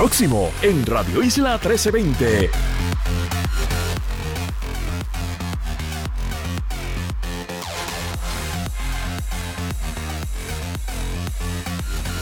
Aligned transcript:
próximo 0.00 0.50
en 0.62 0.86
Radio 0.86 1.22
Isla 1.22 1.60
1320. 1.62 2.50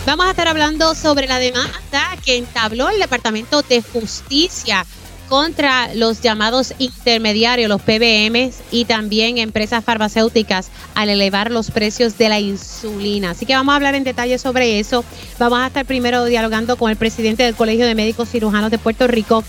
Vamos 0.05 0.27
a 0.27 0.31
estar 0.31 0.49
hablando 0.49 0.97
sobre 0.97 1.29
la 1.29 1.39
demanda 1.39 2.17
que 2.25 2.37
entabló 2.37 2.89
el 2.89 2.99
Departamento 2.99 3.63
de 3.63 3.81
Justicia 3.81 4.85
contra 5.29 5.95
los 5.95 6.21
llamados 6.21 6.75
intermediarios, 6.79 7.69
los 7.69 7.83
PBMs 7.83 8.63
y 8.71 8.85
también 8.87 9.39
empresas 9.39 9.85
farmacéuticas 9.85 10.71
al 10.95 11.09
elevar 11.11 11.51
los 11.51 11.71
precios 11.71 12.19
de 12.19 12.29
la 12.29 12.41
insulina. 12.41 13.31
Así 13.31 13.47
que 13.47 13.55
vamos 13.55 13.73
a 13.73 13.77
hablar 13.77 13.95
en 13.95 14.05
detalle 14.05 14.39
sobre 14.39 14.79
eso. 14.79 15.05
Vamos 15.39 15.61
a 15.61 15.67
estar 15.67 15.85
primero 15.85 16.25
dialogando 16.25 16.77
con 16.77 16.91
el 16.91 16.97
presidente 16.97 17.43
del 17.43 17.55
Colegio 17.55 17.87
de 17.87 17.95
Médicos 17.95 18.31
Cirujanos 18.31 18.71
de 18.71 18.79
Puerto 18.79 19.07
Rico 19.07 19.45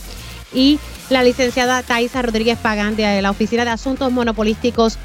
y 0.53 0.79
la 1.09 1.23
licenciada 1.23 1.81
Taisa 1.83 2.21
Rodríguez 2.21 2.57
Pagán 2.59 2.95
de 2.95 3.21
la 3.21 3.31
Oficina 3.31 3.65
de 3.65 3.71
Asuntos 3.71 4.11
Monopolísticos 4.11 4.97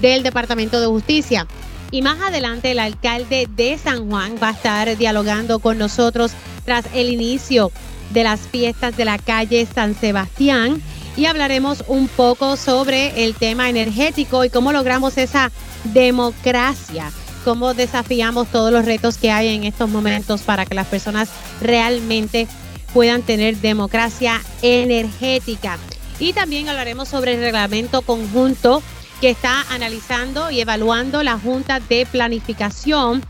del 0.00 0.22
Departamento 0.22 0.80
de 0.80 0.86
Justicia. 0.86 1.46
Y 1.90 2.00
más 2.00 2.20
adelante 2.20 2.70
el 2.70 2.78
alcalde 2.78 3.48
de 3.54 3.76
San 3.76 4.08
Juan 4.08 4.36
va 4.42 4.48
a 4.48 4.52
estar 4.52 4.96
dialogando 4.96 5.58
con 5.58 5.76
nosotros 5.76 6.32
tras 6.64 6.86
el 6.94 7.10
inicio 7.10 7.70
de 8.12 8.24
las 8.24 8.40
fiestas 8.40 8.96
de 8.96 9.04
la 9.04 9.18
calle 9.18 9.66
San 9.72 9.94
Sebastián 9.94 10.82
y 11.16 11.26
hablaremos 11.26 11.84
un 11.88 12.08
poco 12.08 12.56
sobre 12.56 13.24
el 13.24 13.34
tema 13.34 13.68
energético 13.68 14.44
y 14.44 14.50
cómo 14.50 14.72
logramos 14.72 15.18
esa 15.18 15.50
democracia, 15.84 17.10
cómo 17.44 17.74
desafiamos 17.74 18.48
todos 18.48 18.72
los 18.72 18.84
retos 18.84 19.18
que 19.18 19.30
hay 19.30 19.48
en 19.48 19.64
estos 19.64 19.90
momentos 19.90 20.42
para 20.42 20.64
que 20.64 20.74
las 20.74 20.86
personas 20.86 21.28
realmente 21.60 22.48
puedan 22.94 23.22
tener 23.22 23.56
democracia 23.56 24.40
energética. 24.62 25.78
Y 26.18 26.32
también 26.32 26.68
hablaremos 26.68 27.08
sobre 27.08 27.34
el 27.34 27.40
reglamento 27.40 28.02
conjunto 28.02 28.82
que 29.20 29.30
está 29.30 29.62
analizando 29.70 30.50
y 30.50 30.60
evaluando 30.60 31.22
la 31.22 31.38
Junta 31.38 31.80
de 31.80 32.06
Planificación. 32.06 33.22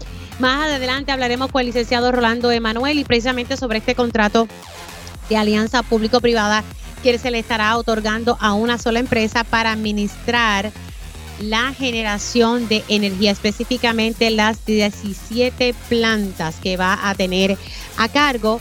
Más 0.43 0.73
adelante 0.73 1.13
hablaremos 1.13 1.53
con 1.53 1.61
el 1.61 1.69
licenciado 1.69 2.11
Rolando 2.11 2.51
Emanuel 2.51 2.99
y 2.99 3.05
precisamente 3.05 3.57
sobre 3.57 3.79
este 3.79 3.95
contrato 3.95 4.49
de 5.29 5.37
alianza 5.37 5.85
público-privada 5.85 6.65
que 7.05 7.17
se 7.17 7.31
le 7.31 7.39
estará 7.39 7.77
otorgando 7.77 8.37
a 8.41 8.53
una 8.53 8.77
sola 8.77 8.99
empresa 8.99 9.45
para 9.45 9.71
administrar 9.71 10.73
la 11.39 11.73
generación 11.73 12.67
de 12.67 12.83
energía, 12.89 13.31
específicamente 13.31 14.33
las 14.33 14.67
17 14.67 15.77
plantas 15.89 16.57
que 16.57 16.77
va 16.77 17.09
a 17.09 17.15
tener 17.15 17.57
a 17.97 18.09
cargo. 18.09 18.61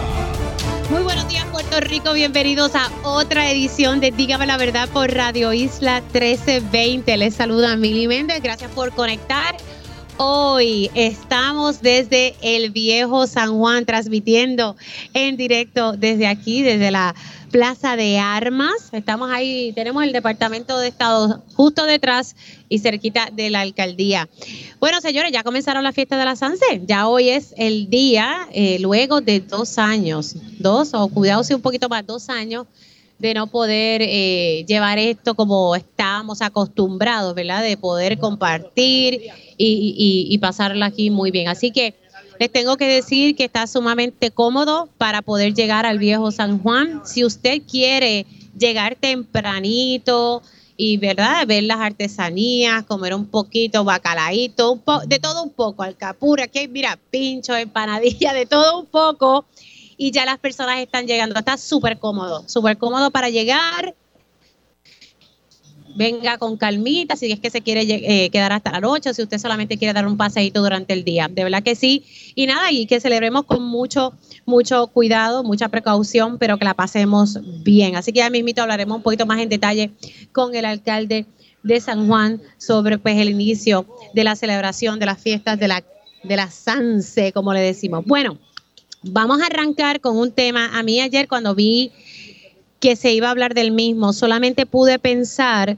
Muy 0.91 1.03
buenos 1.03 1.25
días 1.29 1.45
Puerto 1.53 1.79
Rico, 1.79 2.11
bienvenidos 2.11 2.75
a 2.75 2.91
otra 3.03 3.49
edición 3.49 4.01
de 4.01 4.11
Dígame 4.11 4.45
la 4.45 4.57
Verdad 4.57 4.89
por 4.89 5.09
Radio 5.09 5.53
Isla 5.53 6.01
1320. 6.11 7.15
Les 7.15 7.33
saluda 7.33 7.77
Mili 7.77 8.09
Méndez, 8.09 8.43
gracias 8.43 8.69
por 8.71 8.91
conectar. 8.91 9.55
Hoy 10.17 10.91
estamos 10.93 11.81
desde 11.81 12.35
el 12.41 12.71
viejo 12.71 13.25
San 13.25 13.57
Juan 13.57 13.85
transmitiendo 13.85 14.75
en 15.13 15.37
directo 15.37 15.93
desde 15.93 16.27
aquí, 16.27 16.61
desde 16.61 16.91
la 16.91 17.15
Plaza 17.51 17.97
de 17.97 18.17
Armas. 18.17 18.89
Estamos 18.93 19.29
ahí, 19.29 19.73
tenemos 19.73 20.03
el 20.03 20.13
Departamento 20.13 20.79
de 20.79 20.87
Estado 20.87 21.43
justo 21.53 21.83
detrás 21.83 22.35
y 22.69 22.79
cerquita 22.79 23.29
de 23.31 23.49
la 23.49 23.59
alcaldía. 23.59 24.29
Bueno, 24.79 25.01
señores, 25.01 25.33
ya 25.33 25.43
comenzaron 25.43 25.83
las 25.83 25.93
fiestas 25.93 26.17
de 26.17 26.25
la 26.25 26.37
Sanse. 26.37 26.81
Ya 26.87 27.09
hoy 27.09 27.29
es 27.29 27.53
el 27.57 27.89
día, 27.89 28.47
eh, 28.53 28.79
luego 28.79 29.19
de 29.19 29.41
dos 29.41 29.77
años, 29.77 30.35
dos, 30.59 30.93
o 30.93 31.09
cuidado 31.09 31.43
si 31.43 31.53
un 31.53 31.61
poquito 31.61 31.89
más, 31.89 32.07
dos 32.07 32.29
años 32.29 32.67
de 33.19 33.33
no 33.33 33.47
poder 33.47 34.01
eh, 34.01 34.63
llevar 34.65 34.97
esto 34.97 35.35
como 35.35 35.75
estábamos 35.75 36.41
acostumbrados, 36.41 37.35
¿verdad? 37.35 37.61
De 37.61 37.75
poder 37.75 38.17
compartir 38.17 39.21
y, 39.57 40.27
y, 40.27 40.33
y 40.33 40.37
pasarla 40.37 40.85
aquí 40.85 41.09
muy 41.09 41.31
bien. 41.31 41.49
Así 41.49 41.71
que 41.71 41.95
les 42.41 42.51
tengo 42.51 42.75
que 42.75 42.87
decir 42.87 43.35
que 43.35 43.43
está 43.43 43.67
sumamente 43.67 44.31
cómodo 44.31 44.89
para 44.97 45.21
poder 45.21 45.53
llegar 45.53 45.85
al 45.85 45.99
viejo 45.99 46.31
San 46.31 46.57
Juan. 46.57 47.03
Si 47.05 47.23
usted 47.23 47.61
quiere 47.69 48.25
llegar 48.57 48.95
tempranito 48.95 50.41
y 50.75 50.97
verdad 50.97 51.45
ver 51.45 51.65
las 51.65 51.77
artesanías, 51.77 52.83
comer 52.85 53.13
un 53.13 53.27
poquito 53.27 53.83
bacalaíto, 53.83 54.71
un 54.71 54.81
de 55.05 55.19
todo 55.19 55.43
un 55.43 55.51
poco, 55.51 55.83
alcapura, 55.83 56.47
que 56.47 56.67
mira, 56.67 56.97
pincho, 57.11 57.55
empanadilla, 57.55 58.33
de 58.33 58.47
todo 58.47 58.79
un 58.79 58.87
poco. 58.87 59.45
Y 59.95 60.09
ya 60.09 60.25
las 60.25 60.39
personas 60.39 60.79
están 60.79 61.05
llegando. 61.05 61.37
Está 61.37 61.57
súper 61.57 61.99
cómodo, 61.99 62.43
súper 62.49 62.75
cómodo 62.79 63.11
para 63.11 63.29
llegar 63.29 63.93
venga 65.95 66.37
con 66.37 66.57
calmita, 66.57 67.15
si 67.15 67.31
es 67.31 67.39
que 67.39 67.49
se 67.49 67.61
quiere 67.61 67.81
eh, 67.81 68.29
quedar 68.29 68.51
hasta 68.51 68.71
la 68.71 68.79
noche, 68.79 69.09
o 69.09 69.13
si 69.13 69.21
usted 69.21 69.37
solamente 69.37 69.77
quiere 69.77 69.93
dar 69.93 70.07
un 70.07 70.17
paseíto 70.17 70.61
durante 70.61 70.93
el 70.93 71.03
día. 71.03 71.27
De 71.27 71.43
verdad 71.43 71.63
que 71.63 71.75
sí. 71.75 72.05
Y 72.35 72.47
nada, 72.47 72.71
y 72.71 72.85
que 72.85 72.99
celebremos 72.99 73.45
con 73.45 73.63
mucho, 73.63 74.13
mucho 74.45 74.87
cuidado, 74.87 75.43
mucha 75.43 75.69
precaución, 75.69 76.37
pero 76.37 76.57
que 76.57 76.65
la 76.65 76.73
pasemos 76.73 77.39
bien. 77.63 77.95
Así 77.95 78.11
que 78.11 78.19
ya 78.19 78.29
mismito 78.29 78.61
hablaremos 78.61 78.97
un 78.97 79.03
poquito 79.03 79.25
más 79.25 79.39
en 79.39 79.49
detalle 79.49 79.91
con 80.31 80.55
el 80.55 80.65
alcalde 80.65 81.25
de 81.63 81.79
San 81.79 82.07
Juan 82.07 82.41
sobre 82.57 82.97
pues 82.97 83.17
el 83.17 83.29
inicio 83.29 83.85
de 84.13 84.23
la 84.23 84.35
celebración 84.35 84.99
de 84.99 85.05
las 85.05 85.21
fiestas 85.21 85.59
de 85.59 85.67
la, 85.67 85.83
de 86.23 86.35
la 86.35 86.49
Sanse, 86.49 87.31
como 87.31 87.53
le 87.53 87.59
decimos. 87.59 88.03
Bueno, 88.05 88.37
vamos 89.03 89.41
a 89.41 89.47
arrancar 89.47 89.99
con 89.99 90.17
un 90.17 90.31
tema. 90.31 90.77
A 90.77 90.83
mí 90.83 90.99
ayer 90.99 91.27
cuando 91.27 91.55
vi 91.55 91.91
que 92.81 92.97
se 92.97 93.13
iba 93.13 93.27
a 93.27 93.31
hablar 93.31 93.53
del 93.53 93.71
mismo. 93.71 94.11
Solamente 94.11 94.65
pude 94.65 94.99
pensar 94.99 95.77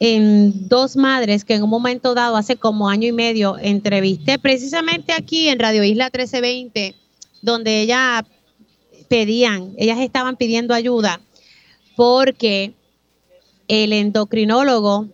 en 0.00 0.68
dos 0.68 0.96
madres 0.96 1.44
que 1.44 1.54
en 1.54 1.62
un 1.62 1.70
momento 1.70 2.14
dado, 2.14 2.36
hace 2.36 2.56
como 2.56 2.88
año 2.88 3.06
y 3.06 3.12
medio, 3.12 3.56
entrevisté 3.58 4.38
precisamente 4.38 5.12
aquí 5.12 5.48
en 5.48 5.58
Radio 5.58 5.84
Isla 5.84 6.06
1320, 6.06 6.94
donde 7.42 7.82
ellas 7.82 8.24
pedían, 9.08 9.74
ellas 9.76 10.00
estaban 10.00 10.36
pidiendo 10.36 10.74
ayuda 10.74 11.20
porque 11.94 12.74
el 13.68 13.92
endocrinólogo 13.92 15.08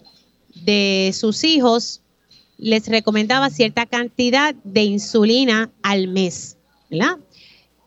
de 0.55 1.13
sus 1.15 1.43
hijos 1.45 2.01
les 2.59 2.87
recomendaba 2.87 3.51
cierta 3.51 3.87
cantidad 3.87 4.55
de 4.63 4.85
insulina 4.85 5.71
al 5.83 6.09
mes. 6.09 6.57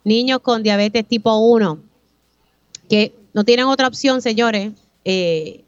Niños 0.04 0.40
con 0.42 0.64
diabetes 0.64 1.08
tipo 1.08 1.38
1 1.38 1.85
que 2.90 3.14
no 3.34 3.44
tienen 3.44 3.66
otra 3.66 3.88
opción, 3.88 4.22
señores. 4.22 4.72
Eh, 5.04 5.64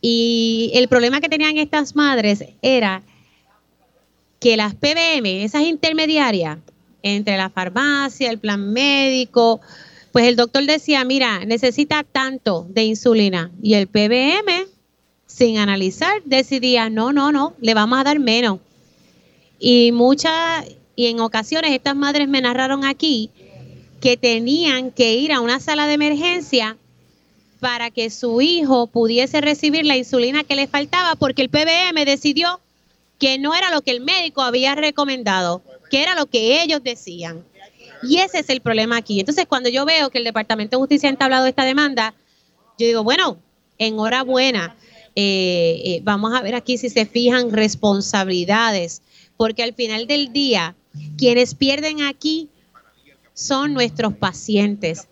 y 0.00 0.70
el 0.74 0.88
problema 0.88 1.20
que 1.20 1.28
tenían 1.28 1.56
estas 1.56 1.96
madres 1.96 2.44
era 2.62 3.02
que 4.40 4.56
las 4.56 4.74
PBM, 4.74 5.44
esas 5.44 5.62
intermediarias 5.62 6.58
entre 7.02 7.36
la 7.36 7.50
farmacia, 7.50 8.30
el 8.30 8.38
plan 8.38 8.72
médico, 8.72 9.60
pues 10.12 10.26
el 10.26 10.36
doctor 10.36 10.64
decía, 10.64 11.04
mira, 11.04 11.44
necesita 11.44 12.02
tanto 12.02 12.66
de 12.70 12.84
insulina. 12.84 13.50
Y 13.62 13.74
el 13.74 13.86
PBM, 13.86 14.66
sin 15.26 15.58
analizar, 15.58 16.22
decidía, 16.24 16.88
no, 16.88 17.12
no, 17.12 17.32
no, 17.32 17.54
le 17.60 17.74
vamos 17.74 17.98
a 17.98 18.04
dar 18.04 18.18
menos. 18.18 18.60
Y 19.58 19.92
muchas, 19.92 20.64
y 20.94 21.06
en 21.06 21.20
ocasiones 21.20 21.72
estas 21.72 21.96
madres 21.96 22.28
me 22.28 22.40
narraron 22.40 22.84
aquí 22.84 23.30
que 24.06 24.16
tenían 24.16 24.92
que 24.92 25.14
ir 25.14 25.32
a 25.32 25.40
una 25.40 25.58
sala 25.58 25.88
de 25.88 25.94
emergencia 25.94 26.76
para 27.58 27.90
que 27.90 28.08
su 28.08 28.40
hijo 28.40 28.86
pudiese 28.86 29.40
recibir 29.40 29.84
la 29.84 29.96
insulina 29.96 30.44
que 30.44 30.54
le 30.54 30.68
faltaba 30.68 31.16
porque 31.16 31.42
el 31.42 31.50
PBM 31.50 32.04
decidió 32.04 32.60
que 33.18 33.36
no 33.40 33.52
era 33.52 33.68
lo 33.72 33.82
que 33.82 33.90
el 33.90 34.00
médico 34.00 34.42
había 34.42 34.76
recomendado, 34.76 35.60
que 35.90 36.04
era 36.04 36.14
lo 36.14 36.26
que 36.26 36.62
ellos 36.62 36.84
decían. 36.84 37.44
Y 38.04 38.18
ese 38.18 38.38
es 38.38 38.48
el 38.48 38.60
problema 38.60 38.96
aquí. 38.96 39.18
Entonces, 39.18 39.44
cuando 39.48 39.70
yo 39.70 39.84
veo 39.84 40.08
que 40.10 40.18
el 40.18 40.24
Departamento 40.24 40.76
de 40.76 40.82
Justicia 40.82 41.08
ha 41.08 41.10
entablado 41.10 41.46
esta 41.46 41.64
demanda, 41.64 42.14
yo 42.78 42.86
digo, 42.86 43.02
bueno, 43.02 43.38
enhorabuena. 43.76 44.76
Eh, 45.16 45.82
eh, 45.84 46.00
vamos 46.04 46.32
a 46.32 46.42
ver 46.42 46.54
aquí 46.54 46.78
si 46.78 46.90
se 46.90 47.06
fijan 47.06 47.50
responsabilidades, 47.50 49.02
porque 49.36 49.64
al 49.64 49.74
final 49.74 50.06
del 50.06 50.32
día, 50.32 50.76
quienes 51.18 51.56
pierden 51.56 52.02
aquí 52.02 52.50
son 53.36 53.74
nuestros 53.74 54.14
pacientes. 54.14 55.08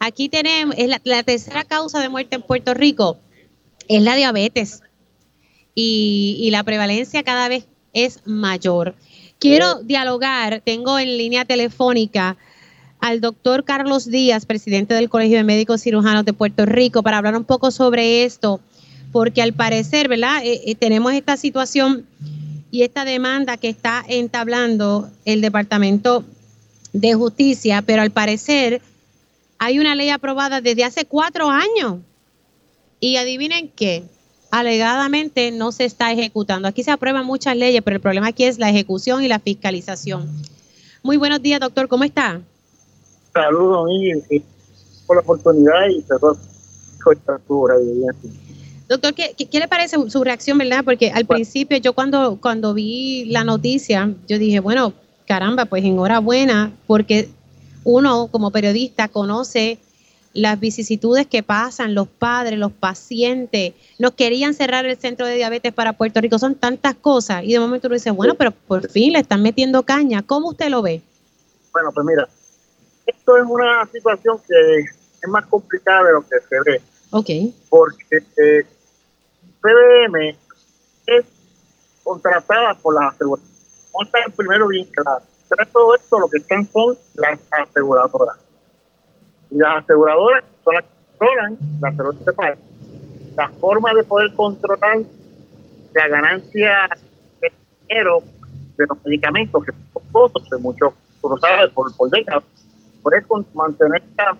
Aquí 0.00 0.28
tenemos, 0.28 0.74
es 0.76 0.88
la, 0.88 1.22
tercera 1.22 1.64
causa 1.64 2.00
de 2.00 2.08
muerte 2.08 2.34
en 2.34 2.42
Puerto 2.42 2.74
Rico 2.74 3.18
es 3.88 4.02
la 4.02 4.16
diabetes 4.16 4.82
y, 5.74 6.36
y 6.40 6.50
la 6.50 6.64
prevalencia 6.64 7.22
cada 7.22 7.48
vez 7.48 7.66
es 7.92 8.20
mayor. 8.26 8.96
Quiero 9.38 9.82
dialogar, 9.82 10.62
tengo 10.64 10.98
en 10.98 11.16
línea 11.16 11.44
telefónica 11.44 12.36
al 12.98 13.20
doctor 13.20 13.64
Carlos 13.64 14.10
Díaz, 14.10 14.46
presidente 14.46 14.94
del 14.94 15.08
Colegio 15.08 15.36
de 15.36 15.44
Médicos 15.44 15.82
Cirujanos 15.82 16.24
de 16.24 16.32
Puerto 16.32 16.66
Rico, 16.66 17.02
para 17.02 17.18
hablar 17.18 17.36
un 17.36 17.44
poco 17.44 17.70
sobre 17.70 18.24
esto, 18.24 18.60
porque 19.12 19.42
al 19.42 19.52
parecer, 19.52 20.08
¿verdad? 20.08 20.42
Eh, 20.42 20.62
eh, 20.64 20.74
tenemos 20.74 21.12
esta 21.12 21.36
situación 21.36 22.06
y 22.70 22.82
esta 22.82 23.04
demanda 23.04 23.58
que 23.58 23.68
está 23.68 24.04
entablando 24.08 25.10
el 25.24 25.40
Departamento 25.40 26.24
de 26.94 27.12
Justicia, 27.14 27.82
pero 27.82 28.00
al 28.00 28.12
parecer 28.12 28.80
hay 29.58 29.78
una 29.78 29.94
ley 29.94 30.10
aprobada 30.10 30.60
desde 30.60 30.84
hace 30.84 31.04
cuatro 31.04 31.50
años. 31.50 31.98
Y 33.00 33.16
adivinen 33.16 33.68
qué, 33.68 34.04
alegadamente 34.50 35.50
no 35.50 35.72
se 35.72 35.84
está 35.84 36.12
ejecutando. 36.12 36.68
Aquí 36.68 36.82
se 36.82 36.92
aprueban 36.92 37.26
muchas 37.26 37.56
leyes, 37.56 37.82
pero 37.82 37.96
el 37.96 38.00
problema 38.00 38.28
aquí 38.28 38.44
es 38.44 38.58
la 38.58 38.70
ejecución 38.70 39.22
y 39.22 39.28
la 39.28 39.40
fiscalización. 39.40 40.30
Muy 41.02 41.18
buenos 41.18 41.42
días, 41.42 41.60
doctor, 41.60 41.88
¿cómo 41.88 42.04
está? 42.04 42.40
Saludos, 43.34 43.88
Miguel, 43.88 44.42
por 45.06 45.16
la 45.16 45.22
oportunidad 45.22 45.88
y 45.90 46.00
saludos 46.02 46.38
Doctor, 48.88 49.12
¿qué, 49.12 49.34
¿qué, 49.34 49.58
le 49.58 49.68
parece 49.68 49.98
su 50.08 50.24
reacción, 50.24 50.56
verdad? 50.56 50.82
Porque 50.84 51.10
al 51.10 51.26
principio 51.26 51.76
yo 51.76 51.92
cuando, 51.92 52.38
cuando 52.40 52.72
vi 52.72 53.26
la 53.26 53.44
noticia, 53.44 54.14
yo 54.26 54.38
dije, 54.38 54.60
bueno, 54.60 54.94
caramba, 55.26 55.64
pues 55.64 55.84
enhorabuena, 55.84 56.72
porque 56.86 57.28
uno 57.84 58.28
como 58.28 58.50
periodista 58.50 59.08
conoce 59.08 59.78
las 60.32 60.58
vicisitudes 60.58 61.26
que 61.26 61.42
pasan, 61.42 61.94
los 61.94 62.08
padres, 62.08 62.58
los 62.58 62.72
pacientes, 62.72 63.74
nos 63.98 64.12
querían 64.12 64.52
cerrar 64.52 64.84
el 64.84 64.98
centro 64.98 65.26
de 65.26 65.36
diabetes 65.36 65.72
para 65.72 65.92
Puerto 65.92 66.20
Rico, 66.20 66.38
son 66.38 66.56
tantas 66.56 66.94
cosas 66.96 67.44
y 67.44 67.52
de 67.52 67.60
momento 67.60 67.86
uno 67.86 67.94
dice, 67.94 68.10
bueno, 68.10 68.34
pero 68.34 68.50
por 68.50 68.88
fin 68.90 69.12
le 69.12 69.20
están 69.20 69.42
metiendo 69.42 69.84
caña, 69.84 70.22
¿cómo 70.22 70.50
usted 70.50 70.68
lo 70.68 70.82
ve? 70.82 71.02
Bueno, 71.72 71.92
pues 71.92 72.04
mira, 72.04 72.28
esto 73.06 73.36
es 73.36 73.44
una 73.46 73.86
situación 73.92 74.38
que 74.46 74.80
es 74.80 75.28
más 75.28 75.46
complicada 75.46 76.04
de 76.04 76.12
lo 76.12 76.22
que 76.22 76.36
se 76.48 76.56
ve. 76.64 76.82
Ok. 77.10 77.54
Porque 77.68 78.16
eh, 78.16 78.66
PBM 79.60 80.36
es 81.06 81.24
contratada 82.02 82.74
por 82.74 82.94
las 82.94 83.14
aseguradoras. 83.14 83.53
Estar 84.02 84.32
primero 84.32 84.68
bien 84.68 84.86
claro. 84.86 85.22
Tras 85.48 85.68
todo 85.68 85.94
esto, 85.94 86.18
lo 86.18 86.28
que 86.28 86.38
están 86.38 86.66
son 86.66 86.96
las 87.14 87.38
aseguradoras. 87.50 88.38
Y 89.50 89.58
las 89.58 89.84
aseguradoras 89.84 90.44
son 90.64 90.74
las 90.74 90.84
que 90.84 90.90
controlan 91.18 91.58
las 91.80 91.94
aseguradoras 91.94 92.58
La 93.36 93.48
forma 93.60 93.94
de 93.94 94.04
poder 94.04 94.34
controlar 94.34 94.98
la 95.94 96.08
ganancia 96.08 96.88
de 97.40 97.52
dinero 97.82 98.22
de 98.76 98.86
los 98.86 99.04
medicamentos, 99.04 99.64
que 99.64 99.72
son 99.72 99.84
costosos 99.92 100.50
de 100.50 100.58
muchos, 100.58 100.92
por, 101.20 101.38
por, 101.72 101.96
por 101.96 102.10
décadas, 102.10 102.42
por 103.02 103.14
eso 103.14 103.44
mantener 103.54 104.02
estas 104.02 104.36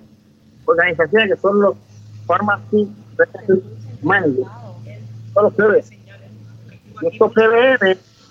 organizaciones 0.64 1.34
que 1.34 1.40
son 1.40 1.60
los 1.60 1.76
farmacy 2.26 2.90
managers, 4.02 4.48
son 5.32 5.44
los 5.44 5.54
PBM 5.54 5.84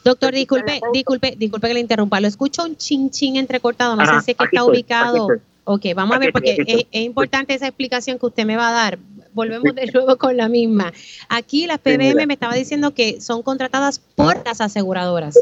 Doctor, 0.03 0.33
disculpe, 0.33 0.81
disculpe, 0.91 1.35
disculpe 1.37 1.67
que 1.67 1.73
le 1.73 1.79
interrumpa. 1.79 2.19
Lo 2.19 2.27
escucho 2.27 2.63
un 2.63 2.75
chin 2.75 3.09
chin 3.09 3.37
entrecortado. 3.37 3.95
No 3.95 4.05
sé 4.05 4.21
si 4.21 4.31
es 4.31 4.37
que 4.37 4.45
está 4.45 4.65
ubicado. 4.65 5.27
Ok, 5.65 5.85
vamos 5.95 6.17
a 6.17 6.19
ver, 6.19 6.33
porque 6.33 6.57
es, 6.91 7.01
importante 7.03 7.53
esa 7.53 7.67
explicación 7.67 8.19
que 8.19 8.25
usted 8.25 8.45
me 8.45 8.57
va 8.57 8.69
a 8.69 8.73
dar. 8.73 8.99
Volvemos 9.33 9.73
de 9.73 9.89
nuevo 9.91 10.17
con 10.17 10.35
la 10.35 10.49
misma. 10.49 10.91
Aquí 11.29 11.65
las 11.67 11.79
PBM 11.79 12.27
me 12.27 12.33
estaba 12.33 12.53
diciendo 12.53 12.93
que 12.93 13.21
son 13.21 13.41
contratadas 13.41 13.99
por 13.99 14.45
las 14.45 14.59
aseguradoras. 14.59 15.39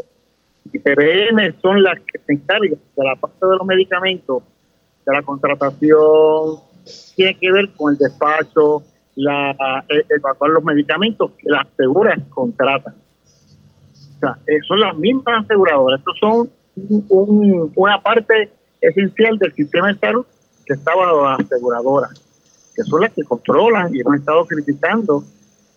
Y 0.72 0.78
PBM 0.78 1.60
son 1.60 1.82
las 1.82 1.98
que 2.00 2.20
se 2.24 2.32
encargan 2.34 2.70
de 2.70 3.04
la 3.04 3.16
parte 3.16 3.44
de 3.44 3.56
los 3.56 3.66
medicamentos, 3.66 4.44
de 5.04 5.12
la 5.12 5.22
contratación, 5.22 6.60
tiene 7.16 7.36
que 7.38 7.52
ver 7.52 7.70
con 7.70 7.92
el 7.92 7.98
despacho, 7.98 8.82
la, 9.16 9.84
evacuar 10.08 10.50
los 10.52 10.64
medicamentos 10.64 11.32
que 11.32 11.50
las 11.50 11.66
aseguras 11.66 12.18
contratan. 12.30 12.94
Eh, 14.46 14.60
son 14.66 14.80
las 14.80 14.96
mismas 14.96 15.44
aseguradoras. 15.44 16.00
Estos 16.00 16.18
son 16.18 16.50
una 17.08 18.00
parte 18.00 18.50
esencial 18.80 19.38
del 19.38 19.52
sistema 19.54 19.88
de 19.88 19.98
salud 19.98 20.24
que 20.64 20.74
está 20.74 20.94
bajo 20.94 21.28
las 21.28 21.40
aseguradoras, 21.40 22.12
que 22.74 22.82
son 22.82 23.00
las 23.00 23.12
que 23.12 23.24
controlan 23.24 23.94
y 23.94 24.00
hemos 24.00 24.16
estado 24.16 24.44
criticando 24.46 25.24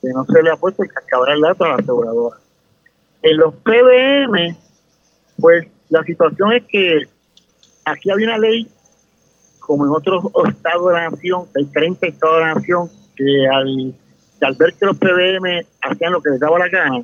que 0.02 0.10
no 0.10 0.26
se 0.26 0.44
le 0.44 0.52
ha 0.52 0.56
puesto 0.56 0.84
el 0.84 0.90
cascabel 0.90 1.42
dato 1.42 1.66
a 1.66 1.70
la 1.70 1.76
aseguradora. 1.76 2.38
En 3.24 3.38
los 3.38 3.56
PBM, 3.56 4.56
pues 5.40 5.68
la 5.90 6.04
situación 6.04 6.54
es 6.54 6.64
que 6.66 7.02
aquí 7.86 8.12
había 8.12 8.28
una 8.28 8.38
ley, 8.38 8.68
como 9.60 9.86
en 9.86 9.92
otros 9.92 10.24
estados 10.48 10.88
de 10.88 10.94
la 10.94 11.10
nación, 11.10 11.46
hay 11.56 11.66
30 11.66 12.08
estados 12.08 12.36
de 12.38 12.42
la 12.42 12.54
nación, 12.54 12.90
que 13.16 13.48
al 13.50 14.56
ver 14.56 14.74
que 14.76 14.86
los 14.86 14.98
PBM 14.98 15.66
hacían 15.82 16.14
lo 16.14 16.22
que 16.22 16.30
les 16.30 16.40
daba 16.40 16.60
la 16.60 16.70
gana, 16.70 17.04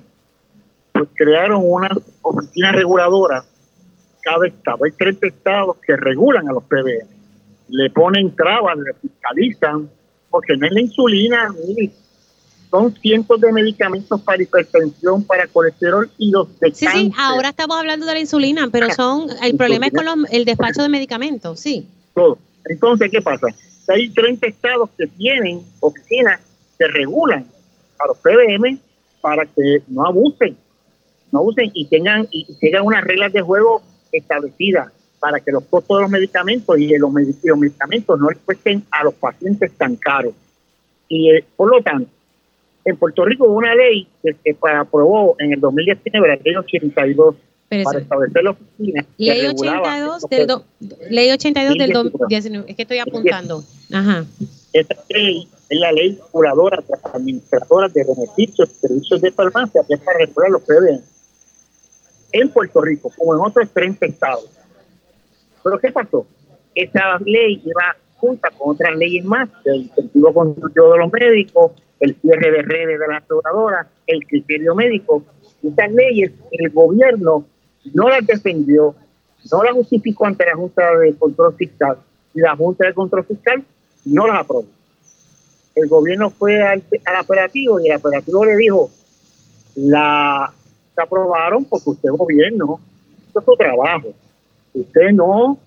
pues 1.06 1.10
crearon 1.16 1.62
una 1.64 1.90
oficina 2.22 2.72
reguladora 2.72 3.44
cada 4.22 4.48
estado. 4.48 4.86
Hay 4.86 4.92
30 4.92 5.28
estados 5.28 5.78
que 5.86 5.96
regulan 5.96 6.48
a 6.48 6.54
los 6.54 6.64
PBM. 6.64 7.08
Le 7.70 7.90
ponen 7.90 8.36
trabas, 8.36 8.78
le 8.78 8.94
fiscalizan, 9.02 9.90
porque 10.30 10.56
no 10.58 10.68
es 10.68 10.74
la 10.74 10.82
insulina, 10.82 11.56
son 12.70 12.96
cientos 12.96 13.42
de 13.42 13.52
medicamentos 13.52 14.22
para 14.22 14.42
hipertensión, 14.44 15.24
para 15.24 15.48
colesterol 15.48 16.10
y 16.18 16.32
los 16.32 16.60
de 16.60 16.74
Sí, 16.74 16.88
sí, 16.88 17.12
ahora 17.18 17.50
estamos 17.50 17.78
hablando 17.78 18.06
de 18.06 18.14
la 18.14 18.20
insulina, 18.20 18.70
pero 18.72 18.90
son 18.92 19.28
el 19.42 19.58
problema 19.58 19.88
es 19.88 19.94
con 19.94 20.06
el 20.32 20.46
despacho 20.46 20.82
de 20.82 20.90
medicamentos, 20.90 21.60
sí. 21.60 21.88
Todo. 22.14 22.38
Entonces, 22.66 23.10
¿qué 23.12 23.22
pasa? 23.22 23.48
Hay 23.90 24.10
30 24.10 24.48
estados 24.48 24.90
que 24.98 25.08
tienen 25.08 25.62
oficinas 25.80 26.40
que 26.78 26.88
regulan 26.88 27.46
a 28.00 28.08
los 28.08 28.18
PBM 28.18 28.80
para 29.22 29.46
que 29.46 29.82
no 29.88 30.06
abusen, 30.06 30.58
no 31.32 31.40
abusen 31.40 31.72
y 31.74 31.86
tengan 31.86 32.28
y 32.32 32.46
tengan 32.60 32.86
unas 32.86 33.04
reglas 33.04 33.34
de 33.34 33.42
juego 33.42 33.82
establecida 34.12 34.92
para 35.22 35.40
que 35.40 35.52
los 35.52 35.64
costos 35.66 35.98
de 35.98 36.02
los 36.02 36.12
medicamentos 36.12 36.78
y 36.80 36.98
los, 36.98 37.12
medicamentos 37.12 38.20
no 38.20 38.30
les 38.30 38.40
cuesten 38.40 38.84
a 38.90 39.04
los 39.04 39.14
pacientes 39.14 39.72
tan 39.78 39.96
caros. 39.96 40.34
Y 41.08 41.30
eh, 41.30 41.46
por 41.56 41.70
lo 41.70 41.82
tanto, 41.82 42.10
en 42.84 42.98
Puerto 42.98 43.24
Rico 43.24 43.46
hubo 43.46 43.58
una 43.58 43.76
ley 43.76 44.08
que 44.24 44.34
se 44.34 44.58
aprobó 44.68 45.36
en 45.38 45.54
el 45.54 45.60
2019, 45.60 46.28
la 46.28 46.36
ley 46.38 46.56
82, 46.56 47.36
para 47.70 48.00
establecer 48.00 48.44
la 48.44 48.50
oficina. 48.50 49.06
Ley 49.18 49.46
82, 49.46 50.24
del 50.30 50.48
ley 51.10 51.32
82 51.32 51.78
del 51.78 51.94
2019, 51.94 52.66
es 52.72 52.76
que 52.76 52.82
estoy 52.82 52.98
apuntando. 52.98 53.64
Ajá. 53.94 54.26
Esta 54.74 54.96
ley 55.10 55.48
es 55.70 55.80
la 55.80 55.92
ley 55.92 56.20
curadora 56.32 56.78
de 56.78 56.88
las 56.90 57.16
administradoras 57.16 57.94
de 57.94 58.04
beneficios 58.04 58.70
y 58.72 58.88
servicios 58.88 59.22
de 59.22 59.32
farmacia, 59.32 59.82
que 59.88 59.94
es 59.94 60.00
para 60.00 60.18
regular 60.18 60.50
los 60.50 60.64
PBM 60.64 61.02
en 62.32 62.50
Puerto 62.50 62.82
Rico, 62.82 63.12
como 63.18 63.36
en 63.36 63.42
otros 63.42 63.70
30 63.72 64.06
estados. 64.06 64.50
Pero 65.64 65.80
¿qué 65.80 65.92
pasó? 65.92 66.26
Esa 66.74 67.18
ley 67.26 67.62
iba 67.64 67.96
junta 68.16 68.50
con 68.58 68.76
otras 68.76 68.96
leyes 68.96 69.26
más, 69.26 69.50
el 69.66 69.84
incentivo 69.84 70.34
constructivo 70.34 70.94
de 70.94 71.00
los 71.00 71.12
médicos, 71.12 71.72
el 72.00 72.16
cierre 72.22 72.52
de 72.52 72.62
redes 72.62 73.00
de 73.00 73.08
las 73.08 73.24
aseguradoras, 73.24 73.88
el 74.08 74.26
criterio 74.26 74.76
médico. 74.76 75.24
Esas 75.64 75.92
leyes 75.92 76.32
el 76.52 76.70
gobierno 76.70 77.46
no 77.94 78.10
las 78.10 78.26
defendió, 78.26 78.96
no 79.52 79.64
las 79.64 79.74
justificó 79.74 80.26
ante 80.26 80.46
la 80.46 80.56
Junta 80.56 80.96
de 80.98 81.16
Control 81.16 81.56
Fiscal 81.56 81.98
y 82.34 82.40
la 82.40 82.56
Junta 82.56 82.86
de 82.86 82.94
Control 82.94 83.26
Fiscal 83.26 83.64
no 84.06 84.28
las 84.28 84.42
aprobó. 84.42 84.66
El 85.76 85.88
gobierno 85.88 86.30
fue 86.30 86.62
al, 86.62 86.84
al 87.06 87.22
operativo 87.22 87.80
y 87.80 87.90
el 87.90 87.98
operativo 87.98 88.46
le 88.46 88.56
dijo, 88.58 88.92
la 89.76 90.54
se 90.96 91.02
aprobaron 91.02 91.66
porque 91.66 91.90
usted 91.90 92.10
gobierno, 92.10 92.80
esto 93.28 93.40
es 93.40 93.46
su 93.46 93.56
trabajo. 93.56 94.10
Usted 94.74 95.12
no, 95.12 95.58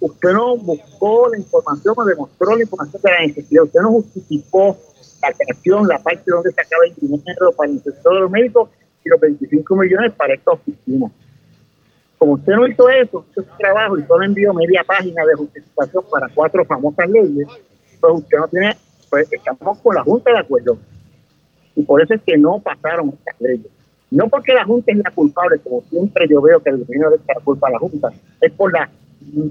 usted 0.00 0.32
no 0.32 0.56
buscó 0.56 1.28
la 1.30 1.38
información 1.38 1.94
o 1.96 2.04
demostró 2.04 2.56
la 2.56 2.62
información 2.62 3.02
de 3.02 3.10
la 3.10 3.20
necesidad, 3.20 3.64
usted 3.64 3.80
no 3.80 3.90
justificó 3.90 4.76
la 5.22 5.32
creación, 5.32 5.86
la 5.86 5.98
parte 5.98 6.30
donde 6.30 6.52
se 6.52 6.60
acaba 6.60 6.84
el 6.84 6.94
dinero 6.94 7.52
para 7.56 7.70
el 7.70 7.82
sector 7.82 8.14
de 8.14 8.20
los 8.20 8.30
médicos 8.30 8.70
y 9.04 9.08
los 9.08 9.20
25 9.20 9.76
millones 9.76 10.12
para 10.12 10.34
esta 10.34 10.52
oficina. 10.52 11.10
Como 12.18 12.34
usted 12.34 12.52
no 12.52 12.66
hizo 12.66 12.88
eso, 12.88 13.24
hizo 13.30 13.42
su 13.42 13.56
trabajo 13.58 13.98
y 13.98 14.04
solo 14.04 14.24
envió 14.24 14.54
media 14.54 14.84
página 14.84 15.24
de 15.24 15.34
justificación 15.34 16.04
para 16.10 16.28
cuatro 16.28 16.64
famosas 16.64 17.08
leyes, 17.08 17.48
pues 18.00 18.14
usted 18.14 18.38
no 18.38 18.48
tiene, 18.48 18.76
pues 19.10 19.32
estamos 19.32 19.78
con 19.78 19.94
la 19.94 20.02
Junta 20.02 20.32
de 20.32 20.38
Acuerdo. 20.38 20.78
Y 21.74 21.82
por 21.82 22.02
eso 22.02 22.14
es 22.14 22.20
que 22.22 22.36
no 22.36 22.60
pasaron 22.60 23.08
estas 23.08 23.40
leyes. 23.40 23.81
No 24.12 24.28
porque 24.28 24.52
la 24.52 24.64
Junta 24.64 24.92
es 24.92 24.98
la 24.98 25.10
culpable, 25.10 25.58
como 25.60 25.82
siempre 25.88 26.28
yo 26.28 26.42
veo 26.42 26.62
que 26.62 26.68
el 26.68 26.84
gobierno 26.84 27.08
le 27.08 27.16
echa 27.16 27.32
la 27.34 27.40
culpa 27.40 27.68
a 27.68 27.70
la 27.70 27.78
Junta, 27.78 28.12
es 28.42 28.52
por 28.52 28.70
la 28.70 28.90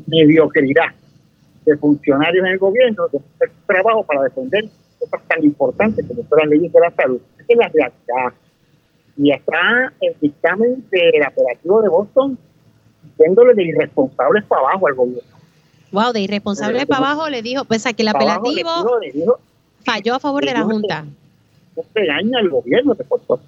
mediocridad 0.06 0.90
de 1.66 1.78
funcionarios 1.78 2.46
en 2.46 2.52
el 2.52 2.60
gobierno 2.60 3.08
de 3.08 3.18
hacer 3.18 3.52
trabajo 3.66 4.04
para 4.04 4.22
defender 4.22 4.66
cosas 5.00 5.22
tan 5.28 5.44
importantes 5.44 6.06
como 6.08 6.22
son 6.30 6.38
las 6.38 6.48
leyes 6.48 6.72
de 6.72 6.80
la 6.80 6.92
salud. 6.92 7.20
Esa 7.40 7.46
es 7.50 7.58
la 7.58 7.70
realidad. 7.70 8.38
Y 9.18 9.32
está 9.32 9.94
el 10.00 10.16
dictamen 10.22 10.86
del 10.92 11.24
operativo 11.28 11.82
de 11.82 11.90
Boston 11.90 12.38
diciéndole 13.04 13.56
de 13.56 13.64
irresponsables 13.64 14.46
para 14.46 14.62
abajo 14.62 14.88
al 14.88 14.94
gobierno. 14.94 15.38
Wow, 15.92 16.14
de 16.14 16.22
irresponsables 16.22 16.86
para 16.86 17.12
abajo 17.12 17.30
le 17.30 17.42
dijo, 17.42 17.66
pues 17.66 17.84
que 17.84 18.04
el 18.04 18.10
apelativo 18.10 18.70
falló 19.84 20.14
a 20.14 20.20
favor 20.20 20.46
de 20.46 20.54
la 20.54 20.62
Junta. 20.62 21.04
No 21.76 21.84
engaña 21.96 22.38
al 22.38 22.50
gobierno 22.50 22.94
de 22.94 23.04
Puerto 23.06 23.40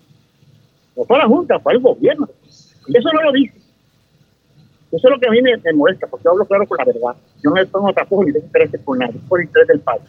No 0.95 1.05
fue 1.05 1.17
la 1.17 1.27
Junta, 1.27 1.59
fue 1.59 1.73
el 1.73 1.79
gobierno. 1.79 2.29
Y 2.87 2.97
eso 2.97 3.09
no 3.13 3.21
lo 3.21 3.31
dice. 3.31 3.63
Eso 4.91 5.07
es 5.07 5.11
lo 5.11 5.19
que 5.19 5.27
a 5.27 5.31
mí 5.31 5.41
me, 5.41 5.73
molesta, 5.73 6.05
porque 6.05 6.25
yo 6.25 6.31
hablo 6.31 6.45
claro 6.45 6.67
con 6.67 6.77
la 6.77 6.85
verdad. 6.85 7.15
Yo 7.43 7.49
no 7.49 7.65
pongo 7.67 7.91
tampoco 7.93 8.25
ni 8.25 8.31
de 8.31 8.39
intereses 8.39 8.79
con 8.85 8.99
nadie, 8.99 9.19
por 9.27 9.41
interés 9.41 9.67
del 9.67 9.79
país. 9.79 10.03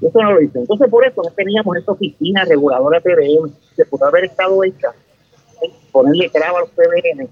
Eso 0.00 0.20
no 0.20 0.32
lo 0.32 0.40
dice. 0.40 0.58
Entonces, 0.58 0.90
por 0.90 1.06
eso 1.06 1.22
no 1.22 1.30
teníamos 1.30 1.76
esta 1.76 1.92
oficina 1.92 2.44
reguladora 2.44 3.00
PBM 3.00 3.52
que 3.76 3.84
pudo 3.84 4.04
haber 4.06 4.24
estado 4.24 4.64
hecha, 4.64 4.88
ponerle 5.92 6.28
traba 6.30 6.58
a 6.58 6.60
los 6.62 6.70
PBM, 6.70 7.28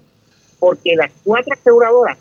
porque 0.60 0.94
las 0.94 1.10
cuatro 1.24 1.52
aseguradoras 1.52 2.18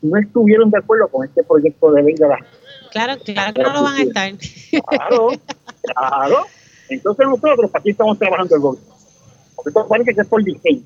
no 0.00 0.18
estuvieron 0.18 0.70
de 0.70 0.78
acuerdo 0.78 1.08
con 1.08 1.26
este 1.26 1.42
proyecto 1.42 1.92
de 1.92 2.02
ley 2.02 2.14
de 2.14 2.28
la. 2.28 2.38
Claro, 2.90 3.20
claro 3.22 3.52
que 3.52 3.62
no 3.62 3.72
lo 3.74 3.82
van 3.82 3.96
a 3.96 4.02
estar. 4.02 4.32
Claro, 4.88 5.28
claro. 5.82 6.36
Entonces, 6.88 7.26
nosotros 7.26 7.70
aquí 7.74 7.90
estamos 7.90 8.18
trabajando 8.18 8.54
el 8.54 8.60
gobierno. 8.62 8.91
Porque 9.56 9.70
parece 9.88 10.14
que 10.14 10.20
es 10.20 10.26
por 10.26 10.42
diseño 10.42 10.82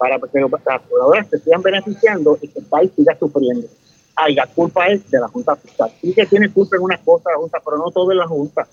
para 0.00 0.18
que 0.18 0.40
las 0.40 0.80
aseguradoras 0.80 1.28
se 1.28 1.38
sigan 1.40 1.60
beneficiando 1.60 2.38
y 2.40 2.48
que 2.48 2.58
el 2.60 2.64
país 2.64 2.90
siga 2.96 3.14
sufriendo. 3.18 3.68
Ay, 4.16 4.34
la 4.34 4.46
culpa 4.46 4.86
es 4.88 5.08
de 5.10 5.20
la 5.20 5.28
Junta 5.28 5.54
Fiscal. 5.56 5.92
Sí 6.00 6.14
que 6.14 6.24
tiene 6.24 6.50
culpa 6.50 6.76
en 6.76 6.82
una 6.82 6.96
cosa 6.96 7.30
la 7.30 7.36
Junta, 7.36 7.58
pero 7.62 7.76
no 7.76 7.90
todo 7.90 8.10
en 8.10 8.18
la 8.18 8.26
Junta. 8.26 8.66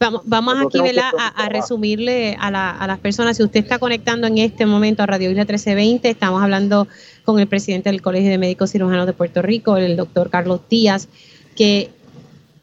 Vamos, 0.00 0.22
vamos 0.24 0.54
aquí 0.66 0.78
A, 0.78 1.48
resumirle 1.48 2.36
a, 2.38 2.50
la, 2.50 2.70
a, 2.72 2.86
las 2.86 2.98
personas, 2.98 3.36
si 3.36 3.44
usted 3.44 3.60
está 3.60 3.78
conectando 3.78 4.26
en 4.26 4.38
este 4.38 4.66
momento 4.66 5.04
a 5.04 5.06
Radio 5.06 5.30
Isla 5.30 5.42
1320, 5.42 6.10
estamos 6.10 6.42
hablando 6.42 6.88
con 7.24 7.38
el 7.38 7.46
presidente 7.46 7.90
del 7.90 8.02
Colegio 8.02 8.28
de 8.28 8.36
Médicos 8.36 8.72
Cirujanos 8.72 9.06
de 9.06 9.12
Puerto 9.12 9.42
Rico, 9.42 9.76
el 9.76 9.96
doctor 9.96 10.30
Carlos 10.30 10.60
Díaz, 10.68 11.08
que 11.54 11.90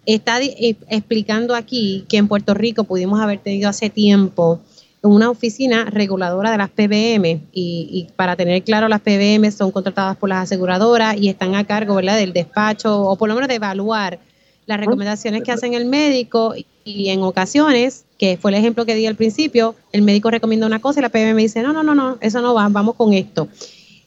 está 0.05 0.41
eh, 0.41 0.75
explicando 0.89 1.55
aquí 1.55 2.05
que 2.09 2.17
en 2.17 2.27
Puerto 2.27 2.53
Rico 2.53 2.83
pudimos 2.83 3.21
haber 3.21 3.39
tenido 3.39 3.69
hace 3.69 3.89
tiempo 3.89 4.61
una 5.03 5.29
oficina 5.29 5.85
reguladora 5.85 6.49
de 6.51 6.57
las 6.57 6.69
PBM 6.69 7.41
y, 7.51 8.07
para 8.15 8.37
tener 8.37 8.63
claro, 8.63 8.87
las 8.87 9.01
PBM 9.01 9.51
son 9.51 9.71
contratadas 9.71 10.15
por 10.15 10.29
las 10.29 10.43
aseguradoras 10.43 11.17
y 11.17 11.27
están 11.27 11.55
a 11.55 11.65
cargo 11.65 11.95
¿verdad? 11.95 12.17
del 12.17 12.31
despacho 12.31 13.01
o 13.01 13.17
por 13.17 13.27
lo 13.27 13.35
menos 13.35 13.49
de 13.49 13.55
evaluar 13.55 14.19
las 14.65 14.79
recomendaciones 14.79 15.43
que 15.43 15.51
hacen 15.51 15.73
el 15.73 15.85
médico 15.85 16.55
y 16.85 17.09
en 17.09 17.21
ocasiones, 17.21 18.05
que 18.17 18.37
fue 18.37 18.51
el 18.51 18.55
ejemplo 18.55 18.85
que 18.85 18.95
di 18.95 19.05
al 19.05 19.15
principio, 19.15 19.75
el 19.91 20.03
médico 20.03 20.31
recomienda 20.31 20.65
una 20.65 20.79
cosa 20.79 21.01
y 21.01 21.03
la 21.03 21.09
PBM 21.09 21.35
dice, 21.35 21.61
no, 21.61 21.73
no, 21.73 21.83
no, 21.83 21.93
no, 21.93 22.17
eso 22.21 22.41
no 22.41 22.53
va, 22.53 22.69
vamos 22.69 22.95
con 22.95 23.11
esto. 23.11 23.49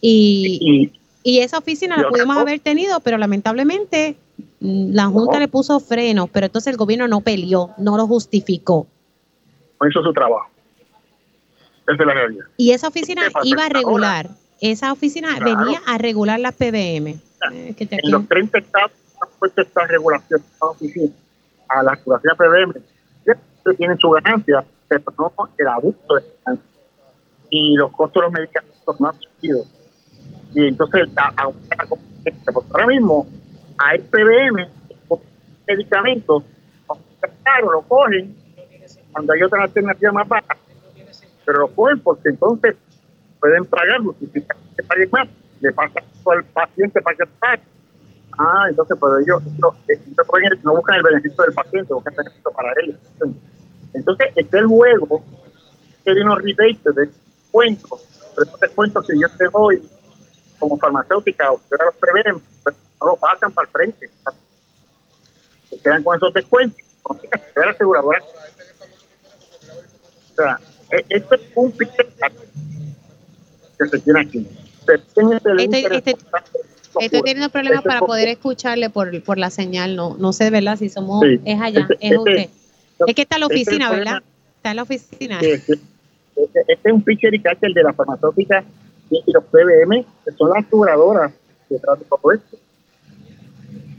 Y, 0.01 0.91
y 1.23 1.39
esa 1.41 1.59
oficina 1.59 1.99
la 1.99 2.09
pudimos 2.09 2.39
haber 2.39 2.61
tenido, 2.61 3.01
pero 3.01 3.19
lamentablemente 3.19 4.17
la 4.61 5.07
Junta 5.07 5.39
le 5.39 5.49
puso 5.49 5.79
frenos, 5.79 6.31
pero 6.33 6.47
entonces 6.47 6.71
el 6.71 6.79
gobierno 6.79 7.07
no 7.07 7.21
peleó, 7.21 7.73
no 7.77 7.99
lo 7.99 8.07
justificó. 8.07 8.87
Hizo 9.87 10.03
su 10.03 10.13
trabajo 10.15 10.56
es 11.87 11.99
la 11.99 12.15
realidad. 12.15 12.47
Y 12.57 12.73
esa 12.73 12.89
oficina 12.89 13.23
iba 13.45 13.67
a 13.67 13.69
regular, 13.69 14.29
esa 14.61 14.93
oficina 14.93 15.39
venía 15.39 15.81
a 15.87 15.99
regular 15.99 16.41
las 16.41 16.55
PBM. 16.55 17.21
Eh, 17.53 17.75
en 17.79 18.11
los 18.11 18.27
30 18.29 18.59
estados 18.59 18.93
han 19.21 19.29
puesto 19.39 19.63
esta 19.63 19.87
regulación 19.87 20.43
a 21.69 21.83
la 21.83 21.95
regulación 21.95 22.37
PBM. 22.37 22.83
Tienen 23.77 23.99
su 23.99 24.11
ganancia, 24.11 24.65
pero 24.87 25.03
no 25.19 25.33
el 25.59 25.69
abuso 25.69 26.15
de 26.15 26.23
ganancia. 26.45 26.71
Y 27.51 27.75
los 27.77 27.91
costos 27.91 28.21
de 28.21 28.27
los 28.27 28.33
medicamentos 28.33 29.01
no 29.01 29.09
han 29.09 29.21
subido. 29.21 29.65
Y 30.55 30.69
entonces, 30.69 31.09
ahora 31.17 32.87
mismo 32.87 33.27
hay 33.79 33.99
PBM, 33.99 34.69
medicamentos, 35.67 36.45
claro, 37.43 37.73
lo 37.73 37.83
cogen 37.83 38.37
cuando 39.13 39.33
hay 39.33 39.43
otra 39.43 39.65
alternativa 39.65 40.13
más 40.13 40.29
baja 40.29 40.57
pero 41.47 41.61
lo 41.61 41.69
cogen 41.69 42.01
porque 42.01 42.29
entonces 42.29 42.77
pueden 43.41 43.65
pagar, 43.65 44.01
justificar 44.03 44.57
que 44.77 44.83
paguen 44.83 45.09
más, 45.13 45.29
le 45.61 45.73
pasa 45.73 46.01
al 46.27 46.45
paciente 46.45 47.01
para 47.01 47.17
que 47.17 47.27
pague. 47.39 47.63
Ah, 48.37 48.67
entonces, 48.69 48.99
pero 49.01 49.19
ellos 49.19 49.43
no, 49.59 49.75
no, 50.63 50.75
buscan 50.75 50.97
el 50.97 51.03
beneficio 51.03 51.45
del 51.45 51.55
paciente, 51.55 51.95
buscan 51.95 52.13
el 52.13 52.17
beneficio 52.19 52.51
para 52.51 52.73
ellos. 52.83 52.97
Entonces, 53.95 54.27
este 54.35 54.57
es 54.57 54.63
el 54.63 54.67
juego 54.67 55.25
que 56.05 56.13
de 56.13 56.23
unos 56.23 56.43
rebates 56.43 56.95
de 56.95 57.07
descuentos, 57.07 58.05
pero 58.35 58.47
esos 58.47 58.61
descuentos 58.61 59.07
que 59.07 59.19
yo 59.19 59.29
te 59.31 59.49
doy 59.49 59.89
como 60.59 60.77
farmacéutica, 60.77 61.53
ustedes 61.53 61.81
los 61.87 61.95
prevén, 61.95 62.43
pero 62.65 62.77
no 63.01 63.07
lo 63.07 63.17
pasan 63.17 63.53
para 63.53 63.67
el 63.67 63.73
frente. 63.73 64.11
Se 65.71 65.79
quedan 65.79 66.03
con 66.03 66.17
esos 66.17 66.35
descuentos, 66.35 66.79
con 67.03 67.19
la 67.57 67.71
aseguradora. 67.71 68.23
O 70.33 70.35
sea, 70.35 70.61
esto 70.91 71.35
es 71.35 71.41
un 71.55 71.73
piquete 71.73 72.07
que 73.79 73.89
se 73.89 73.99
tiene 74.01 74.21
aquí. 74.21 74.47
Este, 74.89 75.97
este, 75.97 76.17
estoy 77.01 77.23
teniendo 77.23 77.51
problemas 77.51 77.83
para 77.83 78.01
poder 78.01 78.29
escucharle 78.29 78.91
por, 78.91 79.23
por 79.23 79.39
la 79.39 79.51
señal, 79.51 79.97
no 79.97 80.17
no 80.19 80.33
sé 80.33 80.51
verdad 80.51 80.77
si 80.77 80.89
somos, 80.89 81.25
es 81.45 81.61
allá, 81.61 81.81
este, 81.81 81.97
es 82.01 82.19
usted. 82.19 82.49
es 83.07 83.15
que 83.15 83.23
está 83.23 83.37
en 83.37 83.41
la 83.41 83.47
oficina, 83.47 83.91
¿verdad? 83.91 84.23
Está 84.57 84.71
en 84.71 84.77
la 84.77 84.83
oficina. 84.83 85.39
Este, 85.41 85.75
es 86.69 86.93
un 86.93 87.03
pitcher 87.03 87.35
y 87.35 87.43
el 87.63 87.75
de 87.75 87.83
la 87.83 87.93
farmacéutica 87.93 88.65
y, 89.11 89.33
los 89.33 89.45
PBM, 89.45 90.05
que 90.25 90.33
son 90.33 90.51
las 90.51 90.65
aseguradoras 90.65 91.33
que 91.69 91.79
tratan 91.79 92.05
todo 92.09 92.33
esto. 92.33 92.57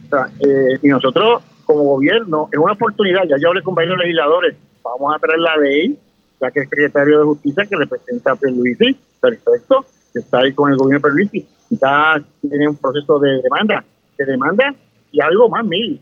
O 0.06 0.10
sea, 0.10 0.29
eh, 0.39 0.79
y 0.82 0.88
nosotros, 0.88 1.44
como 1.65 1.84
gobierno, 1.84 2.50
es 2.51 2.60
una 2.60 2.74
oportunidad, 2.74 3.24
ya 3.27 3.36
yo 3.41 3.50
hablé 3.50 3.62
con 3.62 3.75
varios 3.75 3.98
legisladores, 3.98 4.56
vamos 4.84 5.15
a 5.15 5.20
traer 5.20 5.39
la 5.39 5.58
ley 5.58 6.00
ya 6.39 6.51
que 6.51 6.62
el 6.62 6.70
secretario 6.70 7.20
de 7.20 7.25
Justicia 7.25 7.65
que 7.65 7.75
representa 7.75 8.32
a 8.32 8.36
Pierluisi, 8.36 8.98
perfecto, 9.20 9.86
que 10.13 10.20
está 10.20 10.39
ahí 10.39 10.53
con 10.53 10.72
el 10.72 10.77
gobierno 10.77 11.08
de 11.08 11.13
Pierluisi, 11.13 11.48
ya 11.70 12.22
tiene 12.41 12.70
un 12.70 12.75
proceso 12.75 13.20
de 13.20 13.41
demanda, 13.41 13.84
de 14.17 14.25
demanda 14.25 14.75
y 15.12 15.22
algo 15.22 15.50
más 15.50 15.65
mil. 15.65 16.01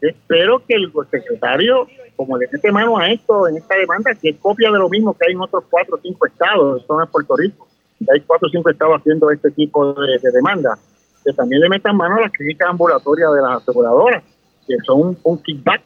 Espero 0.00 0.62
que 0.66 0.74
el 0.74 0.92
secretario, 1.10 1.86
como 2.16 2.38
le 2.38 2.48
mete 2.50 2.70
mano 2.70 2.98
a 2.98 3.10
esto, 3.10 3.48
en 3.48 3.56
esta 3.56 3.76
demanda, 3.76 4.14
que 4.14 4.30
es 4.30 4.36
copia 4.36 4.70
de 4.70 4.78
lo 4.78 4.88
mismo 4.88 5.14
que 5.14 5.26
hay 5.26 5.32
en 5.32 5.40
otros 5.40 5.64
cuatro 5.68 5.96
o 5.96 6.00
cinco 6.00 6.26
estados, 6.26 6.80
esto 6.80 6.96
no 6.96 7.04
es 7.04 7.10
Puerto 7.10 7.36
Rico, 7.36 7.66
hay 8.12 8.20
cuatro 8.20 8.48
o 8.48 8.50
cinco 8.50 8.70
estados 8.70 9.00
haciendo 9.00 9.30
este 9.30 9.50
tipo 9.50 9.92
de, 9.94 10.18
demanda, 10.32 10.78
que 11.24 11.32
también 11.32 11.62
le 11.62 11.68
metan 11.68 11.96
mano 11.96 12.16
a 12.16 12.20
las 12.22 12.32
clínicas 12.32 12.68
ambulatorias 12.68 13.34
de 13.34 13.42
las 13.42 13.62
aseguradoras, 13.62 14.22
que 14.66 14.76
son 14.84 15.16
un 15.22 15.42
kickback 15.42 15.82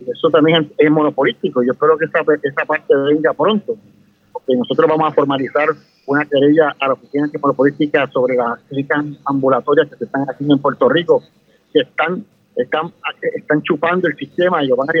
eso 0.00 0.30
también 0.30 0.70
es, 0.76 0.90
monopolístico. 0.90 1.62
Yo 1.62 1.72
espero 1.72 1.96
que 1.96 2.06
esa, 2.06 2.20
esa 2.42 2.64
parte 2.64 2.94
venga 2.94 3.32
pronto, 3.32 3.76
porque 4.32 4.56
nosotros 4.56 4.88
vamos 4.88 5.12
a 5.12 5.14
formalizar 5.14 5.68
una 6.06 6.24
querella 6.24 6.74
a 6.78 6.88
la 6.88 6.92
oficina 6.94 7.30
monopolística 7.40 8.06
sobre 8.10 8.36
las 8.36 8.60
clínicas 8.68 9.04
ambulatorias 9.24 9.88
que 9.88 9.96
se 9.96 10.04
están 10.04 10.26
haciendo 10.28 10.54
en 10.56 10.60
Puerto 10.60 10.88
Rico, 10.88 11.22
que 11.72 11.80
están 11.80 12.24
están 12.56 12.92
están 13.34 13.62
chupando 13.62 14.06
el 14.06 14.16
sistema 14.16 14.62
y 14.62 14.70
van 14.70 14.88
a, 14.88 14.94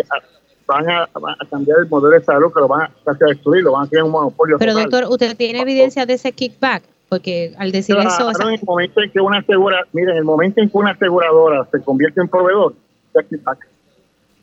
van 0.66 0.90
a, 0.90 1.46
cambiar 1.48 1.78
el 1.80 1.88
modelo 1.88 2.18
de 2.18 2.24
salud, 2.24 2.52
que 2.52 2.60
lo 2.60 2.68
van 2.68 2.82
a, 2.82 2.90
casi 3.04 3.24
a 3.24 3.26
destruir, 3.28 3.62
lo 3.62 3.72
van 3.72 3.82
a 3.82 3.84
hacer 3.84 4.02
un 4.02 4.10
monopolio. 4.10 4.58
Pero 4.58 4.74
doctor, 4.74 5.04
¿usted 5.08 5.36
tiene 5.36 5.60
evidencia 5.60 6.06
de 6.06 6.14
ese 6.14 6.32
kickback? 6.32 6.82
Porque 7.08 7.54
al 7.58 7.70
decir 7.70 7.96
eso... 7.98 8.30
En 8.40 8.54
el 8.54 8.60
momento 8.64 9.02
en 9.02 9.10
que 9.10 9.20
una 9.20 9.38
asegura, 9.38 9.82
miren, 9.92 10.10
en 10.10 10.16
el 10.18 10.24
momento 10.24 10.60
en 10.60 10.68
que 10.68 10.76
una 10.76 10.92
aseguradora 10.92 11.68
se 11.70 11.80
convierte 11.82 12.20
en 12.20 12.28
proveedor, 12.28 12.74
es 13.14 13.26
kickback. 13.26 13.68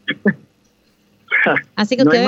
Así 1.76 1.96
que 1.98 2.04
usted 2.04 2.28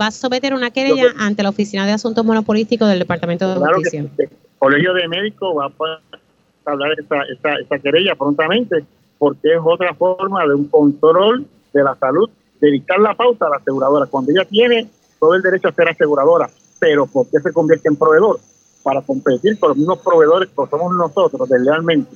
va 0.00 0.06
a 0.06 0.10
someter 0.10 0.54
una 0.54 0.70
querella 0.70 1.12
ante 1.18 1.42
la 1.42 1.48
Oficina 1.48 1.86
de 1.86 1.92
Asuntos 1.92 2.24
Monopolísticos 2.24 2.88
del 2.88 2.98
Departamento 3.00 3.48
de 3.48 3.74
Justicia. 3.74 4.00
el 4.18 4.30
Colegio 4.58 4.94
de 4.94 5.08
Médicos 5.08 5.56
va 5.56 5.64
a 5.64 6.72
hablar 6.72 6.92
esa, 6.98 7.22
esa, 7.22 7.54
esa 7.60 7.78
querella 7.78 8.14
prontamente 8.14 8.84
porque 9.18 9.54
es 9.54 9.60
otra 9.62 9.94
forma 9.94 10.46
de 10.46 10.54
un 10.54 10.68
control 10.68 11.46
de 11.72 11.82
la 11.82 11.94
salud, 11.96 12.28
de 12.60 12.70
dictar 12.70 12.98
la 13.00 13.14
pauta 13.14 13.46
a 13.46 13.50
la 13.50 13.56
aseguradora. 13.56 14.06
Cuando 14.06 14.30
ella 14.32 14.44
tiene 14.44 14.88
todo 15.18 15.34
el 15.34 15.42
derecho 15.42 15.68
a 15.68 15.72
ser 15.72 15.88
aseguradora, 15.88 16.50
pero 16.78 17.06
¿por 17.06 17.26
qué 17.28 17.40
se 17.40 17.52
convierte 17.52 17.88
en 17.88 17.96
proveedor? 17.96 18.38
Para 18.82 19.00
competir 19.00 19.58
con 19.58 19.70
los 19.70 19.78
mismos 19.78 19.98
proveedores 20.00 20.50
que 20.50 20.54
somos 20.54 20.94
nosotros, 20.94 21.48
deslealmente. 21.48 22.14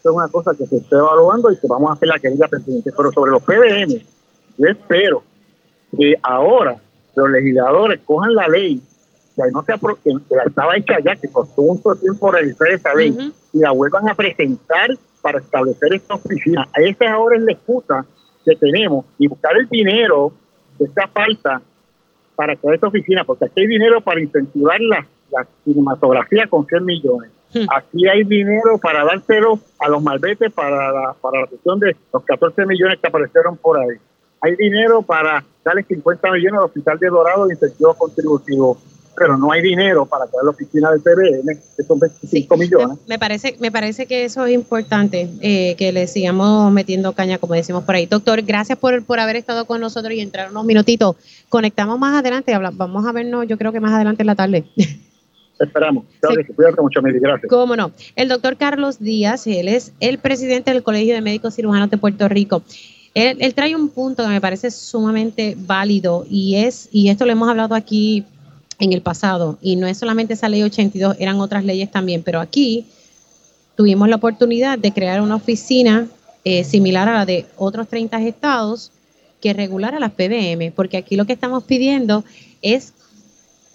Esto 0.00 0.12
es 0.12 0.16
una 0.16 0.28
cosa 0.28 0.54
que 0.56 0.64
se 0.64 0.78
está 0.78 0.96
evaluando 0.96 1.52
y 1.52 1.58
que 1.58 1.66
vamos 1.66 1.90
a 1.90 1.92
hacer 1.92 2.08
la 2.08 2.18
querella 2.18 2.48
pendiente. 2.48 2.90
Pero 2.96 3.12
sobre 3.12 3.32
los 3.32 3.42
PBM, 3.42 4.02
yo 4.56 4.66
espero 4.66 5.22
que 5.94 6.14
ahora 6.22 6.80
los 7.14 7.28
legisladores 7.28 8.00
cojan 8.06 8.34
la 8.34 8.48
ley, 8.48 8.80
que 9.36 9.42
no 9.52 9.62
sea 9.62 9.76
porque 9.76 10.10
estaba 10.46 10.74
hecha 10.78 11.00
ya, 11.04 11.16
que 11.16 11.28
costó 11.28 11.60
mucho 11.60 11.94
tiempo 11.96 12.30
realizar 12.30 12.68
esa 12.68 12.94
ley, 12.94 13.14
y 13.52 13.58
la 13.58 13.72
vuelvan 13.72 14.08
a 14.08 14.14
presentar 14.14 14.88
para 15.20 15.38
establecer 15.38 15.92
esta 15.92 16.14
oficina. 16.14 16.66
Esa 16.76 17.12
ahora 17.12 17.36
es 17.36 17.42
la 17.42 17.52
excusa 17.52 18.06
que 18.46 18.56
tenemos 18.56 19.04
y 19.18 19.28
buscar 19.28 19.54
el 19.58 19.68
dinero 19.68 20.32
que 20.78 20.84
está 20.84 21.08
falta 21.08 21.60
para 22.36 22.56
crear 22.56 22.76
esta 22.76 22.86
oficina, 22.86 23.22
porque 23.24 23.44
aquí 23.44 23.60
hay 23.60 23.66
dinero 23.66 24.00
para 24.00 24.18
incentivar 24.22 24.80
la, 24.80 25.06
la 25.30 25.46
cinematografía 25.62 26.46
con 26.46 26.64
100 26.64 26.84
millones. 26.86 27.30
Hmm. 27.52 27.66
Aquí 27.74 28.08
hay 28.08 28.24
dinero 28.24 28.78
para 28.78 29.04
dárselo 29.04 29.58
a 29.78 29.88
los 29.88 30.02
malbetes 30.02 30.52
para 30.52 30.92
la, 30.92 31.14
para 31.20 31.40
la 31.40 31.46
cuestión 31.46 31.80
de 31.80 31.96
los 32.12 32.24
14 32.24 32.66
millones 32.66 32.98
que 33.00 33.08
aparecieron 33.08 33.56
por 33.56 33.78
ahí. 33.78 33.96
Hay 34.42 34.56
dinero 34.56 35.02
para 35.02 35.44
darle 35.64 35.82
50 35.82 36.30
millones 36.32 36.58
al 36.58 36.64
Hospital 36.66 36.98
de 36.98 37.08
Dorado 37.08 37.46
de 37.46 37.54
incentivos 37.54 37.96
contributivos 37.96 38.78
pero 39.20 39.36
no 39.36 39.52
hay 39.52 39.60
dinero 39.60 40.06
para 40.06 40.26
crear 40.26 40.44
la 40.44 40.50
oficina 40.50 40.90
del 40.90 41.02
PBM, 41.02 41.58
que 41.76 41.82
son 41.82 41.98
25 41.98 42.56
millones. 42.56 42.98
Me, 43.06 43.18
parece, 43.18 43.54
me 43.60 43.70
parece 43.70 44.06
que 44.06 44.24
eso 44.24 44.46
es 44.46 44.54
importante, 44.54 45.28
eh, 45.42 45.74
que 45.76 45.92
le 45.92 46.06
sigamos 46.06 46.72
metiendo 46.72 47.12
caña, 47.12 47.36
como 47.36 47.52
decimos 47.52 47.84
por 47.84 47.96
ahí. 47.96 48.06
Doctor, 48.06 48.40
gracias 48.40 48.78
por, 48.78 49.04
por 49.04 49.20
haber 49.20 49.36
estado 49.36 49.66
con 49.66 49.78
nosotros 49.78 50.14
y 50.14 50.20
entrar 50.20 50.50
unos 50.50 50.64
minutitos. 50.64 51.16
Conectamos 51.50 51.98
más 51.98 52.18
adelante, 52.18 52.56
vamos 52.72 53.06
a 53.06 53.12
vernos, 53.12 53.46
yo 53.46 53.58
creo 53.58 53.72
que 53.72 53.80
más 53.80 53.92
adelante 53.92 54.22
en 54.22 54.26
la 54.26 54.36
tarde. 54.36 54.64
Esperamos. 55.60 56.04
Cuídate 56.56 56.80
mucho, 56.80 57.02
Meli. 57.02 57.20
Gracias. 57.20 57.48
Cómo 57.50 57.76
no. 57.76 57.92
El 58.16 58.28
doctor 58.28 58.56
Carlos 58.56 58.98
Díaz, 58.98 59.46
él 59.46 59.68
es 59.68 59.92
el 60.00 60.18
presidente 60.18 60.72
del 60.72 60.82
Colegio 60.82 61.14
de 61.14 61.20
Médicos 61.20 61.54
Cirujanos 61.54 61.90
de 61.90 61.98
Puerto 61.98 62.28
Rico. 62.28 62.62
Él, 63.14 63.38
él, 63.40 63.54
trae 63.54 63.76
un 63.76 63.88
punto 63.88 64.22
que 64.22 64.28
me 64.28 64.40
parece 64.40 64.70
sumamente 64.70 65.56
válido 65.58 66.24
y 66.30 66.56
es, 66.56 66.88
y 66.92 67.08
esto 67.08 67.26
lo 67.26 67.32
hemos 67.32 67.48
hablado 67.48 67.74
aquí 67.74 68.24
en 68.78 68.92
el 68.92 69.02
pasado, 69.02 69.58
y 69.60 69.76
no 69.76 69.86
es 69.86 69.98
solamente 69.98 70.34
esa 70.34 70.48
ley 70.48 70.62
82, 70.62 71.16
eran 71.18 71.38
otras 71.38 71.64
leyes 71.64 71.90
también, 71.90 72.22
pero 72.22 72.40
aquí 72.40 72.86
tuvimos 73.76 74.08
la 74.08 74.16
oportunidad 74.16 74.78
de 74.78 74.92
crear 74.92 75.20
una 75.20 75.36
oficina 75.36 76.06
eh, 76.44 76.64
similar 76.64 77.08
a 77.08 77.14
la 77.14 77.26
de 77.26 77.44
otros 77.58 77.88
30 77.88 78.22
estados 78.22 78.90
que 79.40 79.52
regulara 79.52 80.00
las 80.00 80.12
PBM, 80.12 80.72
porque 80.74 80.96
aquí 80.96 81.16
lo 81.16 81.26
que 81.26 81.34
estamos 81.34 81.64
pidiendo 81.64 82.24
es 82.62 82.94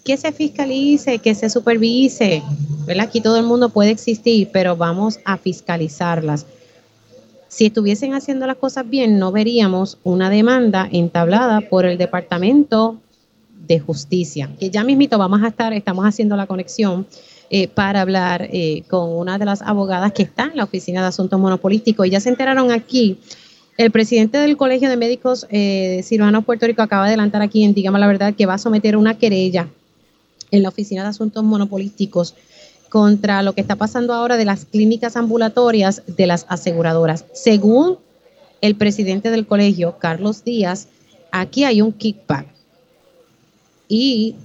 que 0.06 0.16
se 0.16 0.30
fiscalice, 0.30 1.18
que 1.18 1.34
se 1.34 1.50
supervise, 1.50 2.40
¿verdad? 2.86 3.06
Aquí 3.06 3.20
todo 3.20 3.38
el 3.38 3.44
mundo 3.44 3.70
puede 3.70 3.90
existir, 3.90 4.48
pero 4.52 4.76
vamos 4.76 5.18
a 5.24 5.36
fiscalizarlas. 5.36 6.46
Si 7.48 7.66
estuviesen 7.66 8.14
haciendo 8.14 8.46
las 8.46 8.56
cosas 8.56 8.88
bien, 8.88 9.18
no 9.18 9.32
veríamos 9.32 9.98
una 10.04 10.30
demanda 10.30 10.88
entablada 10.92 11.60
por 11.60 11.86
el 11.86 11.98
Departamento 11.98 13.00
de 13.66 13.80
Justicia, 13.80 14.48
que 14.60 14.70
ya 14.70 14.84
mismito 14.84 15.18
vamos 15.18 15.42
a 15.42 15.48
estar, 15.48 15.72
estamos 15.72 16.06
haciendo 16.06 16.36
la 16.36 16.46
conexión 16.46 17.04
eh, 17.50 17.66
para 17.66 18.00
hablar 18.00 18.48
eh, 18.52 18.84
con 18.88 19.10
una 19.10 19.38
de 19.38 19.44
las 19.44 19.60
abogadas 19.60 20.12
que 20.12 20.22
está 20.22 20.44
en 20.44 20.56
la 20.56 20.64
Oficina 20.64 21.02
de 21.02 21.08
Asuntos 21.08 21.40
Monopolísticos. 21.40 22.06
Y 22.06 22.10
ya 22.10 22.20
se 22.20 22.28
enteraron 22.28 22.70
aquí, 22.70 23.18
el 23.76 23.90
presidente 23.90 24.38
del 24.38 24.56
Colegio 24.56 24.88
de 24.88 24.96
Médicos 24.96 25.48
eh, 25.50 26.00
Cirujanos 26.04 26.44
Puerto 26.44 26.64
Rico 26.64 26.82
acaba 26.82 27.06
de 27.06 27.08
adelantar 27.08 27.42
aquí 27.42 27.64
en 27.64 27.74
Dígame 27.74 27.98
la 27.98 28.06
Verdad 28.06 28.34
que 28.34 28.46
va 28.46 28.54
a 28.54 28.58
someter 28.58 28.96
una 28.96 29.18
querella 29.18 29.68
en 30.50 30.62
la 30.62 30.68
Oficina 30.68 31.02
de 31.02 31.08
Asuntos 31.08 31.44
Monopolísticos 31.44 32.34
contra 32.88 33.42
lo 33.42 33.54
que 33.54 33.60
está 33.60 33.76
pasando 33.76 34.14
ahora 34.14 34.36
de 34.36 34.44
las 34.44 34.64
clínicas 34.64 35.16
ambulatorias 35.16 36.02
de 36.06 36.26
las 36.26 36.46
aseguradoras. 36.48 37.24
Según 37.32 37.98
el 38.60 38.76
presidente 38.76 39.30
del 39.30 39.46
colegio, 39.46 39.98
Carlos 39.98 40.44
Díaz, 40.44 40.88
aquí 41.30 41.64
hay 41.64 41.82
un 41.82 41.92
kickback 41.92 42.46
y 43.88 44.36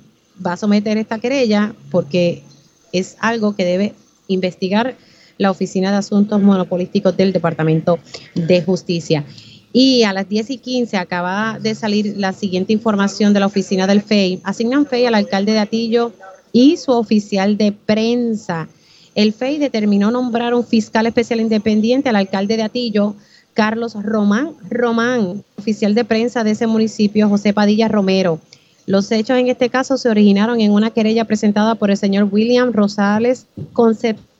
va 0.45 0.53
a 0.53 0.57
someter 0.57 0.97
esta 0.97 1.19
querella 1.19 1.73
porque 1.89 2.43
es 2.91 3.15
algo 3.19 3.55
que 3.55 3.65
debe 3.65 3.93
investigar 4.27 4.95
la 5.37 5.51
Oficina 5.51 5.91
de 5.91 5.97
Asuntos 5.97 6.41
Monopolísticos 6.41 7.15
del 7.17 7.33
Departamento 7.33 7.99
de 8.35 8.61
Justicia. 8.61 9.25
Y 9.73 10.03
a 10.03 10.13
las 10.13 10.27
10 10.27 10.49
y 10.49 10.57
15 10.57 10.97
acaba 10.97 11.57
de 11.59 11.75
salir 11.75 12.15
la 12.17 12.33
siguiente 12.33 12.73
información 12.73 13.33
de 13.33 13.39
la 13.39 13.45
oficina 13.45 13.87
del 13.87 14.01
FEI. 14.01 14.41
Asignan 14.43 14.85
FEI 14.85 15.05
al 15.05 15.15
alcalde 15.15 15.53
de 15.53 15.59
Atillo 15.59 16.11
y 16.51 16.77
su 16.77 16.91
oficial 16.91 17.57
de 17.57 17.71
prensa. 17.71 18.67
El 19.15 19.33
FEI 19.33 19.59
determinó 19.59 20.11
nombrar 20.11 20.53
un 20.53 20.65
fiscal 20.65 21.05
especial 21.07 21.39
independiente 21.39 22.09
al 22.09 22.15
alcalde 22.17 22.57
de 22.57 22.63
Atillo, 22.63 23.15
Carlos 23.53 23.95
Román 24.01 24.51
Román, 24.69 25.43
oficial 25.57 25.93
de 25.93 26.05
prensa 26.05 26.43
de 26.43 26.51
ese 26.51 26.67
municipio, 26.67 27.29
José 27.29 27.53
Padilla 27.53 27.87
Romero. 27.87 28.39
Los 28.85 29.11
hechos 29.11 29.37
en 29.37 29.47
este 29.47 29.69
caso 29.69 29.97
se 29.97 30.09
originaron 30.09 30.59
en 30.59 30.71
una 30.71 30.91
querella 30.91 31.25
presentada 31.25 31.75
por 31.75 31.91
el 31.91 31.97
señor 31.97 32.27
William 32.31 32.71
Rosales 32.73 33.45
Concepción 33.73 34.30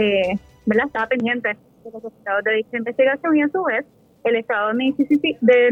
eh, 0.00 0.38
¿verdad? 0.66 0.86
estaba 0.86 1.06
pendiente 1.06 1.48
de 1.48 1.90
los 1.92 2.02
resultados 2.02 2.44
de 2.44 2.52
dicha 2.54 2.76
investigación 2.76 3.36
y 3.36 3.42
a 3.42 3.48
su 3.48 3.62
vez 3.64 3.84
el 4.24 4.36
estado 4.36 4.68
de 4.68 4.74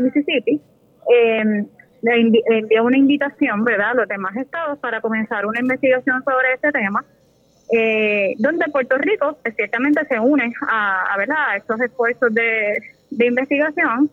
Mississippi, 0.00 0.60
eh, 1.14 1.44
le, 2.02 2.40
envió 2.46 2.84
una 2.84 2.96
invitación 2.96 3.64
¿verdad? 3.64 3.90
a 3.90 3.94
los 3.94 4.08
demás 4.08 4.36
estados 4.36 4.78
para 4.78 5.00
comenzar 5.00 5.44
una 5.46 5.60
investigación 5.60 6.22
sobre 6.24 6.54
este 6.54 6.70
tema, 6.72 7.04
eh, 7.72 8.34
donde 8.38 8.66
Puerto 8.70 8.96
Rico 8.98 9.36
pues, 9.42 9.54
ciertamente 9.56 10.04
se 10.06 10.18
une 10.18 10.52
a, 10.68 11.12
a, 11.12 11.18
¿verdad? 11.18 11.50
a 11.50 11.56
estos 11.56 11.80
esfuerzos 11.80 12.32
de, 12.32 12.78
de 13.10 13.26
investigación 13.26 14.10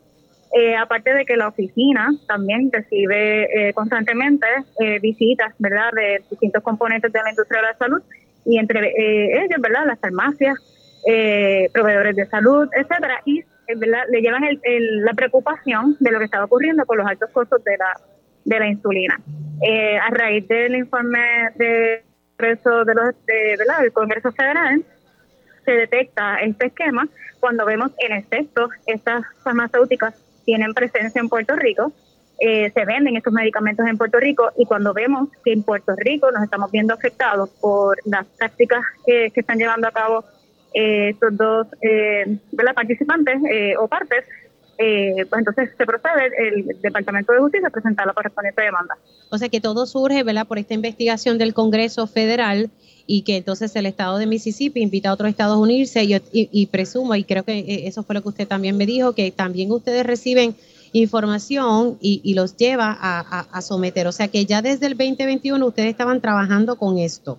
Eh, 0.58 0.73
aparte 0.73 1.13
de 1.13 1.25
que 1.25 1.36
la 1.36 1.49
oficina 1.49 2.12
también 2.28 2.69
recibe 2.71 3.43
eh, 3.43 3.73
constantemente 3.73 4.47
eh, 4.80 4.99
visitas, 5.01 5.54
¿verdad?, 5.60 5.91
de 5.91 6.23
distintos 6.30 6.63
componentes 6.63 7.12
de 7.12 7.19
la 7.21 7.30
industria 7.30 7.60
de 7.62 7.67
la 7.67 7.78
salud 7.78 8.01
y 8.45 8.60
entre 8.60 8.93
ellos, 9.43 9.60
¿verdad?, 9.60 9.86
las 9.86 9.99
farmacias, 9.99 10.58
proveedores 11.73 12.15
de 12.15 12.25
salud, 12.27 12.67
etcétera, 12.73 13.21
y 13.25 13.43
¿verdad? 13.75 14.03
le 14.10 14.21
llevan 14.21 14.43
la 14.63 15.13
preocupación 15.13 15.95
de 15.99 16.12
lo 16.12 16.19
que 16.19 16.25
estaba 16.25 16.45
ocurriendo 16.45 16.86
con 16.86 16.97
los 16.97 17.08
altos 17.08 17.29
costos 17.31 17.63
de 17.63 17.77
la, 17.77 17.99
de 18.43 18.60
la 18.60 18.67
insulina. 18.67 19.19
a 20.01 20.10
raíz 20.12 20.47
del 20.47 20.75
informe 20.75 21.19
de, 21.55 22.03
de 22.38 22.93
los, 22.95 23.25
de, 23.25 23.55
¿verdad? 23.58 23.81
del 23.81 23.91
Congreso 23.93 24.31
Federal, 24.31 24.84
se 25.63 25.71
detecta 25.71 26.38
este 26.41 26.67
esquema 26.67 27.08
cuando 27.39 27.65
vemos 27.65 27.91
en 27.99 28.13
efecto 28.13 28.69
estas 28.86 29.23
farmacéuticas 29.43 30.13
tienen 30.45 30.73
presencia 30.73 31.19
en 31.19 31.27
Puerto 31.27 31.55
Rico, 31.55 31.91
eh, 32.39 32.71
se 32.71 32.86
venden 32.86 33.15
estos 33.15 33.34
medicamentos 33.34 33.86
en 33.88 33.98
Puerto 33.98 34.19
Rico 34.19 34.52
y 34.58 34.65
cuando 34.65 34.93
vemos 34.93 35.30
que 35.43 35.54
en 35.54 35.63
Puerto 35.63 35.93
Rico 35.98 36.32
nos 36.32 36.43
estamos 36.43 36.71
viendo 36.71 36.93
afectados 36.93 37.50
por 37.62 37.98
las 38.06 38.26
prácticas 38.38 38.84
que, 39.06 39.32
están 39.34 39.58
llevando 39.58 39.88
a 39.88 39.91
cabo 39.91 40.26
eh, 40.74 41.10
estos 41.10 41.38
dos 41.38 41.67
eh, 41.82 42.38
participantes 42.76 43.38
eh, 43.50 43.76
o 43.78 43.88
partes, 43.88 44.26
pues 44.78 45.39
entonces 45.39 45.69
se 45.78 45.86
procede 45.86 46.32
el 46.38 46.82
Departamento 46.82 47.32
de 47.32 47.39
Justicia 47.39 47.69
a 47.69 47.71
presentar 47.71 48.06
la 48.06 48.13
correspondiente 48.13 48.62
demanda. 48.62 48.98
O 49.30 49.38
sea 49.38 49.48
que 49.48 49.62
todo 49.62 49.86
surge 49.86 50.24
¿verdad? 50.24 50.45
por 50.45 50.60
esta 50.60 50.74
investigación 50.74 51.38
del 51.38 51.54
Congreso 51.54 52.08
Federal 52.08 52.69
y 53.08 53.21
que 53.21 53.38
entonces 53.38 53.76
el 53.76 53.86
estado 53.86 54.17
de 54.17 54.26
Mississippi 54.26 54.82
invita 54.82 55.10
a 55.10 55.13
otros 55.13 55.30
estados 55.30 55.56
a 55.56 55.60
unirse 55.60 56.04
y, 56.04 56.19
y, 56.32 56.65
presumo, 56.67 57.15
y 57.15 57.24
creo 57.24 57.43
que 57.43 57.60
eh, 57.60 57.88
eso 57.88 58.04
fue 58.04 58.15
lo 58.15 58.21
que 58.21 58.30
usted 58.30 58.48
también 58.48 58.78
me 58.78 58.86
dijo, 58.86 59.13
que 59.13 59.32
también 59.32 59.71
ustedes 59.71 60.06
reciben 60.06 60.56
información 61.01 61.97
y, 62.01 62.34
los 62.36 62.55
lleva 62.58 62.97
a, 62.99 63.62
someter. 63.62 64.08
O 64.08 64.12
sea 64.12 64.27
que 64.27 64.45
ya 64.45 64.62
desde 64.62 64.88
el 64.88 64.97
2021 64.97 65.65
ustedes 65.65 65.89
estaban 65.89 66.21
trabajando 66.21 66.77
con 66.77 66.97
esto. 66.97 67.38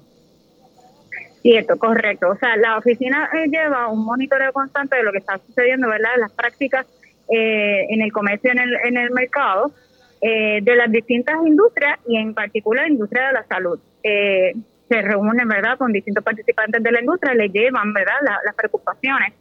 Cierto, 1.42 1.79
correcto. 1.79 2.31
O 2.31 2.37
sea, 2.37 2.57
la 2.57 2.77
oficina 2.77 3.29
eh, 3.33 3.49
lleva 3.49 3.88
un 3.88 4.05
monitoreo 4.05 4.53
constante 4.53 4.97
de 4.97 5.03
lo 5.05 5.12
que 5.12 5.19
está 5.19 5.38
sucediendo, 5.38 5.88
¿verdad? 5.88 6.11
Las 6.19 6.33
prácticas 6.33 6.87
eh, 7.29 7.87
en 7.88 8.03
el 8.03 8.12
comercio, 8.12 8.51
en 8.51 8.59
el, 8.59 8.75
en 8.85 8.97
el 8.97 9.11
mercado, 9.11 9.73
de 10.19 10.75
las 10.75 10.90
distintas 10.90 11.37
industrias 11.47 12.01
y 12.09 12.16
en 12.16 12.35
particular 12.35 12.85
la 12.87 12.90
industria 12.90 13.27
de 13.29 13.33
la 13.35 13.45
salud. 13.45 13.79
Eh, 14.03 14.55
se 14.88 15.03
reúnen, 15.03 15.49
¿verdad?, 15.49 15.79
con 15.79 15.92
distintos 15.92 16.23
participantes 16.23 16.83
de 16.83 16.92
la 16.92 17.01
industria, 17.01 17.35
le 17.35 17.49
llevan, 17.49 17.92
¿verdad?, 17.92 18.14
las 18.45 18.55
preocupaciones. 18.55 19.33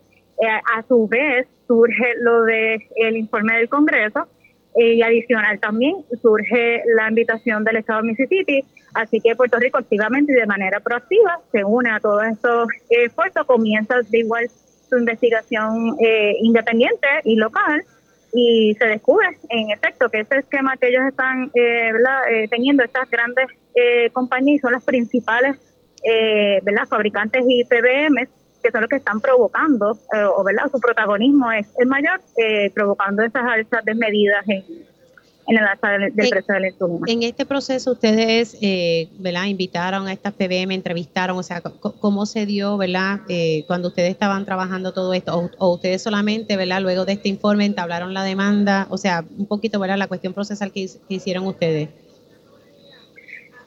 Eh, 0.42 0.48
a 0.48 0.84
su 0.88 1.08
vez, 1.08 1.48
surge 1.68 2.16
lo 2.20 2.44
del 2.44 2.82
el 2.98 3.18
informe 3.18 3.58
del 3.58 3.70
Congreso 3.70 4.28
eh, 4.76 4.96
y 4.96 5.02
adicional 5.02 5.60
también 5.60 5.96
surge 6.22 6.84
la 6.96 7.10
invitación 7.10 7.64
del 7.64 7.78
Estado 7.78 8.02
de 8.02 8.10
Mississippi, 8.10 8.64
así 8.94 9.22
que 9.22 9.36
Puerto 9.36 9.58
Rico 9.58 9.78
activamente 9.78 10.34
y 10.34 10.36
de 10.36 10.46
manera 10.46 10.80
proactiva 10.82 11.40
se 11.52 11.64
une 11.64 11.90
a 11.90 12.00
todos 12.00 12.24
estos 12.26 12.68
esfuerzos, 12.90 13.46
comienza 13.46 13.96
de 14.02 14.20
igual 14.20 14.50
su 14.90 14.98
investigación 14.98 15.96
eh, 16.00 16.36
independiente 16.42 17.08
y 17.24 17.36
local 17.36 17.84
y 18.36 18.76
se 18.78 18.86
descubre 18.86 19.28
en 19.50 19.72
efecto 19.72 20.10
que 20.10 20.20
ese 20.20 20.40
esquema 20.40 20.76
que 20.76 20.90
ellos 20.90 21.04
están 21.08 21.50
eh, 21.56 21.92
eh, 22.30 22.48
teniendo, 22.50 22.84
estas 22.84 23.10
grandes 23.10 23.48
eh, 23.74 24.10
compañías 24.12 24.62
son 24.62 24.74
las 24.74 24.84
principales 24.84 25.58
¿verdad? 26.62 26.86
fabricantes 26.88 27.44
y 27.48 27.64
PBMs 27.64 28.30
que 28.66 28.72
son 28.72 28.82
los 28.82 28.90
que 28.90 28.96
están 28.96 29.22
provocando, 29.22 29.98
o 30.36 30.44
¿verdad? 30.44 30.64
su 30.72 30.80
protagonismo 30.80 31.52
es 31.52 31.68
el 31.78 31.88
mayor, 31.88 32.20
provocando 32.74 33.24
esas 33.24 33.44
alzas 33.44 33.86
desmedidas 33.86 34.44
en, 34.48 34.64
en 35.48 35.58
el 35.58 35.64
alza 35.64 35.90
del, 35.90 36.14
precio 36.14 36.54
de 36.54 36.60
la 36.60 36.68
insulina. 36.70 37.06
En 37.08 37.24
este 37.24 37.46
proceso 37.46 37.92
ustedes, 37.92 38.58
eh, 38.62 39.10
¿verdad? 39.20 39.46
Invitaron 39.46 40.08
a 40.08 40.14
estas 40.14 40.34
PBM, 40.34 40.74
entrevistaron, 40.74 41.38
o 41.38 41.44
sea, 41.44 41.62
¿cómo 41.62 42.26
se 42.26 42.46
dio, 42.46 42.78
¿verdad? 42.78 43.22
Eh, 43.30 43.64
cuando 43.68 43.90
ustedes 43.90 44.10
estaban 44.10 44.46
trabajando 44.46 44.94
todo 44.94 45.14
esto, 45.14 45.50
o, 45.58 45.74
ustedes 45.74 46.02
solamente, 46.02 46.58
¿verdad? 46.58 46.82
Luego 46.82 47.06
de 47.06 47.14
este 47.14 47.30
informe 47.30 47.66
entablaron 47.66 48.14
la 48.14 48.24
demanda, 48.24 48.88
o 48.90 48.98
sea, 48.98 49.24
un 49.38 49.46
poquito, 49.46 49.80
¿verdad? 49.80 49.98
La 49.98 50.08
cuestión 50.08 50.34
procesal 50.34 50.72
que, 50.72 50.90
hicieron 51.10 51.46
ustedes. 51.46 51.90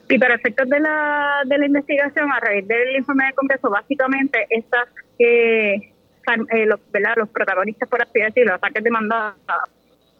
Y 0.09 0.17
para 0.17 0.35
efectos 0.35 0.67
de 0.67 0.79
la, 0.79 1.43
de 1.45 1.57
la 1.59 1.65
investigación, 1.67 2.31
a 2.31 2.39
raíz 2.39 2.67
del 2.67 2.95
informe 2.95 3.25
del 3.25 3.35
Congreso, 3.35 3.69
básicamente 3.69 4.47
estas 4.49 4.87
eh, 5.19 5.93
los, 6.65 6.79
¿verdad? 6.91 7.13
los 7.15 7.29
protagonistas, 7.29 7.87
por 7.87 8.01
así 8.01 8.19
decirlo, 8.19 8.51
las 8.53 8.59
partes 8.59 8.83
demandadas, 8.83 9.35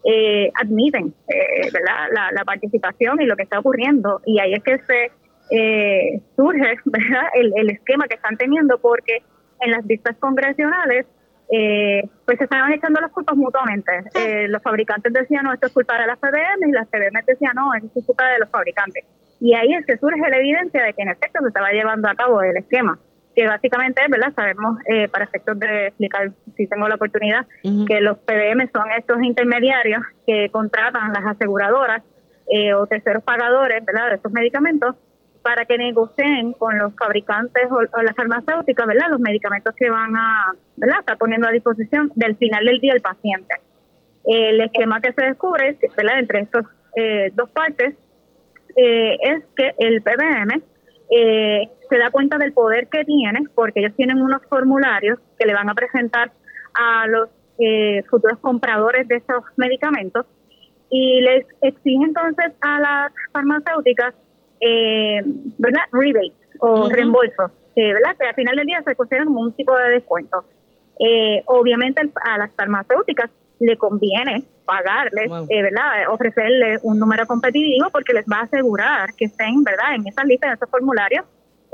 eh, 0.03 0.51
admiten 0.55 1.13
eh, 1.27 1.69
La, 1.83 2.31
la, 2.31 2.45
participación 2.45 3.21
y 3.21 3.25
lo 3.25 3.35
que 3.35 3.43
está 3.43 3.59
ocurriendo. 3.59 4.21
Y 4.25 4.39
ahí 4.39 4.53
es 4.53 4.63
que 4.63 4.77
se 4.79 5.11
eh, 5.51 6.21
surge 6.35 6.75
¿verdad? 6.85 7.23
El, 7.33 7.53
el, 7.55 7.69
esquema 7.71 8.07
que 8.07 8.15
están 8.15 8.37
teniendo, 8.37 8.77
porque 8.79 9.23
en 9.61 9.71
las 9.71 9.85
vistas 9.85 10.15
congresionales 10.19 11.05
eh, 11.51 12.03
pues 12.25 12.37
se 12.37 12.43
estaban 12.43 12.71
echando 12.73 13.01
las 13.01 13.11
culpas 13.11 13.35
mutuamente. 13.35 13.91
los 14.47 14.61
fabricantes 14.61 15.11
decían, 15.11 15.45
no, 15.45 15.53
esto 15.53 15.65
es 15.65 15.73
culpa 15.73 15.99
de 15.99 16.05
las 16.05 16.19
PBM, 16.19 16.69
y 16.69 16.71
las 16.71 16.87
PBM 16.87 17.25
decían, 17.25 17.53
no, 17.55 17.73
es 17.73 17.83
culpa 18.05 18.29
de 18.29 18.39
los 18.39 18.49
fabricantes. 18.49 19.03
Y 19.39 19.53
ahí 19.53 19.73
es 19.73 19.85
que 19.85 19.97
surge 19.97 20.29
la 20.29 20.37
evidencia 20.37 20.83
de 20.83 20.93
que 20.93 21.01
en 21.01 21.09
efecto 21.09 21.39
se 21.41 21.47
estaba 21.47 21.71
llevando 21.71 22.09
a 22.09 22.15
cabo 22.15 22.41
el 22.41 22.57
esquema 22.57 22.99
que 23.39 23.47
básicamente, 23.47 24.01
¿verdad? 24.09 24.33
Sabemos, 24.35 24.77
eh, 24.85 25.07
para 25.07 25.25
efectos 25.25 25.57
de 25.59 25.87
explicar, 25.87 26.31
si 26.57 26.67
tengo 26.67 26.87
la 26.89 26.95
oportunidad, 26.95 27.45
que 27.61 28.01
los 28.01 28.17
PBM 28.17 28.69
son 28.73 28.91
estos 28.97 29.21
intermediarios 29.23 30.01
que 30.25 30.49
contratan 30.51 31.13
las 31.13 31.25
aseguradoras 31.25 32.03
eh, 32.47 32.73
o 32.73 32.85
terceros 32.87 33.23
pagadores, 33.23 33.85
¿verdad?, 33.85 34.09
de 34.09 34.15
estos 34.15 34.31
medicamentos 34.31 34.95
para 35.41 35.65
que 35.65 35.77
negocien 35.77 36.51
con 36.53 36.77
los 36.77 36.93
fabricantes 36.95 37.63
o, 37.71 38.01
las 38.01 38.15
farmacéuticas, 38.15 38.87
¿verdad?, 38.87 39.07
los 39.09 39.21
medicamentos 39.21 39.73
que 39.75 39.89
van 39.89 40.15
a, 40.17 40.53
¿verdad?, 40.75 40.99
estar 40.99 41.17
poniendo 41.17 41.47
a 41.47 41.51
disposición 41.51 42.11
del 42.15 42.35
final 42.35 42.65
del 42.65 42.79
día 42.79 42.93
el 42.93 43.01
paciente. 43.01 43.55
El 44.25 44.59
esquema 44.61 44.99
que 44.99 45.13
se 45.13 45.23
descubre, 45.23 45.77
¿verdad?, 45.95 46.19
entre 46.19 46.41
estos 46.41 46.65
eh, 46.97 47.31
dos 47.35 47.49
partes, 47.51 47.95
es 48.75 49.43
que 49.55 49.73
el 49.77 50.01
PBM 50.01 50.61
eh, 51.09 51.69
se 51.89 51.97
da 51.97 52.11
cuenta 52.11 52.37
del 52.37 52.53
poder 52.53 52.87
que 52.87 53.03
tiene, 53.03 53.39
porque 53.55 53.79
ellos 53.79 53.95
tienen 53.95 54.21
unos 54.21 54.41
formularios 54.47 55.19
que 55.37 55.47
le 55.47 55.53
van 55.53 55.69
a 55.69 55.73
presentar 55.73 56.31
a 56.75 57.07
los 57.07 57.29
eh, 57.57 58.03
futuros 58.09 58.37
compradores 58.39 59.07
de 59.07 59.17
esos 59.17 59.43
medicamentos 59.57 60.25
y 60.89 61.21
les 61.21 61.45
exige 61.61 62.03
entonces 62.03 62.53
a 62.61 62.79
las 62.79 63.11
farmacéuticas, 63.31 64.13
eh, 64.61 65.21
¿verdad? 65.57 65.81
Rebates 65.91 66.33
o 66.59 66.89
reembolsos, 66.89 67.51
¿verdad? 67.75 68.15
Que 68.19 68.27
al 68.27 68.35
final 68.35 68.55
del 68.55 68.65
día 68.67 68.83
se 68.83 68.95
consideran 68.95 69.27
como 69.27 69.41
un 69.41 69.53
tipo 69.53 69.75
de 69.75 69.89
descuento. 69.89 70.45
Eh, 70.99 71.43
obviamente 71.45 72.01
a 72.25 72.37
las 72.37 72.53
farmacéuticas 72.55 73.31
le 73.59 73.77
conviene 73.77 74.43
pagarles, 74.65 75.29
eh, 75.49 75.61
¿verdad? 75.61 76.11
Ofrecerles 76.11 76.79
un 76.83 76.99
número 76.99 77.25
competitivo 77.25 77.89
porque 77.91 78.13
les 78.13 78.25
va 78.25 78.39
a 78.39 78.43
asegurar 78.43 79.13
que 79.15 79.25
estén, 79.25 79.63
¿verdad? 79.63 79.95
En 79.95 80.07
esa 80.07 80.23
lista, 80.23 80.47
en 80.47 80.53
esos 80.53 80.69
formularios, 80.69 81.25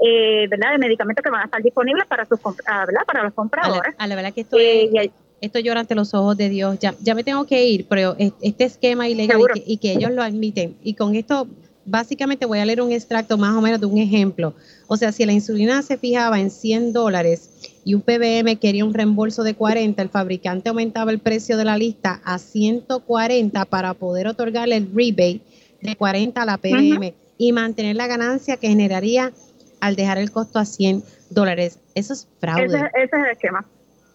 eh, 0.03 0.47
¿verdad? 0.49 0.71
De 0.71 0.77
medicamentos 0.77 1.23
que 1.23 1.29
van 1.29 1.41
a 1.41 1.45
estar 1.45 1.61
disponibles 1.61 2.05
para 2.07 2.25
sus, 2.25 2.39
ah, 2.67 2.85
¿verdad? 2.85 3.01
Para 3.05 3.23
los 3.23 3.33
compradores. 3.33 3.93
A 3.97 4.07
la, 4.07 4.15
verdad 4.15 4.33
que 4.33 4.41
esto, 4.41 4.57
eh, 4.59 5.11
esto 5.41 5.59
llora 5.59 5.81
ante 5.81 5.95
los 5.95 6.13
ojos 6.13 6.37
de 6.37 6.49
Dios. 6.49 6.79
Ya, 6.79 6.95
ya 7.01 7.15
me 7.15 7.23
tengo 7.23 7.45
que 7.45 7.65
ir, 7.65 7.87
pero 7.87 8.15
este 8.17 8.63
esquema 8.63 9.07
ilegal 9.07 9.39
y 9.39 9.59
que, 9.59 9.63
y 9.65 9.77
que 9.77 9.91
ellos 9.93 10.11
lo 10.11 10.23
admiten. 10.23 10.77
Y 10.81 10.95
con 10.95 11.15
esto 11.15 11.47
básicamente 11.85 12.45
voy 12.45 12.59
a 12.59 12.65
leer 12.65 12.81
un 12.81 12.91
extracto 12.91 13.37
más 13.37 13.55
o 13.55 13.61
menos 13.61 13.79
de 13.79 13.85
un 13.85 13.97
ejemplo. 13.97 14.55
O 14.87 14.97
sea, 14.97 15.11
si 15.11 15.25
la 15.25 15.33
insulina 15.33 15.81
se 15.81 15.97
fijaba 15.97 16.39
en 16.39 16.49
100 16.49 16.93
dólares 16.93 17.74
y 17.85 17.93
un 17.93 18.01
PBM 18.01 18.57
quería 18.59 18.83
un 18.83 18.93
reembolso 18.93 19.43
de 19.43 19.55
40, 19.55 20.01
el 20.01 20.09
fabricante 20.09 20.67
aumentaba 20.67 21.11
el 21.11 21.19
precio 21.19 21.55
de 21.55 21.63
la 21.63 21.77
lista 21.77 22.19
a 22.25 22.37
140 22.37 23.63
para 23.65 23.93
poder 23.93 24.27
otorgarle 24.27 24.75
el 24.75 24.89
rebate 24.93 25.39
de 25.81 25.95
40 25.95 26.41
a 26.41 26.45
la 26.45 26.57
PBM 26.57 27.13
y 27.37 27.53
mantener 27.53 27.95
la 27.95 28.07
ganancia 28.07 28.57
que 28.57 28.67
generaría 28.67 29.31
al 29.79 29.95
dejar 29.95 30.17
el 30.17 30.31
costo 30.31 30.59
a 30.59 30.65
100 30.65 31.03
dólares. 31.29 31.79
Eso 31.93 32.11
es 32.11 32.27
fraude. 32.39 32.65
Ese, 32.65 33.03
es 33.03 33.13
el 33.13 33.25
esquema. 33.27 33.65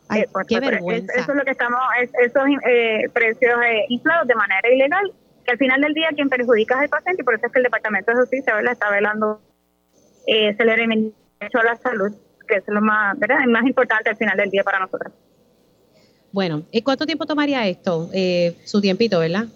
Ay, 0.08 0.22
eh, 0.22 0.28
pues, 0.30 0.46
qué 0.46 0.58
pues, 0.58 0.70
vergüenza. 0.70 1.12
Eso 1.14 1.30
es 1.30 1.36
lo 1.38 1.44
que 1.44 1.52
estamos, 1.52 1.80
esos 2.24 2.42
eh, 2.68 3.08
precios 3.12 3.54
eh, 3.64 3.84
inflados 3.88 4.26
de 4.26 4.34
manera 4.34 4.68
ilegal 4.74 5.12
al 5.50 5.58
final 5.58 5.80
del 5.80 5.94
día 5.94 6.08
quien 6.14 6.28
perjudica 6.28 6.76
es 6.76 6.82
el 6.82 6.88
paciente 6.88 7.22
y 7.22 7.24
por 7.24 7.34
eso 7.34 7.46
es 7.46 7.52
que 7.52 7.58
el 7.58 7.64
Departamento 7.64 8.12
de 8.12 8.18
Justicia 8.18 8.54
está 8.60 8.90
velando 8.90 9.40
eh, 10.26 10.56
el 10.56 11.12
derecho 11.38 11.58
a 11.58 11.64
la 11.64 11.76
salud, 11.76 12.12
que 12.50 12.56
es 12.56 12.64
lo 12.66 12.80
más, 12.82 13.18
¿verdad? 13.18 13.38
más 13.48 13.64
importante 13.64 14.10
al 14.10 14.16
final 14.16 14.36
del 14.36 14.50
día 14.50 14.62
para 14.62 14.78
nosotros. 14.80 15.12
Bueno, 16.32 16.62
¿y 16.70 16.82
cuánto 16.82 17.06
tiempo 17.06 17.26
tomaría 17.26 17.66
esto? 17.66 18.08
Eh, 18.12 18.56
su 18.64 18.80
tiempito, 18.80 19.18
¿verdad? 19.18 19.46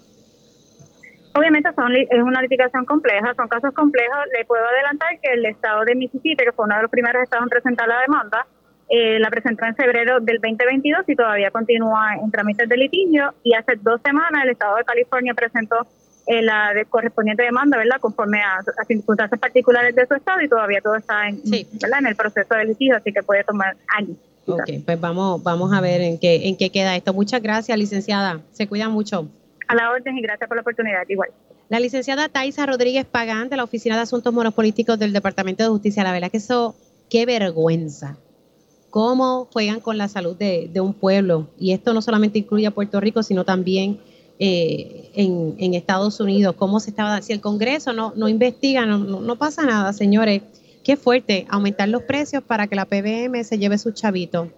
Obviamente 1.37 1.69
son, 1.75 1.95
es 1.95 2.23
una 2.23 2.41
litigación 2.43 2.85
compleja, 2.85 3.35
son 3.35 3.49
casos 3.49 3.73
complejos. 3.75 4.19
Le 4.37 4.45
puedo 4.45 4.65
adelantar 4.65 5.19
que 5.21 5.33
el 5.33 5.45
estado 5.47 5.85
de 5.85 5.95
Mississippi, 5.95 6.45
que 6.45 6.53
fue 6.53 6.65
uno 6.65 6.77
de 6.77 6.83
los 6.83 6.91
primeros 6.91 7.23
estados 7.23 7.45
en 7.45 7.51
presentar 7.51 7.89
la 7.89 8.01
demanda, 8.01 8.47
eh, 8.89 9.19
la 9.19 9.31
presentó 9.31 9.65
en 9.65 9.75
febrero 9.75 10.21
del 10.21 10.41
2022 10.41 11.09
y 11.09 11.17
todavía 11.17 11.51
continúa 11.51 12.15
en 12.23 12.31
trámites 12.31 12.69
de 12.69 12.77
litigio. 12.77 13.35
Y 13.43 13.55
hace 13.55 13.75
dos 13.77 14.01
semanas 14.05 14.45
el 14.45 14.51
Estado 14.51 14.77
de 14.77 14.85
California 14.85 15.35
presentó 15.35 15.87
eh, 16.27 16.43
la 16.43 16.73
correspondiente 16.89 17.43
demanda, 17.43 17.77
¿verdad? 17.77 17.97
Conforme 18.01 18.41
a, 18.41 18.59
a, 18.59 18.85
circunstancias 18.87 19.39
particulares 19.39 19.95
de 19.95 20.07
su 20.07 20.15
estado 20.15 20.41
y 20.41 20.49
todavía 20.49 20.81
todo 20.81 20.97
está 20.97 21.29
en, 21.29 21.41
¿verdad? 21.45 21.99
en 21.99 22.07
el 22.07 22.17
proceso 22.17 22.55
de 22.55 22.65
litigio, 22.65 22.97
así 22.97 23.13
que 23.13 23.23
puede 23.23 23.45
tomar 23.45 23.77
años. 23.89 24.17
Ok, 24.47 24.71
pues 24.85 25.01
vamos, 25.01 25.43
vamos 25.43 25.73
a 25.73 25.81
ver 25.81 26.01
en 26.01 26.19
qué, 26.19 26.49
en 26.49 26.57
qué 26.57 26.71
queda 26.71 26.97
esto. 26.97 27.13
Muchas 27.13 27.43
gracias, 27.43 27.77
licenciada. 27.79 28.41
Se 28.53 28.67
cuida 28.67 28.89
mucho. 28.89 29.29
A 29.69 29.75
la 29.75 29.91
orden 29.91 30.17
y 30.17 30.23
gracias 30.23 30.49
por 30.49 30.57
la 30.57 30.63
oportunidad, 30.63 31.03
igual. 31.09 31.31
La 31.69 31.81
licenciada 31.81 32.29
Taisa 32.29 32.67
Rodríguez 32.67 33.07
Pagán 33.07 33.49
de 33.49 33.57
la 33.57 33.65
Oficina 33.65 33.97
de 33.97 34.03
Asuntos 34.03 34.33
Monopolíticos 34.33 34.99
del 34.99 35.13
Departamento 35.13 35.63
de 35.63 35.71
Justicia. 35.71 36.05
La 36.05 36.13
verdad 36.13 36.31
que 36.31 36.37
eso, 36.37 36.75
qué 37.09 37.25
vergüenza. 37.25 38.19
Cómo 38.91 39.49
juegan 39.53 39.81
con 39.81 39.99
la 39.99 40.09
salud 40.09 40.37
de, 40.37 40.71
de 40.73 40.81
un 40.81 40.95
pueblo. 40.95 41.49
Y 41.59 41.73
esto 41.73 41.95
no 41.95 42.03
solamente 42.03 42.39
incluye 42.39 42.67
a 42.67 42.71
Puerto 42.71 43.01
Rico, 43.01 43.23
sino 43.23 43.45
también 43.45 43.99
eh, 44.39 45.11
en, 45.15 45.55
en, 45.59 45.75
Estados 45.75 46.19
Unidos. 46.21 46.57
Cómo 46.59 46.81
se 46.81 46.91
estaba, 46.91 47.23
si 47.23 47.33
el 47.33 47.41
Congreso 47.41 47.93
no, 47.93 48.13
no 48.17 48.29
investiga, 48.29 48.85
no, 48.85 48.99
no, 48.99 49.21
no 49.21 49.37
pasa 49.37 49.65
nada, 49.65 49.93
señores. 49.93 50.43
Qué 50.83 50.97
fuerte, 50.97 51.47
aumentar 51.49 51.89
los 51.89 52.03
precios 52.03 52.43
para 52.43 52.67
que 52.67 52.77
la 52.77 52.85
PBM 52.85 53.43
se 53.43 53.59
lleve 53.59 53.79
su 53.79 53.93
chavito. 53.93 54.51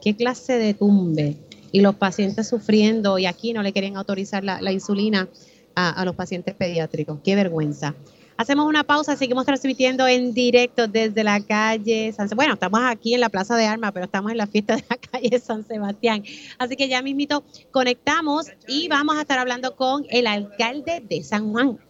Qué 0.00 0.16
clase 0.16 0.54
de 0.54 0.72
tumbe. 0.72 1.36
Y 1.72 1.82
los 1.82 1.96
pacientes 1.96 2.48
sufriendo 2.48 3.18
y 3.18 3.26
aquí 3.26 3.52
no 3.52 3.62
le 3.62 3.72
querían 3.72 3.96
autorizar 3.96 4.42
la, 4.42 4.72
insulina 4.72 5.28
a, 5.74 6.02
los 6.06 6.14
pacientes 6.14 6.54
pediátricos. 6.54 7.18
Qué 7.22 7.34
vergüenza. 7.34 7.94
Hacemos 8.38 8.66
una 8.66 8.84
pausa, 8.84 9.16
seguimos 9.16 9.44
transmitiendo 9.46 10.06
en 10.06 10.32
directo 10.32 10.86
desde 10.86 11.24
la 11.24 11.40
calle 11.40 12.12
San 12.12 12.28
Bueno, 12.36 12.54
estamos 12.54 12.78
aquí 12.84 13.14
en 13.14 13.20
la 13.20 13.30
Plaza 13.30 13.56
de 13.56 13.66
Armas, 13.66 13.90
pero 13.92 14.04
estamos 14.04 14.30
en 14.30 14.38
la 14.38 14.46
fiesta 14.46 14.76
de 14.76 14.84
la 14.88 14.96
calle 15.10 15.40
San 15.40 15.66
Sebastián. 15.66 16.22
Así 16.56 16.76
que 16.76 16.86
ya 16.86 17.02
mismito 17.02 17.42
conectamos 17.72 18.46
y 18.68 18.86
vamos 18.86 19.16
a 19.16 19.22
estar 19.22 19.40
hablando 19.40 19.74
con 19.74 20.06
el 20.08 20.28
alcalde 20.28 21.02
de 21.04 21.24
San 21.24 21.50
Juan. 21.50 21.80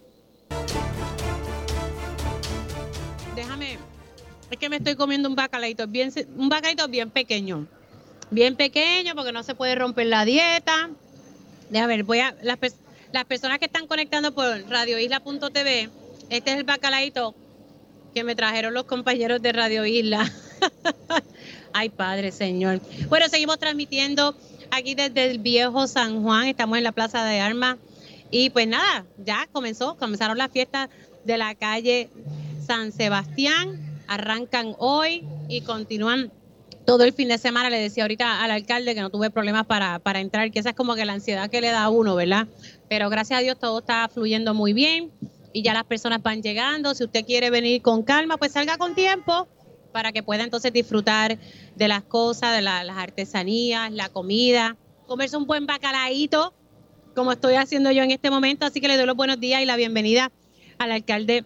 Déjame, 3.37 3.77
es 4.51 4.57
que 4.59 4.71
me 4.71 4.77
estoy 4.77 4.97
comiendo 4.97 5.29
un 5.29 5.37
bacalaito, 5.37 5.87
bien, 5.87 6.11
un 6.35 6.49
bacalaito 6.49 6.89
bien 6.89 7.11
pequeño. 7.11 7.67
Bien 8.31 8.57
pequeño 8.57 9.15
porque 9.15 9.33
no 9.33 9.43
se 9.43 9.55
puede 9.55 9.75
romper 9.75 10.07
la 10.07 10.25
dieta. 10.25 10.89
Déjame 11.69 11.99
ver, 11.99 12.05
voy 12.05 12.21
a, 12.21 12.35
las, 12.41 12.59
las 13.13 13.27
personas 13.27 13.59
que 13.59 13.67
están 13.67 13.87
conectando 13.87 14.33
por 14.33 14.47
radioisla.tv, 14.67 15.91
este 16.31 16.53
es 16.53 16.59
el 16.59 16.65
bacalaito 16.65 17.35
que 18.15 18.25
me 18.25 18.35
trajeron 18.35 18.75
los 18.75 18.85
compañeros 18.85 19.41
de 19.43 19.53
Radio 19.53 19.85
Isla. 19.87 20.31
Ay, 21.73 21.89
Padre 21.89 22.33
Señor. 22.33 22.81
Bueno, 23.09 23.29
seguimos 23.29 23.59
transmitiendo 23.59 24.35
aquí 24.71 24.95
desde 24.95 25.31
el 25.31 25.39
viejo 25.39 25.87
San 25.87 26.23
Juan. 26.23 26.49
Estamos 26.49 26.79
en 26.79 26.85
la 26.85 26.93
Plaza 26.93 27.25
de 27.25 27.41
Armas. 27.41 27.77
Y 28.31 28.51
pues 28.51 28.67
nada, 28.67 29.07
ya 29.25 29.49
comenzó, 29.53 29.97
comenzaron 29.97 30.37
las 30.37 30.51
fiestas 30.51 30.89
de 31.25 31.39
la 31.39 31.55
calle 31.55 32.11
San 32.67 32.93
Sebastián. 32.93 34.01
Arrancan 34.07 34.75
hoy 34.79 35.25
y 35.49 35.63
continúan 35.63 36.31
todo 36.85 37.05
el 37.05 37.13
fin 37.13 37.29
de 37.29 37.39
semana. 37.39 37.71
Le 37.71 37.79
decía 37.79 38.05
ahorita 38.05 38.43
al 38.43 38.51
alcalde 38.51 38.95
que 38.95 39.01
no 39.01 39.11
tuve 39.11 39.31
problemas 39.31 39.67
para, 39.67 39.99
para 39.99 40.21
entrar, 40.21 40.51
que 40.51 40.59
esa 40.59 40.71
es 40.71 40.77
como 40.77 40.95
que 40.95 41.05
la 41.05 41.15
ansiedad 41.15 41.51
que 41.51 41.61
le 41.61 41.71
da 41.71 41.85
a 41.85 41.89
uno, 41.91 42.15
¿verdad? 42.17 42.49
Pero 42.89 43.09
gracias 43.11 43.39
a 43.39 43.43
Dios 43.43 43.59
todo 43.59 43.79
está 43.79 44.09
fluyendo 44.09 44.55
muy 44.55 44.73
bien 44.73 45.11
y 45.53 45.63
ya 45.63 45.75
las 45.75 45.85
personas 45.85 46.23
van 46.23 46.43
llegando. 46.43 46.95
Si 46.95 47.05
usted 47.05 47.25
quiere 47.25 47.51
venir 47.51 47.83
con 47.83 48.03
calma, 48.03 48.37
pues 48.37 48.53
salga 48.53 48.77
con 48.77 48.95
tiempo 48.95 49.49
para 49.93 50.13
que 50.13 50.23
pueda 50.23 50.45
entonces 50.45 50.73
disfrutar 50.73 51.39
de 51.75 51.89
las 51.89 52.03
cosas, 52.03 52.55
de 52.55 52.63
la, 52.63 52.85
las 52.85 52.99
artesanías, 52.99 53.91
la 53.93 54.09
comida, 54.09 54.77
comerse 55.07 55.37
un 55.37 55.47
buen 55.47 55.67
bacalaíto, 55.67 56.53
como 57.15 57.33
estoy 57.33 57.55
haciendo 57.55 57.91
yo 57.91 58.03
en 58.03 58.11
este 58.11 58.31
momento. 58.31 58.67
Así 58.67 58.81
que 58.81 58.89
le 58.89 58.97
doy 58.97 59.07
los 59.07 59.17
buenos 59.17 59.41
días 59.41 59.63
y 59.63 59.65
la 59.65 59.77
bienvenida 59.77 60.31
al 60.79 60.93
alcalde 60.93 61.45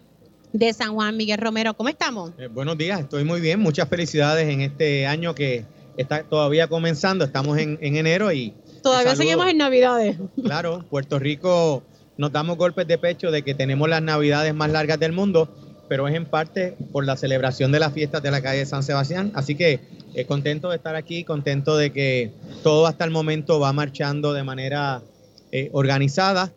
de 0.51 0.73
San 0.73 0.93
Juan, 0.93 1.17
Miguel 1.17 1.39
Romero. 1.39 1.73
¿Cómo 1.73 1.89
estamos? 1.89 2.31
Eh, 2.37 2.47
buenos 2.47 2.77
días, 2.77 2.99
estoy 2.99 3.23
muy 3.23 3.41
bien. 3.41 3.59
Muchas 3.59 3.89
felicidades 3.89 4.47
en 4.47 4.61
este 4.61 5.07
año 5.07 5.33
que 5.33 5.65
está 5.97 6.23
todavía 6.23 6.67
comenzando. 6.67 7.25
Estamos 7.25 7.57
en, 7.57 7.79
en 7.81 7.95
enero 7.95 8.31
y... 8.31 8.53
Todavía 8.83 9.15
seguimos 9.15 9.47
en 9.47 9.57
Navidades. 9.57 10.17
Claro, 10.43 10.85
Puerto 10.89 11.17
Rico 11.17 11.83
nos 12.17 12.31
damos 12.31 12.57
golpes 12.57 12.87
de 12.87 12.97
pecho 12.97 13.31
de 13.31 13.41
que 13.41 13.55
tenemos 13.55 13.89
las 13.89 14.01
navidades 14.01 14.53
más 14.53 14.71
largas 14.71 14.99
del 14.99 15.13
mundo, 15.13 15.49
pero 15.87 16.07
es 16.07 16.15
en 16.15 16.25
parte 16.25 16.75
por 16.91 17.05
la 17.05 17.17
celebración 17.17 17.71
de 17.71 17.79
las 17.79 17.93
fiestas 17.93 18.21
de 18.23 18.31
la 18.31 18.41
calle 18.41 18.65
San 18.65 18.83
Sebastián. 18.83 19.31
Así 19.35 19.55
que 19.55 19.79
eh, 20.13 20.25
contento 20.25 20.69
de 20.69 20.77
estar 20.77 20.95
aquí, 20.95 21.23
contento 21.23 21.77
de 21.77 21.91
que 21.91 22.31
todo 22.61 22.87
hasta 22.87 23.05
el 23.05 23.11
momento 23.11 23.59
va 23.59 23.73
marchando 23.73 24.33
de 24.33 24.43
manera 24.43 25.01
eh, 25.51 25.69
organizada 25.73 26.51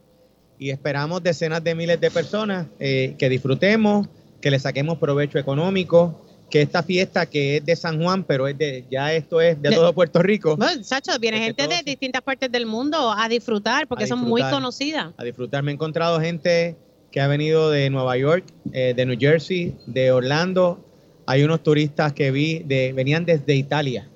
y 0.59 0.71
esperamos 0.71 1.23
decenas 1.23 1.63
de 1.63 1.75
miles 1.75 2.01
de 2.01 2.11
personas 2.11 2.67
eh, 2.79 3.15
que 3.19 3.29
disfrutemos, 3.29 4.09
que 4.41 4.51
le 4.51 4.59
saquemos 4.59 4.99
provecho 4.99 5.39
económico, 5.39 6.26
que 6.51 6.63
esta 6.63 6.83
fiesta 6.83 7.27
que 7.27 7.57
es 7.57 7.65
de 7.65 7.75
San 7.75 8.01
Juan, 8.01 8.25
pero 8.25 8.47
es 8.47 8.57
de 8.57 8.85
ya 8.91 9.13
esto 9.13 9.41
es 9.41 9.61
de, 9.61 9.71
todo 9.71 9.93
Puerto 9.93 10.23
Rico. 10.23 10.57
Bueno, 10.57 10.83
Sacho, 10.85 11.19
viene 11.19 11.39
gente 11.39 11.67
de 11.67 11.83
distintas 11.85 12.23
partes 12.23 12.51
del 12.51 12.67
mundo 12.67 13.13
a 13.13 13.29
disfrutar 13.29 13.89
porque 13.89 14.05
a 14.05 14.07
son 14.07 14.21
muy 14.21 14.43
conocidas. 14.43 15.13
A 15.17 15.25
disfrutar. 15.25 15.63
Me 15.63 15.73
he 15.73 15.75
encontrado 15.75 16.21
gente 16.21 16.77
que 17.11 17.21
ha 17.21 17.27
venido 17.27 17.71
de 17.71 17.91
Nueva 17.91 18.17
York, 18.17 18.45
eh, 18.73 18.95
de 18.95 19.07
New 19.07 19.17
Jersey, 19.19 19.77
de 19.87 20.13
Orlando. 20.13 20.85
Hay 21.27 21.43
unos 21.43 21.63
turistas 21.63 22.13
que 22.13 22.31
vi 22.31 22.61
de 22.61 22.93
venían 22.93 23.25
desde 23.25 23.55
Italia. 23.55 24.09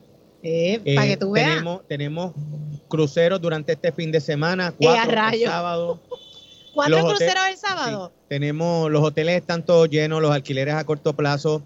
Eh, 0.43 0.81
para 0.95 1.09
que 1.09 1.17
tú 1.17 1.33
veas. 1.33 1.49
Tenemos, 1.49 1.89
tenemos 1.89 2.33
cruceros 2.89 3.41
durante 3.41 3.73
este 3.73 3.93
fin 3.93 4.13
de 4.13 4.21
semana, 4.21 4.73
cuatro 4.79 5.13
eh, 5.13 5.31
el 5.33 5.45
sábado. 5.45 6.01
¿Cuatro 6.73 7.05
cruceros 7.09 7.43
el 7.51 7.57
sábado? 7.57 8.13
Sí, 8.15 8.25
tenemos, 8.29 8.91
los 8.91 9.03
hoteles 9.03 9.37
están 9.37 9.65
todos 9.65 9.91
llenos, 9.91 10.23
los 10.23 10.31
alquileres 10.31 10.75
a 10.75 10.85
corto 10.85 11.15
plazo 11.15 11.63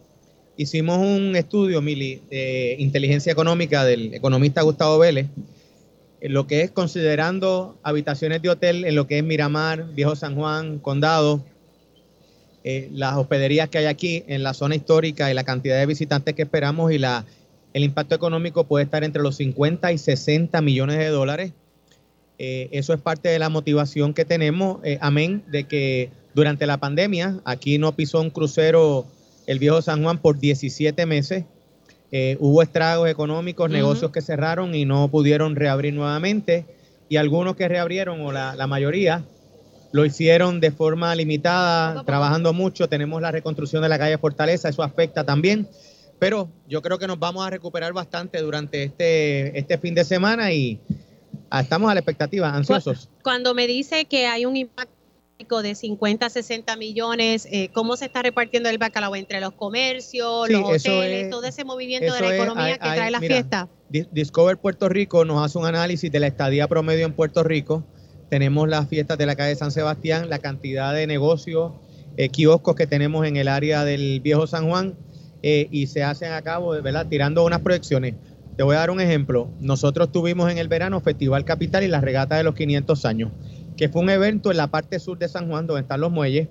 hicimos 0.57 0.99
un 0.99 1.37
estudio, 1.37 1.81
Mili, 1.83 2.21
de 2.31 2.77
inteligencia 2.79 3.33
económica 3.33 3.85
del 3.85 4.15
economista 4.15 4.63
Gustavo 4.63 4.99
Vélez, 4.99 5.27
en 6.21 6.33
lo 6.33 6.47
que 6.47 6.63
es 6.63 6.71
considerando 6.71 7.77
habitaciones 7.83 8.41
de 8.41 8.51
hotel 8.51 8.85
en 8.85 8.95
lo 8.95 9.07
que 9.07 9.19
es 9.19 9.25
Miramar, 9.25 9.93
Viejo 9.95 10.17
San 10.17 10.37
Juan, 10.37 10.79
Condado, 10.79 11.45
eh, 12.63 12.89
las 12.93 13.17
hospederías 13.17 13.69
que 13.69 13.79
hay 13.79 13.85
aquí 13.85 14.25
en 14.27 14.43
la 14.43 14.55
zona 14.55 14.75
histórica 14.75 15.31
y 15.31 15.35
la 15.35 15.45
cantidad 15.45 15.79
de 15.79 15.85
visitantes 15.85 16.35
que 16.35 16.43
esperamos 16.43 16.93
y 16.93 16.99
la, 16.99 17.27
el 17.75 17.85
impacto 17.85 18.15
económico 18.15 18.65
puede 18.65 18.85
estar 18.85 19.05
entre 19.05 19.23
los 19.23 19.37
50 19.37 19.93
y 19.93 19.99
60 19.99 20.63
millones 20.63 20.99
de 20.99 21.09
dólares. 21.09 21.53
Eh, 22.39 22.69
eso 22.73 22.95
es 22.95 23.01
parte 23.01 23.29
de 23.29 23.39
la 23.39 23.51
motivación 23.51 24.15
que 24.15 24.25
tenemos, 24.25 24.79
eh, 24.83 24.97
amén, 25.03 25.43
de 25.49 25.65
que 25.65 26.11
durante 26.35 26.67
la 26.67 26.79
pandemia 26.79 27.39
aquí 27.45 27.77
no 27.79 27.95
pisó 27.95 28.21
un 28.21 28.31
crucero 28.31 29.07
el 29.47 29.59
viejo 29.59 29.83
San 29.83 30.03
Juan 30.03 30.19
por 30.19 30.39
17 30.39 31.07
meses. 31.07 31.45
Eh, 32.13 32.37
hubo 32.41 32.63
estragos 32.63 33.09
económicos, 33.09 33.69
uh 33.69 33.73
-huh. 33.73 33.77
negocios 33.77 34.11
que 34.11 34.21
cerraron 34.21 34.75
y 34.75 34.85
no 34.85 35.09
pudieron 35.09 35.57
reabrir 35.57 35.95
nuevamente. 35.95 36.67
Y 37.09 37.17
algunos 37.17 37.57
que 37.57 37.69
reabrieron, 37.69 38.21
o 38.21 38.33
la, 38.33 38.55
la 38.55 38.67
mayoría, 38.67 39.25
lo 39.93 40.05
hicieron 40.05 40.59
de 40.61 40.71
forma 40.73 41.15
limitada, 41.15 42.03
trabajando 42.05 42.53
mucho. 42.53 42.89
Tenemos 42.89 43.23
la 43.23 43.31
reconstrucción 43.31 43.83
de 43.83 43.89
la 43.89 43.99
calle 43.99 44.19
Fortaleza, 44.19 44.69
eso 44.69 44.83
afecta 44.83 45.25
también. 45.25 45.69
Pero 46.19 46.49
yo 46.69 46.83
creo 46.83 46.99
que 46.99 47.07
nos 47.07 47.19
vamos 47.19 47.47
a 47.47 47.51
recuperar 47.51 47.93
bastante 47.93 48.41
durante 48.41 48.83
este, 48.83 49.57
este 49.59 49.79
fin 49.79 49.95
de 49.95 50.05
semana 50.05 50.53
y 50.53 50.81
ah, 51.51 51.61
estamos 51.61 51.91
a 51.91 51.95
la 51.95 52.01
expectativa, 52.01 52.53
ansiosos. 52.53 53.09
Cuando 53.23 53.55
me 53.55 53.67
dice 53.67 54.05
que 54.07 54.27
hay 54.27 54.47
un 54.47 54.57
impacto 54.57 54.94
de 55.45 55.75
50 55.75 56.27
a 56.27 56.31
60 56.31 56.77
millones, 56.77 57.47
eh, 57.51 57.69
¿cómo 57.73 57.97
se 57.97 58.07
está 58.07 58.23
repartiendo 58.23 58.69
el 58.69 58.79
bacalao 58.79 59.15
entre 59.15 59.41
los 59.41 59.53
comercios, 59.53 60.47
sí, 60.47 60.53
los 60.53 60.63
hoteles, 60.63 61.25
es, 61.25 61.31
todo 61.31 61.45
ese 61.45 61.65
movimiento 61.65 62.13
de 62.13 62.21
la 62.21 62.35
economía 62.35 62.71
es, 62.71 62.79
hay, 62.81 62.91
que 62.91 62.97
trae 62.97 63.11
la 63.11 63.21
mira, 63.21 63.35
fiesta? 63.35 63.69
Discover 63.91 64.57
Puerto 64.57 64.89
Rico 64.89 65.25
nos 65.25 65.45
hace 65.45 65.59
un 65.59 65.67
análisis 65.67 66.11
de 66.11 66.19
la 66.19 66.27
estadía 66.27 66.67
promedio 66.67 67.05
en 67.05 67.13
Puerto 67.13 67.43
Rico. 67.43 67.85
Tenemos 68.31 68.69
las 68.69 68.89
fiestas 68.89 69.19
de 69.19 69.27
la 69.27 69.37
calle 69.37 69.55
San 69.55 69.71
Sebastián, 69.71 70.31
la 70.31 70.39
cantidad 70.39 70.95
de 70.95 71.07
negocios, 71.07 71.73
eh, 72.17 72.31
kioscos 72.31 72.75
que 72.75 72.87
tenemos 72.87 73.27
en 73.27 73.37
el 73.37 73.49
área 73.49 73.85
del 73.85 74.21
viejo 74.21 74.47
San 74.47 74.69
Juan 74.69 74.97
eh, 75.43 75.69
y 75.71 75.87
se 75.89 76.03
hacen 76.03 76.33
a 76.33 76.43
cabo, 76.43 76.71
¿verdad? 76.71 77.07
Tirando 77.09 77.45
unas 77.45 77.61
proyecciones. 77.61 78.15
Te 78.57 78.63
voy 78.63 78.77
a 78.77 78.79
dar 78.81 78.91
un 78.91 79.01
ejemplo. 79.01 79.51
Nosotros 79.61 80.11
tuvimos 80.11 80.51
en 80.51 80.59
el 80.59 80.69
verano 80.69 81.01
Festival 81.01 81.45
Capital 81.45 81.85
y 81.85 81.89
la 81.89 82.01
regata 82.01 82.37
de 82.37 82.45
los 82.45 82.55
500 82.55 83.05
años 83.05 83.31
que 83.77 83.89
fue 83.89 84.03
un 84.03 84.11
evento 84.11 84.51
en 84.51 84.57
la 84.57 84.69
parte 84.69 84.99
sur 84.99 85.19
de 85.19 85.29
San 85.29 85.49
Juan, 85.49 85.67
donde 85.67 85.83
están 85.83 86.01
los 86.01 86.11
muelles. 86.11 86.49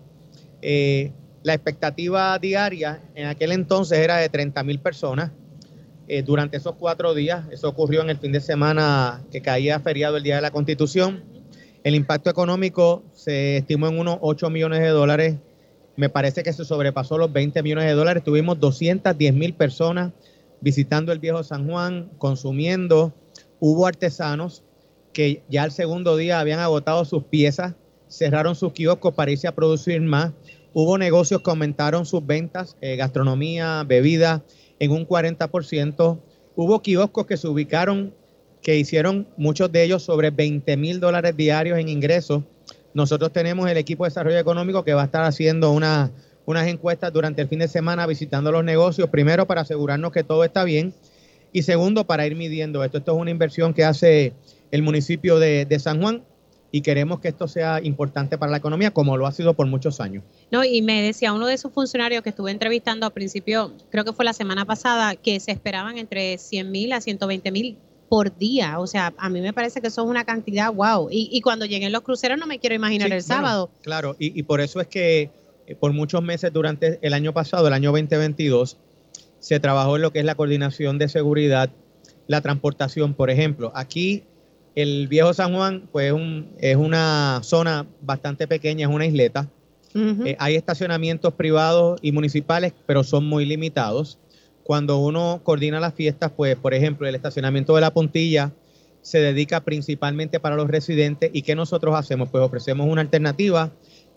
Eh, 0.62 1.12
la 1.44 1.54
expectativa 1.54 2.38
diaria 2.40 3.02
en 3.16 3.28
aquel 3.28 3.52
entonces 3.52 4.00
era 4.00 4.18
de 4.18 4.30
30 4.30 4.64
mil 4.64 4.80
personas. 4.80 5.32
Eh, 6.08 6.22
durante 6.22 6.58
esos 6.58 6.76
cuatro 6.76 7.14
días, 7.14 7.46
eso 7.52 7.70
ocurrió 7.70 8.02
en 8.02 8.10
el 8.10 8.18
fin 8.18 8.32
de 8.34 8.42
semana 8.42 9.24
que 9.32 9.42
caía 9.42 9.80
feriado 9.80 10.18
el 10.18 10.24
Día 10.24 10.36
de 10.36 10.42
la 10.42 10.52
Constitución. 10.52 11.24
El 11.84 11.96
impacto 11.96 12.30
económico 12.30 13.04
se 13.14 13.58
estimó 13.58 13.88
en 13.88 14.00
unos 14.00 14.18
8 14.22 14.50
millones 14.50 14.80
de 14.80 14.90
dólares. 14.90 15.36
Me 15.96 16.10
parece 16.10 16.44
que 16.44 16.52
se 16.52 16.66
sobrepasó 16.66 17.18
los 17.18 17.32
20 17.32 17.62
millones 17.64 17.86
de 17.86 17.94
dólares. 17.94 18.24
Tuvimos 18.24 18.60
210 18.60 19.34
mil 19.34 19.54
personas 19.54 20.12
visitando 20.62 21.12
el 21.12 21.20
viejo 21.20 21.44
San 21.44 21.68
Juan, 21.70 22.10
consumiendo. 22.18 23.14
Hubo 23.60 23.86
artesanos 23.86 24.64
que 25.14 25.44
ya 25.48 25.64
el 25.64 25.72
segundo 25.72 26.18
día 26.18 26.40
habían 26.40 26.60
agotado 26.60 27.06
sus 27.06 27.24
piezas, 27.24 27.76
cerraron 28.10 28.56
sus 28.56 28.74
kioscos 28.74 29.14
para 29.14 29.32
irse 29.32 29.48
a 29.48 29.56
producir 29.56 30.02
más. 30.02 30.34
Hubo 30.74 30.98
negocios 30.98 31.42
que 31.42 31.50
aumentaron 31.50 32.06
sus 32.06 32.26
ventas, 32.26 32.76
eh, 32.82 32.96
gastronomía, 32.96 33.84
bebida, 33.88 34.44
en 34.80 34.92
un 34.92 35.08
40%. 35.08 36.20
Hubo 36.56 36.82
kioscos 36.82 37.26
que 37.26 37.38
se 37.38 37.48
ubicaron, 37.48 38.14
que 38.62 38.78
hicieron 38.78 39.28
muchos 39.38 39.72
de 39.72 39.84
ellos 39.84 40.04
sobre 40.04 40.32
20 40.32 40.78
mil 40.78 41.00
dólares 41.00 41.38
diarios 41.38 41.78
en 41.78 41.90
ingresos. 41.90 42.44
Nosotros 42.94 43.32
tenemos 43.32 43.70
el 43.70 43.78
equipo 43.78 44.04
de 44.04 44.10
desarrollo 44.10 44.38
económico 44.38 44.84
que 44.84 44.94
va 44.94 45.04
a 45.04 45.06
estar 45.06 45.24
haciendo 45.24 45.72
una, 45.72 46.12
unas 46.46 46.68
encuestas 46.68 47.12
durante 47.12 47.42
el 47.42 47.48
fin 47.48 47.60
de 47.60 47.68
semana 47.68 48.06
visitando 48.06 48.52
los 48.52 48.64
negocios, 48.64 49.10
primero 49.10 49.48
para 49.48 49.62
asegurarnos 49.62 50.12
que 50.12 50.24
todo 50.24 50.44
está 50.44 50.64
bien 50.64 50.94
y 51.52 51.64
segundo 51.64 52.06
para 52.06 52.26
ir 52.26 52.36
midiendo 52.36 52.84
esto. 52.84 52.98
Esto 52.98 53.14
es 53.14 53.18
una 53.18 53.32
inversión 53.32 53.74
que 53.74 53.86
hace 53.86 54.34
el 54.74 54.82
municipio 54.82 55.38
de, 55.40 55.66
de 55.66 55.80
San 55.80 56.02
Juan 56.02 56.24
y 56.72 56.82
queremos 56.82 57.20
que 57.20 57.28
esto 57.28 57.48
sea 57.48 57.80
importante 57.84 58.40
para 58.40 58.52
la 58.52 58.58
economía 58.58 58.90
como 58.92 59.16
lo 59.16 59.28
ha 59.28 59.32
sido 59.32 59.54
por 59.54 59.68
muchos 59.68 60.00
años. 60.00 60.24
No, 60.52 60.64
y 60.64 60.82
me 60.82 61.04
decía 61.04 61.32
uno 61.32 61.46
de 61.46 61.60
sus 61.60 61.72
funcionarios 61.72 62.24
que 62.24 62.30
estuve 62.30 62.50
entrevistando 62.50 63.06
al 63.06 63.14
principio, 63.14 63.72
creo 63.92 64.04
que 64.04 64.14
fue 64.14 64.26
la 64.26 64.34
semana 64.34 64.66
pasada, 64.66 65.16
que 65.16 65.40
se 65.40 65.52
esperaban 65.52 66.00
entre 66.00 66.40
100 66.40 66.72
mil 66.72 66.92
a 66.94 67.02
120 67.02 67.52
mil 67.52 67.78
por 68.10 68.36
día. 68.36 68.80
O 68.80 68.88
sea, 68.88 69.14
a 69.18 69.30
mí 69.30 69.40
me 69.42 69.54
parece 69.54 69.82
que 69.82 69.88
eso 69.90 70.02
es 70.04 70.08
una 70.10 70.26
cantidad 70.26 70.74
wow. 70.74 71.10
Y, 71.12 71.30
y 71.32 71.42
cuando 71.42 71.66
lleguen 71.68 71.92
los 71.92 72.02
cruceros 72.02 72.40
no 72.40 72.48
me 72.48 72.58
quiero 72.58 72.76
imaginar 72.76 73.10
Sí, 73.10 73.14
el 73.14 73.22
bueno, 73.22 73.36
sábado. 73.44 73.70
claro, 73.84 74.16
y, 74.18 74.38
y 74.40 74.42
por 74.42 74.60
eso 74.60 74.82
es 74.82 74.88
que 74.88 75.30
eh, 75.68 75.76
por 75.76 75.94
muchos 75.94 76.24
meses 76.24 76.52
durante 76.52 76.98
el 77.04 77.14
año 77.14 77.34
pasado, 77.34 77.68
el 77.68 77.74
año 77.74 77.92
2022, 77.92 78.78
se 79.40 79.60
trabajó 79.60 79.98
en 79.98 80.02
lo 80.02 80.12
que 80.12 80.18
es 80.20 80.26
la 80.26 80.34
coordinación 80.34 80.98
de 80.98 81.08
seguridad, 81.08 81.70
la 82.26 82.42
transportación, 82.42 83.14
por 83.14 83.30
ejemplo. 83.30 83.72
Aquí 83.76 84.24
el 84.76 85.08
viejo 85.08 85.34
San 85.34 85.54
Juan, 85.54 85.88
pues 85.92 86.12
un- 86.12 86.50
es 86.60 86.76
una 86.76 87.40
zona 87.44 87.86
bastante 88.02 88.48
pequeña, 88.48 88.88
es 88.88 88.94
una 88.94 89.06
isleta. 89.06 89.50
Eh, 90.26 90.36
hay 90.40 90.56
estacionamientos 90.56 91.34
privados 91.36 92.00
y 92.02 92.12
municipales, 92.12 92.74
pero 92.88 93.04
son 93.04 93.26
muy 93.26 93.46
limitados. 93.46 94.18
Cuando 94.64 94.98
uno 94.98 95.42
coordina 95.44 95.80
las 95.80 95.94
fiestas, 95.94 96.32
pues, 96.36 96.56
por 96.56 96.74
ejemplo, 96.74 97.08
el 97.08 97.14
estacionamiento 97.16 97.76
de 97.76 97.82
la 97.82 97.94
puntilla 97.94 98.52
se 99.02 99.20
dedica 99.20 99.60
principalmente 99.64 100.40
para 100.40 100.56
los 100.56 100.68
residentes. 100.70 101.30
¿Y 101.34 101.42
qué 101.42 101.54
nosotros 101.56 101.94
hacemos? 101.96 102.30
Pues 102.30 102.44
ofrecemos 102.44 102.88
una 102.88 103.02
alternativa 103.02 103.72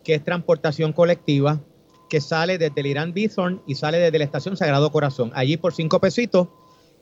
que 0.04 0.14
es 0.14 0.24
transportación 0.24 0.92
colectiva, 0.92 1.60
que 2.08 2.20
sale 2.20 2.56
desde 2.56 2.80
el 2.80 2.86
Irán 2.86 3.12
Bithorn 3.12 3.60
y 3.66 3.74
sale 3.74 3.98
desde 3.98 4.18
la 4.18 4.24
estación 4.24 4.56
Sagrado 4.56 4.92
Corazón. 4.92 5.32
Allí 5.34 5.56
por 5.56 5.74
cinco 5.74 6.00
pesitos 6.00 6.46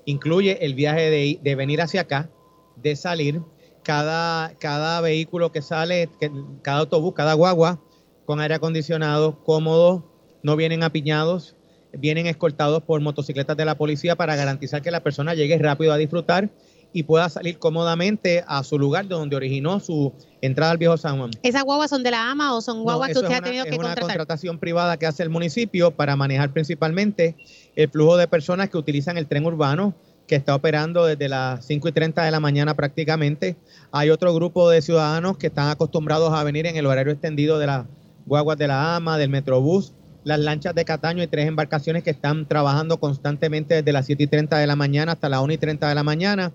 incluye 0.07 0.65
el 0.65 0.75
viaje 0.75 1.11
de, 1.11 1.39
de 1.43 1.55
venir 1.55 1.83
hacia 1.83 2.01
acá, 2.01 2.31
de 2.77 2.97
salir. 2.97 3.41
Cada, 3.83 4.55
cada 4.59 5.01
vehículo 5.01 5.53
que 5.53 5.61
sale, 5.63 6.09
que- 6.19 6.31
cada 6.63 6.79
autobús, 6.79 7.13
cada 7.15 7.35
guagua, 7.35 7.81
con 8.25 8.41
aire 8.41 8.55
acondicionado, 8.55 9.43
cómodo, 9.45 10.11
no 10.43 10.57
vienen 10.57 10.83
apiñados, 10.83 11.55
vienen 11.93 12.27
escoltados 12.27 12.83
por 12.83 13.01
motocicletas 13.03 13.57
de 13.57 13.65
la 13.67 13.77
policía 13.77 14.17
para 14.17 14.37
garantizar 14.37 14.81
que 14.83 14.91
la 14.91 15.03
persona 15.03 15.35
llegue 15.35 15.59
rápido 15.59 15.93
a 15.93 15.97
disfrutar 15.99 16.51
y 16.95 17.03
pueda 17.03 17.29
salir 17.29 17.59
cómodamente 17.59 18.43
a 18.47 18.63
su 18.63 18.79
lugar 18.79 19.07
de 19.07 19.15
donde 19.17 19.37
originó 19.37 19.81
su 19.81 20.13
entrada 20.41 20.71
al 20.73 20.79
viejo 20.79 20.97
San 20.97 21.19
Juan. 21.19 21.31
¿Esas 21.43 21.65
guaguas 21.65 21.91
son 21.91 22.03
de 22.03 22.11
la 22.13 22.31
AMA 22.31 22.55
o 22.55 22.61
son 22.63 22.79
No, 22.79 22.83
guaguas 22.85 23.09
que 23.11 23.19
usted 23.19 23.27
es 23.31 23.35
ha 23.35 23.39
una- 23.39 23.45
tenido 23.47 23.65
es 23.65 23.71
que 23.71 23.77
una 23.77 23.89
contratar? 23.89 24.17
contratación 24.17 24.59
privada 24.59 24.97
que 24.97 25.07
hace 25.07 25.23
el 25.23 25.29
municipio 25.29 25.91
para 25.91 26.17
manejar 26.17 26.53
principalmente 26.53 27.37
el 27.77 27.91
flujo 27.91 28.17
de 28.17 28.29
personas 28.29 28.71
que 28.71 28.79
utilizan 28.79 29.19
el 29.19 29.27
tren 29.27 29.45
urbano 29.45 29.95
que 30.27 30.37
está 30.37 30.55
operando 30.55 31.05
desde 31.07 31.29
las 31.29 31.65
5 31.67 31.89
y 31.89 31.93
30 31.93 32.25
de 32.25 32.31
la 32.31 32.41
mañana 32.41 32.75
prácticamente. 32.75 33.57
Hay 33.93 34.11
otro 34.11 34.35
grupo 34.35 34.71
de 34.71 34.83
ciudadanos 34.83 35.37
que 35.37 35.49
están 35.49 35.69
acostumbrados 35.69 36.33
a 36.33 36.43
venir 36.45 36.67
en 36.67 36.77
el 36.77 36.87
horario 36.87 37.13
extendido 37.13 37.59
de 37.59 37.67
las 37.67 37.87
guaguas 38.27 38.57
de 38.57 38.69
la 38.69 38.97
AMA, 38.97 39.19
del 39.19 39.29
Metrobús, 39.29 39.93
las 40.25 40.39
lanchas 40.41 40.75
de 40.75 40.85
Cataño 40.85 41.23
y 41.23 41.27
tres 41.27 41.47
embarcaciones 41.47 42.03
que 42.03 42.11
están 42.11 42.49
trabajando 42.49 42.99
constantemente 42.99 43.75
desde 43.75 43.93
las 43.93 44.07
7 44.07 44.23
y 44.23 44.27
30 44.27 44.59
de 44.59 44.67
la 44.67 44.77
mañana 44.77 45.13
hasta 45.13 45.29
las 45.29 45.41
1 45.41 45.53
y 45.53 45.59
30 45.59 45.89
de 45.89 45.95
la 45.95 46.03
mañana. 46.03 46.53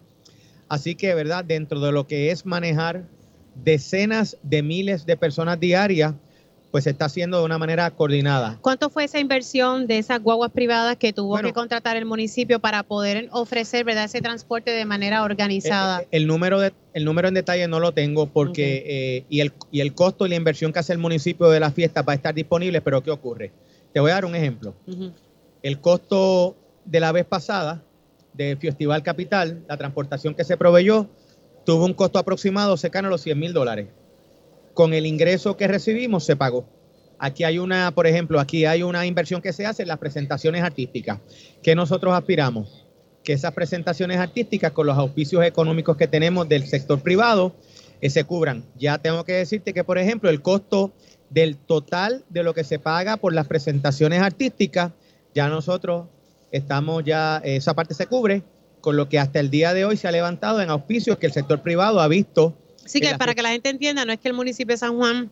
Así 0.68 0.96
que, 0.96 1.14
¿verdad? 1.14 1.46
Dentro 1.46 1.80
de 1.80 1.92
lo 1.92 2.08
que 2.08 2.32
es 2.32 2.46
manejar 2.46 3.06
decenas 3.64 4.38
de 4.42 4.64
miles 4.64 5.06
de 5.06 5.18
personas 5.18 5.60
diarias, 5.60 6.16
pues 6.72 6.84
se 6.84 6.92
está 6.92 7.06
haciendo 7.06 7.40
de 7.40 7.46
una 7.46 7.58
manera 7.58 7.90
coordinada. 7.92 8.60
¿Cuánto 8.62 8.90
fue 8.90 9.04
esa 9.04 9.20
inversión 9.20 9.88
de 9.88 9.98
esas 9.98 10.22
guaguas 10.22 10.52
privadas 10.52 10.98
que 10.98 11.14
tuvo 11.14 11.30
Bueno. 11.30 11.48
que 11.48 11.54
contratar 11.54 11.98
el 11.98 12.06
municipio 12.06 12.60
para 12.60 12.84
poder 12.84 13.28
ofrecer 13.32 13.84
verdad 13.84 14.06
ese 14.06 14.22
transporte 14.22 14.72
de 14.72 14.86
manera 14.86 15.24
organizada? 15.24 16.02
Eh, 16.02 16.08
El, 16.12 16.28
número 16.28 16.60
de, 16.60 16.74
el 16.94 17.06
número 17.06 17.28
en 17.28 17.34
detalle 17.34 17.68
no 17.68 17.80
lo 17.80 17.94
tengo 17.94 18.28
porque 18.28 18.84
eh, 18.86 19.26
y, 19.30 19.40
el, 19.40 19.52
y 19.72 19.82
el 19.82 19.94
costo 19.96 20.26
y 20.26 20.30
la 20.30 20.36
inversión 20.36 20.72
que 20.72 20.80
hace 20.80 20.94
el 20.94 21.00
municipio 21.00 21.50
de 21.50 21.60
la 21.60 21.72
fiesta 21.72 22.04
va 22.04 22.14
a 22.14 22.16
estar 22.16 22.36
disponible, 22.36 22.82
pero 22.82 23.02
¿qué 23.02 23.12
ocurre? 23.12 23.52
Te 23.94 24.00
voy 24.00 24.12
a 24.12 24.16
dar 24.16 24.26
un 24.26 24.36
ejemplo. 24.36 24.76
El 25.64 25.82
costo 25.82 26.56
de 26.86 27.00
la 27.00 27.12
vez 27.12 27.26
pasada 27.26 27.84
del 28.34 28.58
Festival 28.58 29.02
Capital, 29.02 29.64
la 29.68 29.78
transportación 29.78 30.36
que 30.36 30.44
se 30.44 30.56
proveyó, 30.56 31.08
tuvo 31.66 31.86
un 31.86 31.94
costo 31.94 32.20
aproximado 32.20 32.78
cercano 32.78 33.08
a 33.08 33.12
los 33.12 33.22
100 33.22 33.40
mil 33.40 33.54
dólares. 33.54 33.88
Con 34.80 34.94
el 34.94 35.06
ingreso 35.06 35.58
que 35.58 35.68
recibimos 35.68 36.24
se 36.24 36.38
pagó. 36.38 36.66
Aquí 37.18 37.44
hay 37.44 37.60
una, 37.60 37.92
por 37.92 38.08
ejemplo, 38.08 38.40
aquí 38.40 38.64
hay 38.64 38.82
una 38.82 39.06
inversión 39.06 39.42
que 39.42 39.52
se 39.52 39.66
hace 39.66 39.82
en 39.82 39.90
las 39.90 39.98
presentaciones 39.98 40.64
artísticas. 40.64 41.20
que 41.62 41.76
nosotros 41.76 42.14
aspiramos? 42.14 42.88
Que 43.22 43.34
esas 43.34 43.52
presentaciones 43.52 44.20
artísticas 44.20 44.72
con 44.72 44.88
los 44.88 44.98
auspicios 44.98 45.44
económicos 45.44 45.98
que 45.98 46.08
tenemos 46.08 46.48
del 46.48 46.66
sector 46.66 47.02
privado 47.02 47.58
eh, 48.00 48.10
se 48.10 48.24
cubran. 48.24 48.64
Ya 48.78 49.00
tengo 49.00 49.26
que 49.26 49.34
decirte 49.34 49.74
que, 49.74 49.84
por 49.84 49.98
ejemplo, 49.98 50.30
el 50.30 50.42
costo 50.42 50.94
del 51.30 51.58
total 51.58 52.24
de 52.30 52.44
lo 52.44 52.54
que 52.54 52.64
se 52.64 52.80
paga 52.80 53.18
por 53.18 53.34
las 53.34 53.48
presentaciones 53.48 54.22
artísticas, 54.22 54.94
ya 55.36 55.50
nosotros 55.50 56.08
estamos 56.54 57.04
ya, 57.04 57.42
esa 57.44 57.74
parte 57.74 57.96
se 57.96 58.08
cubre, 58.08 58.44
con 58.80 58.96
lo 58.96 59.10
que 59.10 59.20
hasta 59.20 59.42
el 59.42 59.50
día 59.50 59.74
de 59.74 59.84
hoy 59.84 59.98
se 59.98 60.08
ha 60.08 60.12
levantado 60.14 60.62
en 60.62 60.70
auspicios 60.70 61.18
que 61.18 61.26
el 61.26 61.34
sector 61.34 61.62
privado 61.64 62.00
ha 62.00 62.08
visto. 62.08 62.56
Así 62.90 63.00
que 63.02 63.16
para 63.20 63.36
que 63.36 63.44
la 63.44 63.50
gente 63.52 63.70
entienda, 63.70 64.04
no 64.04 64.12
es 64.12 64.20
que 64.20 64.28
el 64.30 64.34
municipio 64.34 64.74
de 64.74 64.78
San 64.80 64.98
Juan 64.98 65.30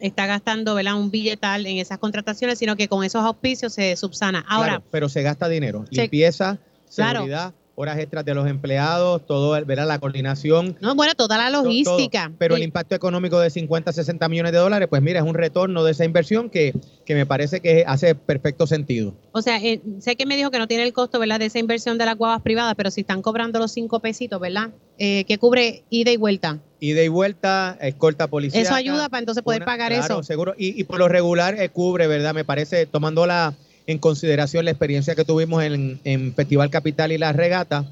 está 0.00 0.26
gastando 0.26 0.74
¿verdad? 0.74 0.94
un 0.96 1.10
billetal 1.12 1.64
en 1.66 1.78
esas 1.78 1.98
contrataciones, 1.98 2.58
sino 2.58 2.74
que 2.76 2.88
con 2.88 3.04
esos 3.04 3.22
auspicios 3.24 3.72
se 3.72 3.94
subsana. 3.96 4.44
Ahora, 4.48 4.68
Claro, 4.70 4.84
pero 4.90 5.08
se 5.08 5.22
gasta 5.22 5.48
dinero. 5.48 5.84
Se- 5.92 6.02
Limpieza, 6.02 6.58
Claro. 6.94 7.20
seguridad, 7.20 7.54
horas 7.76 7.98
extras 7.98 8.24
de 8.24 8.34
los 8.34 8.48
empleados, 8.48 9.24
todo, 9.26 9.56
el- 9.56 9.64
¿verdad? 9.64 9.86
la 9.86 10.00
coordinación. 10.00 10.76
no, 10.80 10.96
bueno, 10.96 11.14
toda 11.14 11.38
la 11.38 11.52
todo. 11.52 11.62
logística. 11.64 12.32
Pero 12.36 12.56
el 12.56 12.62
impacto 12.64 12.96
económico 12.96 13.38
de 13.38 13.50
50, 13.50 13.92
60 13.92 14.28
millones 14.28 14.50
de 14.50 14.58
dólares, 14.58 14.88
pues 14.90 15.00
mira, 15.02 15.20
es 15.20 15.24
un 15.26 15.34
retorno 15.34 15.84
de 15.84 15.92
esa 15.92 16.04
inversión 16.04 16.50
que, 16.50 16.74
que 17.06 17.14
me 17.14 17.26
parece 17.26 17.60
que 17.60 17.84
hace 17.86 18.16
perfecto 18.16 18.66
sentido. 18.66 19.14
O 19.30 19.42
sea, 19.42 19.58
eh, 19.62 19.80
sé 20.00 20.16
que 20.16 20.26
me 20.26 20.36
dijo 20.36 20.50
que 20.50 20.58
no 20.58 20.66
tiene 20.66 20.82
el 20.82 20.92
costo, 20.92 21.20
¿verdad?, 21.20 21.38
de 21.38 21.46
esa 21.46 21.60
inversión 21.60 21.98
de 21.98 22.06
las 22.06 22.16
guavas 22.16 22.42
privadas, 22.42 22.74
pero 22.76 22.90
si 22.90 23.02
están 23.02 23.22
cobrando 23.22 23.60
los 23.60 23.70
cinco 23.72 24.00
pesitos, 24.00 24.40
¿verdad?, 24.40 24.70
eh, 24.98 25.24
que 25.24 25.38
cubre 25.38 25.84
ida 25.90 26.10
y 26.10 26.16
vuelta. 26.16 26.58
Ida 26.80 27.02
y 27.02 27.08
vuelta, 27.08 27.76
escolta 27.80 28.28
policial. 28.28 28.62
Eso 28.62 28.74
ayuda 28.74 29.08
para 29.08 29.20
entonces 29.20 29.42
poder 29.42 29.64
pagar 29.64 29.92
eso. 29.92 30.22
seguro. 30.22 30.54
Y, 30.56 30.80
y 30.80 30.84
por 30.84 30.98
lo 30.98 31.08
regular 31.08 31.60
eh, 31.60 31.68
cubre, 31.70 32.06
¿verdad? 32.06 32.34
Me 32.34 32.44
parece, 32.44 32.86
tomando 32.86 33.26
la, 33.26 33.54
en 33.86 33.98
consideración 33.98 34.64
la 34.64 34.70
experiencia 34.70 35.14
que 35.14 35.24
tuvimos 35.24 35.62
en, 35.64 36.00
en 36.04 36.34
Festival 36.34 36.70
Capital 36.70 37.10
y 37.10 37.18
la 37.18 37.32
regata, 37.32 37.84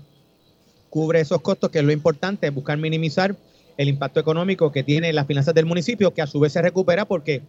cubre 0.90 1.20
esos 1.20 1.40
costos, 1.40 1.70
que 1.70 1.81
es 1.81 1.85
lo 1.85 1.92
importante, 1.92 2.49
buscar 2.51 2.79
minimizar 2.79 3.37
el 3.77 3.88
impacto 3.88 4.20
económico 4.20 4.72
que 4.72 4.83
tiene 4.83 5.12
las 5.12 5.27
finanzas 5.27 5.55
del 5.55 5.66
municipio, 5.66 6.14
que 6.14 6.22
a 6.22 6.27
su 6.27 6.40
vez 6.40 6.53
se 6.53 6.62
recupera 6.62 7.05
porque 7.05 7.42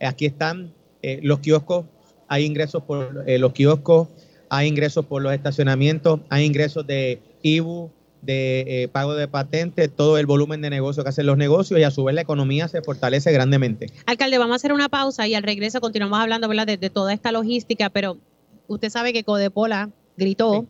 aquí 0.00 0.26
están 0.26 0.72
eh, 1.02 1.20
los 1.22 1.40
kioscos, 1.40 1.84
hay 2.28 2.44
ingresos 2.44 2.82
por 2.84 3.24
eh, 3.26 3.38
los 3.38 3.52
kioscos, 3.52 4.08
hay 4.48 4.68
ingresos 4.68 5.04
por 5.06 5.22
los 5.22 5.32
estacionamientos, 5.34 6.20
hay 6.30 6.44
ingresos 6.44 6.86
de 6.86 7.20
IBU, 7.42 7.90
de 8.24 8.64
eh, 8.66 8.88
pago 8.88 9.14
de 9.14 9.28
patentes, 9.28 9.90
todo 9.94 10.18
el 10.18 10.26
volumen 10.26 10.60
de 10.60 10.70
negocio 10.70 11.02
que 11.02 11.10
hacen 11.10 11.26
los 11.26 11.36
negocios 11.36 11.78
y 11.80 11.82
a 11.82 11.90
su 11.90 12.04
vez 12.04 12.14
la 12.14 12.22
economía 12.22 12.68
se 12.68 12.82
fortalece 12.82 13.32
grandemente. 13.32 13.86
Alcalde, 14.06 14.38
vamos 14.38 14.54
a 14.54 14.56
hacer 14.56 14.72
una 14.72 14.88
pausa 14.88 15.26
y 15.26 15.34
al 15.34 15.42
regreso 15.42 15.80
continuamos 15.80 16.18
hablando, 16.18 16.48
¿verdad?, 16.48 16.66
de, 16.66 16.76
de 16.76 16.90
toda 16.90 17.12
esta 17.12 17.32
logística, 17.32 17.90
pero 17.90 18.18
usted 18.66 18.90
sabe 18.90 19.12
que 19.12 19.24
Codepola 19.24 19.90
gritó 20.16 20.66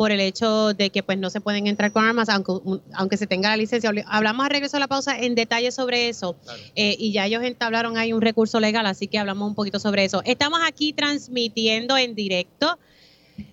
por 0.00 0.12
el 0.12 0.20
hecho 0.20 0.72
de 0.72 0.88
que 0.88 1.02
pues 1.02 1.18
no 1.18 1.28
se 1.28 1.42
pueden 1.42 1.66
entrar 1.66 1.92
con 1.92 2.02
armas 2.02 2.30
aunque, 2.30 2.54
aunque 2.94 3.18
se 3.18 3.26
tenga 3.26 3.50
la 3.50 3.58
licencia. 3.58 3.92
Hablamos 4.06 4.46
al 4.46 4.50
regreso 4.50 4.78
de 4.78 4.80
la 4.80 4.88
pausa 4.88 5.18
en 5.18 5.34
detalle 5.34 5.70
sobre 5.72 6.08
eso 6.08 6.36
eh, 6.74 6.96
y 6.98 7.12
ya 7.12 7.26
ellos 7.26 7.42
entablaron 7.42 7.98
ahí 7.98 8.14
un 8.14 8.22
recurso 8.22 8.60
legal, 8.60 8.86
así 8.86 9.08
que 9.08 9.18
hablamos 9.18 9.46
un 9.46 9.54
poquito 9.54 9.78
sobre 9.78 10.06
eso. 10.06 10.22
Estamos 10.24 10.60
aquí 10.66 10.94
transmitiendo 10.94 11.98
en 11.98 12.14
directo 12.14 12.78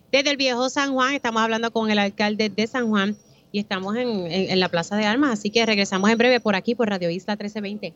desde 0.09 0.31
el 0.31 0.37
viejo 0.37 0.69
San 0.69 0.93
Juan, 0.93 1.15
estamos 1.15 1.41
hablando 1.41 1.71
con 1.71 1.91
el 1.91 1.99
alcalde 1.99 2.47
de 2.47 2.65
San 2.65 2.87
Juan 2.87 3.17
y 3.51 3.59
estamos 3.59 3.95
en, 3.95 4.27
en- 4.31 4.59
la 4.59 4.69
Plaza 4.69 4.95
de 4.95 5.05
Armas, 5.05 5.31
así 5.39 5.49
que 5.49 5.65
regresamos 5.65 6.09
en 6.09 6.17
breve 6.17 6.39
por 6.39 6.55
aquí 6.55 6.75
por 6.75 6.89
Radio 6.89 7.09
Isla 7.09 7.33
1320. 7.33 7.93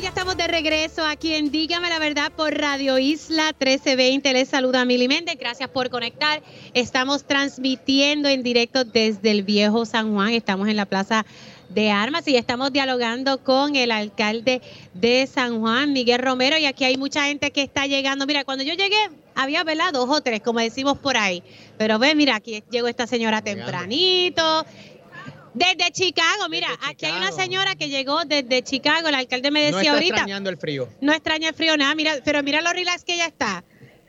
ya 0.00 0.08
estamos 0.08 0.34
de 0.38 0.46
regreso 0.46 1.04
aquí 1.04 1.34
en 1.34 1.50
Dígame 1.50 1.90
la 1.90 1.98
Verdad 1.98 2.32
por 2.34 2.54
Radio 2.56 2.98
Isla 2.98 3.48
1320. 3.58 4.32
Les 4.32 4.48
saluda 4.48 4.84
Mili 4.86 5.08
Méndez. 5.08 5.36
Gracias 5.38 5.68
por 5.68 5.90
conectar. 5.90 6.42
Estamos 6.72 7.24
transmitiendo 7.24 8.28
en 8.30 8.42
directo 8.42 8.84
desde 8.84 9.30
el 9.30 9.42
viejo 9.42 9.84
San 9.84 10.14
Juan. 10.14 10.30
Estamos 10.32 10.68
en 10.68 10.76
la 10.76 10.86
Plaza 10.86 11.26
de 11.68 11.90
Armas 11.90 12.26
y 12.26 12.36
estamos 12.36 12.72
dialogando 12.72 13.44
con 13.44 13.76
el 13.76 13.90
alcalde 13.90 14.62
de 14.94 15.26
San 15.26 15.60
Juan, 15.60 15.92
Miguel 15.92 16.20
Romero. 16.20 16.56
Y 16.56 16.64
aquí 16.64 16.84
hay 16.84 16.96
mucha 16.96 17.26
gente 17.26 17.50
que 17.50 17.60
está 17.60 17.86
llegando. 17.86 18.26
Mira, 18.26 18.44
cuando 18.44 18.64
yo 18.64 18.72
llegué, 18.72 18.96
había 19.34 19.64
¿verdad? 19.64 19.92
dos 19.92 20.08
o 20.08 20.20
tres, 20.20 20.40
como 20.40 20.60
decimos 20.60 20.98
por 20.98 21.16
ahí. 21.16 21.42
Pero 21.78 21.98
ve, 21.98 22.14
mira, 22.14 22.36
aquí 22.36 22.62
llegó 22.70 22.88
esta 22.88 23.06
señora 23.06 23.42
tempranito. 23.42 24.64
Desde 25.52 25.90
Chicago, 25.90 26.48
mira, 26.48 26.68
aquí 26.82 27.06
hay 27.06 27.12
una 27.12 27.32
señora 27.32 27.74
que 27.74 27.88
llegó 27.88 28.24
desde 28.24 28.62
Chicago, 28.62 29.08
el 29.08 29.16
alcalde 29.16 29.50
me 29.50 29.60
decía 29.60 29.72
no 29.74 29.80
está 29.80 29.92
ahorita. 29.94 30.14
extrañando 30.14 30.50
el 30.50 30.56
frío. 30.58 30.88
No 31.00 31.12
extraña 31.12 31.48
el 31.48 31.54
frío 31.54 31.76
nada, 31.76 31.94
mira, 31.96 32.18
pero 32.24 32.42
mira 32.42 32.60
lo 32.60 32.72
relax 32.72 33.04
que 33.04 33.14
ella 33.14 33.26
está. 33.26 33.64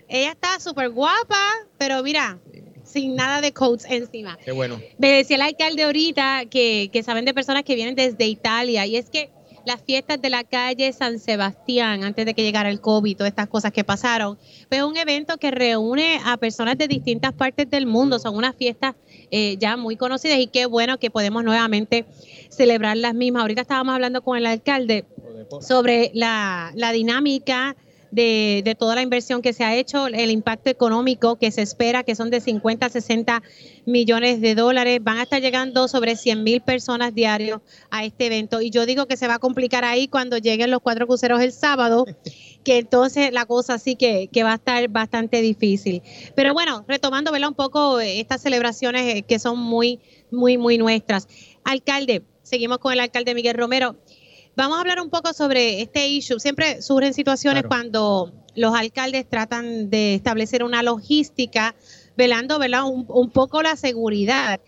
Ella 0.07 0.31
está 0.31 0.59
súper 0.59 0.89
guapa, 0.89 1.41
pero 1.79 2.03
mira, 2.03 2.37
sin 2.83 3.15
nada 3.15 3.41
de 3.41 3.53
coats 3.53 3.85
encima. 3.89 4.37
Qué 4.43 4.51
bueno. 4.51 4.79
Me 4.99 5.09
decía 5.09 5.37
el 5.37 5.41
alcalde 5.41 5.83
ahorita 5.83 6.43
que, 6.49 6.89
que 6.93 7.01
saben 7.01 7.25
de 7.25 7.33
personas 7.33 7.63
que 7.63 7.73
vienen 7.73 7.95
desde 7.95 8.25
Italia 8.27 8.85
y 8.85 8.97
es 8.97 9.09
que 9.09 9.31
las 9.65 9.81
fiestas 9.81 10.21
de 10.21 10.29
la 10.29 10.43
calle 10.43 10.91
San 10.93 11.19
Sebastián, 11.19 12.03
antes 12.03 12.25
de 12.25 12.33
que 12.33 12.43
llegara 12.43 12.69
el 12.69 12.81
COVID, 12.81 13.17
todas 13.17 13.31
estas 13.31 13.47
cosas 13.47 13.71
que 13.71 13.83
pasaron, 13.83 14.37
fue 14.69 14.83
un 14.83 14.97
evento 14.97 15.37
que 15.37 15.51
reúne 15.51 16.19
a 16.25 16.37
personas 16.37 16.77
de 16.77 16.87
distintas 16.87 17.33
partes 17.33 17.69
del 17.69 17.85
mundo. 17.85 18.19
Son 18.19 18.35
unas 18.35 18.55
fiestas 18.55 18.95
eh, 19.29 19.57
ya 19.57 19.77
muy 19.77 19.95
conocidas 19.95 20.39
y 20.39 20.47
qué 20.47 20.65
bueno 20.65 20.97
que 20.97 21.11
podemos 21.11 21.43
nuevamente 21.43 22.05
celebrar 22.49 22.97
las 22.97 23.13
mismas. 23.13 23.41
Ahorita 23.41 23.61
estábamos 23.61 23.95
hablando 23.95 24.21
con 24.21 24.37
el 24.37 24.45
alcalde 24.45 25.05
sobre 25.59 26.11
la, 26.13 26.71
la 26.75 26.91
dinámica 26.91 27.75
de, 28.11 28.61
de, 28.63 28.75
toda 28.75 28.95
la 28.95 29.01
inversión 29.01 29.41
que 29.41 29.53
se 29.53 29.63
ha 29.63 29.75
hecho, 29.75 30.07
el 30.07 30.31
impacto 30.31 30.69
económico 30.69 31.37
que 31.37 31.51
se 31.51 31.61
espera, 31.61 32.03
que 32.03 32.15
son 32.15 32.29
de 32.29 32.41
50 32.41 32.85
a 32.85 32.89
60 32.89 33.41
millones 33.85 34.41
de 34.41 34.55
dólares. 34.55 34.99
Van 35.01 35.17
a 35.17 35.23
estar 35.23 35.41
llegando 35.41 35.87
sobre 35.87 36.15
100 36.15 36.43
mil 36.43 36.61
personas 36.61 37.13
diarios 37.13 37.61
a 37.89 38.03
este 38.03 38.27
evento. 38.27 38.61
Y 38.61 38.69
yo 38.69 38.85
digo 38.85 39.07
que 39.07 39.17
se 39.17 39.27
va 39.27 39.35
a 39.35 39.39
complicar 39.39 39.85
ahí 39.85 40.07
cuando 40.07 40.37
lleguen 40.37 40.71
los 40.71 40.81
cuatro 40.81 41.07
cruceros 41.07 41.41
el 41.41 41.51
sábado, 41.51 42.05
que 42.63 42.77
entonces 42.77 43.31
la 43.31 43.45
cosa 43.45 43.77
sí 43.77 43.95
que, 43.95 44.29
que 44.31 44.43
va 44.43 44.51
a 44.51 44.55
estar 44.55 44.87
bastante 44.89 45.41
difícil. 45.41 46.01
Pero 46.35 46.53
bueno, 46.53 46.85
retomando 46.87 47.31
¿verdad? 47.31 47.49
un 47.49 47.55
poco 47.55 47.99
estas 47.99 48.41
celebraciones 48.41 49.23
que 49.27 49.39
son 49.39 49.57
muy, 49.57 49.99
muy, 50.31 50.57
muy 50.57 50.77
nuestras. 50.77 51.27
Alcalde, 51.63 52.23
seguimos 52.43 52.79
con 52.79 52.93
el 52.93 52.99
alcalde 52.99 53.33
Miguel 53.33 53.55
Romero. 53.55 53.95
Vamos 54.55 54.77
a 54.77 54.81
hablar 54.81 54.99
un 54.99 55.09
poco 55.09 55.33
sobre 55.33 55.81
este 55.81 56.07
issue. 56.07 56.39
Siempre 56.39 56.81
surgen 56.81 57.13
situaciones 57.13 57.63
Claro. 57.63 57.69
cuando 57.69 58.31
los 58.55 58.75
alcaldes 58.75 59.27
tratan 59.29 59.89
de 59.89 60.15
establecer 60.15 60.63
una 60.63 60.83
logística, 60.83 61.73
velando 62.17 62.59
¿verdad? 62.59 62.83
Un, 62.83 63.05
un 63.07 63.29
poco 63.29 63.61
la 63.61 63.75
seguridad. 63.75 64.59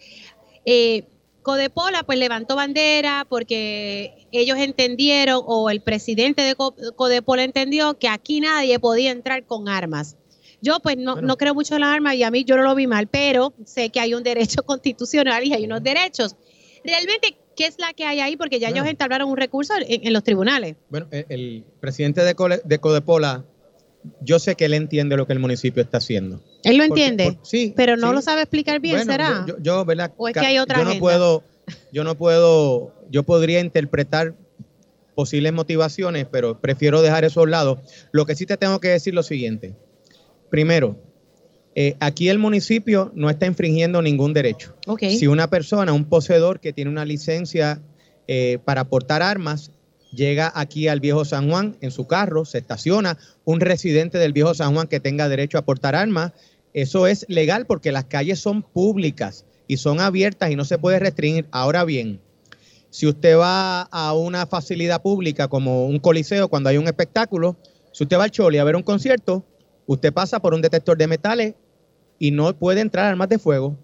Eh, 0.66 1.04
Codepola 1.42 2.04
pues 2.04 2.18
levantó 2.18 2.56
bandera 2.56 3.26
porque 3.28 4.28
ellos 4.32 4.58
entendieron 4.58 5.42
o 5.46 5.70
el 5.70 5.82
presidente 5.82 6.42
de 6.42 6.56
Co- 6.56 6.74
Codepola 6.96 7.44
entendió 7.44 8.00
que 8.00 8.08
aquí 8.08 8.40
nadie 8.40 8.80
podía 8.80 9.12
entrar 9.12 9.46
con 9.46 9.68
armas. 9.68 10.16
Yo 10.62 10.80
pues 10.80 10.96
no, 10.96 11.16
Bueno. 11.16 11.28
no 11.28 11.38
creo 11.38 11.54
mucho 11.54 11.76
en 11.76 11.82
las 11.82 11.90
armas 11.90 12.16
y 12.16 12.24
a 12.24 12.32
mí 12.32 12.46
yo 12.46 12.56
no 12.56 12.64
lo 12.64 12.74
vi 12.76 12.88
mal, 12.88 13.08
pero 13.08 13.54
sé 13.66 13.90
que 13.90 14.00
hay 14.00 14.14
un 14.14 14.24
derecho 14.24 14.64
constitucional 14.66 15.44
y 15.44 15.54
hay 15.54 15.66
unos 15.66 15.84
derechos. 15.84 16.38
Realmente, 16.86 17.36
¿qué 17.56 17.66
es 17.66 17.76
la 17.80 17.94
que 17.94 18.06
hay 18.06 18.20
ahí? 18.20 18.36
Porque 18.38 18.60
ya 18.60 18.68
Bueno. 18.70 18.84
ellos 18.84 18.92
entablaron 18.92 19.30
un 19.30 19.38
recurso 19.38 19.74
en, 19.78 20.06
en 20.08 20.14
los 20.14 20.24
tribunales. 20.24 20.76
Bueno, 20.90 21.08
el, 21.12 21.26
el 21.30 21.64
presidente 21.80 22.24
de, 22.24 22.36
Cole- 22.36 22.62
de 22.64 22.80
Codepola, 22.80 23.46
yo 24.22 24.40
sé 24.40 24.56
que 24.56 24.66
él 24.66 24.74
entiende 24.74 25.16
lo 25.18 25.26
que 25.28 25.34
el 25.34 25.40
municipio 25.40 25.82
está 25.82 25.98
haciendo. 25.98 26.42
Él 26.64 26.78
lo 26.78 26.88
Porque- 26.88 27.06
entiende, 27.08 27.34
por- 27.38 27.46
sí, 27.46 27.74
pero 27.76 27.96
no 27.98 28.10
sí. 28.10 28.14
lo 28.16 28.22
sabe 28.22 28.42
explicar 28.42 28.80
bien, 28.80 28.96
Bueno, 28.98 29.12
¿será? 29.12 29.46
Yo, 29.48 29.56
yo- 29.62 29.86
¿verdad? 29.86 30.12
¿O 30.18 30.28
es 30.28 30.34
que 30.34 30.40
Ca- 30.42 30.48
hay 30.48 30.58
otra 30.60 30.78
yo 30.80 30.84
no 30.84 30.90
agenda? 30.92 31.02
puedo, 31.02 31.44
yo 31.92 32.04
no 32.04 32.16
puedo, 32.16 32.94
yo 33.10 33.24
podría 33.24 33.60
interpretar 33.62 34.36
posibles 35.16 35.54
motivaciones, 35.54 36.26
pero 36.32 36.60
prefiero 36.60 37.02
dejar 37.02 37.24
eso 37.24 37.40
a 37.40 37.44
un 37.44 37.52
lado. 37.52 37.82
Lo 38.12 38.26
que 38.26 38.36
sí 38.36 38.46
te 38.46 38.58
tengo 38.58 38.80
que 38.80 38.88
decir 38.90 39.14
lo 39.14 39.22
siguiente. 39.24 39.76
Primero, 40.50 40.98
eh, 41.76 41.96
aquí 42.00 42.30
el 42.30 42.38
municipio 42.38 43.12
no 43.16 43.30
está 43.30 43.46
infringiendo 43.46 44.02
ningún 44.02 44.34
derecho. 44.34 44.76
Si 45.00 45.28
una 45.28 45.50
persona, 45.50 45.94
un 45.94 46.06
poseedor 46.06 46.60
que 46.60 46.74
tiene 46.74 46.92
una 46.92 47.06
licencia 47.06 47.82
eh, 48.28 48.60
para 48.64 48.86
portar 48.86 49.24
armas, 49.24 49.72
llega 50.12 50.52
aquí 50.54 50.88
al 50.88 51.00
viejo 51.00 51.26
San 51.26 51.50
Juan 51.50 51.76
en 51.82 51.90
su 51.92 52.06
carro, 52.06 52.46
se 52.46 52.60
estaciona, 52.60 53.18
un 53.44 53.60
residente 53.60 54.20
del 54.20 54.34
viejo 54.34 54.54
San 54.54 54.74
Juan 54.74 54.88
que 54.88 55.00
tenga 55.00 55.28
derecho 55.30 55.58
a 55.58 55.66
portar 55.66 55.96
armas, 55.96 56.34
eso 56.74 57.08
es 57.08 57.26
legal 57.28 57.66
porque 57.66 57.92
las 57.92 58.06
calles 58.06 58.40
son 58.40 58.62
públicas 58.62 59.46
y 59.68 59.78
son 59.78 60.00
abiertas 60.00 60.52
y 60.52 60.56
no 60.56 60.66
se 60.66 60.78
puede 60.78 61.00
restringir. 61.00 61.48
Ahora 61.52 61.86
bien, 61.86 62.20
si 62.92 63.08
usted 63.08 63.38
va 63.38 63.82
a 63.82 64.14
una 64.14 64.46
facilidad 64.46 65.02
pública 65.02 65.48
como 65.48 65.88
un 65.88 65.98
coliseo 66.00 66.50
cuando 66.50 66.70
hay 66.70 66.78
un 66.78 66.88
espectáculo, 66.88 67.58
si 67.92 68.04
usted 68.04 68.18
va 68.18 68.26
al 68.26 68.32
Choli 68.32 68.60
a 68.60 68.64
ver 68.64 68.76
un 68.76 68.84
concierto, 68.84 69.44
usted 69.88 70.14
pasa 70.14 70.40
por 70.40 70.54
un 70.54 70.62
detector 70.62 70.98
de 70.98 71.08
metales 71.08 71.56
y 72.24 72.32
no 72.32 72.58
puede 72.58 72.80
entrar 72.80 73.06
armas 73.06 73.28
de 73.28 73.38
fuego. 73.38 73.78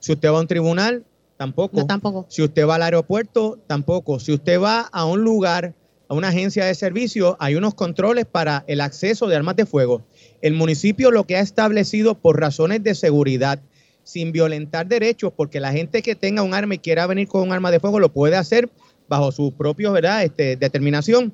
Si 0.00 0.12
usted 0.12 0.28
va 0.28 0.36
a 0.36 0.40
un 0.42 0.46
tribunal, 0.46 1.06
tampoco. 1.38 1.78
No, 1.78 1.86
tampoco. 1.86 2.26
Si 2.28 2.42
usted 2.42 2.68
va 2.68 2.74
al 2.74 2.82
aeropuerto, 2.82 3.58
tampoco. 3.66 4.20
Si 4.20 4.34
usted 4.34 4.60
va 4.60 4.82
a 4.82 5.06
un 5.06 5.22
lugar, 5.22 5.74
a 6.06 6.12
una 6.12 6.28
agencia 6.28 6.66
de 6.66 6.74
servicio, 6.74 7.38
hay 7.40 7.54
unos 7.54 7.72
controles 7.72 8.26
para 8.26 8.64
el 8.66 8.82
acceso 8.82 9.28
de 9.28 9.36
armas 9.36 9.56
de 9.56 9.64
fuego. 9.64 10.04
El 10.42 10.52
municipio 10.52 11.10
lo 11.10 11.24
que 11.24 11.38
ha 11.38 11.40
establecido 11.40 12.18
por 12.18 12.38
razones 12.38 12.82
de 12.82 12.94
seguridad, 12.94 13.62
sin 14.04 14.30
violentar 14.30 14.86
derechos, 14.86 15.32
porque 15.34 15.58
la 15.58 15.72
gente 15.72 16.02
que 16.02 16.14
tenga 16.14 16.42
un 16.42 16.52
arma 16.52 16.74
y 16.74 16.80
quiera 16.80 17.06
venir 17.06 17.28
con 17.28 17.40
un 17.44 17.52
arma 17.54 17.70
de 17.70 17.80
fuego 17.80 17.98
lo 17.98 18.12
puede 18.12 18.36
hacer 18.36 18.68
bajo 19.08 19.32
su 19.32 19.52
propia 19.52 19.90
¿verdad? 19.90 20.22
Este, 20.22 20.56
determinación, 20.56 21.32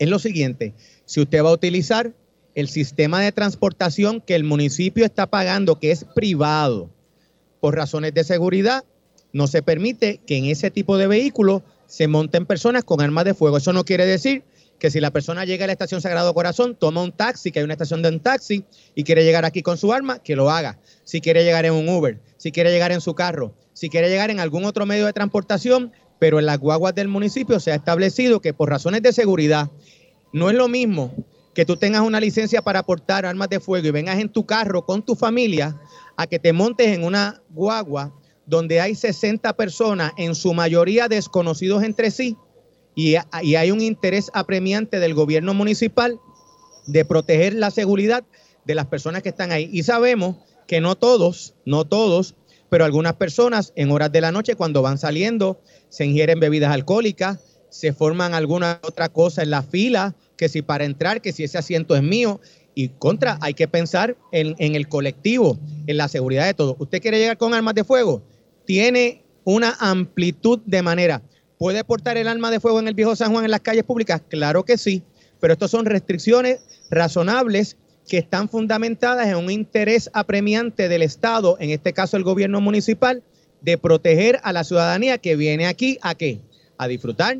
es 0.00 0.08
lo 0.08 0.18
siguiente. 0.18 0.74
Si 1.04 1.20
usted 1.20 1.44
va 1.44 1.50
a 1.50 1.54
utilizar 1.54 2.12
el 2.54 2.68
sistema 2.68 3.20
de 3.20 3.32
transportación 3.32 4.20
que 4.20 4.34
el 4.34 4.44
municipio 4.44 5.04
está 5.04 5.26
pagando, 5.26 5.78
que 5.78 5.90
es 5.90 6.04
privado, 6.04 6.90
por 7.60 7.76
razones 7.76 8.12
de 8.14 8.24
seguridad, 8.24 8.84
no 9.32 9.46
se 9.46 9.62
permite 9.62 10.20
que 10.26 10.36
en 10.36 10.46
ese 10.46 10.70
tipo 10.70 10.98
de 10.98 11.06
vehículos 11.06 11.62
se 11.86 12.08
monten 12.08 12.46
personas 12.46 12.84
con 12.84 13.00
armas 13.00 13.24
de 13.24 13.34
fuego. 13.34 13.56
Eso 13.56 13.72
no 13.72 13.84
quiere 13.84 14.04
decir 14.04 14.42
que 14.78 14.90
si 14.90 15.00
la 15.00 15.12
persona 15.12 15.44
llega 15.44 15.64
a 15.64 15.66
la 15.68 15.72
estación 15.72 16.00
Sagrado 16.00 16.34
Corazón, 16.34 16.74
toma 16.74 17.02
un 17.02 17.12
taxi, 17.12 17.52
que 17.52 17.60
hay 17.60 17.64
una 17.64 17.74
estación 17.74 18.02
de 18.02 18.08
un 18.08 18.20
taxi, 18.20 18.64
y 18.94 19.04
quiere 19.04 19.24
llegar 19.24 19.44
aquí 19.44 19.62
con 19.62 19.78
su 19.78 19.92
arma, 19.92 20.18
que 20.18 20.34
lo 20.34 20.50
haga. 20.50 20.78
Si 21.04 21.20
quiere 21.20 21.44
llegar 21.44 21.64
en 21.64 21.72
un 21.72 21.88
Uber, 21.88 22.18
si 22.36 22.50
quiere 22.50 22.72
llegar 22.72 22.90
en 22.90 23.00
su 23.00 23.14
carro, 23.14 23.54
si 23.74 23.88
quiere 23.88 24.08
llegar 24.08 24.30
en 24.30 24.40
algún 24.40 24.64
otro 24.64 24.84
medio 24.84 25.06
de 25.06 25.12
transportación, 25.12 25.92
pero 26.18 26.38
en 26.40 26.46
las 26.46 26.58
guaguas 26.58 26.94
del 26.94 27.08
municipio 27.08 27.60
se 27.60 27.72
ha 27.72 27.76
establecido 27.76 28.40
que 28.40 28.54
por 28.54 28.68
razones 28.68 29.02
de 29.02 29.12
seguridad 29.12 29.70
no 30.32 30.50
es 30.50 30.56
lo 30.56 30.68
mismo 30.68 31.14
que 31.54 31.64
tú 31.64 31.76
tengas 31.76 32.02
una 32.02 32.20
licencia 32.20 32.62
para 32.62 32.82
portar 32.82 33.26
armas 33.26 33.48
de 33.48 33.60
fuego 33.60 33.86
y 33.86 33.90
vengas 33.90 34.18
en 34.18 34.28
tu 34.28 34.46
carro 34.46 34.84
con 34.84 35.02
tu 35.02 35.14
familia 35.14 35.78
a 36.16 36.26
que 36.26 36.38
te 36.38 36.52
montes 36.52 36.88
en 36.88 37.04
una 37.04 37.42
guagua 37.50 38.14
donde 38.46 38.80
hay 38.80 38.94
60 38.94 39.52
personas, 39.54 40.12
en 40.16 40.34
su 40.34 40.52
mayoría 40.52 41.08
desconocidos 41.08 41.82
entre 41.82 42.10
sí, 42.10 42.36
y, 42.94 43.14
y 43.42 43.54
hay 43.54 43.70
un 43.70 43.80
interés 43.80 44.30
apremiante 44.34 44.98
del 44.98 45.14
gobierno 45.14 45.54
municipal 45.54 46.18
de 46.86 47.04
proteger 47.04 47.54
la 47.54 47.70
seguridad 47.70 48.24
de 48.64 48.74
las 48.74 48.86
personas 48.86 49.22
que 49.22 49.30
están 49.30 49.52
ahí. 49.52 49.70
Y 49.72 49.84
sabemos 49.84 50.36
que 50.66 50.80
no 50.80 50.96
todos, 50.96 51.54
no 51.64 51.84
todos, 51.84 52.34
pero 52.68 52.84
algunas 52.84 53.14
personas 53.14 53.72
en 53.76 53.90
horas 53.90 54.12
de 54.12 54.20
la 54.20 54.32
noche 54.32 54.56
cuando 54.56 54.82
van 54.82 54.98
saliendo 54.98 55.60
se 55.88 56.04
ingieren 56.04 56.40
bebidas 56.40 56.72
alcohólicas, 56.72 57.38
se 57.72 57.94
forman 57.94 58.34
alguna 58.34 58.80
otra 58.82 59.08
cosa 59.08 59.42
en 59.42 59.48
la 59.48 59.62
fila, 59.62 60.14
que 60.36 60.50
si 60.50 60.60
para 60.60 60.84
entrar, 60.84 61.22
que 61.22 61.32
si 61.32 61.42
ese 61.42 61.56
asiento 61.56 61.96
es 61.96 62.02
mío. 62.02 62.38
Y 62.74 62.90
contra, 62.90 63.38
hay 63.40 63.54
que 63.54 63.66
pensar 63.66 64.14
en, 64.30 64.54
en 64.58 64.74
el 64.74 64.88
colectivo, 64.88 65.58
en 65.86 65.96
la 65.96 66.08
seguridad 66.08 66.44
de 66.44 66.52
todos. 66.52 66.76
¿Usted 66.78 67.00
quiere 67.00 67.18
llegar 67.18 67.38
con 67.38 67.54
armas 67.54 67.74
de 67.74 67.82
fuego? 67.84 68.22
Tiene 68.66 69.24
una 69.44 69.74
amplitud 69.80 70.60
de 70.66 70.82
manera. 70.82 71.22
¿Puede 71.56 71.82
portar 71.82 72.18
el 72.18 72.28
arma 72.28 72.50
de 72.50 72.60
fuego 72.60 72.78
en 72.78 72.88
el 72.88 72.94
viejo 72.94 73.16
San 73.16 73.32
Juan 73.32 73.46
en 73.46 73.50
las 73.50 73.60
calles 73.60 73.84
públicas? 73.84 74.20
Claro 74.28 74.64
que 74.64 74.76
sí, 74.76 75.02
pero 75.40 75.54
estas 75.54 75.70
son 75.70 75.86
restricciones 75.86 76.60
razonables 76.90 77.78
que 78.06 78.18
están 78.18 78.50
fundamentadas 78.50 79.28
en 79.28 79.36
un 79.36 79.50
interés 79.50 80.10
apremiante 80.12 80.90
del 80.90 81.00
Estado, 81.00 81.56
en 81.58 81.70
este 81.70 81.94
caso 81.94 82.18
el 82.18 82.22
gobierno 82.22 82.60
municipal, 82.60 83.22
de 83.62 83.78
proteger 83.78 84.40
a 84.42 84.52
la 84.52 84.64
ciudadanía 84.64 85.18
que 85.18 85.36
viene 85.36 85.66
aquí 85.66 85.98
a 86.02 86.14
qué? 86.14 86.40
A 86.76 86.88
disfrutar, 86.88 87.38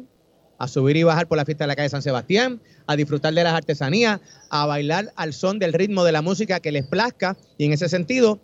a 0.63 0.69
subir 0.69 0.97
y 0.97 1.03
bajar 1.03 1.27
por 1.27 1.37
la 1.39 1.45
fiesta 1.45 1.65
de 1.65 1.69
la 1.69 1.77
calle 1.77 1.89
San 1.89 2.03
Sebastián, 2.03 2.61
a 2.87 2.95
disfrutar 2.95 3.35
de 3.35 3.43
las 3.43 3.53
artesanías, 3.55 4.21
a 4.49 4.65
bailar 4.67 5.13
al 5.17 5.33
son 5.33 5.59
del 5.59 5.73
ritmo 5.73 6.05
de 6.05 6.13
la 6.13 6.23
música 6.23 6.61
que 6.61 6.71
les 6.71 6.87
plazca. 6.87 7.37
Y 7.59 7.65
en 7.65 7.73
ese 7.73 7.89
sentido, 7.89 8.39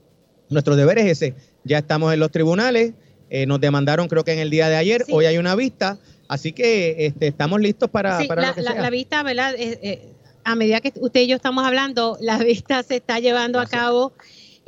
nuestro 0.49 0.75
deber 0.75 0.99
es 0.99 1.07
ese. 1.07 1.35
Ya 1.63 1.79
estamos 1.79 2.13
en 2.13 2.19
los 2.19 2.31
tribunales, 2.33 2.95
eh, 3.31 3.47
nos 3.47 3.61
demandaron 3.61 4.09
creo 4.09 4.25
que 4.25 4.33
en 4.33 4.41
el 4.41 4.51
día 4.51 4.69
de 4.69 4.75
ayer, 4.77 5.05
Sí. 5.07 5.13
hoy 5.15 5.27
hay 5.27 5.39
una 5.39 5.55
vista. 5.55 5.99
Así 6.27 6.53
que 6.53 7.07
este, 7.07 7.29
estamos 7.29 7.61
listos 7.61 7.89
para, 7.89 8.19
Sí, 8.21 8.27
para 8.27 8.43
la, 8.43 8.49
lo 8.49 8.55
que 8.57 8.63
la- 8.63 8.73
sea. 8.73 8.83
la 8.83 8.91
vista, 8.91 9.23
¿verdad? 9.23 9.55
Eh, 9.57 9.79
eh, 9.83 10.09
a 10.45 10.55
medida 10.57 10.81
que 10.81 10.93
usted 11.01 11.21
y 11.21 11.27
yo 11.29 11.37
estamos 11.37 11.65
hablando, 11.65 12.17
la 12.21 12.39
vista 12.39 12.83
se 12.83 12.97
está 12.97 13.21
llevando 13.21 13.59
Gracias. 13.61 13.81
a 13.81 13.85
cabo 13.85 14.13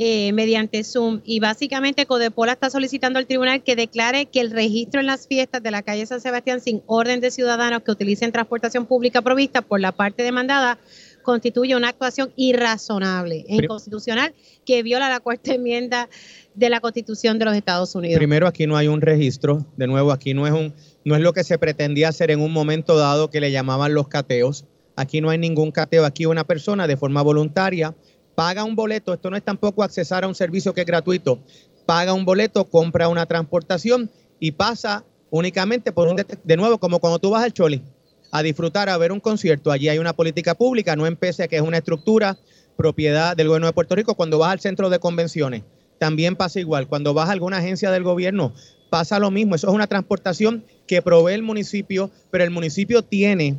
eh, 0.02 0.32
mediante 0.32 0.82
Zoom 0.82 1.20
y 1.26 1.40
básicamente 1.40 2.06
Codepola 2.06 2.52
está 2.52 2.70
solicitando 2.70 3.18
al 3.18 3.26
tribunal 3.26 3.62
que 3.62 3.76
declare 3.76 4.24
que 4.24 4.40
el 4.40 4.50
registro 4.50 4.98
en 4.98 5.04
las 5.04 5.26
fiestas 5.26 5.62
de 5.62 5.70
la 5.70 5.82
calle 5.82 6.06
San 6.06 6.22
Sebastián 6.22 6.62
sin 6.62 6.82
orden 6.86 7.20
de 7.20 7.30
ciudadanos 7.30 7.82
que 7.82 7.90
utilicen 7.90 8.32
transportación 8.32 8.86
pública 8.86 9.20
provista 9.20 9.60
por 9.60 9.78
la 9.78 9.92
parte 9.92 10.22
demandada 10.22 10.78
constituye 11.22 11.76
una 11.76 11.90
actuación 11.90 12.32
irrazonable 12.36 13.44
e 13.46 13.56
inconstitucional 13.56 14.32
que 14.64 14.82
viola 14.82 15.10
la 15.10 15.20
cuarta 15.20 15.52
enmienda 15.52 16.08
de 16.54 16.70
la 16.70 16.80
Constitución 16.80 17.38
de 17.38 17.44
los 17.44 17.54
Estados 17.54 17.94
Unidos. 17.94 18.16
Primero, 18.16 18.46
aquí 18.46 18.66
no 18.66 18.78
hay 18.78 18.88
un 18.88 19.02
registro. 19.02 19.66
De 19.76 19.86
nuevo, 19.86 20.12
aquí 20.12 20.32
no 20.32 20.46
es 20.46 20.54
un, 20.54 20.72
no 21.04 21.14
es 21.14 21.20
lo 21.20 21.34
que 21.34 21.44
se 21.44 21.58
pretendía 21.58 22.08
hacer 22.08 22.30
en 22.30 22.40
un 22.40 22.54
momento 22.54 22.96
dado 22.96 23.28
que 23.28 23.42
le 23.42 23.52
llamaban 23.52 23.92
los 23.92 24.08
cateos. 24.08 24.64
Aquí 24.96 25.20
no 25.20 25.28
hay 25.28 25.36
ningún 25.36 25.72
cateo. 25.72 26.06
Aquí 26.06 26.24
una 26.24 26.44
persona 26.44 26.86
de 26.86 26.96
forma 26.96 27.20
voluntaria 27.20 27.94
paga 28.40 28.64
un 28.64 28.74
boleto. 28.74 29.12
Esto 29.12 29.28
no 29.28 29.36
es 29.36 29.42
tampoco 29.42 29.82
accesar 29.82 30.24
a 30.24 30.26
un 30.26 30.34
servicio 30.34 30.72
que 30.72 30.80
es 30.80 30.86
gratuito. 30.86 31.40
Paga 31.84 32.14
un 32.14 32.24
boleto, 32.24 32.64
compra 32.64 33.10
una 33.10 33.26
transportación 33.26 34.10
y 34.38 34.52
pasa 34.52 35.04
únicamente 35.28 35.92
por 35.92 36.08
un 36.08 36.16
de 36.16 36.56
nuevo 36.56 36.78
como 36.78 37.00
cuando 37.00 37.18
tú 37.18 37.28
vas 37.28 37.44
al 37.44 37.52
Choli 37.52 37.82
a 38.30 38.42
disfrutar, 38.42 38.88
a 38.88 38.96
ver 38.96 39.12
un 39.12 39.20
concierto. 39.20 39.70
Allí 39.70 39.90
hay 39.90 39.98
una 39.98 40.14
política 40.14 40.54
pública, 40.54 40.96
no 40.96 41.04
empece 41.04 41.48
que 41.48 41.56
es 41.56 41.60
una 41.60 41.76
estructura 41.76 42.38
propiedad 42.78 43.36
del 43.36 43.48
gobierno 43.48 43.66
de 43.66 43.74
Puerto 43.74 43.94
Rico. 43.94 44.14
Cuando 44.14 44.38
vas 44.38 44.52
al 44.52 44.60
centro 44.60 44.88
de 44.88 44.98
convenciones, 44.98 45.64
también 45.98 46.34
pasa 46.34 46.60
igual. 46.60 46.88
Cuando 46.88 47.12
vas 47.12 47.28
a 47.28 47.32
alguna 47.32 47.58
agencia 47.58 47.90
del 47.90 48.04
gobierno, 48.04 48.54
pasa 48.88 49.18
lo 49.18 49.30
mismo. 49.30 49.54
Eso 49.54 49.68
es 49.68 49.74
una 49.74 49.86
transportación 49.86 50.64
que 50.86 51.02
provee 51.02 51.34
el 51.34 51.42
municipio, 51.42 52.10
pero 52.30 52.42
el 52.42 52.50
municipio 52.50 53.02
tiene 53.02 53.58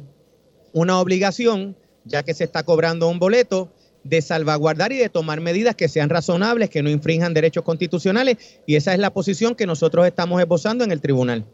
una 0.74 1.00
obligación, 1.00 1.78
ya 2.04 2.24
que 2.24 2.34
se 2.34 2.46
está 2.46 2.64
cobrando 2.64 3.10
un 3.10 3.20
boleto, 3.20 3.72
de 4.04 4.22
salvaguardar 4.22 4.92
y 4.92 4.98
de 4.98 5.10
tomar 5.10 5.42
medidas 5.42 5.76
que 5.76 5.88
sean 5.88 6.10
razonables, 6.10 6.70
que 6.70 6.82
no 6.82 6.90
infrinjan 6.90 7.34
derechos 7.34 7.64
constitucionales, 7.64 8.38
y 8.66 8.76
esa 8.76 8.94
es 8.94 9.00
la 9.00 9.14
posición 9.14 9.56
que 9.56 9.66
nosotros 9.66 10.06
estamos 10.08 10.42
esbozando 10.42 10.84
en 10.84 10.92
el 10.92 11.02
tribunal. 11.02 11.46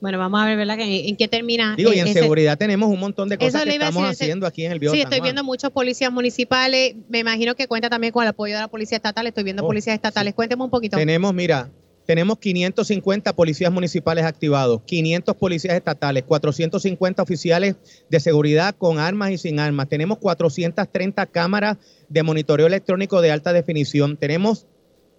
Bueno, 0.00 0.18
vamos 0.18 0.42
a 0.42 0.46
ver, 0.46 0.56
¿verdad? 0.56 0.76
¿En 0.80 1.16
qué 1.16 1.28
termina? 1.28 1.76
Digo, 1.76 1.92
y 1.92 2.00
en 2.00 2.08
ese- 2.08 2.18
seguridad 2.20 2.58
tenemos 2.58 2.88
un 2.90 2.98
montón 2.98 3.28
de 3.28 3.38
cosas 3.38 3.62
que 3.62 3.70
estamos 3.70 4.02
decir, 4.08 4.24
haciendo 4.24 4.48
aquí 4.48 4.64
en 4.64 4.72
el 4.72 4.80
Bio 4.80 4.90
Sí, 4.90 5.00
estoy 5.00 5.20
viendo 5.20 5.44
muchos 5.44 5.70
policías 5.70 6.10
municipales. 6.10 6.96
Me 7.08 7.20
imagino 7.20 7.54
que 7.54 7.68
cuenta 7.68 7.88
también 7.88 8.12
con 8.12 8.24
el 8.24 8.30
apoyo 8.30 8.54
de 8.54 8.60
la 8.62 8.68
policía 8.68 8.96
estatal. 8.96 9.28
Estoy 9.28 9.44
viendo 9.44 9.62
Oh, 9.62 9.66
policías 9.68 9.94
estatales. 9.94 10.34
Cuénteme 10.34 10.64
un 10.64 10.70
poquito. 10.70 10.96
Tenemos, 10.96 11.32
mira, 11.32 11.70
tenemos 12.12 12.40
550 12.40 13.32
policías 13.32 13.72
municipales 13.72 14.26
activados, 14.26 14.82
500 14.84 15.34
policías 15.34 15.74
estatales, 15.74 16.24
450 16.24 17.22
oficiales 17.22 17.76
de 18.10 18.20
seguridad 18.20 18.74
con 18.76 18.98
armas 18.98 19.30
y 19.30 19.38
sin 19.38 19.58
armas. 19.58 19.88
Tenemos 19.88 20.18
430 20.18 21.24
cámaras 21.28 21.78
de 22.10 22.22
monitoreo 22.22 22.66
electrónico 22.66 23.22
de 23.22 23.30
alta 23.30 23.54
definición. 23.54 24.18
Tenemos 24.18 24.66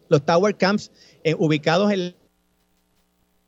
los 0.07 0.23
tower 0.23 0.55
camps 0.55 0.91
eh, 1.23 1.33
ubicados 1.35 1.91
en 1.91 2.13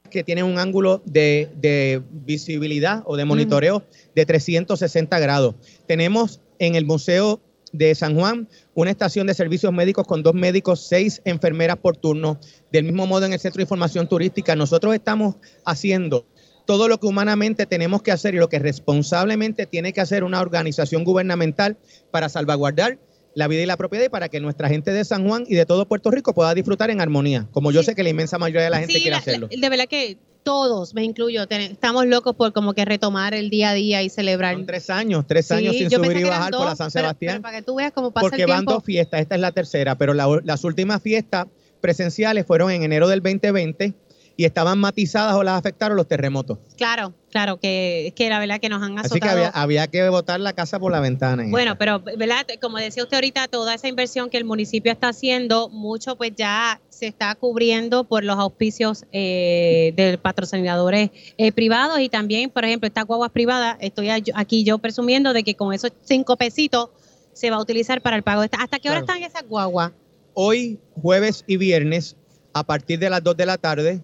que 0.10 0.24
tienen 0.24 0.46
un 0.46 0.58
ángulo 0.58 1.04
de, 1.06 1.52
de 1.56 2.02
visibilidad 2.10 3.04
o 3.06 3.16
de 3.16 3.26
monitoreo 3.26 3.84
de 4.16 4.26
360 4.26 5.20
grados. 5.20 5.54
Tenemos 5.86 6.42
en 6.58 6.74
el 6.74 6.86
Museo 6.86 7.40
de 7.78 7.94
San 7.96 8.16
Juan 8.16 8.48
una 8.74 8.92
estación 8.92 9.28
de 9.28 9.34
servicios 9.34 9.72
médicos 9.74 10.06
con 10.08 10.24
dos 10.24 10.34
médicos, 10.34 10.86
seis 10.88 11.22
enfermeras 11.26 11.78
por 11.78 11.98
turno. 11.98 12.40
Del 12.72 12.84
mismo 12.86 13.06
modo 13.08 13.26
en 13.26 13.34
el 13.34 13.40
Centro 13.40 13.58
de 13.60 13.64
Información 13.64 14.08
Turística, 14.08 14.56
nosotros 14.56 14.94
estamos 14.94 15.36
haciendo 15.66 16.26
todo 16.66 16.88
lo 16.88 17.00
que 17.00 17.08
humanamente 17.08 17.66
tenemos 17.66 18.02
que 18.02 18.12
hacer 18.12 18.34
y 18.34 18.38
lo 18.38 18.50
que 18.50 18.60
responsablemente 18.60 19.66
tiene 19.66 19.94
que 19.94 20.02
hacer 20.02 20.24
una 20.24 20.42
organización 20.42 21.04
gubernamental 21.04 21.78
para 22.12 22.28
salvaguardar 22.30 22.98
la 23.36 23.48
vida 23.48 23.62
y 23.62 23.66
la 23.66 23.78
propiedad 23.78 24.06
y 24.06 24.10
para 24.10 24.30
que 24.30 24.40
nuestra 24.40 24.70
gente 24.70 24.92
de 24.92 25.04
San 25.06 25.28
Juan 25.28 25.44
y 25.48 25.56
de 25.56 25.66
todo 25.66 25.88
Puerto 25.88 26.10
Rico 26.10 26.34
pueda 26.34 26.54
disfrutar 26.56 26.90
en 26.90 27.02
armonía, 27.02 27.48
como 27.52 27.72
yo 27.72 27.82
Sí. 27.82 27.88
sé 27.88 27.96
que 27.96 28.02
la 28.04 28.10
inmensa 28.10 28.38
mayoría 28.38 28.64
de 28.64 28.70
la 28.70 28.80
gente 28.80 28.94
Sí, 28.94 29.02
quiere 29.02 29.12
la- 29.12 29.18
hacerlo. 29.18 29.48
la- 29.52 29.60
de 29.62 29.70
verdad 29.70 29.86
que 29.90 30.18
todos, 30.46 30.94
me 30.94 31.04
incluyo, 31.04 31.48
ten- 31.48 31.72
estamos 31.74 32.06
locos 32.06 32.36
por 32.36 32.54
como 32.54 32.74
que 32.76 32.86
retomar 32.86 33.34
el 33.34 33.50
día 33.50 33.72
a 33.72 33.74
día 33.74 34.04
y 34.04 34.10
celebrar. 34.10 34.54
Son 34.54 34.66
tres 34.68 34.90
años, 34.92 35.26
tres 35.28 35.48
Sí, 35.48 35.54
años 35.56 35.76
sin 35.76 35.90
subir 35.90 36.18
y 36.18 36.24
bajar 36.24 36.52
por 36.52 36.60
dos, 36.62 36.66
la 36.70 36.76
San 36.76 36.92
pero- 36.92 37.08
pero 37.08 37.08
Sebastián. 37.10 37.42
para 37.42 37.58
que 37.58 37.64
tú 37.64 37.76
veas 37.76 37.92
cómo 37.92 38.12
pasa 38.12 38.22
porque 38.30 38.44
el 38.44 38.48
van 38.50 38.64
dos 38.64 38.84
fiestas, 38.84 39.22
esta 39.22 39.34
es 39.36 39.42
la 39.42 39.52
tercera, 39.52 39.98
pero 39.98 40.14
la- 40.14 40.40
las 40.44 40.64
últimas 40.64 41.02
fiestas 41.02 41.48
presenciales 41.82 42.46
fueron 42.46 42.70
en 42.72 42.84
enero 42.84 43.08
del 43.10 43.22
2020 43.22 43.94
y 44.38 44.44
estaban 44.46 44.78
matizadas 44.80 45.34
o 45.36 45.44
las 45.44 45.58
afectaron 45.58 45.96
los 45.96 46.08
terremotos. 46.08 46.58
Claro, 46.78 47.14
claro, 47.32 47.58
que, 47.58 48.12
que 48.18 48.30
la 48.30 48.38
verdad 48.40 48.60
que 48.60 48.68
nos 48.68 48.84
han 48.84 49.00
azotado. 49.00 49.14
Así 49.14 49.20
que 49.22 49.30
había, 49.30 49.48
había 49.50 49.88
que 49.88 50.10
botar 50.10 50.40
la 50.42 50.52
casa 50.54 50.78
por 50.78 50.92
la 50.92 51.00
ventana. 51.00 51.44
en 51.44 51.52
Bueno, 51.52 51.72
esta. 51.72 51.78
pero, 51.80 52.00
¿verdad? 52.18 52.46
Como 52.62 52.78
decía 52.78 53.04
usted 53.04 53.16
ahorita, 53.16 53.48
toda 53.48 53.74
esa 53.74 53.88
inversión 53.88 54.30
que 54.30 54.38
el 54.38 54.44
municipio 54.44 54.92
está 54.92 55.08
haciendo, 55.10 55.70
mucho 55.70 56.18
pues 56.18 56.34
ya 56.36 56.82
se 56.90 57.08
está 57.08 57.34
cubriendo 57.36 58.04
por 58.04 58.24
los 58.26 58.38
auspicios 58.38 59.06
eh, 59.14 59.94
de 59.96 60.18
patrocinadores 60.18 61.12
eh, 61.38 61.52
privados 61.54 62.00
y 62.02 62.10
también, 62.10 62.50
por 62.50 62.66
ejemplo, 62.66 62.88
estas 62.88 63.06
guaguas 63.06 63.32
privadas, 63.32 63.78
estoy 63.80 64.10
aquí 64.10 64.64
yo 64.66 64.78
presumiendo 64.80 65.32
de 65.34 65.44
que 65.44 65.56
con 65.56 65.74
esos 65.74 65.94
cinco 66.04 66.36
pesitos 66.36 66.90
se 67.34 67.50
va 67.52 67.58
a 67.58 67.62
utilizar 67.62 68.02
para 68.02 68.16
el 68.18 68.24
pago 68.24 68.42
de 68.42 68.46
esta. 68.48 68.58
¿Hasta 68.62 68.80
qué 68.80 68.90
hora 68.90 69.02
Claro. 69.02 69.18
están 69.20 69.30
esas 69.32 69.48
guaguas? 69.48 69.92
Hoy, 70.34 70.80
jueves 71.02 71.44
y 71.48 71.56
viernes, 71.58 72.16
a 72.54 72.64
partir 72.66 73.00
de 73.00 73.10
las 73.10 73.24
2 73.24 73.36
de 73.38 73.46
la 73.46 73.58
tarde, 73.58 74.02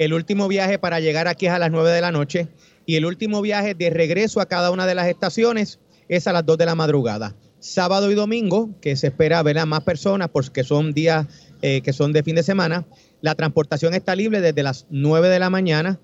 el 0.00 0.14
último 0.14 0.48
viaje 0.48 0.78
para 0.78 0.98
llegar 0.98 1.28
aquí 1.28 1.44
es 1.44 1.52
a 1.52 1.58
las 1.58 1.70
9 1.70 1.90
de 1.90 2.00
la 2.00 2.10
noche 2.10 2.48
y 2.86 2.96
el 2.96 3.04
último 3.04 3.42
viaje 3.42 3.74
de 3.74 3.90
regreso 3.90 4.40
a 4.40 4.46
cada 4.46 4.70
una 4.70 4.86
de 4.86 4.94
las 4.94 5.08
estaciones 5.08 5.78
es 6.08 6.26
a 6.26 6.32
las 6.32 6.46
2 6.46 6.56
de 6.56 6.64
la 6.64 6.74
madrugada. 6.74 7.36
Sábado 7.58 8.10
y 8.10 8.14
domingo, 8.14 8.70
que 8.80 8.96
se 8.96 9.08
espera 9.08 9.42
ver 9.42 9.58
a 9.58 9.66
más 9.66 9.82
personas 9.82 10.30
porque 10.30 10.64
son 10.64 10.94
días 10.94 11.26
eh, 11.60 11.82
que 11.82 11.92
son 11.92 12.14
de 12.14 12.22
fin 12.22 12.34
de 12.34 12.42
semana, 12.42 12.86
la 13.20 13.34
transportación 13.34 13.92
está 13.92 14.16
libre 14.16 14.40
desde 14.40 14.62
las 14.62 14.86
9 14.88 15.28
de 15.28 15.38
la 15.38 15.50
mañana, 15.50 16.00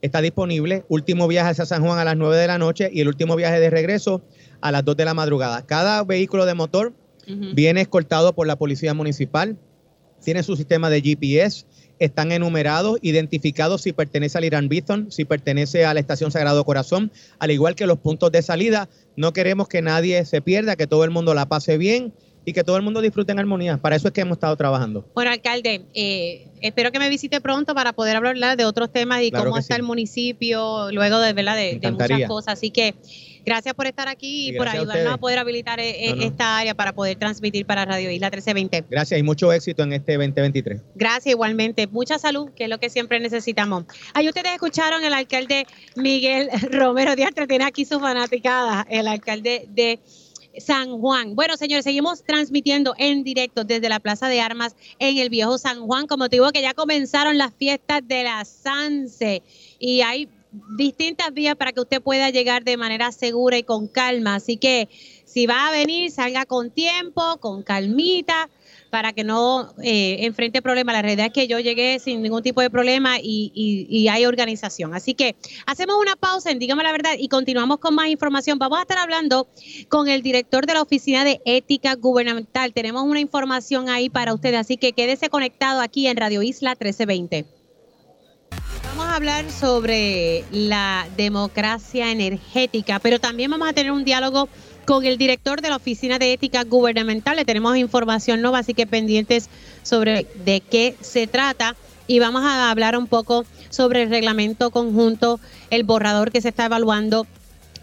está 0.00 0.20
disponible, 0.20 0.84
último 0.88 1.26
viaje 1.26 1.50
hacia 1.50 1.66
San 1.66 1.82
Juan 1.82 1.98
a 1.98 2.04
las 2.04 2.16
9 2.16 2.36
de 2.36 2.46
la 2.46 2.58
noche 2.58 2.88
y 2.92 3.00
el 3.00 3.08
último 3.08 3.34
viaje 3.34 3.58
de 3.58 3.68
regreso 3.68 4.22
a 4.60 4.70
las 4.70 4.84
2 4.84 4.96
de 4.96 5.04
la 5.06 5.14
madrugada. 5.14 5.66
Cada 5.66 6.04
vehículo 6.04 6.46
de 6.46 6.54
motor 6.54 6.92
viene 7.26 7.80
escoltado 7.80 8.32
por 8.32 8.46
la 8.46 8.54
policía 8.54 8.94
municipal, 8.94 9.58
tiene 10.22 10.44
su 10.44 10.54
sistema 10.54 10.88
de 10.88 11.00
GPS, 11.00 11.64
están 12.00 12.32
enumerados, 12.32 12.98
identificados 13.02 13.82
si 13.82 13.92
pertenece 13.92 14.38
al 14.38 14.44
Irán 14.44 14.68
Bithon, 14.68 15.12
si 15.12 15.24
pertenece 15.24 15.84
a 15.84 15.94
la 15.94 16.00
Estación 16.00 16.32
Sagrado 16.32 16.64
Corazón, 16.64 17.12
al 17.38 17.50
igual 17.50 17.76
que 17.76 17.86
los 17.86 17.98
puntos 17.98 18.32
de 18.32 18.42
salida. 18.42 18.88
No 19.16 19.32
queremos 19.32 19.68
que 19.68 19.82
nadie 19.82 20.24
se 20.24 20.40
pierda, 20.40 20.76
que 20.76 20.86
todo 20.86 21.04
el 21.04 21.10
mundo 21.10 21.34
la 21.34 21.46
pase 21.46 21.78
bien 21.78 22.12
y 22.44 22.52
que 22.52 22.64
todo 22.64 22.76
el 22.76 22.82
mundo 22.82 23.02
disfrute 23.02 23.32
en 23.32 23.38
armonía. 23.38 23.76
Para 23.76 23.96
eso 23.96 24.08
es 24.08 24.14
que 24.14 24.22
hemos 24.22 24.36
estado 24.36 24.56
trabajando. 24.56 25.04
Bueno, 25.14 25.30
alcalde, 25.30 25.82
eh, 25.94 26.48
espero 26.62 26.90
que 26.90 26.98
me 26.98 27.10
visite 27.10 27.40
pronto 27.40 27.74
para 27.74 27.92
poder 27.92 28.16
hablar 28.16 28.56
de 28.56 28.64
otros 28.64 28.90
temas 28.90 29.22
y 29.22 29.30
Claro 29.30 29.46
cómo 29.46 29.58
está 29.58 29.74
sí. 29.74 29.80
el 29.80 29.86
municipio 29.86 30.90
luego 30.90 31.18
de, 31.18 31.32
¿verdad? 31.34 31.56
de, 31.56 31.78
de 31.78 31.92
muchas 31.92 32.26
cosas. 32.26 32.54
Así 32.54 32.70
que 32.70 32.94
gracias 33.44 33.74
por 33.74 33.86
estar 33.86 34.08
aquí 34.08 34.48
y, 34.48 34.48
Y 34.50 34.56
por 34.56 34.68
a 34.68 34.72
ayudarnos 34.72 35.14
a, 35.14 35.16
poder 35.18 35.38
habilitar 35.38 35.80
eh, 35.80 36.10
No, 36.10 36.16
no. 36.16 36.22
esta 36.22 36.58
área 36.58 36.74
para 36.74 36.92
poder 36.92 37.18
transmitir 37.18 37.66
para 37.66 37.84
Radio 37.84 38.10
Isla 38.10 38.28
1320. 38.28 38.84
Gracias 38.90 39.20
y 39.20 39.22
mucho 39.22 39.52
éxito 39.52 39.82
en 39.82 39.92
este 39.92 40.12
2023. 40.12 40.80
Gracias 40.94 41.32
igualmente. 41.32 41.86
Mucha 41.86 42.18
salud, 42.18 42.50
que 42.54 42.64
es 42.64 42.70
lo 42.70 42.78
que 42.78 42.90
siempre 42.90 43.20
necesitamos. 43.20 43.84
Ahí 44.14 44.28
ustedes 44.28 44.52
escucharon 44.52 45.04
el 45.04 45.12
alcalde 45.12 45.66
Miguel 45.96 46.48
Romero 46.70 47.16
Díaz, 47.16 47.30
tiene 47.48 47.64
aquí 47.64 47.84
su 47.84 47.98
fanaticada, 48.00 48.86
el 48.88 49.08
alcalde 49.08 49.66
de 49.68 49.98
San 50.58 50.98
Juan. 50.98 51.34
Bueno, 51.34 51.56
señores, 51.56 51.84
seguimos 51.84 52.22
transmitiendo 52.24 52.94
en 52.98 53.22
directo 53.22 53.64
desde 53.64 53.88
la 53.88 54.00
Plaza 54.00 54.28
de 54.28 54.40
Armas 54.40 54.74
en 54.98 55.18
el 55.18 55.30
Viejo 55.30 55.58
San 55.58 55.86
Juan, 55.86 56.06
como 56.06 56.28
te 56.28 56.36
digo 56.36 56.50
que 56.52 56.62
ya 56.62 56.74
comenzaron 56.74 57.38
las 57.38 57.52
fiestas 57.54 58.06
de 58.06 58.24
la 58.24 58.44
Sanse 58.44 59.42
y 59.78 60.00
hay 60.02 60.28
distintas 60.76 61.32
vías 61.32 61.56
para 61.56 61.72
que 61.72 61.80
usted 61.80 62.02
pueda 62.02 62.30
llegar 62.30 62.64
de 62.64 62.76
manera 62.76 63.12
segura 63.12 63.56
y 63.58 63.62
con 63.62 63.86
calma. 63.88 64.34
Así 64.36 64.56
que 64.56 64.88
si 65.24 65.46
va 65.46 65.68
a 65.68 65.72
venir, 65.72 66.10
salga 66.10 66.44
con 66.46 66.70
tiempo, 66.70 67.38
con 67.38 67.62
calmita, 67.62 68.48
para 68.90 69.12
que 69.12 69.22
no 69.22 69.72
eh, 69.84 70.16
enfrente 70.26 70.60
problemas. 70.62 70.92
La 70.94 71.02
realidad 71.02 71.26
es 71.26 71.32
que 71.32 71.46
yo 71.46 71.60
llegué 71.60 72.00
sin 72.00 72.22
ningún 72.22 72.42
tipo 72.42 72.60
de 72.60 72.70
problema 72.70 73.18
y, 73.20 73.52
y- 73.54 73.86
y 73.88 74.08
hay 74.08 74.26
organización. 74.26 74.94
Así 74.94 75.14
que 75.14 75.36
hacemos 75.66 75.96
una 76.00 76.16
pausa 76.16 76.50
en 76.50 76.58
Dígame 76.58 76.82
la 76.82 76.90
Verdad 76.90 77.12
y 77.16 77.28
continuamos 77.28 77.78
con 77.78 77.94
más 77.94 78.08
información. 78.08 78.58
Vamos 78.58 78.78
a 78.78 78.82
estar 78.82 78.98
hablando 78.98 79.46
con 79.88 80.08
el 80.08 80.22
director 80.22 80.66
de 80.66 80.74
la 80.74 80.82
Oficina 80.82 81.24
de 81.24 81.40
Ética 81.44 81.94
Gubernamental. 81.94 82.72
Tenemos 82.72 83.04
una 83.04 83.20
información 83.20 83.88
ahí 83.88 84.10
para 84.10 84.34
ustedes, 84.34 84.58
así 84.58 84.76
que 84.76 84.92
quédese 84.92 85.28
conectado 85.28 85.80
aquí 85.80 86.08
en 86.08 86.16
Radio 86.16 86.42
Isla 86.42 86.70
1320. 86.70 87.59
Vamos 88.90 89.06
a 89.06 89.14
hablar 89.14 89.48
sobre 89.52 90.44
la 90.50 91.06
democracia 91.16 92.10
energética, 92.10 92.98
pero 92.98 93.20
también 93.20 93.48
vamos 93.48 93.68
a 93.68 93.72
tener 93.72 93.92
un 93.92 94.04
diálogo 94.04 94.48
con 94.84 95.06
el 95.06 95.16
director 95.16 95.60
de 95.60 95.68
la 95.68 95.76
Oficina 95.76 96.18
de 96.18 96.32
Ética 96.32 96.64
Gubernamental. 96.64 97.36
Le 97.36 97.44
tenemos 97.44 97.76
información 97.76 98.42
nueva, 98.42 98.58
así 98.58 98.74
que 98.74 98.88
pendientes 98.88 99.48
sobre 99.84 100.26
de 100.44 100.60
qué 100.60 100.96
se 101.00 101.28
trata. 101.28 101.76
y 102.08 102.18
vamos 102.18 102.42
a 102.42 102.72
hablar 102.72 102.98
un 102.98 103.06
poco 103.06 103.44
sobre 103.68 104.02
el 104.02 104.10
reglamento 104.10 104.72
conjunto, 104.72 105.38
el 105.70 105.84
borrador 105.84 106.32
que 106.32 106.40
se 106.40 106.48
está 106.48 106.64
evaluando 106.64 107.28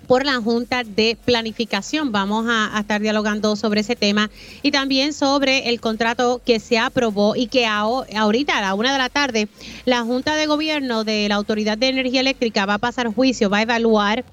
por 0.07 0.25
la 0.25 0.35
Junta 0.41 0.83
de 0.83 1.17
Planificación. 1.25 2.11
Vamos 2.11 2.45
a, 2.49 2.79
estar 2.79 3.01
dialogando 3.01 3.55
sobre 3.55 3.81
ese 3.81 3.95
tema 3.95 4.29
y 4.63 4.71
también 4.71 5.13
sobre 5.13 5.69
el 5.69 5.81
contrato 5.81 6.41
que 6.43 6.59
se 6.59 6.79
aprobó 6.79 7.35
y 7.35 7.47
que 7.47 7.65
ahorita 7.65 8.57
a 8.57 8.61
la 8.61 8.73
una 8.73 8.93
de 8.93 8.97
la 8.97 9.09
tarde 9.09 9.49
la 9.85 10.01
Junta 10.01 10.35
de 10.35 10.45
Gobierno 10.45 11.03
de 11.03 11.27
la 11.27 11.35
Autoridad 11.35 11.77
de 11.77 11.89
Energía 11.89 12.21
Eléctrica 12.21 12.65
va 12.65 12.75
a 12.75 12.79
pasar 12.79 13.13
juicio, 13.13 13.49
va 13.49 13.57
a 13.57 13.63
evaluar 13.63 14.23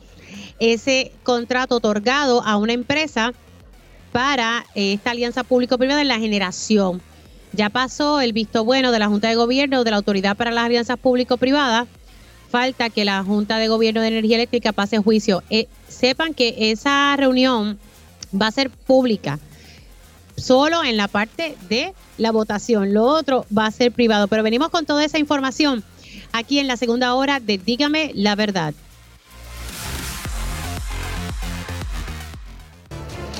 ese 0.60 1.12
contrato 1.24 1.76
otorgado 1.76 2.42
a 2.44 2.56
una 2.56 2.72
empresa 2.72 3.32
para 4.12 4.64
esta 4.76 5.10
alianza 5.10 5.42
público-privada 5.42 6.00
en 6.00 6.08
la 6.08 6.20
generación. 6.20 7.02
Ya 7.52 7.68
pasó 7.68 8.20
el 8.20 8.32
visto 8.32 8.64
bueno 8.64 8.92
de 8.92 8.98
la 9.00 9.08
Junta 9.08 9.28
de 9.28 9.34
Gobierno 9.34 9.82
de 9.82 9.90
la 9.90 9.96
Autoridad 9.96 10.36
para 10.36 10.52
las 10.52 10.64
Alianzas 10.64 10.98
Público-Privadas 10.98 11.88
falta 12.54 12.88
que 12.88 13.04
la 13.04 13.24
Junta 13.24 13.58
de 13.58 13.66
Gobierno 13.66 14.00
de 14.00 14.06
Energía 14.06 14.36
Eléctrica 14.36 14.70
pase 14.70 14.98
juicio. 14.98 15.42
Eh, 15.50 15.66
sepan 15.88 16.34
que 16.34 16.70
esa 16.70 17.16
reunión 17.16 17.80
va 18.32 18.46
a 18.46 18.52
ser 18.52 18.70
pública, 18.70 19.40
solo 20.36 20.84
en 20.84 20.96
la 20.96 21.08
parte 21.08 21.56
de 21.68 21.94
la 22.16 22.30
votación. 22.30 22.94
Lo 22.94 23.06
otro 23.06 23.44
va 23.46 23.66
a 23.66 23.72
ser 23.72 23.90
privado. 23.90 24.28
Pero 24.28 24.44
venimos 24.44 24.68
con 24.68 24.86
toda 24.86 25.04
esa 25.04 25.18
información 25.18 25.82
aquí 26.30 26.60
en 26.60 26.68
la 26.68 26.76
segunda 26.76 27.14
hora 27.14 27.40
de 27.40 27.58
Dígame 27.58 28.12
la 28.14 28.36
verdad. 28.36 28.72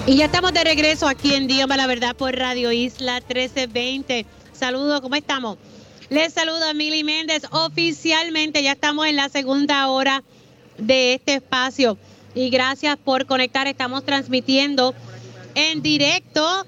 Y 0.09 0.17
ya 0.17 0.25
estamos 0.25 0.53
de 0.53 0.65
regreso 0.65 1.07
aquí 1.07 1.35
en 1.35 1.47
Dígame 1.47 1.77
la 1.77 1.87
verdad 1.87 2.17
por 2.17 2.35
Radio 2.35 2.73
Isla 2.73 3.21
1320. 3.21 4.27
Saludos, 4.53 5.01
¿cómo 5.01 5.15
estamos? 5.15 5.57
Les 6.11 6.35
saluda 6.35 6.75
Mili 6.75 7.03
Méndez. 7.03 7.45
Oficialmente 7.51 8.63
ya 8.63 8.73
estamos 8.73 9.07
en 9.07 9.17
la 9.17 9.31
segunda 9.31 9.89
hora 9.89 10.23
de 10.77 11.15
este 11.15 11.35
espacio. 11.35 11.97
Y 12.35 12.51
gracias 12.51 12.99
por 12.99 13.25
conectar. 13.25 13.67
Estamos 13.67 14.05
transmitiendo 14.05 14.95
en 15.55 15.81
directo 15.81 16.67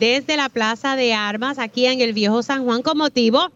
desde 0.00 0.36
la 0.36 0.48
Plaza 0.48 0.96
de 0.96 1.14
Armas 1.14 1.58
aquí 1.60 1.86
en 1.86 2.00
el 2.00 2.12
Viejo 2.12 2.42
San 2.42 2.64
Juan 2.64 2.82
con 2.82 2.98
motivo 2.98 3.50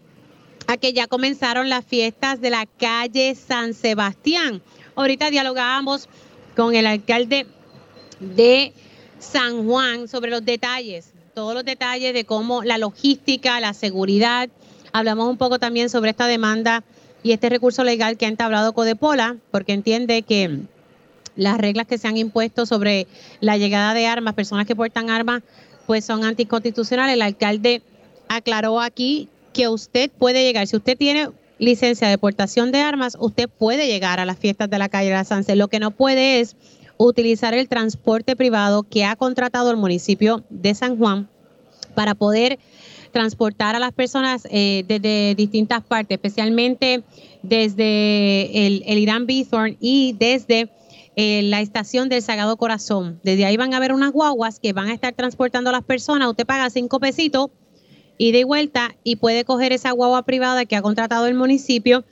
a 0.68 0.76
que 0.76 0.92
ya 0.92 1.08
comenzaron 1.08 1.68
las 1.68 1.84
fiestas 1.84 2.40
de 2.40 2.50
la 2.50 2.66
calle 2.66 3.34
San 3.34 3.74
Sebastián. 3.74 4.62
Ahorita 4.94 5.30
dialogábamos 5.30 6.08
con 6.54 6.76
el 6.76 6.86
alcalde 6.86 7.46
de 8.20 8.72
San 9.18 9.66
Juan 9.66 10.06
sobre 10.06 10.30
los 10.30 10.44
detalles, 10.44 11.12
todos 11.34 11.54
los 11.54 11.64
detalles 11.64 12.14
de 12.14 12.24
cómo 12.24 12.62
la 12.62 12.78
logística, 12.78 13.58
la 13.58 13.74
seguridad 13.74 14.50
Hablamos 14.92 15.28
un 15.28 15.36
poco 15.36 15.58
también 15.58 15.88
sobre 15.88 16.10
esta 16.10 16.26
demanda 16.26 16.82
y 17.22 17.32
este 17.32 17.48
recurso 17.48 17.84
legal 17.84 18.16
que 18.16 18.26
ha 18.26 18.28
entablado 18.28 18.72
Codepola, 18.72 19.36
porque 19.50 19.72
entiende 19.72 20.22
que 20.22 20.60
las 21.36 21.58
reglas 21.58 21.86
que 21.86 21.98
se 21.98 22.08
han 22.08 22.16
impuesto 22.16 22.66
sobre 22.66 23.06
la 23.40 23.56
llegada 23.56 23.94
de 23.94 24.06
armas, 24.06 24.34
personas 24.34 24.66
que 24.66 24.74
portan 24.74 25.10
armas, 25.10 25.42
pues 25.86 26.04
son 26.04 26.24
anticonstitucionales. 26.24 27.14
El 27.14 27.22
alcalde 27.22 27.82
aclaró 28.28 28.80
aquí 28.80 29.28
que 29.52 29.68
usted 29.68 30.10
puede 30.10 30.44
llegar, 30.44 30.66
si 30.66 30.76
usted 30.76 30.96
tiene 30.96 31.30
licencia 31.58 32.08
de 32.08 32.18
portación 32.18 32.72
de 32.72 32.80
armas, 32.80 33.16
usted 33.20 33.48
puede 33.48 33.86
llegar 33.86 34.18
a 34.18 34.24
las 34.24 34.38
fiestas 34.38 34.70
de 34.70 34.78
la 34.78 34.88
calle 34.88 35.08
de 35.08 35.14
la 35.14 35.24
Sanse. 35.24 35.56
Lo 35.56 35.68
que 35.68 35.78
no 35.78 35.90
puede 35.90 36.40
es 36.40 36.56
utilizar 36.96 37.54
el 37.54 37.68
transporte 37.68 38.34
privado 38.34 38.82
que 38.82 39.04
ha 39.04 39.16
contratado 39.16 39.70
el 39.70 39.76
municipio 39.76 40.42
de 40.48 40.74
San 40.74 40.96
Juan 40.98 41.28
para 41.94 42.14
poder 42.14 42.58
transportar 43.10 43.76
a 43.76 43.78
las 43.78 43.92
personas 43.92 44.46
eh, 44.50 44.84
desde 44.86 45.34
distintas 45.34 45.82
partes, 45.82 46.16
especialmente 46.16 47.02
desde 47.42 48.66
el, 48.66 48.98
Irán 48.98 49.26
Bithorn 49.26 49.76
y 49.80 50.14
desde 50.18 50.70
eh, 51.16 51.42
la 51.42 51.60
estación 51.60 52.08
del 52.08 52.22
Sagrado 52.22 52.56
Corazón. 52.56 53.20
Desde 53.22 53.44
ahí 53.44 53.56
van 53.56 53.74
a 53.74 53.78
haber 53.78 53.92
unas 53.92 54.12
guaguas 54.12 54.60
que 54.60 54.72
van 54.72 54.88
a 54.88 54.94
estar 54.94 55.12
transportando 55.14 55.70
a 55.70 55.72
las 55.72 55.84
personas. 55.84 56.28
Usted 56.28 56.46
paga 56.46 56.70
cinco 56.70 57.00
pesitos 57.00 57.50
y 58.18 58.32
de 58.32 58.44
vuelta 58.44 58.94
y 59.02 59.16
puede 59.16 59.44
coger 59.44 59.72
esa 59.72 59.92
guagua 59.92 60.24
privada 60.24 60.64
que 60.64 60.76
ha 60.76 60.82
contratado 60.82 61.26
el 61.26 61.34
municipio 61.34 62.04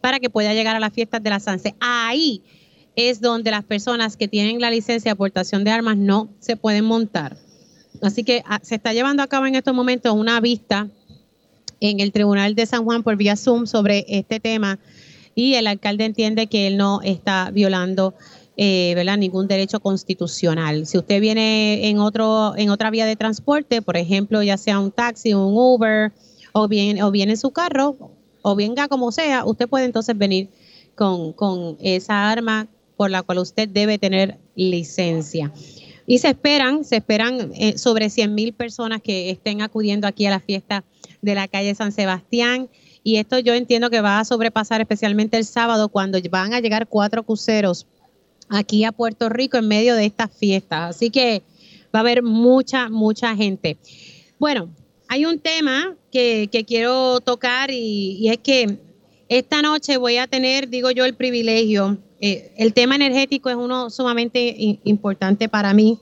para 0.00 0.20
que 0.20 0.30
pueda 0.30 0.54
llegar 0.54 0.76
a 0.76 0.80
las 0.80 0.92
fiestas 0.92 1.22
de 1.22 1.30
la 1.30 1.40
Sanse. 1.40 1.74
Ahí 1.80 2.42
es 2.96 3.20
donde 3.20 3.50
las 3.50 3.64
personas 3.64 4.16
que 4.16 4.28
tienen 4.28 4.60
la 4.60 4.70
licencia 4.70 5.10
de 5.10 5.14
aportación 5.14 5.64
de 5.64 5.70
armas 5.70 5.96
no 5.96 6.28
se 6.38 6.56
pueden 6.56 6.84
montar. 6.84 7.36
Así 8.02 8.24
que 8.24 8.42
ah, 8.46 8.60
se 8.62 8.74
está 8.74 8.92
llevando 8.92 9.22
a 9.22 9.26
cabo 9.26 9.46
en 9.46 9.54
estos 9.54 9.74
momentos 9.74 10.14
una 10.14 10.40
vista 10.40 10.88
en 11.80 12.00
el 12.00 12.12
Tribunal 12.12 12.54
de 12.54 12.66
San 12.66 12.84
Juan 12.84 13.02
por 13.02 13.16
vía 13.16 13.36
Zoom 13.36 13.66
sobre 13.66 14.04
este 14.08 14.40
tema 14.40 14.78
y 15.34 15.54
el 15.54 15.66
alcalde 15.66 16.04
entiende 16.04 16.46
que 16.46 16.66
él 16.66 16.76
no 16.76 17.00
está 17.02 17.50
violando 17.50 18.14
eh, 18.56 18.92
¿verdad? 18.94 19.16
ningún 19.16 19.48
derecho 19.48 19.80
constitucional. 19.80 20.86
Si 20.86 20.98
usted 20.98 21.20
viene 21.20 21.88
en 21.88 21.98
otro 21.98 22.54
en 22.56 22.68
otra 22.70 22.90
vía 22.90 23.06
de 23.06 23.16
transporte, 23.16 23.80
por 23.80 23.96
ejemplo, 23.96 24.42
ya 24.42 24.58
sea 24.58 24.78
un 24.78 24.90
taxi, 24.90 25.32
un 25.32 25.54
Uber 25.56 26.12
o 26.52 26.68
bien 26.68 27.00
o 27.02 27.10
viene 27.10 27.32
en 27.32 27.38
su 27.38 27.52
carro 27.52 27.96
o 28.42 28.54
venga 28.54 28.88
como 28.88 29.12
sea, 29.12 29.44
usted 29.44 29.68
puede 29.68 29.86
entonces 29.86 30.16
venir 30.16 30.48
con, 30.94 31.32
con 31.32 31.78
esa 31.80 32.30
arma 32.30 32.66
por 32.96 33.10
la 33.10 33.22
cual 33.22 33.38
usted 33.38 33.68
debe 33.68 33.96
tener 33.96 34.38
licencia. 34.54 35.52
Y 36.10 36.18
se 36.18 36.26
esperan, 36.26 36.84
se 36.84 36.96
esperan 36.96 37.52
eh, 37.54 37.78
sobre 37.78 38.10
100 38.10 38.34
mil 38.34 38.52
personas 38.52 39.00
que 39.00 39.30
estén 39.30 39.62
acudiendo 39.62 40.08
aquí 40.08 40.26
a 40.26 40.30
la 40.30 40.40
fiesta 40.40 40.82
de 41.22 41.36
la 41.36 41.46
calle 41.46 41.72
San 41.76 41.92
Sebastián. 41.92 42.68
Y 43.04 43.18
esto 43.18 43.38
yo 43.38 43.54
entiendo 43.54 43.90
que 43.90 44.00
va 44.00 44.18
a 44.18 44.24
sobrepasar 44.24 44.80
especialmente 44.80 45.36
el 45.36 45.44
sábado 45.44 45.88
cuando 45.88 46.18
van 46.28 46.52
a 46.52 46.58
llegar 46.58 46.88
cuatro 46.88 47.22
cruceros 47.22 47.86
aquí 48.48 48.82
a 48.82 48.90
Puerto 48.90 49.28
Rico 49.28 49.56
en 49.56 49.68
medio 49.68 49.94
de 49.94 50.04
estas 50.04 50.36
fiestas. 50.36 50.96
Así 50.96 51.10
que 51.10 51.44
va 51.94 52.00
a 52.00 52.02
haber 52.02 52.24
mucha, 52.24 52.88
mucha 52.88 53.36
gente. 53.36 53.78
Bueno, 54.40 54.68
hay 55.06 55.26
un 55.26 55.38
tema 55.38 55.94
que, 56.10 56.48
quiero 56.66 57.20
tocar 57.20 57.70
y, 57.70 58.28
es 58.28 58.38
que 58.38 58.78
esta 59.28 59.62
noche 59.62 59.96
voy 59.96 60.16
a 60.16 60.26
tener, 60.26 60.70
digo 60.70 60.90
yo, 60.90 61.04
el 61.04 61.14
privilegio 61.14 61.98
eh, 62.20 62.52
el 62.56 62.74
tema 62.74 62.96
energético 62.96 63.48
es 63.50 63.56
uno 63.56 63.90
sumamente 63.90 64.78
importante 64.84 65.48
para 65.48 65.72
mí 65.72 65.98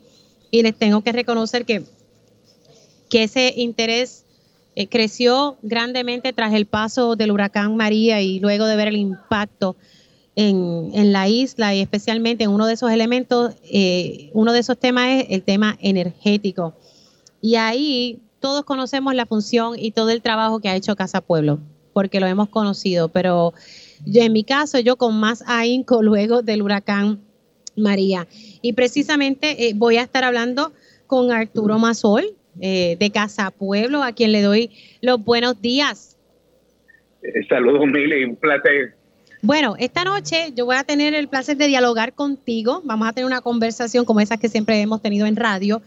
y 0.50 0.62
les 0.62 0.76
tengo 0.76 1.02
que 1.02 1.12
reconocer 1.12 1.64
que, 1.64 1.84
que 3.08 3.22
ese 3.22 3.54
interés 3.56 4.24
eh, 4.74 4.88
creció 4.88 5.58
grandemente 5.62 6.32
tras 6.32 6.54
el 6.54 6.66
paso 6.66 7.16
del 7.16 7.30
huracán 7.32 7.76
María 7.76 8.20
y 8.20 8.40
luego 8.40 8.66
de 8.66 8.76
ver 8.76 8.88
el 8.88 8.96
impacto 8.96 9.76
en, 10.36 10.90
en 10.94 11.12
la 11.12 11.28
isla 11.28 11.74
y 11.74 11.80
especialmente 11.80 12.44
en 12.44 12.50
uno 12.50 12.66
de 12.66 12.74
esos 12.74 12.90
elementos, 12.90 13.54
eh, 13.64 14.30
uno 14.34 14.52
de 14.52 14.60
esos 14.60 14.78
temas 14.78 15.08
es 15.08 15.26
el 15.30 15.42
tema 15.42 15.76
energético. 15.80 16.74
Y 17.40 17.56
ahí 17.56 18.20
todos 18.38 18.64
conocemos 18.64 19.14
la 19.14 19.26
función 19.26 19.74
y 19.76 19.90
todo 19.90 20.10
el 20.10 20.22
trabajo 20.22 20.60
que 20.60 20.68
ha 20.68 20.76
hecho 20.76 20.94
Casa 20.94 21.20
Pueblo, 21.20 21.58
porque 21.92 22.20
lo 22.20 22.26
hemos 22.26 22.48
conocido, 22.48 23.08
pero 23.08 23.52
yo, 24.04 24.22
en 24.22 24.32
mi 24.32 24.44
caso, 24.44 24.78
yo 24.78 24.96
con 24.96 25.18
más 25.18 25.42
ahínco 25.46 26.02
luego 26.02 26.42
del 26.42 26.62
huracán 26.62 27.20
María. 27.78 28.26
Y 28.62 28.72
precisamente 28.72 29.68
eh, 29.68 29.72
voy 29.74 29.96
a 29.96 30.02
estar 30.02 30.24
hablando 30.24 30.72
con 31.06 31.30
Arturo 31.30 31.78
Mazol 31.78 32.34
eh, 32.60 32.96
de 32.98 33.10
Casa 33.10 33.50
Pueblo, 33.50 34.02
a 34.02 34.12
quien 34.12 34.32
le 34.32 34.42
doy 34.42 34.70
los 35.00 35.22
buenos 35.22 35.60
días. 35.60 36.16
Eh, 37.22 37.46
saludos, 37.48 37.86
Mili, 37.86 38.24
un 38.24 38.36
placer. 38.36 38.94
Bueno, 39.40 39.76
esta 39.78 40.02
noche 40.02 40.52
yo 40.56 40.66
voy 40.66 40.76
a 40.76 40.82
tener 40.82 41.14
el 41.14 41.28
placer 41.28 41.56
de 41.56 41.68
dialogar 41.68 42.12
contigo. 42.12 42.82
Vamos 42.84 43.08
a 43.08 43.12
tener 43.12 43.26
una 43.26 43.40
conversación 43.40 44.04
como 44.04 44.20
esas 44.20 44.40
que 44.40 44.48
siempre 44.48 44.80
hemos 44.80 45.00
tenido 45.00 45.26
en 45.26 45.36
radio, 45.36 45.80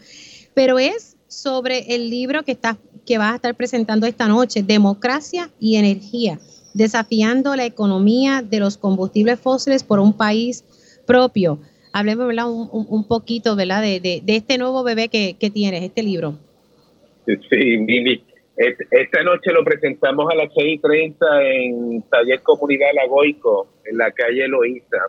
pero 0.54 0.78
es 0.78 1.16
sobre 1.28 1.94
el 1.94 2.08
libro 2.08 2.42
que, 2.42 2.52
está, 2.52 2.78
que 3.04 3.18
vas 3.18 3.32
a 3.32 3.36
estar 3.36 3.54
presentando 3.54 4.06
esta 4.06 4.26
noche, 4.26 4.62
Democracia 4.62 5.50
y 5.60 5.76
Energía 5.76 6.38
desafiando 6.74 7.56
la 7.56 7.64
economía 7.64 8.42
de 8.42 8.60
los 8.60 8.76
combustibles 8.76 9.40
fósiles 9.40 9.84
por 9.84 9.98
un 9.98 10.16
país 10.16 10.64
propio. 11.06 11.58
Hablemos 11.92 12.26
Un, 12.26 12.86
un, 12.88 13.06
poquito 13.06 13.54
¿verdad? 13.54 13.82
De, 13.82 14.00
de, 14.00 14.36
este 14.36 14.56
nuevo 14.56 14.82
bebé 14.82 15.08
que, 15.08 15.36
que 15.38 15.50
tienes, 15.50 15.82
este 15.82 16.02
libro. 16.02 16.34
Sí, 17.26 17.78
Mimi. 17.78 18.24
Esta 18.56 19.22
noche 19.22 19.50
lo 19.52 19.64
presentamos 19.64 20.30
a 20.30 20.34
las 20.34 20.48
6.30 20.50 21.16
en 21.42 22.02
Taller 22.02 22.42
Comunidad 22.42 22.88
Lagoico, 22.94 23.66
en 23.84 23.98
la 23.98 24.10
calle 24.10 24.46
Loíza. 24.46 25.08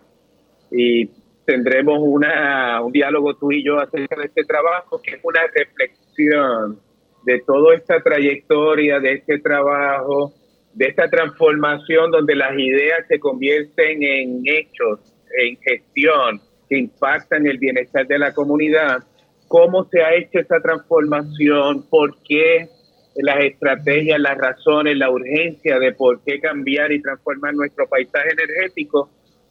Y 0.72 1.09
tendremos 1.45 1.99
una, 1.99 2.82
un 2.82 2.91
diálogo 2.91 3.36
tú 3.36 3.51
y 3.51 3.64
yo 3.64 3.80
acerca 3.80 4.16
de 4.16 4.26
este 4.26 4.43
trabajo, 4.45 5.01
que 5.01 5.16
es 5.16 5.20
una 5.24 5.41
reflexión 5.53 6.80
de 7.26 7.41
toda 7.41 7.76
esta 7.76 8.01
trayectoria, 8.01 8.99
de 8.99 9.14
este 9.14 9.39
trabajo, 9.39 10.34
de 10.74 10.86
esta 10.86 11.09
transformación 11.09 12.11
donde 12.11 12.36
las 12.36 12.57
ideas 12.57 13.05
se 13.07 13.19
convierten 13.19 14.03
en 14.03 14.41
hechos, 14.45 14.99
en 15.39 15.57
gestión, 15.57 16.41
que 16.69 16.78
impactan 16.78 17.45
el 17.45 17.57
bienestar 17.57 18.07
de 18.07 18.19
la 18.19 18.34
comunidad. 18.34 19.03
¿Cómo 19.47 19.86
se 19.86 20.01
ha 20.01 20.15
hecho 20.15 20.39
esa 20.39 20.59
transformación? 20.59 21.88
¿Por 21.89 22.17
qué 22.24 22.67
las 23.15 23.43
estrategias, 23.43 24.19
las 24.19 24.38
razones, 24.38 24.97
la 24.97 25.09
urgencia 25.09 25.80
de 25.80 25.93
por 25.93 26.24
qué 26.24 26.39
cambiar 26.39 26.91
y 26.91 27.01
transformar 27.01 27.53
nuestro 27.53 27.88
paisaje 27.88 28.30
energético. 28.32 29.09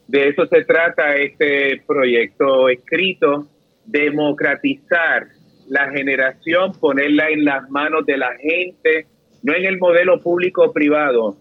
De 0.08 0.28
eso 0.28 0.46
se 0.46 0.64
trata 0.64 1.14
este 1.16 1.82
proyecto 1.86 2.68
escrito, 2.68 3.48
democratizar 3.86 5.28
la 5.68 5.90
generación, 5.90 6.72
ponerla 6.72 7.28
en 7.28 7.44
las 7.44 7.68
manos 7.70 8.04
de 8.04 8.16
la 8.16 8.32
gente, 8.36 9.06
no 9.43 9.55
en 9.55 9.64
el 9.64 9.78
modelo 9.78 10.20
público-privado, 10.20 11.36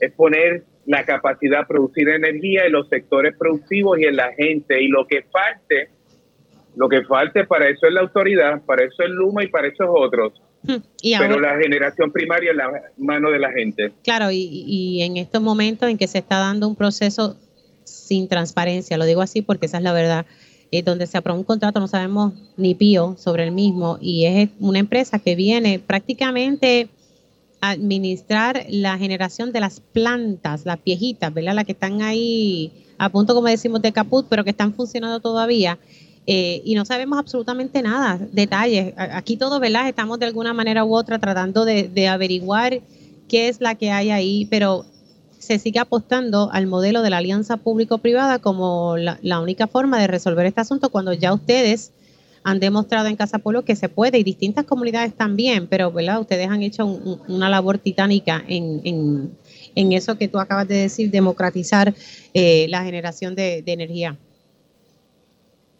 es 0.00 0.12
poner 0.12 0.64
la 0.86 1.04
capacidad 1.04 1.60
de 1.60 1.66
producir 1.66 2.08
energía 2.08 2.66
en 2.66 2.72
los 2.72 2.88
sectores 2.88 3.34
productivos 3.38 3.98
y 3.98 4.04
en 4.04 4.16
la 4.16 4.32
gente. 4.32 4.82
Y 4.82 4.88
lo 4.88 5.06
que 5.06 5.22
falte, 5.22 5.88
lo 6.76 6.88
que 6.88 7.02
falte 7.04 7.44
para 7.44 7.68
eso 7.68 7.86
es 7.86 7.92
la 7.92 8.02
autoridad, 8.02 8.62
para 8.64 8.84
eso 8.84 9.02
es 9.02 9.10
Luma 9.10 9.44
y 9.44 9.48
para 9.48 9.68
esos 9.68 9.88
otros. 9.88 10.34
Hmm. 10.62 10.76
Pero 11.02 11.40
la 11.40 11.58
generación 11.58 12.10
primaria 12.10 12.50
en 12.50 12.56
la 12.56 12.82
mano 12.96 13.30
de 13.30 13.38
la 13.38 13.52
gente. 13.52 13.92
Claro, 14.02 14.30
y, 14.30 14.64
y 14.66 15.02
en 15.02 15.16
estos 15.16 15.42
momentos 15.42 15.88
en 15.88 15.98
que 15.98 16.06
se 16.06 16.18
está 16.18 16.38
dando 16.38 16.68
un 16.68 16.76
proceso 16.76 17.36
sin 17.84 18.28
transparencia, 18.28 18.96
lo 18.96 19.04
digo 19.04 19.22
así 19.22 19.42
porque 19.42 19.66
esa 19.66 19.78
es 19.78 19.82
la 19.82 19.92
verdad, 19.92 20.26
eh, 20.70 20.82
donde 20.82 21.06
se 21.06 21.18
aprobó 21.18 21.38
un 21.38 21.44
contrato, 21.44 21.80
no 21.80 21.88
sabemos 21.88 22.32
ni 22.56 22.74
pío 22.74 23.14
sobre 23.18 23.44
el 23.44 23.52
mismo, 23.52 23.98
y 24.00 24.26
es 24.26 24.50
una 24.58 24.78
empresa 24.78 25.18
que 25.18 25.36
viene 25.36 25.78
prácticamente 25.78 26.88
administrar 27.70 28.66
la 28.68 28.98
generación 28.98 29.52
de 29.52 29.60
las 29.60 29.80
plantas, 29.80 30.66
las 30.66 30.82
viejitas, 30.84 31.32
¿verdad? 31.32 31.54
Las 31.54 31.64
que 31.64 31.72
están 31.72 32.02
ahí 32.02 32.72
a 32.98 33.08
punto, 33.08 33.34
como 33.34 33.48
decimos, 33.48 33.82
de 33.82 33.92
caput, 33.92 34.26
pero 34.28 34.44
que 34.44 34.50
están 34.50 34.74
funcionando 34.74 35.20
todavía. 35.20 35.78
Eh, 36.26 36.62
y 36.64 36.74
no 36.74 36.84
sabemos 36.84 37.18
absolutamente 37.18 37.82
nada, 37.82 38.18
detalles. 38.32 38.94
Aquí 38.96 39.36
todos, 39.36 39.60
¿verdad? 39.60 39.88
Estamos 39.88 40.18
de 40.18 40.26
alguna 40.26 40.54
manera 40.54 40.84
u 40.84 40.94
otra 40.94 41.18
tratando 41.18 41.64
de, 41.64 42.08
averiguar 42.08 42.80
qué 43.28 43.48
es 43.48 43.60
la 43.60 43.74
que 43.74 43.90
hay 43.90 44.10
ahí, 44.10 44.46
pero 44.50 44.84
se 45.38 45.58
sigue 45.58 45.78
apostando 45.78 46.50
al 46.52 46.66
modelo 46.66 47.02
de 47.02 47.10
la 47.10 47.18
alianza 47.18 47.58
público-privada 47.58 48.38
como 48.38 48.96
la, 48.96 49.40
única 49.40 49.66
forma 49.66 49.98
de 49.98 50.06
resolver 50.06 50.46
este 50.46 50.62
asunto 50.62 50.88
cuando 50.88 51.12
ya 51.12 51.34
ustedes 51.34 51.92
han 52.44 52.60
demostrado 52.60 53.08
en 53.08 53.16
Casa 53.16 53.38
Pueblo 53.38 53.64
que 53.64 53.74
se 53.74 53.88
puede 53.88 54.18
y 54.18 54.22
distintas 54.22 54.64
comunidades 54.64 55.14
también, 55.14 55.66
pero 55.66 55.90
¿verdad? 55.90 56.20
ustedes 56.20 56.48
han 56.48 56.62
hecho 56.62 56.86
una 56.86 57.48
labor 57.48 57.78
titánica 57.78 58.44
en, 58.46 59.32
eso 59.74 60.16
que 60.16 60.28
tú 60.28 60.38
acabas 60.38 60.68
de 60.68 60.76
decir, 60.76 61.10
democratizar 61.10 61.92
eh, 62.34 62.66
la 62.68 62.84
generación 62.84 63.34
de, 63.34 63.62
energía. 63.66 64.16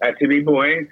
Así 0.00 0.26
mismo 0.26 0.64
es. 0.64 0.88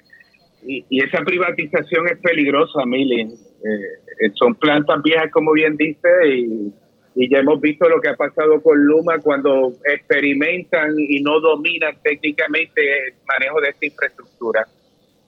Y, 0.64 1.02
esa 1.02 1.24
privatización 1.24 2.06
es 2.08 2.18
peligrosa, 2.20 2.84
Mili. 2.86 3.22
Eh, 3.22 4.30
son 4.34 4.54
plantas 4.54 5.02
viejas, 5.02 5.30
como 5.32 5.52
bien 5.52 5.76
dice, 5.76 6.08
y 6.28 6.72
y 7.14 7.28
ya 7.28 7.38
hemos 7.38 7.60
visto 7.60 7.88
lo 7.88 8.00
que 8.00 8.08
ha 8.08 8.16
pasado 8.16 8.62
con 8.62 8.78
Luma 8.84 9.18
cuando 9.18 9.74
experimentan 9.84 10.94
y 10.98 11.20
no 11.20 11.40
dominan 11.40 11.96
técnicamente 12.02 13.08
el 13.08 13.14
manejo 13.26 13.60
de 13.60 13.68
esta 13.68 13.86
infraestructura. 13.86 14.66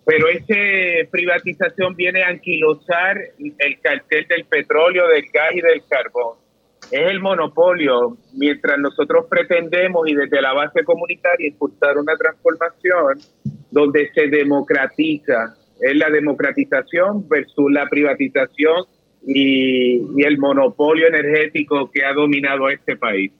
Pero 0.07 0.29
esa 0.29 1.11
privatización 1.11 1.95
viene 1.97 2.23
a 2.23 2.29
anquilosar 2.29 3.17
el 3.39 3.81
cartel 3.81 4.27
del 4.29 4.45
petróleo, 4.45 5.09
del 5.09 5.25
gas 5.33 5.55
y 5.55 5.61
del 5.61 5.83
carbón. 5.89 6.37
Es 6.91 7.11
el 7.11 7.21
monopolio, 7.21 8.19
mientras 8.35 8.79
nosotros 8.79 9.27
pretendemos 9.31 10.07
y 10.07 10.15
desde 10.15 10.43
la 10.43 10.53
base 10.53 10.85
comunitaria 10.85 11.49
impulsar 11.49 11.97
una 11.97 12.15
transformación 12.17 13.19
donde 13.71 14.11
se 14.15 14.29
democratiza, 14.29 15.57
es 15.81 15.97
la 15.97 16.11
democratización 16.11 17.27
versus 17.29 17.73
la 17.73 17.89
privatización 17.89 18.85
y, 19.27 20.23
el 20.25 20.39
monopolio 20.39 21.09
energético 21.09 21.91
que 21.91 22.05
ha 22.05 22.13
dominado 22.13 22.69
este 22.69 22.97
país. 22.97 23.33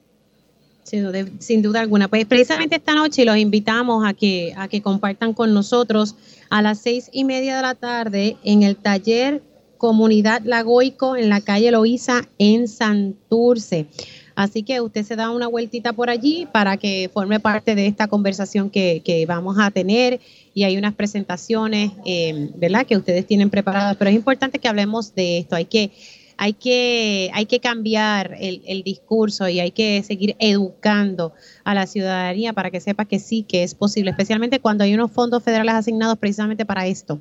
Sin 0.85 1.61
duda, 1.63 1.79
alguna. 1.79 2.07
Pues 2.07 2.25
precisamente 2.25 2.75
esta 2.75 2.93
noche 2.93 3.25
los 3.25 3.37
invitamos 3.37 4.05
a 4.07 4.13
que, 4.13 4.53
a 4.55 4.67
que 4.67 4.83
compartan 4.83 5.33
con 5.33 5.51
nosotros 5.51 6.15
a 6.51 6.61
las 6.61 6.79
seis 6.79 7.09
y 7.11 7.23
media 7.23 7.55
de 7.55 7.61
la 7.63 7.73
tarde 7.73 8.37
en 8.43 8.61
el 8.61 8.75
taller 8.75 9.41
Comunidad 9.79 10.43
Lagoico 10.45 11.15
en 11.15 11.29
la 11.29 11.41
calle 11.41 11.71
Loíza 11.71 12.27
en 12.37 12.67
Santurce. 12.67 13.87
Así 14.35 14.63
que 14.63 14.79
usted 14.79 15.03
se 15.03 15.15
da 15.15 15.31
una 15.31 15.47
vueltita 15.47 15.93
por 15.93 16.09
allí 16.09 16.47
para 16.51 16.77
que 16.77 17.09
forme 17.11 17.39
parte 17.39 17.73
de 17.73 17.87
esta 17.87 18.07
conversación 18.07 18.69
que, 18.69 19.01
que 19.03 19.25
vamos 19.25 19.57
a 19.59 19.71
tener 19.71 20.19
y 20.53 20.63
hay 20.63 20.77
unas 20.77 20.93
presentaciones, 20.93 21.93
eh, 22.05 22.51
¿verdad?, 22.55 22.85
que 22.85 22.97
ustedes 22.97 23.25
tienen 23.25 23.49
preparadas, 23.49 23.95
pero 23.97 24.09
es 24.09 24.15
importante 24.15 24.59
que 24.59 24.67
hablemos 24.67 25.15
de 25.15 25.39
esto, 25.39 25.55
hay 25.55 25.65
que, 25.65 25.91
hay 26.37 26.53
que, 26.53 27.29
hay 27.33 27.45
que 27.45 27.59
cambiar 27.59 28.35
el, 28.39 28.61
el 28.65 28.83
discurso 28.83 29.47
y 29.47 29.59
hay 29.59 29.71
que 29.71 30.03
seguir 30.03 30.35
educando 30.39 31.33
a 31.63 31.73
la 31.73 31.87
ciudadanía 31.87 32.53
para 32.53 32.71
que 32.71 32.81
sepa 32.81 33.05
que 33.05 33.19
sí, 33.19 33.43
que 33.43 33.63
es 33.63 33.75
posible, 33.75 34.11
especialmente 34.11 34.59
cuando 34.59 34.83
hay 34.83 34.93
unos 34.93 35.11
fondos 35.11 35.43
federales 35.43 35.75
asignados 35.75 36.17
precisamente 36.17 36.65
para 36.65 36.87
esto. 36.87 37.19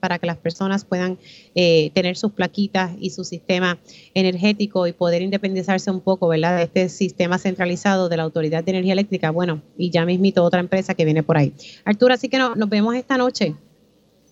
Para 0.00 0.18
que 0.18 0.26
las 0.26 0.36
personas 0.36 0.84
puedan 0.84 1.18
eh, 1.54 1.90
tener 1.92 2.16
sus 2.16 2.32
plaquitas 2.32 2.92
y 3.00 3.10
su 3.10 3.24
sistema 3.24 3.78
energético 4.14 4.86
y 4.86 4.92
poder 4.92 5.22
independizarse 5.22 5.90
un 5.90 6.00
poco, 6.00 6.28
¿verdad? 6.28 6.56
De 6.56 6.64
este 6.64 6.88
sistema 6.88 7.38
centralizado 7.38 8.08
de 8.08 8.16
la 8.16 8.22
Autoridad 8.22 8.62
de 8.62 8.70
Energía 8.70 8.92
Eléctrica. 8.92 9.30
Bueno, 9.30 9.62
y 9.76 9.90
ya 9.90 10.04
mismito 10.04 10.44
otra 10.44 10.60
empresa 10.60 10.94
que 10.94 11.04
viene 11.04 11.22
por 11.24 11.36
ahí. 11.36 11.52
Arturo, 11.84 12.14
así 12.14 12.28
que 12.28 12.38
nos 12.38 12.68
vemos 12.68 12.94
esta 12.94 13.18
noche. 13.18 13.56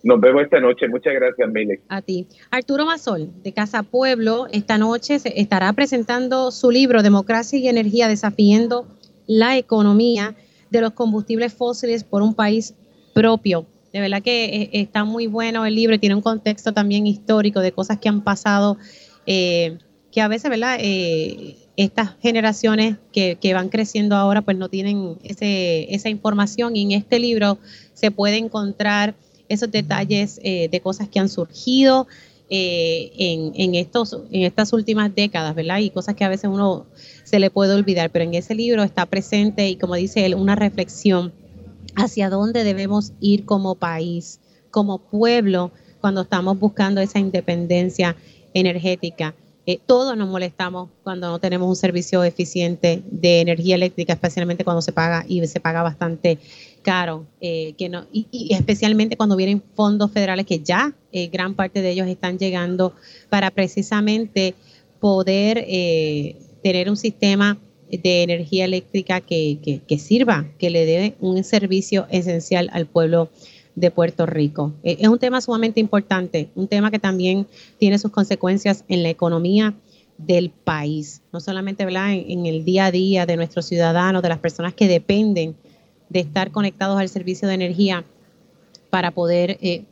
Nos 0.04 0.20
vemos 0.20 0.42
esta 0.42 0.60
noche. 0.60 0.86
Muchas 0.86 1.14
gracias, 1.14 1.48
Mile. 1.50 1.80
A 1.88 2.02
ti. 2.02 2.26
Arturo 2.50 2.84
Mazol, 2.84 3.30
de 3.42 3.52
Casa 3.52 3.82
Pueblo, 3.82 4.46
esta 4.52 4.76
noche 4.76 5.18
se 5.18 5.40
estará 5.40 5.72
presentando 5.72 6.50
su 6.50 6.70
libro 6.70 7.02
Democracia 7.02 7.58
y 7.58 7.68
Energía 7.68 8.06
desafiando 8.06 8.86
la 9.26 9.56
economía 9.56 10.34
de 10.68 10.82
los 10.82 10.92
combustibles 10.92 11.54
fósiles 11.54 12.04
por 12.04 12.20
un 12.20 12.34
país 12.34 12.74
propio. 13.14 13.64
De 13.94 14.00
verdad 14.00 14.22
que 14.22 14.44
eh, 14.44 14.70
está 14.72 15.04
muy 15.04 15.26
bueno 15.26 15.64
el 15.64 15.74
libro 15.74 15.94
y 15.94 15.98
tiene 15.98 16.16
un 16.16 16.20
contexto 16.20 16.74
también 16.74 17.06
histórico 17.06 17.60
de 17.60 17.72
cosas 17.72 17.98
que 17.98 18.10
han 18.10 18.22
pasado, 18.22 18.76
eh, 19.24 19.78
que 20.12 20.20
a 20.20 20.28
veces, 20.28 20.50
¿verdad? 20.50 20.76
Eh, 20.80 21.56
estas 21.78 22.16
generaciones 22.20 22.96
que, 23.10 23.38
van 23.54 23.70
creciendo 23.70 24.16
ahora 24.16 24.42
pues 24.42 24.58
no 24.58 24.68
tienen 24.68 25.16
ese, 25.24 25.92
esa 25.94 26.10
información 26.10 26.76
y 26.76 26.82
en 26.82 26.92
este 26.92 27.18
libro 27.18 27.58
se 27.94 28.10
puede 28.10 28.36
encontrar 28.36 29.14
esos 29.48 29.70
detalles 29.70 30.36
de 30.36 30.80
cosas 30.82 31.08
que 31.08 31.18
han 31.18 31.28
surgido 31.28 32.06
en, 32.48 33.52
en, 33.54 33.74
estos, 33.74 34.18
en 34.30 34.42
estas 34.42 34.72
últimas 34.72 35.14
décadas, 35.14 35.54
¿verdad? 35.54 35.78
Y 35.78 35.90
cosas 35.90 36.14
que 36.14 36.24
a 36.24 36.28
veces 36.28 36.50
uno 36.52 36.86
se 37.24 37.38
le 37.38 37.50
puede 37.50 37.74
olvidar, 37.74 38.10
pero 38.10 38.24
en 38.24 38.34
ese 38.34 38.54
libro 38.54 38.82
está 38.82 39.06
presente 39.06 39.68
y 39.68 39.76
como 39.76 39.94
dice 39.94 40.24
él, 40.26 40.34
una 40.34 40.54
reflexión 40.54 41.32
hacia 41.96 42.30
dónde 42.30 42.64
debemos 42.64 43.12
ir 43.20 43.44
como 43.44 43.74
país, 43.74 44.40
como 44.70 44.98
pueblo, 44.98 45.70
cuando 46.00 46.22
estamos 46.22 46.58
buscando 46.58 47.00
esa 47.00 47.18
independencia 47.18 48.16
energética. 48.52 49.34
Eh, 49.66 49.78
todos 49.86 50.14
nos 50.16 50.28
molestamos 50.28 50.90
cuando 51.02 51.30
no 51.30 51.38
tenemos 51.38 51.66
un 51.66 51.76
servicio 51.76 52.22
eficiente 52.22 53.02
de 53.10 53.40
energía 53.40 53.76
eléctrica, 53.76 54.12
especialmente 54.12 54.64
cuando 54.64 54.82
se 54.82 54.92
paga 54.92 55.24
y 55.26 55.46
se 55.46 55.60
paga 55.60 55.82
bastante 55.82 56.38
caro, 56.84 57.26
eh, 57.40 57.74
que 57.76 57.88
no, 57.88 58.06
y, 58.12 58.54
especialmente 58.54 59.16
cuando 59.16 59.34
vienen 59.34 59.60
fondos 59.74 60.12
federales 60.12 60.46
que 60.46 60.60
ya 60.60 60.94
eh, 61.10 61.26
gran 61.26 61.54
parte 61.54 61.82
de 61.82 61.90
ellos 61.90 62.06
están 62.06 62.38
llegando 62.38 62.94
para 63.28 63.50
precisamente 63.50 64.54
poder 65.00 65.66
tener 66.62 66.88
un 66.88 66.96
sistema 66.96 67.58
de 67.90 68.22
energía 68.22 68.64
eléctrica 68.64 69.20
que, 69.20 69.98
sirva, 69.98 70.46
que 70.58 70.70
le 70.70 70.86
dé 70.86 71.14
un 71.20 71.44
servicio 71.44 72.06
esencial 72.10 72.70
al 72.72 72.86
pueblo 72.86 73.28
de 73.74 73.90
Puerto 73.90 74.26
Rico. 74.26 74.72
E, 74.82 74.98
es 75.00 75.08
un 75.08 75.18
tema 75.18 75.40
sumamente 75.40 75.80
importante, 75.80 76.48
un 76.54 76.68
tema 76.68 76.90
que 76.90 76.98
también 76.98 77.46
tiene 77.78 77.98
sus 77.98 78.10
consecuencias 78.10 78.84
en 78.88 79.02
la 79.02 79.10
economía 79.10 79.74
del 80.16 80.50
país, 80.50 81.22
no 81.32 81.40
solamente 81.40 81.82
En, 81.82 82.46
el 82.46 82.64
día 82.64 82.86
a 82.86 82.90
día 82.92 83.26
de 83.26 83.36
nuestros 83.36 83.66
ciudadanos, 83.66 84.22
de 84.22 84.28
las 84.28 84.38
personas 84.38 84.72
que 84.72 84.86
dependen 84.86 85.56
de 86.08 86.20
estar 86.20 86.50
conectados 86.50 86.98
al 86.98 87.08
servicio 87.08 87.48
de 87.48 87.54
energía 87.54 88.04
para 88.90 89.10
poder, 89.10 89.58
eh, 89.60 89.84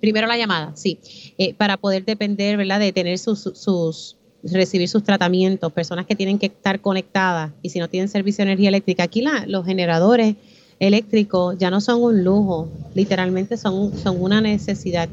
primero 0.00 0.26
la 0.26 0.36
llamada, 0.36 0.72
sí, 0.74 0.98
eh, 1.38 1.54
para 1.54 1.76
poder 1.76 2.04
depender, 2.04 2.56
¿verdad? 2.56 2.80
De 2.80 2.92
tener 2.92 3.18
sus, 3.18 3.40
sus, 3.54 4.16
recibir 4.42 4.88
sus 4.88 5.02
tratamientos, 5.02 5.72
personas 5.72 6.06
que 6.06 6.14
tienen 6.14 6.38
que 6.38 6.46
estar 6.46 6.80
conectadas 6.80 7.52
y 7.62 7.70
si 7.70 7.78
no 7.78 7.88
tienen 7.88 8.08
servicio 8.08 8.44
de 8.44 8.52
energía 8.52 8.68
eléctrica, 8.68 9.02
aquí 9.04 9.22
la, 9.22 9.44
los 9.46 9.66
generadores 9.66 10.36
eléctricos 10.78 11.56
ya 11.58 11.70
no 11.70 11.80
son 11.80 12.02
un 12.02 12.22
lujo, 12.22 12.68
literalmente 12.94 13.56
son, 13.56 13.96
son 13.96 14.22
una 14.22 14.40
necesidad. 14.40 15.08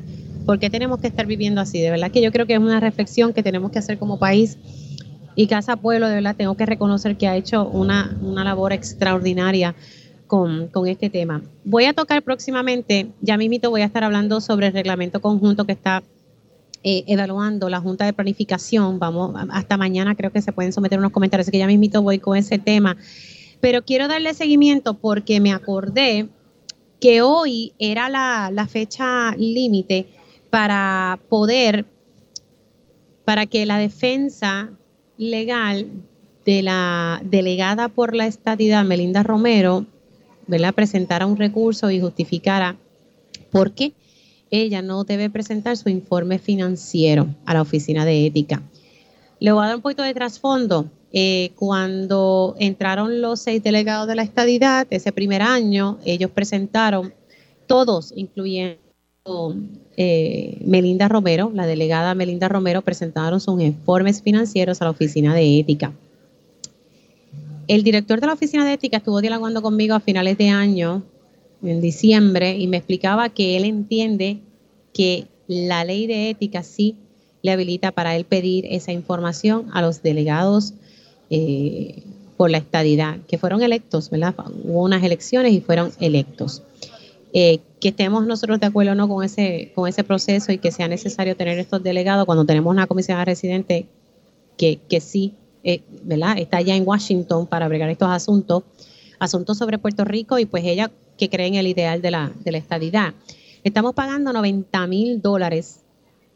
¿Por 0.46 0.60
qué 0.60 0.70
tenemos 0.70 1.00
que 1.00 1.08
estar 1.08 1.26
viviendo 1.26 1.60
así? 1.60 1.82
De 1.82 1.90
verdad 1.90 2.12
que 2.12 2.22
yo 2.22 2.32
creo 2.32 2.46
que 2.46 2.54
es 2.54 2.60
una 2.60 2.80
reflexión 2.80 3.34
que 3.34 3.42
tenemos 3.42 3.72
que 3.72 3.80
hacer 3.80 3.98
como 3.98 4.20
país 4.20 4.60
y 5.36 5.48
Casa 5.48 5.76
Pueblo, 5.76 6.08
de 6.08 6.16
verdad, 6.16 6.36
tengo 6.36 6.56
que 6.56 6.66
reconocer 6.66 7.18
que 7.18 7.28
ha 7.28 7.36
hecho 7.36 7.68
una, 7.68 8.18
una 8.22 8.44
labor 8.44 8.72
extraordinaria 8.72 9.76
con, 10.28 10.68
con, 10.68 10.88
este 10.88 11.10
tema. 11.10 11.42
Voy 11.64 11.86
a 11.86 11.94
tocar 11.94 12.24
próximamente, 12.24 13.08
ya 13.22 13.38
mismito 13.38 13.70
voy 13.70 13.82
a 13.82 13.86
estar 13.86 14.04
hablando 14.04 14.42
sobre 14.42 14.68
el 14.68 14.74
reglamento 14.74 15.22
conjunto 15.22 15.66
que 15.66 15.74
está 15.74 16.04
eh, 16.88 17.04
evaluando 17.08 17.68
la 17.68 17.80
Junta 17.80 18.06
de 18.06 18.14
Planificación. 18.14 19.00
Vamos, 19.00 19.36
hasta 19.50 19.76
mañana 19.76 20.14
creo 20.14 20.32
que 20.32 20.42
se 20.42 20.52
pueden 20.52 20.72
someter 20.72 21.00
unos 21.00 21.12
comentarios, 21.12 21.46
así 21.46 21.52
que 21.52 21.58
ya 21.58 21.68
mismito 21.68 22.04
voy 22.04 22.20
con 22.20 22.38
ese 22.38 22.60
tema. 22.60 22.96
Pero 23.60 23.84
quiero 23.84 24.08
darle 24.08 24.36
seguimiento 24.36 24.94
porque 24.94 25.40
me 25.40 25.52
acordé 25.52 26.28
que 27.00 27.24
hoy 27.24 27.74
era 27.80 28.10
la, 28.10 28.52
la 28.54 28.68
fecha 28.68 29.36
límite 29.36 30.08
para 30.52 31.20
poder, 31.28 31.86
para 33.26 33.48
que 33.48 33.66
la 33.66 33.80
defensa 33.80 34.70
legal 35.18 35.90
de 36.46 36.62
la 36.62 37.20
delegada 37.24 37.90
por 37.90 38.16
la 38.16 38.28
estadidad, 38.28 38.86
Melinda 38.86 39.24
Romero, 39.24 39.86
¿verdad? 40.48 40.74
presentara 40.74 41.26
un 41.26 41.38
recurso 41.38 41.90
y 41.92 42.00
justificara 42.00 42.78
por 43.52 43.72
qué 43.72 43.94
ella 44.52 44.82
no 44.82 45.04
debe 45.04 45.30
presentar 45.30 45.78
su 45.78 45.90
informe 45.90 46.40
financiero 46.40 47.28
a 47.46 47.54
la 47.54 47.62
oficina 47.62 48.06
de 48.06 48.26
ética. 48.26 48.62
Le 49.40 49.52
voy 49.52 49.64
a 49.64 49.68
dar 49.68 49.76
un 49.76 49.82
poquito 49.82 50.04
de 50.04 50.14
trasfondo. 50.14 50.90
Eh, 51.12 51.52
cuando 51.56 52.56
entraron 52.60 53.22
los 53.22 53.40
seis 53.40 53.64
delegados 53.64 54.08
de 54.08 54.16
la 54.16 54.24
estadidad, 54.24 54.86
ese 54.90 55.12
primer 55.12 55.42
año, 55.42 55.98
ellos 56.06 56.30
presentaron, 56.32 57.14
todos, 57.68 58.14
incluyendo 58.16 58.78
eh, 59.98 60.58
Melinda 60.66 61.08
Romero, 61.08 61.52
la 61.54 61.66
delegada 61.66 62.14
Melinda 62.16 62.50
Romero, 62.50 62.82
presentaron 62.82 63.40
sus 63.40 63.62
informes 63.62 64.22
financieros 64.22 64.82
a 64.82 64.86
la 64.86 64.92
oficina 64.92 65.34
de 65.34 65.60
ética. 65.60 65.94
El 67.68 67.84
director 67.84 68.22
de 68.22 68.28
la 68.28 68.34
oficina 68.34 68.66
de 68.66 68.74
ética 68.74 68.98
estuvo 68.98 69.22
dialogando 69.22 69.62
conmigo 69.62 69.96
a 69.96 70.00
finales 70.00 70.38
de 70.38 70.50
año, 70.50 71.04
en 71.64 71.82
diciembre, 71.82 72.58
y 72.58 72.68
me 72.68 72.78
explicaba 72.78 73.30
que 73.30 73.58
él 73.58 73.66
entiende 73.66 74.40
que 74.94 75.28
la 75.48 75.84
ley 75.84 76.06
de 76.06 76.30
ética 76.30 76.64
sí 76.64 76.96
le 77.42 77.52
habilita 77.52 77.92
para 77.92 78.16
él 78.16 78.26
pedir 78.26 78.66
esa 78.70 78.92
información 78.92 79.70
a 79.74 79.82
los 79.82 80.04
delegados 80.04 80.74
eh, 81.30 82.04
por 82.38 82.52
la 82.52 82.58
estadidad, 82.58 83.18
que 83.28 83.38
fueron 83.38 83.64
electos, 83.64 84.10
¿verdad? 84.10 84.36
Hubo 84.64 84.84
unas 84.84 85.04
elecciones 85.04 85.54
y 85.54 85.62
fueron 85.62 85.92
electos. 86.00 86.62
Eh, 87.34 87.60
que 87.80 87.90
estemos 87.90 88.26
nosotros 88.26 88.60
de 88.60 88.68
acuerdo 88.68 88.94
o 88.94 88.96
no 88.96 89.08
con 89.08 89.24
ese, 89.24 89.72
con 89.76 89.88
ese 89.88 90.04
proceso 90.04 90.52
y 90.52 90.58
que 90.58 90.72
sea 90.72 90.88
necesario 90.88 91.36
tener 91.36 91.60
estos 91.60 91.84
delegados 91.84 92.26
cuando 92.26 92.46
tenemos 92.46 92.72
una 92.72 92.88
comisión 92.88 93.24
residente 93.26 93.88
que, 94.58 94.80
que 94.88 95.02
sí 95.02 95.34
eh, 95.66 95.82
¿verdad? 96.04 96.38
Está 96.38 96.58
allá 96.58 96.76
en 96.76 96.88
Washington 96.88 97.48
para 97.48 97.68
bregar 97.68 97.90
estos 97.90 98.10
asuntos, 98.10 98.64
asuntos 99.18 99.58
sobre 99.58 99.80
Puerto 99.80 100.06
Rico 100.06 100.38
y 100.38 100.46
pues 100.46 100.64
ella 100.64 100.92
que 101.18 101.28
cree 101.28 101.48
en 101.48 101.56
el 101.56 101.66
ideal 101.66 102.04
de 102.04 102.12
la, 102.12 102.32
de 102.44 102.52
la 102.52 102.60
estadidad. 102.60 103.16
Estamos 103.64 103.96
pagando 103.96 104.32
90 104.32 104.86
mil 104.86 105.22
dólares 105.24 105.80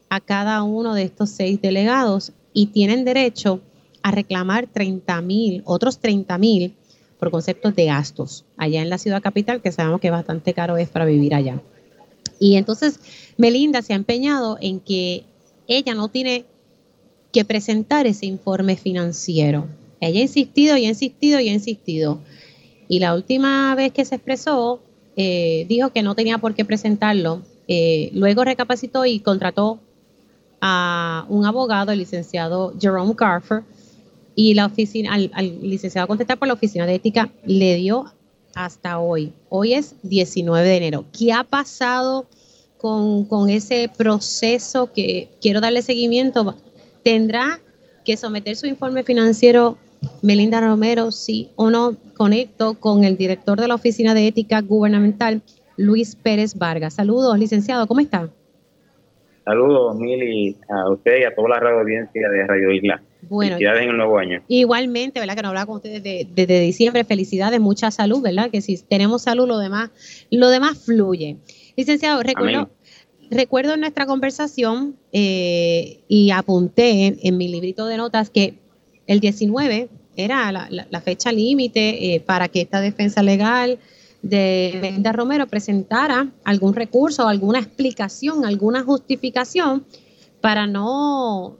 a 0.08 0.18
cada 0.18 0.64
uno 0.64 0.94
de 0.94 1.04
estos 1.04 1.30
seis 1.30 1.62
delegados 1.62 2.32
y 2.52 2.66
tienen 2.66 3.04
derecho 3.04 3.60
a 4.02 4.10
reclamar 4.10 4.66
30 4.66 5.20
mil, 5.22 5.62
otros 5.64 6.00
30 6.00 6.36
mil 6.38 6.74
por 7.20 7.30
conceptos 7.30 7.76
de 7.76 7.84
gastos 7.84 8.44
allá 8.56 8.82
en 8.82 8.90
la 8.90 8.98
ciudad 8.98 9.22
capital, 9.22 9.62
que 9.62 9.70
sabemos 9.70 10.00
que 10.00 10.10
bastante 10.10 10.54
caro 10.54 10.76
es 10.76 10.88
para 10.88 11.04
vivir 11.04 11.36
allá. 11.36 11.62
Y 12.40 12.56
entonces 12.56 12.98
Melinda 13.36 13.80
se 13.82 13.92
ha 13.92 13.96
empeñado 13.96 14.58
en 14.60 14.80
que 14.80 15.22
ella 15.68 15.94
no 15.94 16.08
tiene 16.08 16.46
que 17.32 17.44
presentar 17.44 18.06
ese 18.06 18.26
informe 18.26 18.76
financiero. 18.76 19.66
Ella 20.00 20.20
ha 20.20 20.22
insistido 20.22 20.76
y 20.76 20.86
ha 20.86 20.88
insistido 20.88 21.40
y 21.40 21.48
ha 21.48 21.52
insistido. 21.52 22.20
Y 22.88 22.98
la 22.98 23.14
última 23.14 23.74
vez 23.74 23.92
que 23.92 24.04
se 24.04 24.16
expresó, 24.16 24.80
eh, 25.16 25.66
dijo 25.68 25.90
que 25.90 26.02
no 26.02 26.14
tenía 26.14 26.38
por 26.38 26.54
qué 26.54 26.64
presentarlo. 26.64 27.42
Eh, 27.68 28.10
luego 28.14 28.42
recapacitó 28.42 29.04
y 29.04 29.20
contrató 29.20 29.78
a 30.60 31.26
un 31.28 31.46
abogado, 31.46 31.92
el 31.92 31.98
licenciado 31.98 32.74
Jerome 32.80 33.14
Carfer, 33.14 33.62
y 34.34 34.54
la 34.54 34.66
oficina, 34.66 35.14
al, 35.14 35.60
licenciado 35.62 36.04
a 36.04 36.08
contestar 36.08 36.38
por 36.38 36.48
la 36.48 36.54
oficina 36.54 36.86
de 36.86 36.94
ética, 36.94 37.30
le 37.44 37.76
dio 37.76 38.06
hasta 38.54 38.98
hoy. 38.98 39.32
Hoy 39.48 39.74
es 39.74 39.94
19 40.02 40.66
de 40.66 40.76
enero. 40.76 41.04
¿Qué 41.16 41.32
ha 41.32 41.44
pasado 41.44 42.26
con, 42.78 43.24
con 43.26 43.50
ese 43.50 43.90
proceso 43.94 44.92
que 44.92 45.30
quiero 45.40 45.60
darle 45.60 45.82
seguimiento? 45.82 46.56
Tendrá 47.02 47.60
que 48.04 48.16
someter 48.16 48.56
su 48.56 48.66
informe 48.66 49.02
financiero 49.02 49.78
Melinda 50.22 50.60
Romero, 50.60 51.10
sí 51.10 51.50
o 51.56 51.70
no, 51.70 51.96
conecto 52.16 52.74
con 52.74 53.04
el 53.04 53.16
director 53.16 53.60
de 53.60 53.68
la 53.68 53.74
Oficina 53.74 54.14
de 54.14 54.26
Ética 54.26 54.60
Gubernamental, 54.60 55.42
Luis 55.76 56.16
Pérez 56.16 56.54
Vargas. 56.56 56.94
Saludos, 56.94 57.38
licenciado, 57.38 57.86
¿cómo 57.86 58.00
está? 58.00 58.30
Saludos, 59.44 59.96
Mili, 59.96 60.56
a 60.68 60.90
usted 60.90 61.20
y 61.20 61.24
a 61.24 61.34
toda 61.34 61.48
la 61.48 61.60
radio 61.60 61.80
audiencia 61.80 62.28
de 62.28 62.46
Radio 62.46 62.70
Isla. 62.72 63.02
Bueno, 63.22 63.56
felicidades 63.56 63.82
en 63.82 63.90
el 63.90 63.96
nuevo 63.96 64.18
año. 64.18 64.42
Igualmente, 64.48 65.18
¿verdad? 65.18 65.34
Que 65.34 65.42
no 65.42 65.48
hablaba 65.48 65.66
con 65.66 65.76
ustedes 65.76 66.02
desde 66.02 66.60
diciembre. 66.60 67.04
Felicidades, 67.04 67.58
mucha 67.60 67.90
salud, 67.90 68.22
¿verdad? 68.22 68.50
Que 68.50 68.60
si 68.60 68.82
tenemos 68.82 69.22
salud, 69.22 69.48
lo 69.48 69.58
demás, 69.58 69.90
lo 70.30 70.50
demás 70.50 70.78
fluye. 70.78 71.38
Licenciado, 71.76 72.22
recuerdo, 72.22 72.70
recuerdo 73.30 73.74
en 73.74 73.80
nuestra 73.80 74.06
conversación 74.06 74.96
eh, 75.12 76.00
y 76.08 76.30
apunté 76.32 77.18
en, 77.22 77.36
mi 77.36 77.48
librito 77.48 77.86
de 77.86 77.96
notas 77.96 78.30
que 78.30 78.54
el 79.06 79.20
19 79.20 79.88
era 80.16 80.52
la, 80.52 81.00
fecha 81.00 81.32
límite 81.32 82.14
eh, 82.14 82.20
para 82.20 82.48
que 82.48 82.60
esta 82.60 82.80
defensa 82.80 83.22
legal 83.22 83.78
de 84.22 84.78
Melinda 84.82 85.12
Romero 85.12 85.46
presentara 85.46 86.28
algún 86.44 86.74
recurso, 86.74 87.26
alguna 87.26 87.60
explicación, 87.60 88.44
alguna 88.44 88.82
justificación 88.82 89.84
para 90.40 90.66
no 90.66 91.56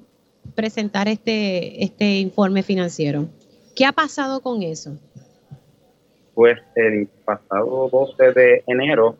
presentar 0.55 1.09
este, 1.09 1.83
este 1.83 2.19
informe 2.19 2.63
financiero. 2.63 3.29
¿Qué 3.75 3.87
ha 3.87 3.93
pasado 3.93 4.41
con 4.41 4.63
eso? 4.63 4.99
Pues 6.35 6.59
el 6.75 7.07
pasado 7.25 7.89
12 7.91 8.33
de 8.33 8.65
enero, 8.67 9.17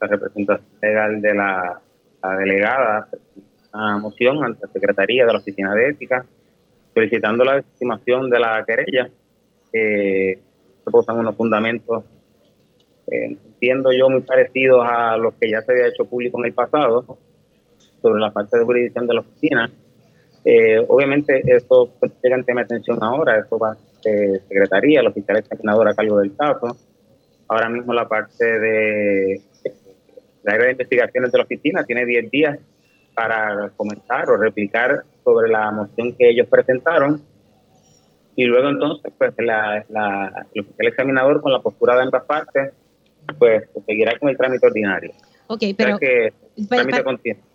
la 0.00 0.06
representación 0.06 0.66
legal 0.80 1.20
de 1.20 1.34
la 1.34 1.80
la 2.22 2.36
delegada 2.36 3.08
una 3.72 3.98
moción 3.98 4.42
ante 4.44 4.66
la 4.66 4.72
Secretaría 4.72 5.26
de 5.26 5.32
la 5.32 5.38
Oficina 5.38 5.74
de 5.74 5.90
Ética 5.90 6.24
solicitando 6.94 7.44
la 7.44 7.58
estimación 7.58 8.28
de 8.28 8.40
la 8.40 8.64
querella. 8.66 9.08
Eh, 9.72 10.38
se 10.84 10.90
posan 10.90 11.18
unos 11.18 11.36
fundamentos, 11.36 12.04
eh, 13.06 13.36
yo, 13.60 14.10
muy 14.10 14.22
parecidos 14.22 14.84
a 14.84 15.16
los 15.16 15.34
que 15.34 15.50
ya 15.50 15.62
se 15.62 15.72
había 15.72 15.88
hecho 15.88 16.06
público 16.06 16.38
en 16.38 16.46
el 16.46 16.54
pasado 16.54 17.18
sobre 18.00 18.20
la 18.20 18.32
parte 18.32 18.58
de 18.58 18.64
jurisdicción 18.64 19.06
de 19.06 19.14
la 19.14 19.20
oficina. 19.20 19.70
Eh, 20.44 20.84
obviamente, 20.88 21.42
eso 21.44 21.90
pues, 22.00 22.12
llega 22.22 22.36
en 22.36 22.44
tema 22.44 22.62
de 22.62 22.66
atención 22.66 22.98
ahora, 23.02 23.38
eso 23.38 23.58
va 23.58 23.76
de 24.04 24.40
Secretaría, 24.48 25.00
el 25.00 25.08
oficial 25.08 25.36
examinador 25.38 25.88
a 25.88 25.94
cargo 25.94 26.18
del 26.18 26.34
caso. 26.34 26.76
Ahora 27.48 27.68
mismo 27.68 27.92
la 27.92 28.08
parte 28.08 28.44
de 28.44 29.40
la 30.48 30.54
área 30.54 30.66
de 30.66 30.72
investigaciones 30.72 31.30
de 31.30 31.38
la 31.38 31.44
oficina 31.44 31.84
tiene 31.84 32.06
10 32.06 32.30
días 32.30 32.58
para 33.14 33.70
comentar 33.76 34.30
o 34.30 34.36
replicar 34.36 35.04
sobre 35.22 35.50
la 35.50 35.70
moción 35.70 36.14
que 36.14 36.30
ellos 36.30 36.46
presentaron. 36.48 37.22
Y 38.34 38.44
luego 38.44 38.70
entonces, 38.70 39.12
pues 39.18 39.34
la, 39.38 39.84
el 40.54 40.86
examinador 40.86 41.42
con 41.42 41.52
la 41.52 41.60
postura 41.60 41.96
de 41.96 42.02
ambas 42.02 42.24
partes, 42.24 42.72
pues 43.38 43.64
seguirá 43.86 44.18
con 44.18 44.30
el 44.30 44.38
trámite 44.38 44.66
ordinario. 44.66 45.12
Ok, 45.48 45.64
pero 45.76 45.98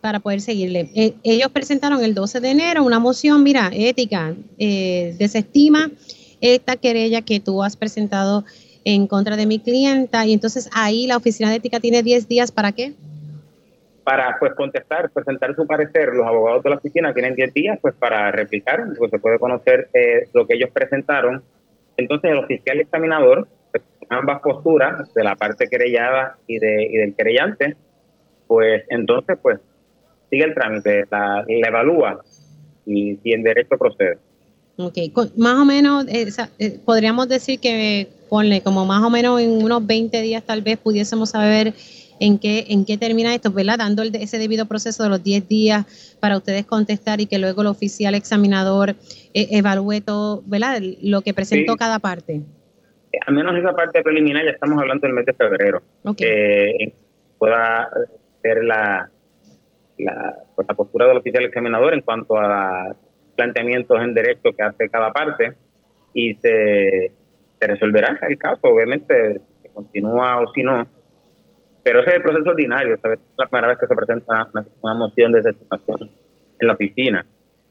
para, 0.02 0.20
poder 0.20 0.42
seguirle, 0.42 0.90
eh, 0.96 1.14
ellos 1.24 1.50
presentaron 1.52 2.04
el 2.04 2.14
12 2.14 2.42
de 2.42 2.52
enero 2.52 2.84
una 2.84 3.00
moción, 3.00 3.44
mira, 3.44 3.72
ética, 3.74 4.36
eh, 4.58 5.16
desestima 5.18 5.90
esta 6.42 6.76
querella 6.76 7.22
que 7.22 7.40
tú 7.40 7.64
has 7.64 7.78
presentado 7.78 8.44
en 8.86 9.08
contra 9.08 9.36
de 9.36 9.46
mi 9.46 9.60
clienta 9.60 10.26
y 10.26 10.34
entonces 10.34 10.70
ahí 10.74 11.08
la 11.08 11.18
oficina 11.18 11.50
de 11.50 11.58
ética 11.58 11.80
tiene 11.80 12.04
10 12.04 12.28
días 12.28 12.52
para 12.52 12.72
qué? 12.72 12.94
Para 14.04 14.38
pues 14.40 14.54
contestar, 14.54 15.10
presentar 15.12 15.56
su 15.56 15.66
parecer. 15.66 16.10
Los 16.14 16.28
abogados 16.28 16.64
de 16.64 16.70
la 16.70 16.76
oficina 16.76 17.14
tienen 17.14 17.36
10 17.36 17.54
días 17.54 17.80
pues 17.82 17.94
para 17.96 18.32
replicar, 18.32 18.86
pues 18.98 19.12
se 19.12 19.20
puede 19.20 19.40
conocer 19.40 19.90
eh, 19.94 20.28
lo 20.34 20.46
que 20.46 20.56
ellos 20.56 20.70
presentaron. 20.74 21.44
Entonces 21.96 22.32
el 22.32 22.40
oficial 22.40 22.80
examinador, 22.82 23.48
pues, 23.72 23.84
ambas 24.10 24.42
posturas 24.42 25.14
de 25.14 25.24
la 25.24 25.36
parte 25.36 25.68
querellada 25.68 26.38
y, 26.48 26.60
de, 26.60 26.84
y 26.84 26.98
del 26.98 27.16
querellante, 27.16 27.76
pues 28.48 28.84
entonces 28.90 29.38
pues 29.42 29.60
sigue 30.30 30.46
el 30.46 30.54
trámite, 30.54 31.06
la, 31.10 31.46
evalúa 31.48 32.24
y 32.86 33.16
si 33.18 33.32
en 33.34 33.44
derecho 33.44 33.78
procede. 33.78 34.18
Ok, 34.78 34.98
más 35.38 35.60
o 35.60 35.66
menos 35.66 36.08
eh, 36.08 36.28
eh, 36.58 36.80
podríamos 36.84 37.30
decir 37.30 37.60
que 37.60 38.08
ponle 38.34 38.64
como 38.64 38.84
más 38.84 39.04
o 39.04 39.12
menos 39.12 39.40
en 39.40 39.64
unos 39.64 39.86
20 39.86 40.20
días 40.24 40.42
tal 40.44 40.64
vez 40.64 40.80
pudiésemos 40.80 41.30
saber 41.30 41.76
en 42.20 42.40
qué, 42.40 42.66
en 42.70 42.84
qué 42.84 42.98
termina 42.98 43.36
esto, 43.36 43.52
¿verdad? 43.52 43.78
Dando 43.78 44.02
ese 44.02 44.40
debido 44.40 44.66
proceso 44.66 45.04
de 45.04 45.10
los 45.10 45.24
10 45.24 45.48
días 45.48 46.18
para 46.20 46.38
ustedes 46.38 46.66
contestar 46.66 47.22
y 47.22 47.28
que 47.28 47.38
luego 47.38 47.62
el 47.62 47.68
oficial 47.68 48.16
examinador 48.16 48.96
eh, 49.36 49.50
evalúe 49.52 50.02
todo, 50.04 50.42
¿verdad? 50.48 50.82
Lo 51.04 51.22
que 51.22 51.36
presentó 51.36 51.76
cada 51.76 52.00
parte. 52.00 52.42
Al 53.28 53.36
menos 53.36 53.56
esa 53.56 53.72
parte 53.76 54.02
preliminar 54.02 54.44
ya 54.44 54.50
estamos 54.50 54.82
hablando 54.82 55.06
del 55.06 55.14
mes 55.14 55.28
de 55.28 55.34
febrero. 55.34 55.84
Que 56.18 56.92
pueda 57.38 57.88
ser 58.42 58.64
la, 58.64 59.12
la, 60.00 60.38
pues, 60.56 60.68
la 60.68 60.74
postura 60.74 61.06
del 61.06 61.18
oficial 61.18 61.46
examinador 61.46 61.94
en 61.94 62.02
cuanto 62.02 62.36
a 62.40 62.96
planteamientos 63.36 64.02
en 64.02 64.16
derecho 64.16 64.50
que 64.58 64.64
hace 64.64 64.90
cada 64.90 65.14
parte 65.14 65.54
y 66.16 66.34
se, 66.34 67.12
se 67.64 67.68
resolverá 67.68 68.20
el 68.28 68.38
caso, 68.38 68.60
obviamente, 68.64 69.40
si 69.62 69.70
continúa 69.70 70.42
o 70.42 70.52
si 70.54 70.64
no. 70.64 70.86
Pero 71.84 72.02
ese 72.02 72.10
es 72.10 72.16
el 72.18 72.22
proceso 72.22 72.50
ordinario, 72.50 72.98
¿sabes? 73.02 73.20
es 73.20 73.26
la 73.38 73.48
primera 73.48 73.68
vez 73.70 73.78
que 73.78 73.88
se 73.88 73.96
presenta 73.96 74.50
una, 74.82 74.94
moción 74.94 75.32
de 75.32 75.42
designación 75.42 76.12
en 76.60 76.68
la 76.68 76.74
oficina. 76.74 77.26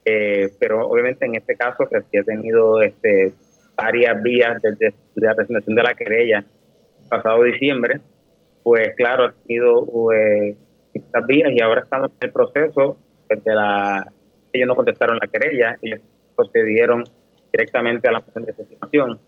Eh, 0.04 0.48
pero 0.58 0.86
obviamente 0.88 1.26
en 1.26 1.36
este 1.36 1.56
caso, 1.56 1.86
que 1.88 2.00
sí 2.10 2.18
ha 2.18 2.24
tenido 2.24 2.80
este, 2.82 3.32
varias 3.76 4.22
vías 4.22 4.60
desde 4.62 4.94
la 5.16 5.34
presentación 5.34 5.76
de 5.76 5.82
la 5.82 5.94
querella 5.94 6.44
pasado 7.08 7.42
diciembre, 7.44 8.00
pues 8.62 8.94
claro, 8.96 9.24
ha 9.24 9.32
tenido 9.46 10.12
eh, 10.12 10.56
estas 10.94 11.26
vías 11.26 11.50
y 11.52 11.60
ahora 11.62 11.82
estamos 11.82 12.10
en 12.20 12.28
el 12.28 12.32
proceso 12.32 12.96
de 13.28 13.54
la 13.54 14.12
ellos 14.52 14.68
no 14.68 14.76
contestaron 14.76 15.18
la 15.18 15.26
querella, 15.28 15.78
ellos 15.80 16.00
procedieron 16.36 17.04
directamente 17.50 18.08
a 18.08 18.12
la 18.12 18.20
moción 18.20 18.44
de 18.44 18.52
designación. 18.52 19.18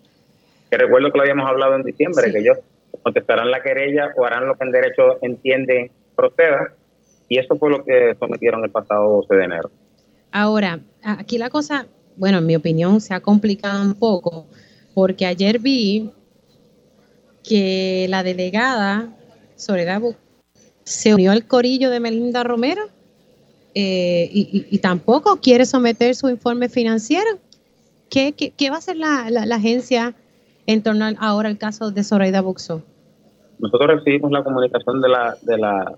Que 0.70 0.78
recuerdo 0.78 1.10
que 1.10 1.18
lo 1.18 1.22
habíamos 1.22 1.48
hablado 1.48 1.76
en 1.76 1.82
diciembre, 1.82 2.32
que 2.32 2.38
ellos 2.38 2.58
contestarán 3.02 3.50
la 3.50 3.62
querella 3.62 4.12
o 4.16 4.24
harán 4.24 4.46
lo 4.46 4.56
que 4.56 4.64
en 4.64 4.72
derecho 4.72 5.18
entiende 5.22 5.90
proceda, 6.16 6.72
y 7.28 7.38
eso 7.38 7.56
fue 7.56 7.70
lo 7.70 7.84
que 7.84 8.14
sometieron 8.18 8.64
el 8.64 8.70
pasado 8.70 9.16
12 9.16 9.34
de 9.34 9.44
enero. 9.44 9.70
Ahora, 10.30 10.80
aquí 11.02 11.38
la 11.38 11.50
cosa, 11.50 11.86
bueno, 12.16 12.38
en 12.38 12.46
mi 12.46 12.56
opinión, 12.56 13.00
se 13.00 13.14
ha 13.14 13.20
complicado 13.20 13.82
un 13.82 13.94
poco, 13.94 14.46
porque 14.94 15.26
ayer 15.26 15.58
vi 15.58 16.10
que 17.42 18.06
la 18.08 18.22
delegada 18.22 19.08
Soledad 19.56 20.02
se 20.82 21.14
unió 21.14 21.30
al 21.30 21.46
corillo 21.46 21.90
de 21.90 22.00
Melinda 22.00 22.42
Romero 22.42 22.88
eh, 23.74 24.28
y, 24.32 24.78
tampoco 24.78 25.40
quiere 25.40 25.66
someter 25.66 26.14
su 26.14 26.28
informe 26.28 26.68
financiero. 26.68 27.38
¿Qué, 28.08 28.32
qué, 28.32 28.70
va 28.70 28.76
a 28.76 28.78
hacer 28.78 28.96
la, 28.96 29.28
la, 29.30 29.56
agencia 29.56 30.14
en 30.66 30.82
torno 30.82 31.06
ahora 31.18 31.48
al 31.48 31.58
caso 31.58 31.90
de 31.90 32.02
Zoraida 32.02 32.40
Buxo? 32.40 32.82
Nosotros 33.58 33.98
recibimos 33.98 34.30
la 34.30 34.42
comunicación 34.42 35.00
de 35.00 35.08
la, 35.08 35.36
de 35.42 35.58
la, 35.58 35.94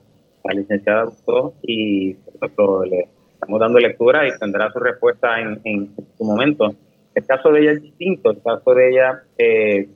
licenciada 0.54 1.04
Buxo 1.04 1.54
y 1.62 2.12
le 2.12 3.08
estamos 3.34 3.60
dando 3.60 3.78
lectura 3.78 4.26
y 4.26 4.38
tendrá 4.38 4.70
su 4.72 4.78
respuesta 4.78 5.40
en, 5.40 5.94
su 6.16 6.24
momento. 6.24 6.74
El 7.14 7.24
caso 7.26 7.50
de 7.50 7.60
ella 7.60 7.72
es 7.72 7.82
distinto, 7.82 8.30
el 8.30 8.42
caso 8.42 8.74
de 8.74 8.90
ella, 8.90 9.22
eh, 9.38 9.88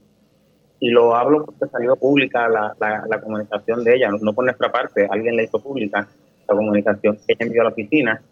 y 0.81 0.91
lo 0.91 1.15
hablo 1.15 1.45
porque 1.45 1.67
salió 1.67 1.95
pública 1.97 2.49
la, 2.49 2.75
la, 2.81 3.21
comunicación 3.21 3.85
de 3.85 3.97
ella, 3.97 4.11
no 4.11 4.33
por 4.33 4.45
nuestra 4.45 4.73
parte, 4.73 5.07
alguien 5.11 5.37
la 5.37 5.43
hizo 5.43 5.63
pública 5.63 6.09
la 6.49 6.57
comunicación 6.57 7.17
que 7.17 7.35
ella 7.35 7.47
envió 7.47 7.61
a 7.61 7.65
la 7.65 7.71
oficina. 7.71 8.23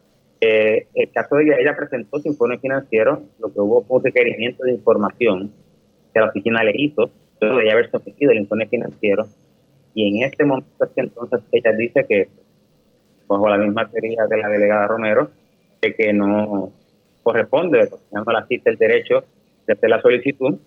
Eh, 0.41 0.87
el 0.95 1.11
caso 1.11 1.37
de 1.37 1.45
ella, 1.45 1.57
ella 1.61 1.77
presentó 1.77 2.19
su 2.19 2.29
informe 2.29 2.59
financiero, 2.59 3.23
lo 3.39 3.53
que 3.53 3.61
hubo 3.61 3.83
fue 3.83 3.99
un 3.99 4.05
requerimiento 4.05 4.65
de 4.65 4.73
información 4.73 5.53
que 6.19 6.25
la 6.25 6.31
oficina 6.31 6.63
le 6.63 6.73
hizo, 6.75 7.11
luego 7.41 7.59
de 7.59 7.71
haber 7.71 7.91
sometido 7.91 8.33
el 8.33 8.39
informe 8.39 8.67
financiero, 8.67 9.27
y 9.95 10.09
en 10.09 10.25
este 10.25 10.45
momento 10.45 10.85
es 10.85 10.91
que 10.91 11.01
entonces 11.01 11.41
ella 11.53 11.73
dice 11.73 12.05
que, 12.09 12.29
bajo 13.27 13.49
la 13.49 13.59
misma 13.59 13.89
teoría 13.89 14.27
de 14.27 14.37
la 14.37 14.49
delegada 14.49 14.87
Romero, 14.87 15.31
de 15.81 15.95
que 15.95 16.13
no 16.13 16.73
corresponde, 17.23 17.89
no 18.13 18.25
la 18.25 18.47
cita 18.47 18.71
el 18.71 18.77
derecho 18.77 19.25
de 19.67 19.73
hacer 19.73 19.91
la 19.91 20.01
solicitud, 20.01 20.59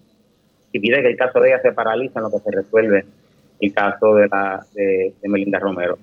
y 0.72 0.80
pide 0.80 1.02
que 1.02 1.10
el 1.10 1.18
caso 1.18 1.39
de 1.39 1.49
ella 1.49 1.62
se 1.62 1.74
paralice 1.74 2.18
en 2.18 2.24
lo 2.24 2.32
que 2.32 2.39
se 2.39 2.52
resuelve 2.52 3.06
el 3.60 3.74
caso 3.74 4.16
de, 4.16 4.28
la, 4.28 4.66
de 4.74 5.14
Melinda 5.24 5.60
Romero. 5.60 5.97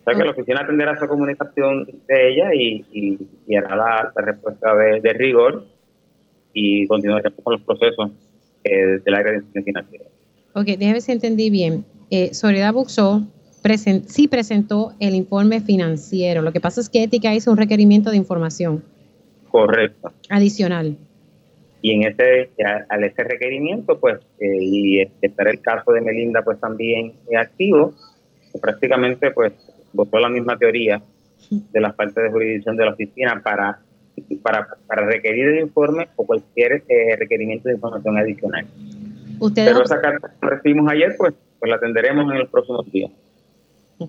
O 0.00 0.02
sea 0.02 0.14
que 0.14 0.24
la 0.24 0.30
oficina 0.30 0.60
atenderá 0.62 0.92
esa 0.92 1.06
comunicación 1.06 1.86
de 2.08 2.28
ella 2.30 2.54
y, 2.54 2.84
y, 3.46 3.56
hará 3.56 3.76
la, 3.76 4.12
respuesta 4.16 4.74
de, 4.74 5.12
rigor 5.12 5.64
y 6.54 6.86
continuará 6.86 7.30
con 7.30 7.52
los 7.52 7.62
procesos 7.62 8.10
eh, 8.64 9.00
del 9.04 9.14
área 9.14 9.32
de 9.32 9.38
institución 9.38 9.64
financiera. 9.64 10.04
Ok, 10.54 10.66
déjame 10.66 10.92
ver 10.94 11.02
si 11.02 11.12
entendí 11.12 11.50
bien. 11.50 11.84
Eh, 12.10 12.34
Soledad 12.34 12.72
Buxó 12.72 13.26
sí 14.06 14.28
presentó 14.28 14.94
el 15.00 15.14
informe 15.14 15.60
financiero. 15.60 16.42
Lo 16.42 16.52
que 16.52 16.60
pasa 16.60 16.80
es 16.80 16.88
que 16.88 17.02
Ética 17.02 17.34
hizo 17.34 17.50
un 17.50 17.56
requerimiento 17.56 18.10
de 18.10 18.16
información. 18.16 18.82
Correcto. 19.50 20.12
Adicional. 20.28 20.96
Y 21.82 21.92
en 21.92 22.02
ese, 22.02 22.50
al 22.88 23.04
ese 23.04 23.24
requerimiento, 23.24 23.98
pues, 23.98 24.18
eh, 24.38 24.58
y 24.60 25.00
estar 25.22 25.48
el 25.48 25.60
caso 25.60 25.92
de 25.92 26.00
Melinda, 26.00 26.42
pues 26.42 26.60
también 26.60 27.14
activo, 27.38 27.94
prácticamente, 28.60 29.30
pues, 29.30 29.52
votó 29.92 30.18
la 30.18 30.28
misma 30.28 30.58
teoría 30.58 31.02
de 31.50 31.80
las 31.80 31.94
partes 31.94 32.22
de 32.22 32.30
jurisdicción 32.30 32.76
de 32.76 32.84
la 32.84 32.92
oficina 32.92 33.40
para, 33.42 33.80
para, 34.42 34.66
para 34.86 35.06
requerir 35.06 35.48
el 35.48 35.60
informe 35.60 36.08
o 36.16 36.26
cualquier 36.26 36.84
eh, 36.88 37.16
requerimiento 37.18 37.68
de 37.68 37.74
información 37.74 38.18
adicional. 38.18 38.66
Pero 39.54 39.82
esa 39.82 40.00
carta 40.00 40.30
que 40.40 40.46
recibimos 40.48 40.90
ayer, 40.90 41.14
pues, 41.16 41.34
pues 41.58 41.70
la 41.70 41.76
atenderemos 41.76 42.30
en 42.32 42.40
los 42.40 42.48
próximos 42.48 42.90
días. 42.90 43.10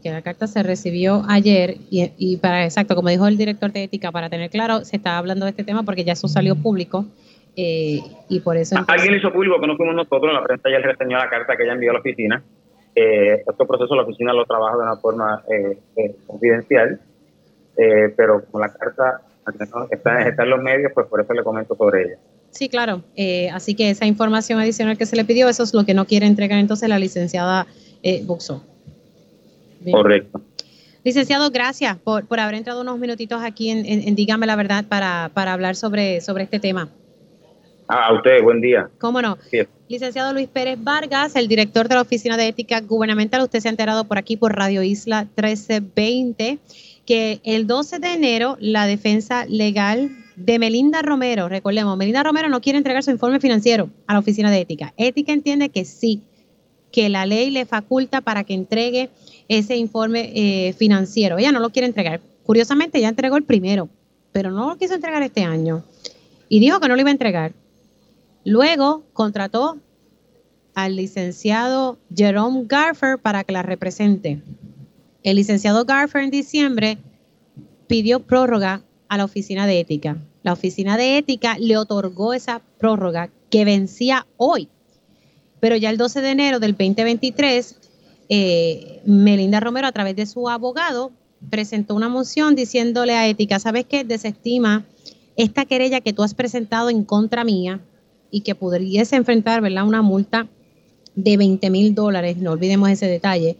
Que 0.01 0.09
la 0.09 0.21
carta 0.21 0.47
se 0.47 0.63
recibió 0.63 1.23
ayer 1.27 1.75
y, 1.89 2.11
y, 2.17 2.37
para 2.37 2.63
exacto, 2.63 2.95
como 2.95 3.09
dijo 3.09 3.27
el 3.27 3.37
director 3.37 3.73
de 3.73 3.83
ética, 3.83 4.11
para 4.11 4.29
tener 4.29 4.49
claro, 4.49 4.85
se 4.85 4.95
está 4.95 5.17
hablando 5.17 5.45
de 5.45 5.51
este 5.51 5.65
tema 5.65 5.83
porque 5.83 6.05
ya 6.05 6.13
eso 6.13 6.29
salió 6.29 6.55
público 6.55 7.05
eh, 7.57 7.99
y 8.29 8.39
por 8.39 8.55
eso. 8.55 8.77
Alguien 8.87 9.15
hizo 9.15 9.33
público 9.33 9.59
que 9.59 9.67
no 9.67 9.75
fuimos 9.75 9.95
nosotros, 9.95 10.33
la 10.33 10.43
prensa 10.43 10.69
ya 10.69 10.79
reseñó 10.79 11.17
la 11.17 11.29
carta 11.29 11.57
que 11.57 11.63
ella 11.63 11.73
envió 11.73 11.91
a 11.91 11.93
la 11.95 11.99
oficina 11.99 12.41
eh, 12.95 13.43
este 13.47 13.65
proceso 13.65 13.95
la 13.95 14.03
oficina 14.03 14.33
lo 14.33 14.45
trabaja 14.45 14.75
de 14.75 14.83
una 14.83 14.97
forma 14.97 15.43
eh, 15.49 16.15
confidencial, 16.27 16.99
pero 18.17 18.43
como 18.45 18.59
la 18.63 18.73
carta 18.73 19.21
está, 19.47 20.23
está, 20.25 20.43
en 20.43 20.49
los 20.49 20.61
medios, 20.61 20.91
pues 20.93 21.07
por 21.07 21.21
eso 21.21 21.33
le 21.33 21.43
comento 21.43 21.75
sobre 21.75 22.03
ella. 22.03 22.17
Sí, 22.51 22.69
claro. 22.69 23.03
así 23.53 23.75
que 23.75 23.89
esa 23.89 24.05
información 24.05 24.59
adicional 24.59 24.97
que 24.97 25.05
se 25.05 25.15
le 25.15 25.23
pidió, 25.23 25.47
eso 25.47 25.63
es 25.63 25.73
lo 25.73 25.85
que 25.85 25.93
no 25.93 26.05
quiere 26.05 26.25
entregar 26.25 26.59
entonces 26.59 26.89
la 26.89 26.99
licenciada 26.99 27.65
eh, 28.03 28.23
Buxo. 28.23 28.63
Correcto. 29.89 30.41
Licenciado, 31.03 31.49
gracias 31.49 31.97
por, 31.97 32.27
por 32.27 32.39
haber 32.39 32.55
entrado 32.55 32.81
unos 32.81 32.99
minutitos 32.99 33.41
aquí 33.41 33.69
en, 33.69 33.85
en, 33.85 34.15
Dígame 34.15 34.45
la 34.45 34.55
Verdad 34.55 34.85
para, 34.87 35.31
para 35.33 35.53
hablar 35.53 35.75
sobre, 35.75 36.21
sobre 36.21 36.43
este 36.43 36.59
tema. 36.59 36.89
Ah, 37.87 38.07
a 38.07 38.13
usted, 38.13 38.41
buen 38.43 38.61
día. 38.61 38.89
¿Cómo 38.99 39.21
no? 39.21 39.37
Licenciado 39.89 40.31
Luis 40.33 40.47
Pérez 40.47 40.77
Vargas, 40.81 41.35
el 41.35 41.47
director 41.47 41.89
de 41.89 41.95
la 41.95 42.01
Oficina 42.01 42.37
de 42.37 42.47
Ética 42.47 42.79
Gubernamental, 42.81 43.41
usted 43.41 43.59
se 43.59 43.67
ha 43.67 43.71
enterado 43.71 44.05
por 44.05 44.17
aquí 44.17 44.37
por 44.37 44.55
Radio 44.55 44.83
Isla 44.83 45.23
1320 45.23 46.59
que 47.05 47.41
el 47.43 47.67
12 47.67 47.99
de 47.99 48.13
enero 48.13 48.57
la 48.59 48.85
defensa 48.85 49.45
legal 49.45 50.11
de 50.35 50.59
Melinda 50.59 51.01
Romero, 51.01 51.49
recordemos, 51.49 51.97
Melinda 51.97 52.23
Romero 52.23 52.49
no 52.49 52.61
quiere 52.61 52.77
entregar 52.77 53.03
su 53.03 53.11
informe 53.11 53.39
financiero 53.39 53.89
a 54.07 54.13
la 54.13 54.19
Oficina 54.19 54.49
de 54.51 54.61
Ética. 54.61 54.93
Ética 54.97 55.33
entiende 55.33 55.69
que 55.69 55.85
sí, 55.85 56.21
que 56.91 57.09
la 57.09 57.25
ley 57.25 57.49
le 57.49 57.65
faculta 57.65 58.21
para 58.21 58.43
que 58.43 58.53
entregue 58.53 59.09
ese 59.47 59.75
informe 59.75 60.31
eh, 60.33 60.73
financiero. 60.73 61.37
Ella 61.37 61.51
no 61.51 61.59
lo 61.59 61.71
quiere 61.71 61.87
entregar. 61.87 62.21
Curiosamente, 62.43 62.99
ya 62.99 63.09
entregó 63.09 63.37
el 63.37 63.43
primero, 63.43 63.89
pero 64.31 64.51
no 64.51 64.69
lo 64.69 64.77
quiso 64.77 64.93
entregar 64.93 65.21
este 65.23 65.43
año. 65.43 65.83
Y 66.49 66.59
dijo 66.59 66.79
que 66.79 66.87
no 66.87 66.95
lo 66.95 67.01
iba 67.01 67.09
a 67.09 67.13
entregar. 67.13 67.53
Luego 68.43 69.03
contrató 69.13 69.77
al 70.73 70.95
licenciado 70.95 71.97
Jerome 72.15 72.63
Garfer 72.65 73.19
para 73.19 73.43
que 73.43 73.53
la 73.53 73.61
represente. 73.61 74.41
El 75.23 75.35
licenciado 75.35 75.85
Garfer 75.85 76.23
en 76.23 76.31
diciembre 76.31 76.97
pidió 77.87 78.21
prórroga 78.21 78.81
a 79.07 79.17
la 79.17 79.25
oficina 79.25 79.67
de 79.67 79.79
ética. 79.79 80.17
La 80.43 80.53
oficina 80.53 80.97
de 80.97 81.17
ética 81.17 81.57
le 81.59 81.77
otorgó 81.77 82.33
esa 82.33 82.61
prórroga 82.79 83.29
que 83.49 83.65
vencía 83.65 84.25
hoy. 84.37 84.69
Pero 85.59 85.75
ya 85.75 85.91
el 85.91 85.97
12 85.97 86.21
de 86.21 86.29
enero 86.31 86.59
del 86.59 86.71
2023, 86.71 87.75
eh, 88.29 89.01
Melinda 89.05 89.59
Romero, 89.59 89.87
a 89.87 89.91
través 89.91 90.15
de 90.15 90.25
su 90.25 90.49
abogado, 90.49 91.11
presentó 91.49 91.95
una 91.95 92.09
moción 92.09 92.55
diciéndole 92.55 93.13
a 93.13 93.27
ética, 93.27 93.59
¿sabes 93.59 93.85
qué? 93.85 94.03
Desestima 94.03 94.85
esta 95.35 95.65
querella 95.65 96.01
que 96.01 96.13
tú 96.13 96.23
has 96.23 96.33
presentado 96.33 96.89
en 96.89 97.03
contra 97.03 97.43
mía 97.43 97.81
y 98.31 98.41
que 98.41 98.55
pudiese 98.55 99.15
enfrentar 99.15 99.61
¿verdad? 99.61 99.85
una 99.85 100.01
multa 100.01 100.47
de 101.15 101.37
20 101.37 101.69
mil 101.69 101.93
dólares, 101.93 102.37
no 102.37 102.51
olvidemos 102.51 102.89
ese 102.89 103.07
detalle. 103.07 103.57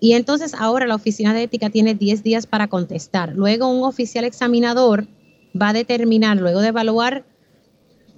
Y 0.00 0.14
entonces 0.14 0.54
ahora 0.54 0.86
la 0.86 0.94
oficina 0.94 1.34
de 1.34 1.42
ética 1.42 1.68
tiene 1.68 1.94
10 1.94 2.22
días 2.22 2.46
para 2.46 2.68
contestar. 2.68 3.34
Luego 3.36 3.68
un 3.68 3.84
oficial 3.84 4.24
examinador 4.24 5.06
va 5.60 5.68
a 5.68 5.72
determinar, 5.74 6.38
luego 6.38 6.60
de 6.60 6.68
evaluar, 6.68 7.24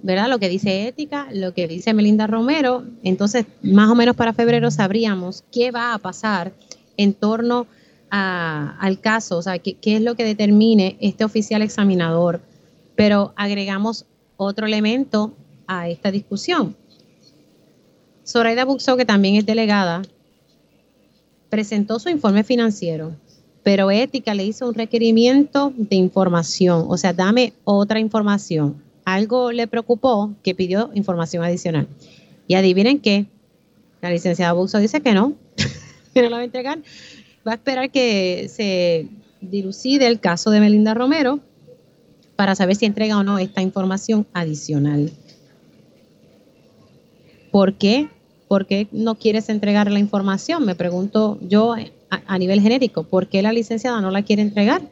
¿verdad? 0.01 0.29
Lo 0.29 0.39
que 0.39 0.47
dice 0.47 0.87
ética, 0.87 1.27
lo 1.33 1.53
que 1.53 1.67
dice 1.67 1.93
Melinda 1.93 2.25
Romero. 2.25 2.85
Entonces, 3.03 3.45
más 3.61 3.89
o 3.89 3.95
menos 3.95 4.15
para 4.15 4.33
febrero 4.33 4.71
sabríamos 4.71 5.43
qué 5.51 5.71
va 5.71 5.93
a 5.93 5.97
pasar 5.97 6.53
en 6.95 7.13
torno 7.13 7.67
al 8.09 9.01
caso, 9.01 9.39
o 9.39 9.41
sea, 9.41 9.57
qué, 9.57 9.73
qué 9.73 9.95
es 9.95 10.01
lo 10.03 10.13
que 10.15 10.23
determine 10.23 10.97
este 11.01 11.25
oficial 11.25 11.63
examinador. 11.63 12.41
Pero 12.95 13.33
agregamos 13.35 14.05
otro 14.37 14.67
elemento 14.67 15.33
a 15.67 15.89
esta 15.89 16.11
discusión. 16.11 16.75
Zoraida 18.25 18.65
Buxo, 18.65 18.95
que 18.97 19.05
también 19.05 19.35
es 19.35 19.45
delegada, 19.45 20.03
presentó 21.55 21.99
su 21.99 22.09
informe 22.09 22.43
financiero 22.43 23.13
pero 23.63 23.89
Ética 23.91 24.33
le 24.33 24.43
hizo 24.43 24.67
un 24.67 24.75
requerimiento 24.75 25.73
de 25.75 25.95
información, 25.95 26.85
o 26.87 26.97
sea, 26.97 27.13
dame 27.13 27.53
otra 27.63 27.99
información. 27.99 28.83
Algo 29.05 29.51
le 29.51 29.67
preocupó 29.67 30.33
que 30.43 30.53
pidió 30.53 30.91
información 30.93 31.43
adicional. 31.43 31.87
Y 32.47 32.55
adivinen 32.55 32.99
qué, 32.99 33.25
la 34.01 34.11
licenciada 34.11 34.51
Buxo 34.51 34.79
dice 34.79 35.01
que 35.01 35.13
no, 35.13 35.33
que 36.13 36.21
no 36.21 36.29
la 36.29 36.37
va 36.37 36.41
a 36.41 36.45
entregar. 36.45 36.79
Va 37.47 37.53
a 37.53 37.55
esperar 37.55 37.89
que 37.89 38.49
se 38.49 39.07
dilucide 39.39 40.07
el 40.07 40.19
caso 40.19 40.51
de 40.51 40.59
Melinda 40.59 40.93
Romero 40.93 41.39
para 42.35 42.55
saber 42.55 42.75
si 42.75 42.85
entrega 42.85 43.17
o 43.17 43.23
no 43.23 43.39
esta 43.39 43.61
información 43.61 44.27
adicional. 44.33 45.11
¿Por 47.51 47.75
qué? 47.75 48.09
¿Por 48.53 48.67
qué 48.67 48.87
no 48.91 49.15
quieres 49.15 49.49
entregar 49.49 49.89
la 49.89 49.97
información? 49.97 50.63
Me 50.63 50.75
pregunto 50.75 51.39
yo 51.41 51.73
a, 52.11 52.37
nivel 52.37 52.61
genérico, 52.61 53.01
¿por 53.01 53.25
qué 53.25 53.41
la 53.41 53.51
licenciada 53.51 53.99
no 53.99 54.11
la 54.11 54.21
quiere 54.21 54.43
entregar? 54.43 54.83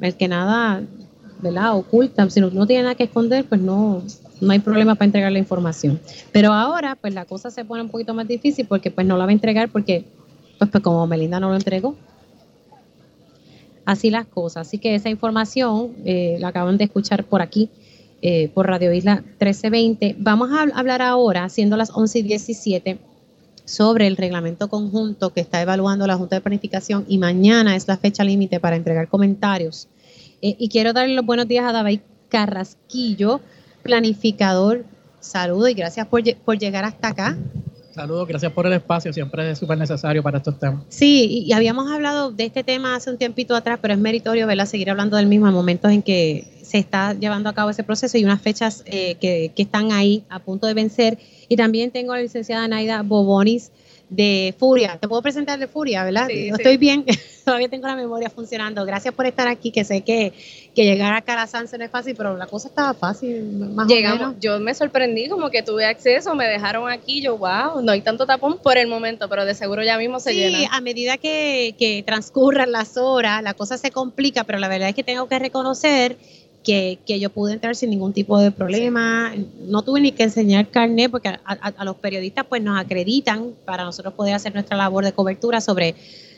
El 0.00 0.14
que 0.14 0.28
nada, 0.28 0.84
¿verdad? 1.40 1.76
Oculta, 1.76 2.30
si 2.30 2.38
no, 2.38 2.66
tiene 2.68 2.84
nada 2.84 2.94
que 2.94 3.02
esconder, 3.02 3.46
pues 3.46 3.60
no, 3.60 4.00
no 4.40 4.52
hay 4.52 4.60
problema 4.60 4.94
para 4.94 5.06
entregar 5.06 5.32
la 5.32 5.40
información. 5.40 5.98
Pero 6.30 6.52
ahora, 6.52 6.94
pues 6.94 7.14
la 7.14 7.24
cosa 7.24 7.50
se 7.50 7.64
pone 7.64 7.82
un 7.82 7.88
poquito 7.88 8.14
más 8.14 8.28
difícil 8.28 8.64
porque 8.64 8.92
pues 8.92 9.04
no 9.04 9.18
la 9.18 9.24
va 9.24 9.30
a 9.30 9.34
entregar 9.34 9.68
porque, 9.68 10.04
pues, 10.60 10.70
pues 10.70 10.84
como 10.84 11.04
Melinda 11.08 11.40
no 11.40 11.48
lo 11.48 11.56
entregó, 11.56 11.96
así 13.84 14.08
las 14.08 14.28
cosas. 14.28 14.68
Así 14.68 14.78
que 14.78 14.94
esa 14.94 15.08
información 15.08 15.96
eh, 16.04 16.36
la 16.38 16.46
acaban 16.46 16.78
de 16.78 16.84
escuchar 16.84 17.24
por 17.24 17.42
aquí, 17.42 17.70
eh, 18.22 18.48
por 18.54 18.68
Radio 18.68 18.92
Isla 18.92 19.16
1320. 19.16 20.16
Vamos 20.18 20.50
a 20.52 20.62
hablar 20.78 21.02
ahora, 21.02 21.48
siendo 21.48 21.76
las 21.76 21.90
11 21.90 22.20
y 22.20 22.22
17, 22.22 22.98
sobre 23.64 24.06
el 24.06 24.16
reglamento 24.16 24.68
conjunto 24.68 25.32
que 25.32 25.40
está 25.40 25.60
evaluando 25.60 26.06
la 26.06 26.16
Junta 26.16 26.36
de 26.36 26.40
Planificación 26.40 27.04
y 27.08 27.18
mañana 27.18 27.76
es 27.76 27.88
la 27.88 27.96
fecha 27.96 28.24
límite 28.24 28.60
para 28.60 28.76
entregar 28.76 29.08
comentarios. 29.08 29.88
Eh, 30.40 30.56
y 30.58 30.68
quiero 30.68 30.92
darle 30.92 31.14
los 31.14 31.26
buenos 31.26 31.48
días 31.48 31.64
a 31.64 31.72
David 31.72 32.00
Carrasquillo, 32.28 33.40
planificador. 33.82 34.84
Saludos 35.20 35.70
y 35.70 35.74
gracias 35.74 36.06
por, 36.06 36.22
por 36.44 36.58
llegar 36.58 36.84
hasta 36.84 37.08
acá. 37.08 37.36
Saludos, 37.92 38.26
gracias 38.26 38.50
por 38.52 38.66
el 38.66 38.72
espacio, 38.72 39.12
siempre 39.12 39.50
es 39.50 39.58
súper 39.58 39.76
necesario 39.76 40.22
para 40.22 40.38
estos 40.38 40.58
temas. 40.58 40.84
Sí, 40.88 41.44
y, 41.46 41.52
habíamos 41.52 41.90
hablado 41.90 42.30
de 42.30 42.44
este 42.44 42.64
tema 42.64 42.96
hace 42.96 43.10
un 43.10 43.18
tiempito 43.18 43.54
atrás, 43.54 43.78
pero 43.82 43.92
es 43.92 44.00
meritorio 44.00 44.46
¿verdad? 44.46 44.64
seguir 44.64 44.90
hablando 44.90 45.18
del 45.18 45.26
mismo 45.26 45.46
en 45.46 45.52
momentos 45.52 45.90
en 45.90 46.02
que 46.02 46.51
se 46.72 46.78
está 46.78 47.12
llevando 47.12 47.50
a 47.50 47.52
cabo 47.52 47.68
ese 47.68 47.84
proceso 47.84 48.16
y 48.16 48.24
unas 48.24 48.40
fechas 48.40 48.82
eh, 48.86 49.16
que, 49.20 49.52
que, 49.54 49.62
están 49.62 49.92
ahí 49.92 50.24
a 50.30 50.38
punto 50.38 50.66
de 50.66 50.72
vencer. 50.72 51.18
Y 51.50 51.56
también 51.56 51.90
tengo 51.90 52.14
a 52.14 52.16
la 52.16 52.22
licenciada 52.22 52.66
Naida 52.66 53.02
Bobonis 53.02 53.70
de 54.08 54.54
Furia. 54.58 54.98
Te 54.98 55.06
puedo 55.06 55.20
presentar 55.20 55.58
de 55.58 55.66
Furia, 55.66 56.02
¿verdad? 56.02 56.28
Sí, 56.28 56.48
Estoy 56.48 56.78
bien, 56.78 57.04
todavía 57.44 57.68
tengo 57.68 57.86
la 57.86 57.96
memoria 57.96 58.30
funcionando. 58.30 58.86
Gracias 58.86 59.12
por 59.12 59.26
estar 59.26 59.48
aquí, 59.48 59.70
que 59.70 59.84
sé 59.84 60.00
que, 60.00 60.32
que 60.74 60.84
llegar 60.84 61.12
a 61.14 61.20
Carasanse 61.20 61.76
no 61.76 61.84
es 61.84 61.90
fácil, 61.90 62.14
pero 62.16 62.36
la 62.38 62.46
cosa 62.46 62.68
estaba 62.68 62.94
fácil, 62.94 63.42
más 63.74 63.86
Llegamos, 63.86 64.20
o 64.20 64.26
menos. 64.28 64.40
Yo 64.40 64.58
me 64.60 64.74
sorprendí, 64.74 65.28
como 65.28 65.50
que 65.50 65.62
tuve 65.62 65.84
acceso, 65.84 66.34
me 66.34 66.46
dejaron 66.46 66.90
aquí, 66.90 67.20
yo, 67.20 67.36
wow, 67.36 67.82
no 67.82 67.92
hay 67.92 68.00
tanto 68.00 68.26
tapón 68.26 68.58
por 68.58 68.78
el 68.78 68.86
momento, 68.86 69.28
pero 69.28 69.44
de 69.44 69.54
seguro 69.54 69.82
ya 69.82 69.98
mismo 69.98 70.20
se 70.20 70.34
llena. 70.34 70.58
Sí, 70.58 70.66
a 70.70 70.80
medida 70.80 71.18
que, 71.18 71.74
que 71.78 72.02
transcurran 72.02 72.72
las 72.72 72.96
horas, 72.96 73.42
la 73.42 73.54
cosa 73.54 73.78
se 73.78 73.90
complica, 73.90 74.44
pero 74.44 74.58
la 74.58 74.68
verdad 74.68 74.90
es 74.90 74.94
que 74.94 75.04
tengo 75.04 75.26
que 75.28 75.38
reconocer 75.38 76.16
que, 76.62 76.98
yo 77.06 77.30
pude 77.30 77.52
entrar 77.52 77.76
sin 77.76 77.90
ningún 77.90 78.12
tipo 78.12 78.38
de 78.38 78.50
problema. 78.50 79.32
No 79.66 79.82
tuve 79.82 80.00
ni 80.00 80.12
que 80.12 80.24
enseñar 80.24 80.68
carnet 80.68 81.10
porque 81.10 81.28
a, 81.28 81.84
los 81.84 81.96
periodistas 81.96 82.46
pues 82.48 82.62
nos 82.62 82.78
acreditan 82.78 83.52
para 83.64 83.84
nosotros 83.84 84.14
poder 84.14 84.34
hacer 84.34 84.54
nuestra 84.54 84.76
labor 84.76 85.04
de 85.04 85.12
cobertura 85.12 85.60
sobre, 85.60 85.94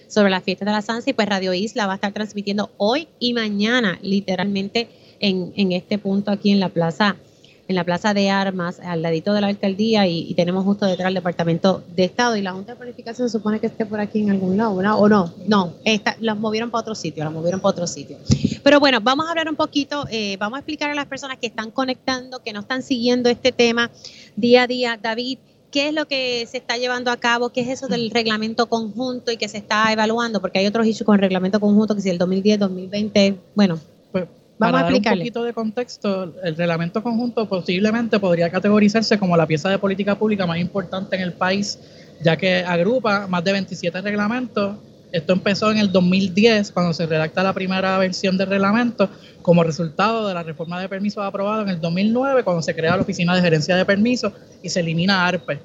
sobre 0.09 0.31
la 0.31 0.41
fiesta 0.41 0.65
de 0.65 0.73
la 0.73 0.83
Sansa 0.83 1.11
y 1.11 1.13
pues 1.13 1.29
Radio 1.29 1.53
Isla 1.53 1.87
va 1.87 1.93
a 1.93 1.97
estar 1.97 2.13
transmitiendo 2.13 2.71
hoy 2.77 3.09
y 3.19 3.35
mañana 3.35 3.99
literalmente 4.03 4.89
en, 5.21 5.53
en 5.57 5.73
este 5.73 5.99
punto 5.99 6.31
aquí 6.31 6.51
en 6.51 6.61
la 6.61 6.69
plaza 6.69 7.17
en 7.67 7.77
la 7.77 7.85
Plaza 7.85 8.13
de 8.13 8.31
Armas, 8.31 8.79
al 8.81 9.03
ladito 9.03 9.33
de 9.33 9.41
la 9.41 9.47
alcaldía, 9.47 10.07
y, 10.07 10.35
tenemos 10.35 10.65
justo 10.65 10.87
detrás 10.87 11.09
el 11.09 11.15
Departamento 11.15 11.83
de 11.95 12.05
Estado. 12.05 12.37
Y 12.37 12.43
la 12.43 12.53
Junta 12.53 12.73
de 12.73 12.77
Planificación 12.77 13.29
se 13.29 13.39
supone 13.39 13.61
que 13.61 13.69
esté 13.69 13.87
por 13.87 14.01
aquí 14.01 14.21
en 14.21 14.31
algún 14.31 14.57
lado, 14.57 14.77
¿verdad? 14.77 14.99
¿O 14.99 15.09
no? 15.09 15.33
No, 15.47 15.75
esta, 15.85 16.17
las 16.21 16.37
movieron 16.37 16.71
para 16.71 16.83
otro 16.83 16.95
sitio, 16.95 17.25
las 17.25 17.33
movieron 17.33 17.61
para 17.61 17.71
otro 17.71 17.87
sitio. 17.87 18.19
Pero 18.63 18.81
bueno, 18.81 19.01
vamos 19.01 19.27
a 19.27 19.31
hablar 19.31 19.49
un 19.49 19.57
poquito, 19.57 20.05
eh, 20.11 20.37
vamos 20.39 20.57
a 20.57 20.61
explicar 20.61 20.91
a 20.91 20.95
las 20.95 21.07
personas 21.07 21.39
que 21.39 21.47
están 21.47 21.71
conectando, 21.71 22.41
que 22.41 22.53
no 22.53 22.61
están 22.61 22.83
siguiendo 22.83 23.29
este 23.29 23.53
tema 23.53 23.91
día 24.37 24.65
a 24.65 24.67
día. 24.67 24.99
David, 25.01 25.39
¿qué 25.71 25.89
es 25.89 25.95
lo 25.95 26.07
que 26.07 26.47
se 26.51 26.59
está 26.59 26.77
llevando 26.77 27.11
a 27.11 27.17
cabo? 27.17 27.51
¿Qué 27.51 27.63
es 27.63 27.69
eso 27.69 27.89
del 27.89 28.11
reglamento 28.11 28.67
conjunto 28.67 29.33
y 29.33 29.37
que 29.37 29.49
se 29.49 29.59
está 29.59 29.93
evaluando? 29.93 30.41
Porque 30.41 30.59
hay 30.59 30.67
otros 30.67 30.87
issues 30.87 31.07
con 31.07 31.15
el 31.15 31.21
reglamento 31.21 31.61
conjunto, 31.61 31.95
que 31.95 32.03
si 32.03 32.11
el 32.11 32.19
2010, 32.19 32.59
2020, 32.59 33.37
bueno. 33.55 33.79
Vamos 34.57 34.73
Para 34.73 34.87
a 34.87 34.91
dar 34.91 34.95
un 34.95 35.03
poquito 35.03 35.43
de 35.43 35.53
contexto, 35.53 36.33
el 36.45 36.55
reglamento 36.55 37.03
conjunto 37.03 37.49
posiblemente 37.49 38.21
podría 38.21 38.51
categorizarse 38.51 39.19
como 39.19 39.37
la 39.37 39.47
pieza 39.47 39.69
de 39.69 39.79
política 39.79 40.17
pública 40.17 40.47
más 40.47 40.59
importante 40.59 41.17
en 41.17 41.23
el 41.23 41.33
país, 41.33 41.79
ya 42.23 42.37
que 42.37 42.59
agrupa 42.59 43.27
más 43.27 43.43
de 43.43 43.51
27 43.51 44.01
reglamentos. 44.01 44.77
Esto 45.11 45.33
empezó 45.33 45.73
en 45.73 45.79
el 45.79 45.91
2010, 45.91 46.71
cuando 46.71 46.93
se 46.93 47.07
redacta 47.07 47.43
la 47.43 47.53
primera 47.53 47.99
versión 47.99 48.37
del 48.37 48.49
reglamento, 48.49 49.11
como 49.43 49.65
resultado 49.65 50.27
de 50.29 50.35
la 50.35 50.45
reforma 50.45 50.81
de 50.81 50.89
permisos 50.89 51.25
aprobada 51.25 51.63
en 51.63 51.71
el 51.71 51.81
2009, 51.81 52.45
cuando 52.45 52.63
se 52.63 52.77
crea 52.77 52.95
la 52.95 53.03
Oficina 53.03 53.35
de 53.35 53.43
Gerencia 53.43 53.75
de 53.75 53.85
Permisos 53.85 54.33
y 54.63 54.69
se 54.69 54.81
elimina 54.81 55.27
ARPE. 55.27 55.61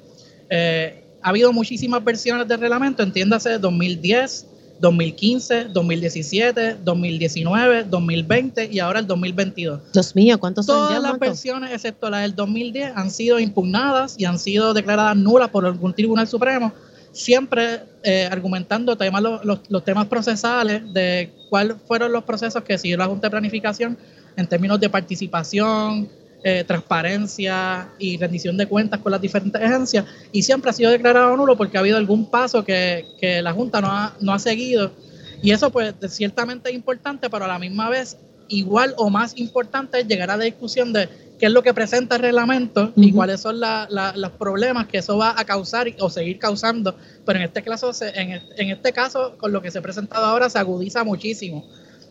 Eh, 0.48 1.04
ha 1.22 1.28
habido 1.28 1.52
muchísimas 1.52 2.02
versiones 2.02 2.48
del 2.48 2.58
reglamento, 2.58 3.04
entiéndase 3.04 3.58
2010, 3.58 4.46
2015, 4.80 5.64
2017, 5.66 6.76
2019, 6.82 7.84
2020 7.84 8.68
y 8.72 8.78
ahora 8.78 9.00
el 9.00 9.06
2022. 9.06 9.92
Dios 9.92 10.16
mío, 10.16 10.38
¿cuántos 10.40 10.66
son 10.66 10.88
Todas 10.88 11.02
las 11.02 11.18
versiones, 11.18 11.70
excepto 11.72 12.08
la 12.08 12.20
del 12.20 12.34
2010, 12.34 12.92
han 12.96 13.10
sido 13.10 13.38
impugnadas 13.38 14.14
y 14.18 14.24
han 14.24 14.38
sido 14.38 14.72
declaradas 14.72 15.16
nulas 15.16 15.50
por 15.50 15.66
algún 15.66 15.92
tribunal 15.92 16.26
supremo, 16.26 16.72
siempre 17.12 17.80
eh, 18.02 18.28
argumentando 18.30 18.96
temas, 18.96 19.22
los, 19.22 19.60
los, 19.68 19.84
temas 19.84 20.06
procesales 20.06 20.92
de 20.92 21.30
cuáles 21.50 21.76
fueron 21.86 22.12
los 22.12 22.24
procesos 22.24 22.62
que 22.62 22.78
siguió 22.78 22.96
la 22.96 23.06
Junta 23.06 23.26
de 23.26 23.30
Planificación 23.32 23.98
en 24.36 24.46
términos 24.46 24.80
de 24.80 24.88
participación, 24.88 26.08
eh, 26.42 26.64
transparencia 26.66 27.90
y 27.98 28.16
rendición 28.16 28.56
de 28.56 28.66
cuentas 28.66 29.00
con 29.00 29.12
las 29.12 29.20
diferentes 29.20 29.60
agencias. 29.60 30.04
Y 30.32 30.42
siempre 30.42 30.70
ha 30.70 30.72
sido 30.72 30.90
declarado 30.90 31.36
nulo 31.36 31.56
porque 31.56 31.76
ha 31.76 31.80
habido 31.80 31.96
algún 31.96 32.30
paso 32.30 32.64
que, 32.64 33.06
que 33.20 33.42
la 33.42 33.52
Junta 33.52 33.80
no 33.80 33.88
ha, 33.88 34.16
no 34.20 34.32
ha 34.32 34.38
seguido. 34.38 34.92
Y 35.42 35.52
eso 35.52 35.70
pues 35.70 35.94
ciertamente 36.08 36.70
es 36.70 36.74
importante, 36.74 37.30
pero 37.30 37.44
a 37.44 37.48
la 37.48 37.58
misma 37.58 37.88
vez 37.88 38.16
igual 38.48 38.94
o 38.96 39.10
más 39.10 39.36
importante 39.38 40.00
es 40.00 40.08
llegar 40.08 40.30
a 40.30 40.36
la 40.36 40.44
discusión 40.44 40.92
de 40.92 41.08
qué 41.38 41.46
es 41.46 41.52
lo 41.52 41.62
que 41.62 41.72
presenta 41.72 42.16
el 42.16 42.22
reglamento 42.22 42.92
y 42.96 43.12
cuáles 43.12 43.40
son 43.40 43.60
los 43.60 44.32
problemas 44.32 44.88
que 44.88 44.98
eso 44.98 45.16
va 45.16 45.34
a 45.38 45.44
causar 45.44 45.86
o 46.00 46.10
seguir 46.10 46.38
causando. 46.38 46.96
Pero 47.24 47.38
en 47.38 47.44
este 47.44 47.62
caso, 47.62 47.92
en, 48.14 48.42
en 48.56 48.70
este 48.70 48.92
caso, 48.92 49.36
con 49.38 49.52
lo 49.52 49.62
que 49.62 49.70
se 49.70 49.78
ha 49.78 49.82
presentado 49.82 50.26
ahora, 50.26 50.50
se 50.50 50.58
agudiza 50.58 51.04
muchísimo 51.04 51.66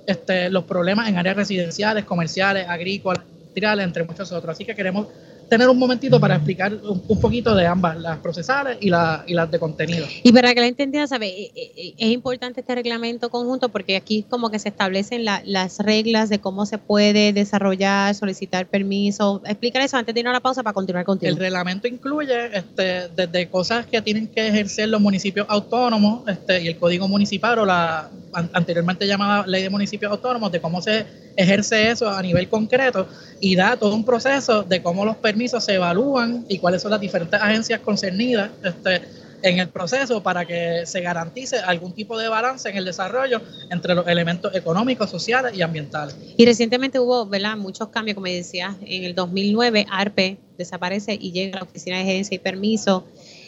este, 0.08 0.50
los 0.50 0.64
problemas 0.64 1.08
en 1.08 1.18
áreas 1.18 1.36
residenciales, 1.36 2.06
comerciales, 2.06 2.68
agrícolas, 2.68 3.24
entre 3.64 4.04
muchos 4.04 4.32
otros. 4.32 4.56
Así 4.56 4.66
que 4.66 4.76
queremos 4.76 5.08
tener 5.50 5.68
un 5.68 5.78
momentito 5.78 6.20
para 6.20 6.36
explicar 6.36 6.74
un, 6.74 7.20
poquito 7.20 7.56
de 7.56 7.66
ambas, 7.66 7.98
las 7.98 8.20
procesales 8.20 8.78
y, 8.80 8.90
la, 8.90 9.24
y 9.28 9.34
las 9.34 9.50
de 9.52 9.60
contenido. 9.60 10.06
Y 10.24 10.32
para 10.32 10.54
que 10.54 10.62
la 10.62 10.68
entendiera, 10.68 11.08
¿sabe? 11.08 11.28
Eh, 11.28 11.52
eh, 11.56 11.72
eh, 11.76 11.94
es 11.98 12.10
importante 12.12 12.62
este 12.62 12.76
reglamento 12.76 13.30
conjunto 13.30 13.70
porque 13.70 13.96
aquí 13.96 14.24
como 14.30 14.52
que 14.52 14.60
se 14.60 14.70
establecen 14.70 15.26
las 15.26 15.80
reglas 15.80 16.30
de 16.30 16.40
cómo 16.40 16.66
se 16.66 16.78
puede 16.78 17.34
desarrollar, 17.34 18.14
solicitar 18.16 18.68
permiso. 18.68 19.42
Explicar 19.46 19.82
eso 19.82 19.98
antes 19.98 20.14
de 20.14 20.22
ir 20.22 20.28
a 20.28 20.32
la 20.32 20.40
pausa 20.40 20.64
para 20.64 20.74
continuar 20.74 21.04
contigo. 21.04 21.32
El 21.32 21.38
reglamento 21.38 21.88
incluye 21.88 22.56
este, 22.56 23.10
desde 23.10 23.50
cosas 23.50 23.88
que 23.88 24.02
tienen 24.02 24.28
que 24.28 24.48
ejercer 24.48 24.90
los 24.90 25.02
municipios 25.02 25.48
autónomos 25.50 26.28
este, 26.28 26.62
y 26.62 26.68
el 26.68 26.78
código 26.78 27.08
municipal 27.08 27.60
o 27.60 27.66
la 27.66 28.10
anteriormente 28.54 29.08
llamada 29.08 29.48
ley 29.48 29.64
de 29.64 29.70
municipios 29.70 30.12
autónomos, 30.12 30.52
de 30.52 30.62
cómo 30.62 30.82
se 30.82 31.29
ejerce 31.40 31.90
eso 31.90 32.10
a 32.10 32.22
nivel 32.22 32.50
concreto 32.50 33.08
y 33.40 33.56
da 33.56 33.78
todo 33.78 33.96
un 33.96 34.04
proceso 34.04 34.64
de 34.64 34.82
cómo 34.84 35.06
los 35.06 35.16
permisos 35.16 35.64
se 35.64 35.76
evalúan 35.76 36.46
y 36.50 36.60
cuáles 36.60 36.82
son 36.82 36.92
las 36.92 37.00
diferentes 37.00 37.42
agencias 37.42 37.80
concernidas 37.80 38.52
este, 38.62 39.02
en 39.42 39.60
el 39.60 39.70
proceso 39.70 40.22
para 40.22 40.44
que 40.44 40.82
se 40.86 41.00
garantice 41.00 41.58
algún 41.60 41.94
tipo 41.94 42.18
de 42.18 42.28
balance 42.28 42.68
en 42.68 42.76
el 42.76 42.84
desarrollo 42.84 43.42
entre 43.72 43.96
los 43.96 44.06
elementos 44.06 44.54
económicos, 44.54 45.10
sociales 45.10 45.54
y 45.56 45.62
ambientales. 45.62 46.14
Y 46.36 46.46
recientemente 46.46 47.00
hubo 47.00 47.26
muchos 47.56 47.88
cambios, 47.88 48.16
como 48.16 48.28
decía, 48.28 48.76
en 48.86 49.06
el 49.06 49.16
2009 49.16 49.86
ARPE 49.90 50.38
desaparece 50.58 51.18
y 51.20 51.32
llega 51.32 51.58
a 51.58 51.62
la 51.62 51.70
Oficina 51.70 52.00
de 52.00 52.04
Gerencia 52.04 52.36
y 52.36 52.40
Permiso. 52.40 53.06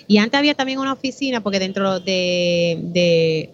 Y 0.07 0.19
antes 0.19 0.38
había 0.38 0.55
también 0.55 0.80
una 0.80 0.93
oficina, 0.93 1.43
porque 1.43 1.59
dentro 1.59 1.99
de 1.99 3.49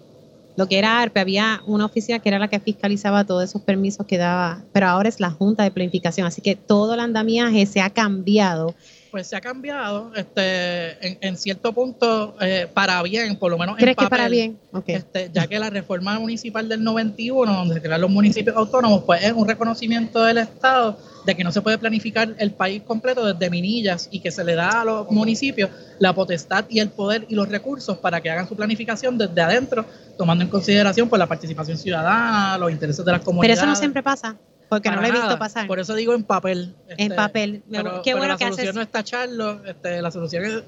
lo 0.57 0.67
que 0.67 0.79
era 0.79 0.99
ARPE, 0.99 1.19
había 1.19 1.61
una 1.67 1.85
oficina 1.85 2.17
que 2.19 2.29
era 2.29 2.39
la 2.39 2.47
que 2.49 2.59
fiscalizaba 2.59 3.23
todos 3.23 3.43
esos 3.43 3.61
permisos 3.61 4.07
que 4.07 4.17
daba, 4.17 4.63
pero 4.73 4.87
ahora 4.87 5.07
es 5.07 5.19
la 5.19 5.29
Junta 5.29 5.63
de 5.63 5.69
Planificación, 5.69 6.25
así 6.25 6.41
que 6.41 6.55
todo 6.55 6.95
el 6.95 6.99
andamiaje 6.99 7.65
se 7.67 7.79
ha 7.79 7.91
cambiado 7.91 8.73
Pues 9.11 9.27
se 9.27 9.35
ha 9.35 9.41
cambiado 9.41 10.11
este, 10.15 11.07
en, 11.07 11.17
en 11.21 11.37
cierto 11.37 11.73
punto 11.73 12.35
eh, 12.41 12.67
para 12.73 13.01
bien, 13.03 13.37
por 13.37 13.51
lo 13.51 13.57
menos 13.57 13.75
en 13.77 13.81
¿Crees 13.81 13.95
que 13.95 14.03
papel, 14.03 14.17
para 14.17 14.29
bien? 14.29 14.57
Ok. 14.71 14.89
este, 14.89 15.29
ya 15.33 15.47
que 15.47 15.57
la 15.59 15.69
reforma 15.69 16.19
municipal 16.19 16.67
del 16.67 16.83
91, 16.83 17.51
donde 17.51 17.75
se 17.75 17.81
crean 17.81 18.01
los 18.01 18.09
municipios 18.09 18.55
autónomos, 18.55 19.03
pues 19.05 19.23
es 19.23 19.33
un 19.33 19.47
reconocimiento 19.47 20.23
del 20.23 20.39
Estado 20.39 20.97
de 21.25 21.35
que 21.35 21.43
no 21.43 21.51
se 21.51 21.61
puede 21.61 21.77
planificar 21.77 22.35
el 22.37 22.51
país 22.51 22.81
completo 22.83 23.25
desde 23.25 23.49
Minillas 23.49 24.07
y 24.11 24.19
que 24.21 24.31
se 24.31 24.43
le 24.43 24.55
da 24.55 24.81
a 24.81 24.85
los 24.85 25.11
municipios 25.11 25.69
la 25.99 26.13
potestad 26.13 26.65
y 26.69 26.79
el 26.79 26.89
poder 26.89 27.25
y 27.27 27.35
los 27.35 27.49
recursos 27.49 27.97
para 27.97 28.21
que 28.21 28.29
hagan 28.29 28.47
su 28.47 28.55
planificación 28.55 29.17
desde 29.17 29.41
adentro, 29.41 29.85
tomando 30.17 30.43
en 30.43 30.49
consideración 30.49 31.09
pues, 31.09 31.19
la 31.19 31.27
participación 31.27 31.77
ciudadana, 31.77 32.57
los 32.57 32.71
intereses 32.71 33.03
de 33.03 33.11
las 33.11 33.19
Pero 33.19 33.25
comunidades. 33.25 33.57
eso 33.59 33.67
no 33.67 33.75
siempre 33.75 34.01
pasa, 34.01 34.37
porque 34.69 34.89
no 34.91 35.01
lo 35.01 35.07
he 35.07 35.11
visto 35.11 35.37
pasar. 35.39 35.67
Por 35.67 35.79
eso 35.79 35.95
digo 35.95 36.13
en 36.13 36.23
papel. 36.23 36.73
En 36.87 36.99
este, 36.99 37.15
papel. 37.15 37.63
Me- 37.67 37.77
Pero, 37.83 38.01
qué 38.01 38.11
pero 38.11 38.17
bueno 38.17 38.33
la 38.33 38.37
que 38.37 38.43
solución 38.45 38.67
haces- 38.69 38.75
no 38.75 38.81
es 38.81 38.87
tacharlo, 38.91 39.65
este, 39.65 40.01
la 40.01 40.11
solución 40.11 40.45
es 40.45 40.63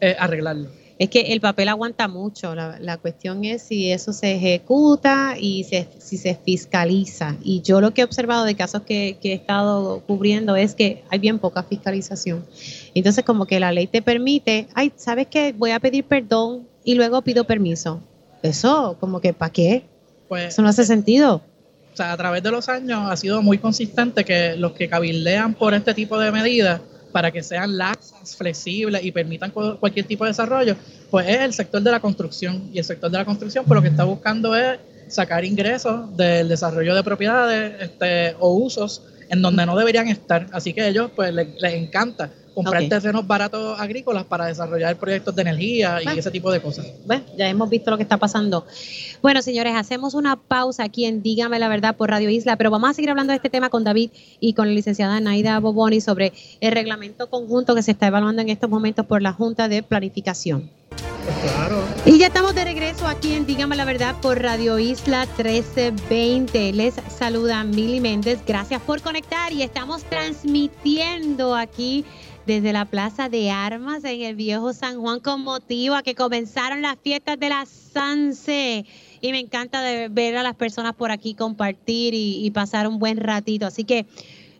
eh, 0.00 0.16
arreglarlo. 0.18 0.68
Es 0.98 1.10
que 1.10 1.32
el 1.32 1.40
papel 1.40 1.68
aguanta 1.68 2.08
mucho. 2.08 2.56
La, 2.56 2.76
la 2.80 2.96
cuestión 2.96 3.44
es 3.44 3.62
si 3.62 3.92
eso 3.92 4.12
se 4.12 4.34
ejecuta 4.34 5.36
y 5.38 5.62
se- 5.64 5.86
si 5.98 6.16
se 6.16 6.34
fiscaliza. 6.34 7.36
Y 7.42 7.62
yo 7.62 7.80
lo 7.80 7.94
que 7.94 8.00
he 8.00 8.04
observado 8.04 8.44
de 8.44 8.56
casos 8.56 8.82
que, 8.82 9.16
que 9.22 9.30
he 9.30 9.34
estado 9.34 10.00
cubriendo 10.06 10.56
es 10.56 10.74
que 10.74 11.04
hay 11.08 11.18
bien 11.20 11.38
poca 11.38 11.62
fiscalización. 11.62 12.44
Entonces, 12.94 13.24
como 13.24 13.46
que 13.46 13.60
la 13.60 13.70
ley 13.72 13.86
te 13.86 14.02
permite, 14.02 14.66
ay, 14.74 14.92
¿sabes 14.96 15.28
qué? 15.28 15.54
Voy 15.56 15.70
a 15.70 15.78
pedir 15.80 16.04
perdón 16.04 16.66
y 16.84 16.94
luego 16.96 17.22
pido 17.22 17.44
permiso. 17.44 18.00
Eso, 18.42 18.96
como 19.00 19.20
que, 19.20 19.32
¿para 19.32 19.52
qué? 19.52 19.84
Pues, 20.28 20.48
Eso 20.54 20.62
no 20.62 20.68
hace 20.68 20.84
sentido. 20.84 21.42
O 21.98 22.00
sea, 22.00 22.12
a 22.12 22.16
través 22.16 22.44
de 22.44 22.52
los 22.52 22.68
años 22.68 23.10
ha 23.10 23.16
sido 23.16 23.42
muy 23.42 23.58
consistente 23.58 24.24
que 24.24 24.54
los 24.54 24.70
que 24.70 24.88
cabildean 24.88 25.54
por 25.54 25.74
este 25.74 25.92
tipo 25.94 26.16
de 26.16 26.30
medidas 26.30 26.80
para 27.10 27.32
que 27.32 27.42
sean 27.42 27.76
laxas, 27.76 28.36
flexibles 28.36 29.02
y 29.02 29.10
permitan 29.10 29.50
cu- 29.50 29.76
cualquier 29.80 30.06
tipo 30.06 30.22
de 30.22 30.30
desarrollo, 30.30 30.76
pues 31.10 31.26
es 31.26 31.40
el 31.40 31.52
sector 31.52 31.82
de 31.82 31.90
la 31.90 31.98
construcción. 31.98 32.70
Y 32.72 32.78
el 32.78 32.84
sector 32.84 33.10
de 33.10 33.18
la 33.18 33.24
construcción, 33.24 33.64
pues 33.64 33.74
lo 33.74 33.82
que 33.82 33.88
está 33.88 34.04
buscando 34.04 34.54
es 34.54 34.78
sacar 35.08 35.44
ingresos 35.44 36.16
del 36.16 36.48
desarrollo 36.48 36.94
de 36.94 37.02
propiedades 37.02 37.82
este, 37.82 38.36
o 38.38 38.52
usos 38.54 39.02
en 39.28 39.42
donde 39.42 39.66
no 39.66 39.76
deberían 39.76 40.06
estar. 40.06 40.46
Así 40.52 40.72
que 40.72 40.82
a 40.82 40.86
ellos, 40.88 41.10
pues 41.16 41.34
les, 41.34 41.48
les 41.60 41.74
encanta 41.74 42.30
comprar 42.64 42.82
Ok. 42.82 42.88
terrenos 42.88 43.26
baratos 43.26 43.78
agrícolas 43.80 44.24
para 44.24 44.46
desarrollar 44.46 44.96
proyectos 44.96 45.34
de 45.36 45.42
energía 45.42 46.00
y 46.00 46.04
Bueno. 46.04 46.18
ese 46.20 46.30
tipo 46.30 46.50
de 46.50 46.60
cosas. 46.60 46.86
Bueno, 47.06 47.24
ya 47.36 47.48
hemos 47.48 47.70
visto 47.70 47.90
lo 47.90 47.96
que 47.96 48.02
está 48.02 48.16
pasando. 48.16 48.66
Bueno, 49.22 49.42
señores, 49.42 49.74
hacemos 49.76 50.14
una 50.14 50.36
pausa 50.36 50.84
aquí 50.84 51.04
en 51.04 51.22
Dígame 51.22 51.58
la 51.58 51.68
Verdad 51.68 51.96
por 51.96 52.10
Radio 52.10 52.30
Isla, 52.30 52.56
pero 52.56 52.70
vamos 52.70 52.90
a 52.90 52.94
seguir 52.94 53.10
hablando 53.10 53.30
de 53.32 53.36
este 53.36 53.50
tema 53.50 53.68
con 53.70 53.84
David 53.84 54.10
y 54.40 54.54
con 54.54 54.66
la 54.68 54.74
licenciada 54.74 55.20
Naida 55.20 55.58
Boboni 55.60 56.00
sobre 56.00 56.32
el 56.60 56.72
reglamento 56.72 57.28
conjunto 57.30 57.74
que 57.74 57.82
se 57.82 57.90
está 57.92 58.06
evaluando 58.08 58.42
en 58.42 58.48
estos 58.48 58.68
momentos 58.70 59.06
por 59.06 59.22
la 59.22 59.32
Junta 59.32 59.68
de 59.68 59.82
Planificación. 59.82 60.70
Pues 61.24 61.52
claro. 61.52 61.82
Y 62.06 62.18
ya 62.18 62.28
estamos 62.28 62.54
de 62.54 62.64
regreso 62.64 63.06
aquí 63.06 63.34
en 63.34 63.44
Dígame 63.44 63.76
la 63.76 63.84
Verdad 63.84 64.16
por 64.22 64.40
Radio 64.40 64.78
Isla 64.78 65.26
1320. 65.36 66.72
Les 66.72 66.94
saluda 67.16 67.62
Mili 67.64 68.00
Méndez. 68.00 68.38
Gracias 68.46 68.80
por 68.80 69.02
conectar 69.02 69.52
y 69.52 69.62
estamos 69.62 70.04
transmitiendo 70.04 71.54
aquí 71.54 72.04
desde 72.48 72.72
la 72.72 72.86
Plaza 72.86 73.28
de 73.28 73.50
Armas 73.50 74.02
en 74.04 74.22
el 74.22 74.34
viejo 74.34 74.72
San 74.72 74.98
Juan 74.98 75.20
con 75.20 75.42
motivo 75.42 75.94
a 75.94 76.02
que 76.02 76.14
comenzaron 76.14 76.80
las 76.80 76.96
fiestas 76.98 77.38
de 77.38 77.50
la 77.50 77.66
Sanse. 77.66 78.86
Y 79.20 79.32
me 79.32 79.38
encanta 79.38 79.82
de 79.82 80.08
ver 80.08 80.34
a 80.34 80.42
las 80.42 80.54
personas 80.54 80.94
por 80.94 81.10
aquí 81.10 81.34
compartir 81.34 82.14
y, 82.14 82.50
pasar 82.52 82.88
un 82.88 82.98
buen 82.98 83.18
ratito. 83.18 83.66
Así 83.66 83.84
que 83.84 84.06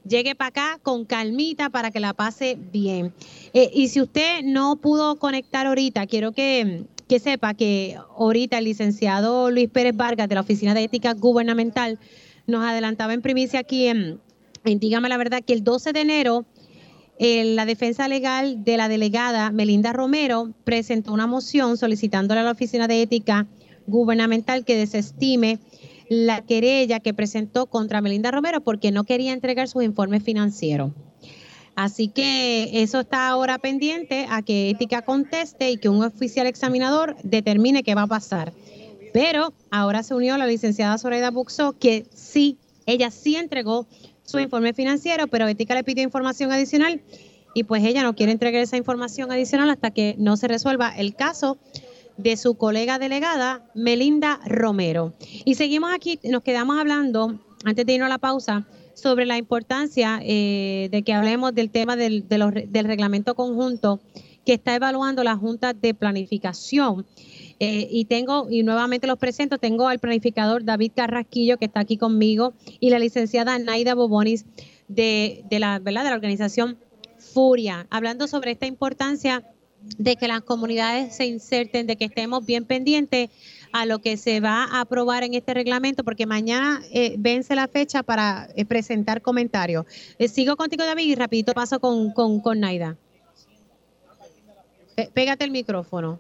llegue 0.07 0.35
para 0.35 0.49
acá 0.49 0.81
con 0.83 1.07
calmita 1.07 1.71
para 1.71 1.91
que 1.91 1.99
la 1.99 2.13
pase 2.13 2.59
bien. 2.61 3.15
Eh, 3.55 3.71
y 3.73 3.89
si 3.89 4.03
usted 4.03 4.43
no 4.45 4.77
pudo 4.77 5.17
conectar 5.17 5.67
ahorita, 5.67 6.07
quiero 6.07 6.33
que, 6.33 6.85
que 7.09 7.19
sepa 7.19 7.55
que 7.55 7.97
ahorita 8.19 8.59
el 8.59 8.67
licenciado 8.67 9.51
Luis 9.51 9.71
Pérez 9.71 9.97
Vargas 9.97 10.29
de 10.29 10.35
la 10.35 10.43
Oficina 10.43 10.75
de 10.75 10.85
Ética 10.85 11.15
Gubernamental 11.15 11.99
nos 12.47 12.67
adelantaba 12.67 13.15
en 13.15 13.23
primicia 13.23 13.61
aquí 13.61 13.87
en, 13.87 14.21
en 14.67 14.79
Dígame 14.79 15.09
la 15.09 15.17
Verdad 15.17 15.43
que 15.43 15.55
el 15.55 15.65
12 15.65 15.95
de 15.95 16.01
enero 16.03 16.45
eh, 17.19 17.45
la 17.45 17.67
defensa 17.67 18.07
legal 18.07 18.63
de 18.63 18.77
la 18.77 18.89
delegada 18.89 19.51
Melinda 19.51 19.93
Romero 19.93 20.53
presentó 20.65 21.13
una 21.13 21.27
moción 21.27 21.77
solicitándole 21.77 22.41
a 22.41 22.45
la 22.45 22.53
Oficina 22.53 22.87
de 22.87 23.03
Ética 23.03 23.47
Gubernamental 23.87 24.65
que 24.65 24.77
desestime 24.77 25.59
la 26.09 26.43
querella 26.43 27.01
que 27.01 27.15
presentó 27.15 27.67
contra 27.67 28.01
Melinda 28.01 28.31
Romero 28.31 28.61
porque 28.61 28.93
no 28.93 29.05
quería 29.05 29.33
entregar 29.33 29.69
sus 29.69 29.83
informes 29.83 30.23
financieros. 30.23 30.93
Así 31.75 32.09
que 32.09 32.83
eso 32.83 33.01
está 33.01 33.29
ahora 33.29 33.59
pendiente 33.59 34.27
a 34.31 34.43
que 34.43 34.71
Ética 34.71 35.03
conteste 35.03 35.71
y 35.71 35.77
que 35.77 35.89
un 35.89 36.03
oficial 36.03 36.47
examinador 36.47 37.17
determine 37.23 37.83
qué 37.83 37.95
va 37.95 38.03
a 38.03 38.07
pasar. 38.09 38.53
Pero 39.13 39.53
ahora 39.71 40.03
se 40.03 40.15
unió 40.15 40.37
la 40.39 40.47
licenciada 40.47 40.99
Zoraida 40.99 41.31
Buxo, 41.31 41.77
que 41.79 42.07
sí, 42.13 42.59
ella 42.87 43.11
sí 43.11 43.37
entregó 43.37 43.87
su 44.29 44.39
informe 44.39 44.75
financiero, 44.75 45.27
pero 45.27 45.49
Ética 45.49 45.75
le 45.75 45.85
pidió 45.85 46.03
información 46.05 46.53
adicional 46.53 47.01
y 47.55 47.65
pues 47.65 47.83
ella 47.83 48.03
no 48.03 48.15
quiere 48.15 48.31
entregar 48.31 48.61
esa 48.63 48.77
información 48.77 49.33
adicional 49.33 49.71
hasta 49.71 49.91
que 49.91 50.17
no 50.19 50.37
se 50.37 50.49
resuelva 50.49 50.91
el 50.95 51.15
caso 51.15 51.57
de 52.19 52.37
su 52.37 52.55
colega 52.57 52.99
delegada, 52.99 53.65
Melinda 53.75 54.39
Romero. 54.45 55.15
Y 55.47 55.55
seguimos 55.55 55.95
aquí, 55.95 56.21
nos 56.25 56.43
quedamos 56.43 56.79
hablando, 56.79 57.41
antes 57.65 57.87
de 57.87 57.95
irnos 57.95 58.07
a 58.07 58.11
la 58.11 58.19
pausa, 58.19 58.67
sobre 58.93 59.25
la 59.25 59.39
importancia 59.39 60.21
eh, 60.23 60.89
de 60.91 61.03
que 61.03 61.15
hablemos 61.15 61.55
del 61.55 61.71
tema 61.71 61.97
del, 61.97 62.29
del 62.29 62.85
reglamento 62.85 63.35
conjunto 63.35 63.99
que 64.45 64.55
está 64.55 64.75
evaluando 64.75 65.25
la 65.25 65.37
Junta 65.37 65.73
de 65.73 65.95
Planificación. 65.95 67.07
Eh, 67.61 67.89
y 67.91 68.05
tengo, 68.05 68.47
y 68.51 68.63
nuevamente 68.63 69.07
los 69.07 69.19
presento, 69.19 69.59
tengo 69.59 69.89
al 69.89 69.99
planificador 69.99 70.65
David 70.65 70.93
Carrasquillo, 70.95 71.59
que 71.59 71.65
está 71.65 71.81
aquí 71.81 71.97
conmigo, 71.97 72.55
y 72.79 72.91
la 72.91 72.99
licenciada 72.99 73.59
Naida 73.59 73.95
Bobonis 73.95 74.45
de, 74.87 75.45
de 75.51 75.59
la, 75.59 75.79
¿verdad? 75.79 76.05
de 76.05 76.11
la 76.11 76.17
organización 76.17 76.79
Furia, 77.19 77.87
hablando 77.91 78.29
sobre 78.29 78.53
esta 78.53 78.67
importancia 78.67 79.45
de 79.99 80.17
que 80.17 80.29
las 80.29 80.43
comunidades 80.43 81.15
se 81.17 81.27
inserten, 81.27 81.87
de 81.87 81.97
que 81.97 82.07
estemos 82.07 82.45
bien 82.45 82.65
pendientes 82.65 83.31
a 83.73 83.87
lo 83.87 84.01
que 84.01 84.17
se 84.17 84.41
va 84.41 84.65
a 84.65 84.81
aprobar 84.81 85.25
en 85.25 85.35
este 85.35 85.55
reglamento, 85.55 86.05
porque 86.05 86.27
mañana 86.27 86.81
eh, 86.93 87.17
vence 87.19 87.55
la 87.55 87.69
fecha 87.69 88.03
para 88.03 88.49
eh, 88.57 88.65
presentar 88.65 89.23
comentarios. 89.23 89.85
Eh, 90.19 90.29
sigo 90.29 90.57
contigo, 90.57 90.85
David, 90.85 91.09
y 91.09 91.15
rapidito 91.15 91.53
paso 91.53 91.81
con, 91.81 92.13
con, 92.13 92.41
con 92.41 92.61
Naida. 92.61 92.97
Pégate 95.15 95.45
el 95.45 95.53
micrófono. 95.53 96.19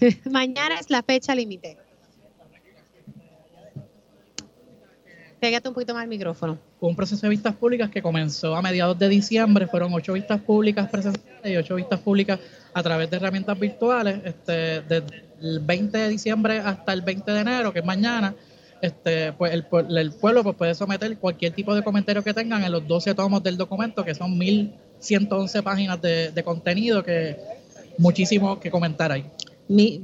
mañana 0.30 0.76
es 0.78 0.90
la 0.90 1.02
fecha 1.02 1.34
límite. 1.34 1.76
Pégate 5.40 5.68
un 5.68 5.74
poquito 5.74 5.94
más 5.94 6.02
el 6.02 6.10
micrófono. 6.10 6.58
Un 6.80 6.94
proceso 6.94 7.22
de 7.22 7.30
vistas 7.30 7.56
públicas 7.56 7.88
que 7.90 8.02
comenzó 8.02 8.54
a 8.54 8.62
mediados 8.62 8.98
de 8.98 9.08
diciembre, 9.08 9.66
fueron 9.66 9.92
ocho 9.94 10.12
vistas 10.12 10.40
públicas 10.42 10.88
presenciales 10.90 11.50
y 11.50 11.56
ocho 11.56 11.76
vistas 11.76 11.98
públicas 12.00 12.38
a 12.74 12.82
través 12.82 13.10
de 13.10 13.16
herramientas 13.16 13.58
virtuales, 13.58 14.20
este, 14.24 14.82
desde 14.82 15.24
el 15.40 15.60
20 15.60 15.96
de 15.96 16.08
diciembre 16.08 16.58
hasta 16.58 16.92
el 16.92 17.00
20 17.00 17.32
de 17.32 17.40
enero, 17.40 17.72
que 17.72 17.78
es 17.78 17.84
mañana, 17.84 18.34
este, 18.82 19.32
pues 19.32 19.52
el, 19.54 19.66
el 19.96 20.12
pueblo 20.12 20.42
pues, 20.42 20.56
puede 20.56 20.74
someter 20.74 21.16
cualquier 21.16 21.54
tipo 21.54 21.74
de 21.74 21.82
comentario 21.82 22.22
que 22.22 22.34
tengan 22.34 22.62
en 22.62 22.72
los 22.72 22.86
12 22.86 23.14
tomos 23.14 23.42
del 23.42 23.56
documento, 23.56 24.04
que 24.04 24.14
son 24.14 24.38
1.111 24.38 25.62
páginas 25.62 26.02
de, 26.02 26.32
de 26.32 26.44
contenido, 26.44 27.02
que 27.02 27.38
muchísimo 27.96 28.60
que 28.60 28.70
comentar 28.70 29.10
ahí. 29.10 29.24
Mi- 29.70 30.02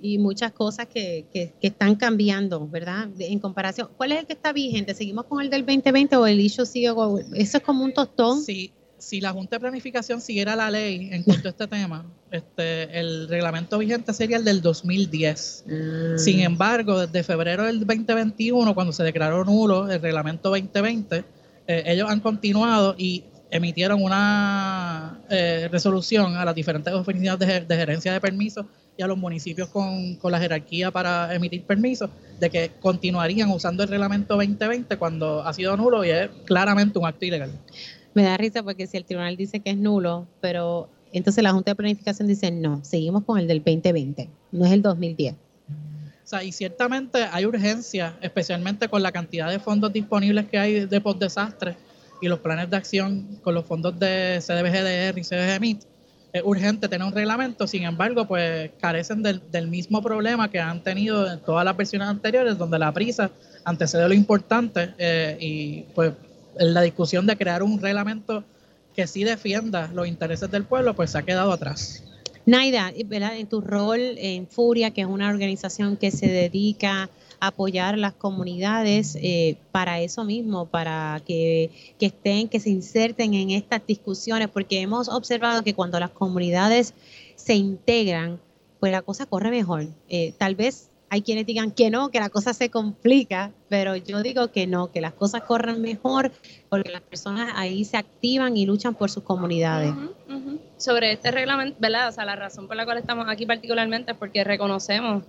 y 0.00 0.18
muchas 0.18 0.52
cosas 0.52 0.86
que, 0.86 1.26
que- 1.32 1.52
que 1.60 1.66
están 1.66 1.96
cambiando, 1.96 2.66
¿verdad? 2.68 3.08
En 3.18 3.38
comparación. 3.40 3.88
¿Cuál 3.96 4.12
es 4.12 4.20
el 4.20 4.26
que 4.26 4.32
está 4.34 4.52
vigente? 4.52 4.94
¿Seguimos 4.94 5.24
con 5.26 5.42
el 5.42 5.50
del 5.50 5.66
2020 5.66 6.16
o 6.16 6.26
el 6.26 6.40
issue 6.40 6.64
sigue? 6.64 6.92
Eso 7.34 7.56
es 7.58 7.62
como 7.64 7.84
un 7.84 7.92
tostón. 7.92 8.40
Si, 8.42 8.72
si 8.98 9.20
la 9.20 9.32
Junta 9.32 9.56
de 9.56 9.60
Planificación 9.60 10.20
siguiera 10.20 10.54
la 10.54 10.70
ley 10.70 11.08
en 11.10 11.24
cuanto 11.24 11.48
a 11.48 11.50
este 11.50 11.66
tema, 11.66 12.06
este, 12.30 12.98
el 13.00 13.28
reglamento 13.28 13.76
vigente 13.78 14.12
sería 14.14 14.36
el 14.36 14.44
del 14.44 14.62
2010. 14.62 15.64
Mm. 15.66 16.18
Sin 16.18 16.40
embargo, 16.40 17.00
desde 17.00 17.24
febrero 17.24 17.64
del 17.64 17.80
2021, 17.80 18.72
cuando 18.74 18.92
se 18.92 19.02
declaró 19.02 19.44
nulo 19.44 19.90
el 19.90 20.00
reglamento 20.00 20.48
2020, 20.50 21.24
eh, 21.66 21.82
ellos 21.86 22.08
han 22.08 22.20
continuado 22.20 22.94
y 22.96 23.24
emitieron 23.50 24.02
una 24.02 25.20
eh, 25.28 25.68
resolución 25.70 26.36
a 26.36 26.44
las 26.44 26.54
diferentes 26.54 26.92
oficinas 26.94 27.38
de, 27.38 27.60
de 27.60 27.76
gerencia 27.76 28.12
de 28.12 28.20
permisos 28.20 28.64
y 28.96 29.02
a 29.02 29.06
los 29.06 29.16
municipios 29.16 29.68
con, 29.68 30.16
con 30.16 30.32
la 30.32 30.38
jerarquía 30.38 30.90
para 30.90 31.34
emitir 31.34 31.64
permisos, 31.64 32.10
de 32.38 32.50
que 32.50 32.70
continuarían 32.80 33.50
usando 33.50 33.82
el 33.82 33.88
reglamento 33.88 34.34
2020 34.34 34.96
cuando 34.96 35.42
ha 35.42 35.52
sido 35.52 35.76
nulo 35.76 36.04
y 36.04 36.10
es 36.10 36.28
claramente 36.44 36.98
un 36.98 37.06
acto 37.06 37.24
ilegal. 37.24 37.50
Me 38.14 38.22
da 38.24 38.36
risa 38.36 38.62
porque 38.62 38.86
si 38.86 38.96
el 38.96 39.04
tribunal 39.04 39.36
dice 39.36 39.60
que 39.60 39.70
es 39.70 39.76
nulo, 39.76 40.26
pero 40.40 40.90
entonces 41.12 41.42
la 41.42 41.52
Junta 41.52 41.70
de 41.70 41.76
Planificación 41.76 42.28
dice 42.28 42.50
no, 42.50 42.84
seguimos 42.84 43.24
con 43.24 43.38
el 43.38 43.46
del 43.46 43.58
2020, 43.58 44.28
no 44.52 44.66
es 44.66 44.72
el 44.72 44.82
2010. 44.82 45.34
O 45.34 45.36
sea, 46.24 46.44
y 46.44 46.52
ciertamente 46.52 47.24
hay 47.30 47.46
urgencia, 47.46 48.16
especialmente 48.20 48.88
con 48.88 49.02
la 49.02 49.12
cantidad 49.12 49.50
de 49.50 49.58
fondos 49.58 49.92
disponibles 49.92 50.46
que 50.48 50.58
hay 50.58 50.86
de 50.86 51.00
postdesastre, 51.00 51.76
y 52.22 52.28
los 52.28 52.38
planes 52.38 52.70
de 52.70 52.76
acción 52.76 53.40
con 53.42 53.54
los 53.54 53.66
fondos 53.66 53.98
de 53.98 54.38
CDBGDR 54.40 55.18
y 55.18 55.22
CDBGMIT, 55.22 55.82
es 56.32 56.42
urgente 56.44 56.88
tener 56.88 57.06
un 57.06 57.12
reglamento, 57.12 57.66
sin 57.66 57.82
embargo, 57.82 58.26
pues 58.26 58.70
carecen 58.80 59.22
del, 59.22 59.42
del, 59.50 59.68
mismo 59.68 60.02
problema 60.02 60.50
que 60.50 60.58
han 60.58 60.82
tenido 60.82 61.30
en 61.30 61.40
todas 61.40 61.64
las 61.64 61.76
versiones 61.76 62.08
anteriores, 62.08 62.56
donde 62.56 62.78
la 62.78 62.92
prisa 62.92 63.30
antecede 63.64 64.08
lo 64.08 64.14
importante 64.14 64.94
eh, 64.98 65.36
y 65.38 65.82
pues 65.94 66.12
la 66.58 66.80
discusión 66.80 67.26
de 67.26 67.36
crear 67.36 67.62
un 67.62 67.80
reglamento 67.80 68.44
que 68.94 69.06
sí 69.06 69.24
defienda 69.24 69.90
los 69.92 70.06
intereses 70.06 70.50
del 70.50 70.64
pueblo, 70.64 70.94
pues 70.94 71.10
se 71.10 71.18
ha 71.18 71.22
quedado 71.22 71.52
atrás. 71.52 72.02
Naida, 72.44 72.92
en 72.94 73.46
tu 73.46 73.60
rol 73.60 74.00
en 74.00 74.46
Furia, 74.48 74.90
que 74.90 75.02
es 75.02 75.06
una 75.06 75.28
organización 75.28 75.96
que 75.96 76.10
se 76.10 76.28
dedica 76.28 77.08
apoyar 77.42 77.98
las 77.98 78.12
comunidades 78.12 79.18
eh, 79.20 79.56
para 79.72 80.00
eso 80.00 80.22
mismo, 80.22 80.66
para 80.66 81.20
que, 81.26 81.72
que, 81.98 82.06
estén, 82.06 82.48
que 82.48 82.60
se 82.60 82.70
inserten 82.70 83.34
en 83.34 83.50
estas 83.50 83.84
discusiones, 83.84 84.48
porque 84.48 84.80
hemos 84.80 85.08
observado 85.08 85.64
que 85.64 85.74
cuando 85.74 85.98
las 85.98 86.10
comunidades 86.10 86.94
se 87.34 87.54
integran, 87.54 88.38
pues 88.78 88.92
la 88.92 89.02
cosa 89.02 89.26
corre 89.26 89.50
mejor. 89.50 89.88
Eh, 90.08 90.32
tal 90.38 90.54
vez 90.54 90.88
hay 91.10 91.22
quienes 91.22 91.44
digan 91.44 91.72
que 91.72 91.90
no, 91.90 92.10
que 92.10 92.20
la 92.20 92.28
cosa 92.30 92.54
se 92.54 92.70
complica, 92.70 93.50
pero 93.68 93.96
yo 93.96 94.22
digo 94.22 94.52
que 94.52 94.68
no, 94.68 94.92
que 94.92 95.00
las 95.00 95.12
cosas 95.12 95.42
corren 95.42 95.82
mejor 95.82 96.30
porque 96.68 96.90
las 96.90 97.02
personas 97.02 97.52
ahí 97.56 97.84
se 97.84 97.96
activan 97.96 98.56
y 98.56 98.66
luchan 98.66 98.94
por 98.94 99.10
sus 99.10 99.24
comunidades. 99.24 99.92
Sobre 100.76 101.12
este 101.12 101.32
reglamento, 101.32 101.76
¿verdad? 101.80 102.08
O 102.08 102.12
sea, 102.12 102.24
la 102.24 102.36
razón 102.36 102.68
por 102.68 102.76
la 102.76 102.84
cual 102.84 102.98
estamos 102.98 103.26
aquí 103.28 103.46
particularmente 103.46 104.12
es 104.12 104.16
porque 104.16 104.44
reconocemos 104.44 105.24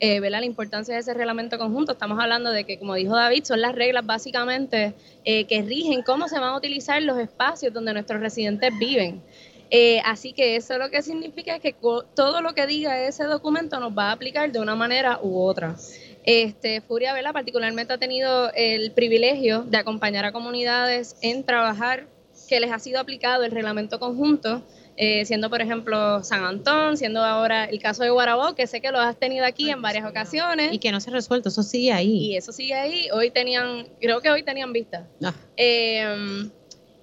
eh, 0.00 0.20
¿verdad? 0.20 0.40
la 0.40 0.46
importancia 0.46 0.94
de 0.94 1.00
ese 1.00 1.14
reglamento 1.14 1.58
conjunto. 1.58 1.92
Estamos 1.92 2.18
hablando 2.20 2.50
de 2.50 2.64
que, 2.64 2.78
como 2.78 2.94
dijo 2.94 3.14
David, 3.14 3.44
son 3.44 3.60
las 3.60 3.74
reglas 3.74 4.04
básicamente 4.04 4.94
eh, 5.24 5.44
que 5.44 5.62
rigen 5.62 6.02
cómo 6.02 6.28
se 6.28 6.38
van 6.38 6.50
a 6.50 6.56
utilizar 6.56 7.02
los 7.02 7.18
espacios 7.18 7.72
donde 7.72 7.92
nuestros 7.92 8.20
residentes 8.20 8.70
viven. 8.78 9.22
Eh, 9.70 10.00
así 10.04 10.32
que 10.32 10.56
eso 10.56 10.78
lo 10.78 10.90
que 10.90 11.02
significa 11.02 11.56
es 11.56 11.60
que 11.60 11.74
todo 12.14 12.40
lo 12.42 12.54
que 12.54 12.66
diga 12.66 13.06
ese 13.06 13.24
documento 13.24 13.80
nos 13.80 13.96
va 13.96 14.10
a 14.10 14.12
aplicar 14.12 14.52
de 14.52 14.60
una 14.60 14.74
manera 14.74 15.18
u 15.22 15.40
otra. 15.40 15.76
Este, 16.24 16.80
Furia 16.80 17.12
Vela 17.12 17.32
particularmente 17.32 17.92
ha 17.92 17.98
tenido 17.98 18.50
el 18.54 18.92
privilegio 18.92 19.62
de 19.62 19.76
acompañar 19.76 20.24
a 20.24 20.32
comunidades 20.32 21.16
en 21.22 21.44
trabajar 21.44 22.06
que 22.48 22.60
les 22.60 22.72
ha 22.72 22.78
sido 22.78 23.00
aplicado 23.00 23.44
el 23.44 23.50
reglamento 23.50 23.98
conjunto, 23.98 24.62
eh, 24.96 25.24
siendo 25.24 25.50
por 25.50 25.60
ejemplo 25.60 26.22
San 26.22 26.44
Antón, 26.44 26.96
siendo 26.96 27.22
ahora 27.22 27.64
el 27.64 27.80
caso 27.80 28.02
de 28.02 28.10
Guarabó, 28.10 28.54
que 28.54 28.66
sé 28.66 28.80
que 28.80 28.90
lo 28.90 29.00
has 29.00 29.16
tenido 29.16 29.44
aquí 29.44 29.70
en 29.70 29.82
varias 29.82 30.06
ocasiones. 30.06 30.72
Y 30.72 30.78
que 30.78 30.92
no 30.92 31.00
se 31.00 31.10
ha 31.10 31.12
resuelto, 31.12 31.48
eso 31.48 31.62
sigue 31.62 31.92
ahí. 31.92 32.16
Y 32.16 32.36
eso 32.36 32.52
sigue 32.52 32.74
ahí. 32.74 33.08
Hoy 33.12 33.30
tenían, 33.30 33.88
creo 34.00 34.20
que 34.20 34.30
hoy 34.30 34.42
tenían 34.42 34.72
vista. 34.72 35.06
Ah. 35.22 35.34
Eh, 35.56 36.48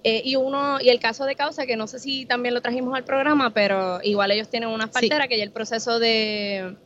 eh, 0.04 0.22
y 0.24 0.36
uno, 0.36 0.80
y 0.80 0.88
el 0.88 0.98
caso 0.98 1.24
de 1.24 1.36
causa, 1.36 1.64
que 1.64 1.76
no 1.76 1.86
sé 1.86 1.98
si 1.98 2.26
también 2.26 2.54
lo 2.54 2.60
trajimos 2.60 2.94
al 2.96 3.04
programa, 3.04 3.50
pero 3.54 4.00
igual 4.02 4.32
ellos 4.32 4.48
tienen 4.48 4.68
una 4.68 4.88
partera 4.88 5.28
que 5.28 5.38
ya 5.38 5.44
el 5.44 5.52
proceso 5.52 5.98
de 6.00 6.76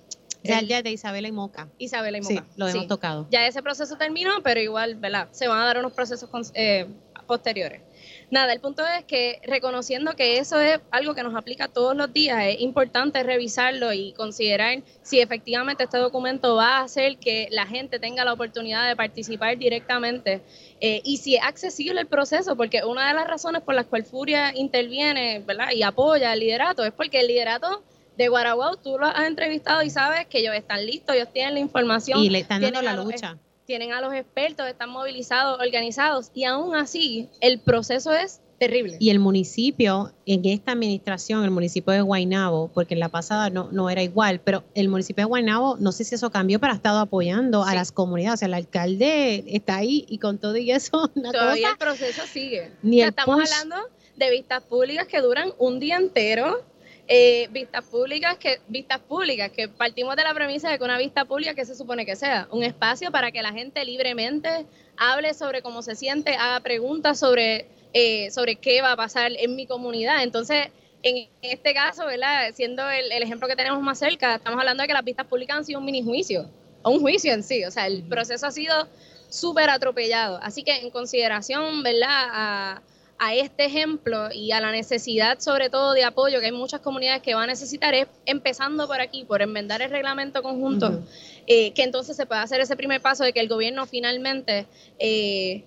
ya, 0.46 0.62
ya 0.62 0.82
de 0.82 0.92
Isabela 0.92 1.28
y 1.28 1.32
Moca. 1.32 1.68
Isabela 1.78 2.18
y 2.18 2.20
Moca. 2.20 2.34
Sí, 2.34 2.40
lo 2.56 2.68
hemos 2.68 2.86
tocado. 2.86 3.26
Ya 3.30 3.46
ese 3.46 3.62
proceso 3.62 3.96
terminó, 3.96 4.42
pero 4.42 4.60
igual, 4.60 4.96
¿verdad? 4.96 5.28
Se 5.32 5.48
van 5.48 5.60
a 5.60 5.64
dar 5.64 5.78
unos 5.78 5.92
procesos 5.92 6.28
eh, 6.54 6.86
posteriores. 7.26 7.82
Nada, 8.28 8.52
el 8.52 8.60
punto 8.60 8.82
es 8.84 9.04
que 9.04 9.40
reconociendo 9.44 10.16
que 10.16 10.38
eso 10.38 10.58
es 10.58 10.80
algo 10.90 11.14
que 11.14 11.22
nos 11.22 11.36
aplica 11.36 11.68
todos 11.68 11.96
los 11.96 12.12
días, 12.12 12.42
es 12.42 12.60
importante 12.60 13.22
revisarlo 13.22 13.92
y 13.92 14.12
considerar 14.14 14.82
si 15.02 15.20
efectivamente 15.20 15.84
este 15.84 15.98
documento 15.98 16.56
va 16.56 16.78
a 16.78 16.80
hacer 16.82 17.18
que 17.18 17.46
la 17.52 17.66
gente 17.66 18.00
tenga 18.00 18.24
la 18.24 18.32
oportunidad 18.32 18.88
de 18.88 18.96
participar 18.96 19.56
directamente 19.58 20.42
eh, 20.80 21.02
y 21.04 21.18
si 21.18 21.36
es 21.36 21.42
accesible 21.44 22.00
el 22.00 22.08
proceso, 22.08 22.56
porque 22.56 22.84
una 22.84 23.06
de 23.06 23.14
las 23.14 23.28
razones 23.28 23.62
por 23.62 23.76
las 23.76 23.86
cuales 23.86 24.10
Furia 24.10 24.52
interviene 24.56 25.38
¿verdad? 25.46 25.70
y 25.72 25.84
apoya 25.84 26.32
el 26.32 26.40
liderato 26.40 26.84
es 26.84 26.92
porque 26.92 27.20
el 27.20 27.28
liderato 27.28 27.84
de 28.16 28.28
Guaraguao 28.28 28.76
tú 28.76 28.98
lo 28.98 29.06
has 29.06 29.28
entrevistado 29.28 29.82
y 29.82 29.90
sabes 29.90 30.26
que 30.26 30.38
ellos 30.38 30.54
están 30.54 30.84
listos, 30.84 31.14
ellos 31.14 31.28
tienen 31.32 31.54
la 31.54 31.60
información. 31.60 32.18
Y 32.18 32.30
le 32.30 32.40
están 32.40 32.60
dando 32.60 32.82
la 32.82 32.94
lucha 32.94 33.38
tienen 33.66 33.92
a 33.92 34.00
los 34.00 34.14
expertos, 34.14 34.66
están 34.66 34.90
movilizados, 34.90 35.60
organizados 35.60 36.30
y 36.32 36.44
aún 36.44 36.74
así 36.74 37.28
el 37.40 37.58
proceso 37.60 38.12
es 38.12 38.40
terrible. 38.58 38.96
Y 39.00 39.10
el 39.10 39.18
municipio, 39.18 40.12
en 40.24 40.44
esta 40.46 40.72
administración, 40.72 41.44
el 41.44 41.50
municipio 41.50 41.92
de 41.92 42.00
Guainabo, 42.00 42.70
porque 42.72 42.94
en 42.94 43.00
la 43.00 43.08
pasada 43.08 43.50
no, 43.50 43.68
no 43.72 43.90
era 43.90 44.02
igual, 44.02 44.40
pero 44.40 44.64
el 44.74 44.88
municipio 44.88 45.22
de 45.22 45.26
Guainabo, 45.26 45.76
no 45.78 45.92
sé 45.92 46.04
si 46.04 46.14
eso 46.14 46.30
cambió, 46.30 46.58
pero 46.58 46.72
ha 46.72 46.76
estado 46.76 47.00
apoyando 47.00 47.64
a 47.64 47.74
las 47.74 47.92
comunidades. 47.92 48.34
O 48.34 48.38
sea, 48.38 48.48
el 48.48 48.54
alcalde 48.54 49.44
está 49.48 49.76
ahí 49.76 50.06
y 50.08 50.18
con 50.18 50.38
todo 50.38 50.56
y 50.56 50.70
eso. 50.70 51.08
Todavía 51.32 51.70
el 51.70 51.76
proceso 51.76 52.22
sigue. 52.26 52.72
Ni 52.82 53.02
estamos 53.02 53.52
hablando 53.52 53.76
de 54.16 54.30
vistas 54.30 54.62
públicas 54.62 55.06
que 55.06 55.20
duran 55.20 55.52
un 55.58 55.78
día 55.78 55.96
entero 55.96 56.64
eh, 57.08 57.48
vistas 57.52 57.84
públicas 57.84 58.36
que 58.36 58.58
vistas 58.66 58.98
públicas 58.98 59.52
que 59.52 59.68
partimos 59.68 60.16
de 60.16 60.24
la 60.24 60.34
premisa 60.34 60.68
de 60.68 60.76
que 60.76 60.82
una 60.82 60.98
vista 60.98 61.24
pública 61.24 61.54
que 61.54 61.64
se 61.64 61.76
supone 61.76 62.04
que 62.04 62.16
sea 62.16 62.48
un 62.50 62.64
espacio 62.64 63.12
para 63.12 63.30
que 63.30 63.42
la 63.42 63.52
gente 63.52 63.84
libremente 63.84 64.66
hable 64.96 65.32
sobre 65.34 65.62
cómo 65.62 65.82
se 65.82 65.94
siente 65.94 66.34
haga 66.34 66.58
preguntas 66.60 67.20
sobre 67.20 67.68
eh, 67.92 68.30
sobre 68.32 68.56
qué 68.56 68.82
va 68.82 68.92
a 68.92 68.96
pasar 68.96 69.30
en 69.38 69.54
mi 69.54 69.66
comunidad. 69.66 70.24
Entonces 70.24 70.66
en 71.04 71.28
este 71.42 71.74
caso 71.74 72.06
verdad 72.06 72.50
siendo 72.54 72.90
el, 72.90 73.12
ejemplo 73.22 73.46
que 73.46 73.54
tenemos 73.54 73.80
más 73.80 74.00
cerca 74.00 74.34
estamos 74.34 74.58
hablando 74.58 74.82
de 74.82 74.88
que 74.88 74.94
las 74.94 75.04
vistas 75.04 75.26
públicas 75.26 75.58
han 75.58 75.64
sido 75.64 75.78
un 75.78 75.84
mini 75.84 76.02
juicio 76.02 76.50
o 76.82 76.90
un 76.90 77.00
juicio 77.00 77.32
en 77.32 77.44
sí. 77.44 77.64
O 77.64 77.70
sea 77.70 77.86
el 77.86 78.02
proceso 78.02 78.48
ha 78.48 78.50
sido 78.50 78.88
súper 79.28 79.70
atropellado. 79.70 80.40
Así 80.42 80.64
que 80.64 80.72
en 80.72 80.90
consideración 80.90 81.84
verdad 81.84 82.08
a 82.10 82.82
a 83.18 83.34
este 83.34 83.64
ejemplo 83.64 84.28
y 84.32 84.52
a 84.52 84.60
la 84.60 84.70
necesidad 84.70 85.38
sobre 85.38 85.70
todo 85.70 85.94
de 85.94 86.04
apoyo 86.04 86.40
que 86.40 86.46
hay 86.46 86.52
muchas 86.52 86.80
comunidades 86.80 87.22
que 87.22 87.34
van 87.34 87.44
a 87.44 87.46
necesitar 87.46 87.94
es 87.94 88.08
empezando 88.26 88.86
por 88.86 89.00
aquí, 89.00 89.24
por 89.24 89.42
enmendar 89.42 89.80
el 89.82 89.90
reglamento 89.90 90.42
conjunto, 90.42 91.02
eh, 91.46 91.72
que 91.72 91.82
entonces 91.82 92.16
se 92.16 92.26
pueda 92.26 92.42
hacer 92.42 92.60
ese 92.60 92.76
primer 92.76 93.00
paso 93.00 93.24
de 93.24 93.32
que 93.32 93.40
el 93.40 93.48
gobierno 93.48 93.86
finalmente 93.86 94.66
eh, 94.98 95.64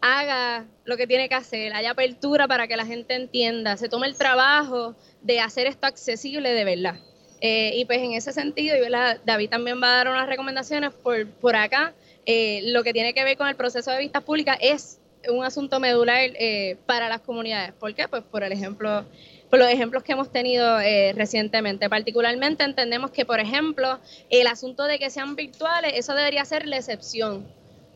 haga 0.00 0.66
lo 0.84 0.96
que 0.96 1.06
tiene 1.06 1.28
que 1.28 1.34
hacer, 1.34 1.74
haya 1.74 1.90
apertura 1.90 2.48
para 2.48 2.66
que 2.66 2.76
la 2.76 2.86
gente 2.86 3.14
entienda, 3.14 3.76
se 3.76 3.88
tome 3.88 4.06
el 4.06 4.16
trabajo 4.16 4.94
de 5.20 5.40
hacer 5.40 5.66
esto 5.66 5.86
accesible 5.86 6.52
de 6.52 6.64
verdad. 6.64 6.94
Eh, 7.40 7.72
y 7.76 7.84
pues 7.84 8.00
en 8.00 8.12
ese 8.12 8.32
sentido, 8.32 8.76
y 8.76 8.90
David 9.24 9.50
también 9.50 9.80
va 9.82 9.92
a 9.92 9.96
dar 9.96 10.08
unas 10.08 10.28
recomendaciones 10.28 10.92
por, 10.92 11.28
por 11.28 11.56
acá, 11.56 11.94
lo 12.26 12.82
que 12.82 12.92
tiene 12.92 13.14
que 13.14 13.24
ver 13.24 13.36
con 13.36 13.48
el 13.48 13.56
proceso 13.56 13.90
de 13.90 13.98
vistas 13.98 14.22
públicas 14.22 14.58
es 14.60 14.98
un 15.30 15.44
asunto 15.44 15.80
medular 15.80 16.18
eh, 16.20 16.76
para 16.86 17.08
las 17.08 17.20
comunidades. 17.20 17.72
¿Por 17.72 17.94
qué? 17.94 18.08
Pues 18.08 18.22
por 18.22 18.42
el 18.42 18.52
ejemplo, 18.52 19.04
por 19.50 19.58
los 19.58 19.68
ejemplos 19.68 20.02
que 20.02 20.12
hemos 20.12 20.30
tenido 20.30 20.80
eh, 20.80 21.12
recientemente. 21.14 21.88
Particularmente 21.88 22.64
entendemos 22.64 23.10
que, 23.10 23.24
por 23.24 23.40
ejemplo, 23.40 23.98
el 24.30 24.46
asunto 24.46 24.84
de 24.84 24.98
que 24.98 25.10
sean 25.10 25.36
virtuales, 25.36 25.92
eso 25.94 26.14
debería 26.14 26.44
ser 26.44 26.66
la 26.66 26.76
excepción. 26.76 27.46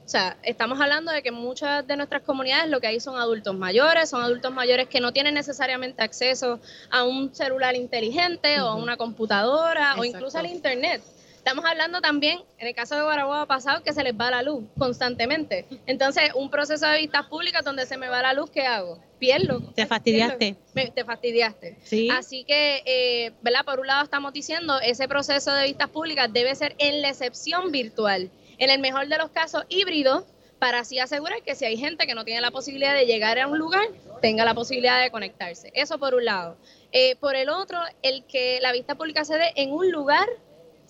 O 0.04 0.08
sea, 0.08 0.36
estamos 0.42 0.80
hablando 0.80 1.12
de 1.12 1.22
que 1.22 1.30
muchas 1.30 1.86
de 1.86 1.96
nuestras 1.96 2.22
comunidades 2.22 2.68
lo 2.68 2.80
que 2.80 2.88
hay 2.88 3.00
son 3.00 3.16
adultos 3.16 3.56
mayores, 3.56 4.10
son 4.10 4.22
adultos 4.22 4.52
mayores 4.52 4.88
que 4.88 5.00
no 5.00 5.12
tienen 5.12 5.34
necesariamente 5.34 6.02
acceso 6.02 6.60
a 6.90 7.04
un 7.04 7.34
celular 7.34 7.76
inteligente 7.76 8.60
o 8.60 8.66
a 8.66 8.74
una 8.74 8.96
computadora 8.96 9.94
o 9.96 10.04
incluso 10.04 10.38
al 10.38 10.46
internet. 10.46 11.02
Estamos 11.44 11.64
hablando 11.64 12.00
también, 12.00 12.38
en 12.56 12.68
el 12.68 12.72
caso 12.72 12.94
de 12.94 13.02
ha 13.02 13.46
pasado, 13.46 13.82
que 13.82 13.92
se 13.92 14.04
les 14.04 14.14
va 14.14 14.30
la 14.30 14.44
luz 14.44 14.62
constantemente. 14.78 15.66
Entonces, 15.86 16.30
un 16.36 16.50
proceso 16.50 16.86
de 16.86 16.98
vistas 16.98 17.26
públicas 17.26 17.64
donde 17.64 17.84
se 17.84 17.96
me 17.96 18.08
va 18.08 18.22
la 18.22 18.32
luz, 18.32 18.48
¿qué 18.48 18.64
hago? 18.64 19.00
Pierdo. 19.18 19.60
Te 19.74 19.84
fastidiaste. 19.84 20.54
te 20.94 21.04
fastidiaste. 21.04 21.78
Sí. 21.82 22.08
Así 22.12 22.44
que, 22.44 22.84
eh, 22.86 23.32
¿verdad? 23.42 23.64
Por 23.64 23.80
un 23.80 23.88
lado 23.88 24.04
estamos 24.04 24.32
diciendo, 24.32 24.78
ese 24.78 25.08
proceso 25.08 25.52
de 25.52 25.64
vistas 25.64 25.88
públicas 25.88 26.32
debe 26.32 26.54
ser 26.54 26.76
en 26.78 27.02
la 27.02 27.08
excepción 27.08 27.72
virtual. 27.72 28.30
En 28.58 28.70
el 28.70 28.78
mejor 28.78 29.08
de 29.08 29.18
los 29.18 29.30
casos, 29.30 29.64
híbrido, 29.68 30.24
para 30.60 30.78
así 30.78 31.00
asegurar 31.00 31.42
que 31.42 31.56
si 31.56 31.64
hay 31.64 31.76
gente 31.76 32.06
que 32.06 32.14
no 32.14 32.24
tiene 32.24 32.40
la 32.40 32.52
posibilidad 32.52 32.94
de 32.94 33.04
llegar 33.04 33.40
a 33.40 33.48
un 33.48 33.58
lugar, 33.58 33.84
tenga 34.20 34.44
la 34.44 34.54
posibilidad 34.54 35.02
de 35.02 35.10
conectarse. 35.10 35.72
Eso 35.74 35.98
por 35.98 36.14
un 36.14 36.24
lado. 36.24 36.56
Eh, 36.92 37.16
por 37.16 37.34
el 37.34 37.48
otro, 37.48 37.80
el 38.02 38.24
que 38.26 38.60
la 38.60 38.70
vista 38.70 38.94
pública 38.94 39.24
se 39.24 39.38
dé 39.38 39.52
en 39.56 39.72
un 39.72 39.90
lugar 39.90 40.28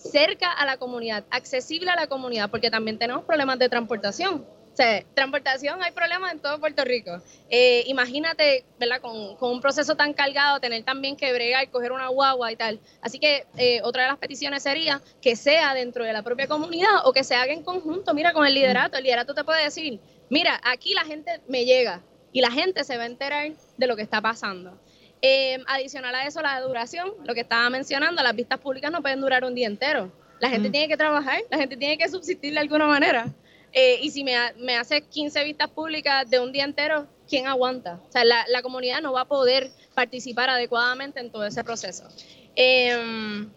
cerca 0.03 0.51
a 0.51 0.65
la 0.65 0.77
comunidad, 0.77 1.23
accesible 1.29 1.89
a 1.89 1.95
la 1.95 2.07
comunidad, 2.07 2.49
porque 2.49 2.69
también 2.69 2.97
tenemos 2.97 3.23
problemas 3.23 3.59
de 3.59 3.69
transportación. 3.69 4.45
O 4.73 4.75
sea, 4.75 5.03
transportación 5.13 5.83
hay 5.83 5.91
problemas 5.91 6.31
en 6.31 6.39
todo 6.39 6.59
Puerto 6.59 6.83
Rico. 6.83 7.21
Eh, 7.51 7.83
imagínate, 7.85 8.65
¿verdad? 8.79 9.01
Con, 9.01 9.37
un 9.39 9.61
proceso 9.61 9.95
tan 9.95 10.13
cargado, 10.13 10.59
tener 10.59 10.83
también 10.83 11.15
que 11.15 11.31
bregar, 11.31 11.69
coger 11.69 11.91
una 11.91 12.07
guagua 12.07 12.51
y 12.51 12.55
tal. 12.55 12.79
Así 12.99 13.19
que 13.19 13.45
eh, 13.55 13.81
otra 13.83 14.03
de 14.03 14.09
las 14.09 14.17
peticiones 14.17 14.63
sería 14.63 14.99
que 15.21 15.35
sea 15.35 15.75
dentro 15.75 16.03
de 16.03 16.11
la 16.11 16.23
propia 16.23 16.47
comunidad 16.47 17.05
o 17.05 17.13
que 17.13 17.23
se 17.23 17.35
haga 17.35 17.53
en 17.53 17.63
conjunto, 17.63 18.15
mira, 18.15 18.33
con 18.33 18.47
el 18.47 18.55
liderato. 18.55 18.97
El 18.97 19.03
liderato 19.03 19.35
te 19.35 19.43
puede 19.43 19.63
decir, 19.63 19.99
mira, 20.31 20.59
aquí 20.63 20.95
la 20.95 21.05
gente 21.05 21.39
me 21.47 21.65
llega 21.65 22.01
y 22.31 22.41
la 22.41 22.49
gente 22.49 22.83
se 22.83 22.97
va 22.97 23.03
a 23.03 23.05
enterar 23.05 23.51
de 23.77 23.87
lo 23.87 23.95
que 23.95 24.01
está 24.01 24.21
pasando. 24.21 24.79
Eh, 25.25 25.57
adicional 25.67 26.13
a 26.15 26.27
eso, 26.27 26.41
la 26.41 26.59
duración, 26.59 27.13
lo 27.23 27.33
que 27.33 27.39
estaba 27.39 27.69
mencionando, 27.69 28.21
las 28.21 28.35
vistas 28.35 28.59
públicas 28.59 28.91
no 28.91 29.01
pueden 29.01 29.21
durar 29.21 29.45
un 29.45 29.55
día 29.55 29.67
entero. 29.67 30.11
La 30.41 30.49
gente 30.49 30.67
mm. 30.67 30.71
tiene 30.73 30.87
que 30.89 30.97
trabajar, 30.97 31.39
la 31.49 31.57
gente 31.57 31.77
tiene 31.77 31.97
que 31.97 32.09
subsistir 32.09 32.51
de 32.51 32.59
alguna 32.59 32.87
manera. 32.87 33.33
Eh, 33.71 33.99
y 34.01 34.11
si 34.11 34.25
me, 34.25 34.35
me, 34.57 34.75
hace 34.75 35.01
15 35.01 35.45
vistas 35.45 35.69
públicas 35.69 36.29
de 36.29 36.41
un 36.41 36.51
día 36.51 36.65
entero, 36.65 37.07
¿quién 37.25 37.47
aguanta? 37.47 38.01
O 38.05 38.11
sea, 38.11 38.25
la, 38.25 38.43
la 38.49 38.61
comunidad 38.61 39.01
no 39.01 39.13
va 39.13 39.21
a 39.21 39.25
poder 39.25 39.71
participar 39.95 40.49
adecuadamente 40.49 41.21
en 41.21 41.31
todo 41.31 41.45
ese 41.45 41.63
proceso. 41.63 42.03
Eh, 42.57 43.47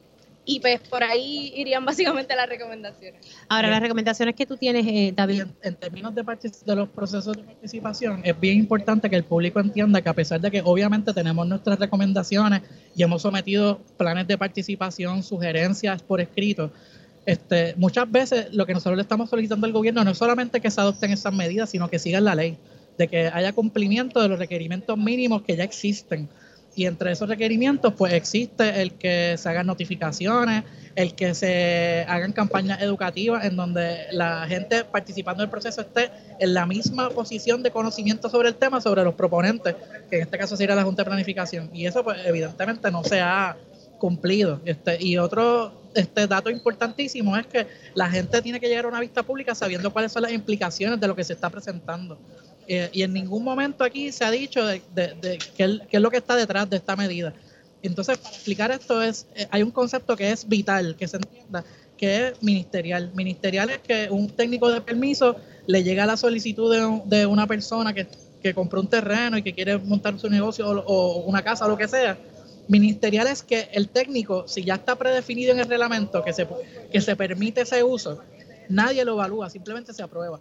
y 0.48 0.60
pues 0.60 0.80
por 0.88 1.02
ahí 1.02 1.52
irían 1.56 1.84
básicamente 1.84 2.34
las 2.36 2.48
recomendaciones. 2.48 3.26
Ahora, 3.48 3.68
las 3.68 3.80
recomendaciones 3.80 4.36
que 4.36 4.46
tú 4.46 4.56
tienes, 4.56 4.86
eh, 4.86 5.12
David. 5.14 5.42
En, 5.60 5.74
términos 5.74 6.14
de, 6.14 6.22
de 6.22 6.76
los 6.76 6.88
procesos 6.88 7.36
de 7.36 7.42
participación, 7.42 8.20
es 8.24 8.38
bien 8.38 8.56
importante 8.56 9.10
que 9.10 9.16
el 9.16 9.24
público 9.24 9.58
entienda 9.58 10.00
que 10.00 10.08
a 10.08 10.14
pesar 10.14 10.40
de 10.40 10.50
que 10.52 10.62
obviamente 10.64 11.12
tenemos 11.12 11.46
nuestras 11.48 11.80
recomendaciones 11.80 12.62
y 12.94 13.02
hemos 13.02 13.22
sometido 13.22 13.80
planes 13.96 14.28
de 14.28 14.38
participación, 14.38 15.24
sugerencias 15.24 16.00
por 16.02 16.20
escrito, 16.20 16.70
este, 17.26 17.74
muchas 17.76 18.08
veces 18.08 18.54
lo 18.54 18.66
que 18.66 18.72
nosotros 18.72 18.96
le 18.96 19.02
estamos 19.02 19.28
solicitando 19.28 19.66
al 19.66 19.72
gobierno 19.72 20.04
no 20.04 20.12
es 20.12 20.18
solamente 20.18 20.60
que 20.60 20.70
se 20.70 20.80
adopten 20.80 21.10
esas 21.10 21.34
medidas, 21.34 21.70
sino 21.70 21.90
que 21.90 21.98
sigan 21.98 22.24
la 22.24 22.36
ley, 22.36 22.56
de 22.96 23.08
que 23.08 23.26
haya 23.26 23.52
cumplimiento 23.52 24.22
de 24.22 24.28
los 24.28 24.38
requerimientos 24.38 24.96
mínimos 24.96 25.42
que 25.42 25.56
ya 25.56 25.64
existen 25.64 26.28
y 26.76 26.84
entre 26.84 27.10
esos 27.10 27.28
requerimientos, 27.28 27.94
pues 27.94 28.12
existe 28.12 28.82
el 28.82 28.92
que 28.92 29.36
se 29.38 29.48
hagan 29.48 29.66
notificaciones, 29.66 30.62
el 30.94 31.14
que 31.14 31.34
se 31.34 32.04
hagan 32.06 32.32
campañas 32.32 32.82
educativas 32.82 33.46
en 33.46 33.56
donde 33.56 34.06
la 34.12 34.46
gente 34.46 34.84
participando 34.84 35.42
del 35.42 35.50
proceso 35.50 35.80
esté 35.80 36.10
en 36.38 36.52
la 36.52 36.66
misma 36.66 37.08
posición 37.08 37.62
de 37.62 37.70
conocimiento 37.70 38.28
sobre 38.28 38.50
el 38.50 38.56
tema, 38.56 38.82
sobre 38.82 39.02
los 39.04 39.14
proponentes, 39.14 39.74
que 40.10 40.16
en 40.16 40.22
este 40.22 40.36
caso 40.36 40.54
sería 40.54 40.74
la 40.74 40.84
Junta 40.84 41.02
de 41.02 41.06
Planificación. 41.06 41.70
Y 41.72 41.86
eso, 41.86 42.04
pues, 42.04 42.18
evidentemente 42.26 42.90
no 42.90 43.02
se 43.02 43.20
ha 43.20 43.56
cumplido. 43.98 44.60
Este, 44.66 45.02
y 45.02 45.16
otro 45.16 45.72
este 45.94 46.26
dato 46.26 46.50
importantísimo 46.50 47.38
es 47.38 47.46
que 47.46 47.66
la 47.94 48.10
gente 48.10 48.42
tiene 48.42 48.60
que 48.60 48.68
llegar 48.68 48.84
a 48.84 48.88
una 48.88 49.00
vista 49.00 49.22
pública 49.22 49.54
sabiendo 49.54 49.90
cuáles 49.90 50.12
son 50.12 50.22
las 50.22 50.32
implicaciones 50.32 51.00
de 51.00 51.08
lo 51.08 51.16
que 51.16 51.24
se 51.24 51.32
está 51.32 51.48
presentando. 51.48 52.18
Eh, 52.68 52.90
y 52.92 53.02
en 53.02 53.12
ningún 53.12 53.44
momento 53.44 53.84
aquí 53.84 54.10
se 54.10 54.24
ha 54.24 54.30
dicho 54.30 54.64
de, 54.66 54.82
qué, 55.56 55.80
es 55.90 56.00
lo 56.00 56.10
que 56.10 56.16
está 56.16 56.34
detrás 56.34 56.68
de 56.68 56.76
esta 56.76 56.96
medida. 56.96 57.32
Entonces, 57.82 58.18
para 58.18 58.34
explicar 58.34 58.70
esto, 58.72 59.02
es 59.02 59.26
eh, 59.34 59.46
hay 59.50 59.62
un 59.62 59.70
concepto 59.70 60.16
que 60.16 60.32
es 60.32 60.48
vital, 60.48 60.96
que 60.96 61.06
se 61.06 61.18
entienda, 61.18 61.64
que 61.96 62.28
es 62.28 62.42
ministerial. 62.42 63.12
Ministerial 63.14 63.70
es 63.70 63.78
que 63.78 64.08
un 64.10 64.28
técnico 64.28 64.70
de 64.70 64.80
permiso 64.80 65.36
le 65.66 65.84
llega 65.84 66.06
la 66.06 66.16
solicitud 66.16 67.04
de, 67.04 67.26
una 67.26 67.46
persona 67.46 67.94
que, 67.94 68.08
compró 68.54 68.80
un 68.80 68.86
terreno 68.86 69.36
y 69.36 69.42
que 69.42 69.52
quiere 69.52 69.76
montar 69.76 70.16
su 70.20 70.30
negocio 70.30 70.68
o, 70.68 71.24
una 71.24 71.42
casa 71.42 71.66
o 71.66 71.68
lo 71.68 71.76
que 71.76 71.88
sea. 71.88 72.16
Ministerial 72.68 73.26
es 73.26 73.42
que 73.42 73.68
el 73.72 73.88
técnico, 73.88 74.46
si 74.46 74.62
ya 74.62 74.74
está 74.74 74.94
predefinido 74.94 75.52
en 75.52 75.58
el 75.58 75.68
reglamento 75.68 76.22
que 76.22 76.32
se, 76.32 76.46
que 76.92 77.00
se 77.00 77.16
permite 77.16 77.62
ese 77.62 77.82
uso, 77.82 78.20
nadie 78.68 79.04
lo 79.04 79.14
evalúa, 79.14 79.50
simplemente 79.50 79.92
se 79.92 80.00
aprueba. 80.00 80.38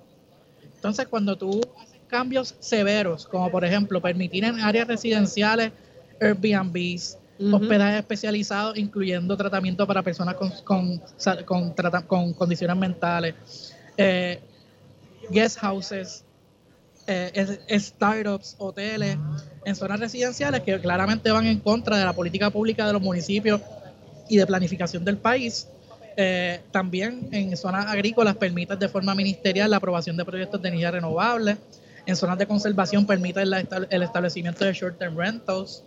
Entonces, 0.76 1.08
cuando 1.08 1.36
tú 1.36 1.62
cambios 2.08 2.56
severos, 2.60 3.26
como 3.28 3.50
por 3.52 3.66
ejemplo 3.66 4.02
permitir 4.02 4.44
en 4.46 4.60
áreas 4.60 4.88
residenciales 4.88 5.72
Airbnbs, 6.20 7.18
hospedajes 7.52 8.00
especializados, 8.00 8.78
incluyendo 8.78 9.36
tratamiento 9.36 9.86
para 9.86 10.02
personas 10.02 10.36
con, 10.36 10.52
con, 10.64 11.02
con, 12.08 12.34
condiciones 12.34 12.78
mentales, 12.78 13.36
eh, 13.98 14.40
guest 15.30 15.60
houses, 15.60 16.24
eh, 17.08 17.60
startups, 17.80 18.56
hoteles, 18.58 19.18
en 19.66 19.76
zonas 19.76 20.00
residenciales 20.00 20.62
que 20.62 20.80
claramente 20.80 21.32
van 21.32 21.46
en 21.46 21.60
contra 21.60 21.98
de 21.98 22.06
la 22.06 22.14
política 22.14 22.50
pública 22.50 22.88
de 22.88 22.94
los 22.94 23.02
municipios 23.02 23.62
y 24.30 24.38
de 24.38 24.46
planificación 24.46 25.04
del 25.04 25.18
país. 25.18 25.68
Eh, 26.18 26.62
también 26.72 27.28
en 27.32 27.58
zonas 27.58 27.88
agrícolas 27.88 28.38
permite 28.38 28.78
de 28.78 28.88
forma 28.88 29.14
ministerial 29.14 29.70
la 29.70 29.78
aprobación 29.78 30.16
de 30.16 30.24
proyectos 30.24 30.62
de 30.62 30.70
energía 30.70 30.92
renovable. 30.92 31.58
En 32.06 32.16
zonas 32.16 32.38
de 32.38 32.46
conservación 32.46 33.06
permite 33.06 33.42
el 33.42 34.04
establecimiento 34.04 34.64
de 34.66 34.74
short-term 34.74 35.18
rentals. 35.18 35.84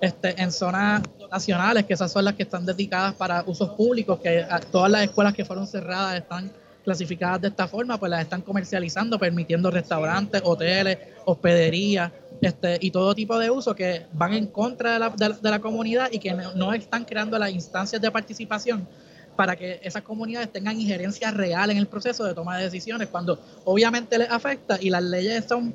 Este, 0.00 0.40
en 0.40 0.52
zonas 0.52 1.02
nacionales, 1.32 1.86
que 1.86 1.94
esas 1.94 2.12
son 2.12 2.26
las 2.26 2.34
que 2.34 2.42
están 2.42 2.66
dedicadas 2.66 3.14
para 3.14 3.42
usos 3.46 3.70
públicos, 3.70 4.20
que 4.20 4.44
todas 4.70 4.90
las 4.90 5.04
escuelas 5.04 5.32
que 5.32 5.44
fueron 5.44 5.66
cerradas 5.66 6.16
están 6.16 6.52
clasificadas 6.84 7.40
de 7.40 7.48
esta 7.48 7.66
forma, 7.66 7.98
pues 7.98 8.10
las 8.10 8.20
están 8.20 8.42
comercializando, 8.42 9.18
permitiendo 9.18 9.70
restaurantes, 9.70 10.42
hoteles, 10.44 10.98
hospederías 11.24 12.12
este, 12.42 12.78
y 12.80 12.90
todo 12.90 13.14
tipo 13.14 13.38
de 13.38 13.50
usos 13.50 13.74
que 13.74 14.06
van 14.12 14.34
en 14.34 14.46
contra 14.48 14.92
de 14.92 14.98
la, 14.98 15.10
de 15.10 15.50
la 15.50 15.58
comunidad 15.60 16.08
y 16.12 16.18
que 16.18 16.32
no 16.54 16.74
están 16.74 17.04
creando 17.06 17.38
las 17.38 17.50
instancias 17.50 18.00
de 18.00 18.10
participación 18.10 18.86
para 19.36 19.56
que 19.56 19.80
esas 19.82 20.02
comunidades 20.02 20.50
tengan 20.50 20.80
injerencia 20.80 21.30
real 21.30 21.70
en 21.70 21.76
el 21.76 21.86
proceso 21.86 22.24
de 22.24 22.34
toma 22.34 22.58
de 22.58 22.64
decisiones, 22.64 23.08
cuando 23.08 23.40
obviamente 23.64 24.18
les 24.18 24.30
afecta 24.30 24.78
y 24.80 24.90
las 24.90 25.02
leyes 25.02 25.44
son 25.48 25.74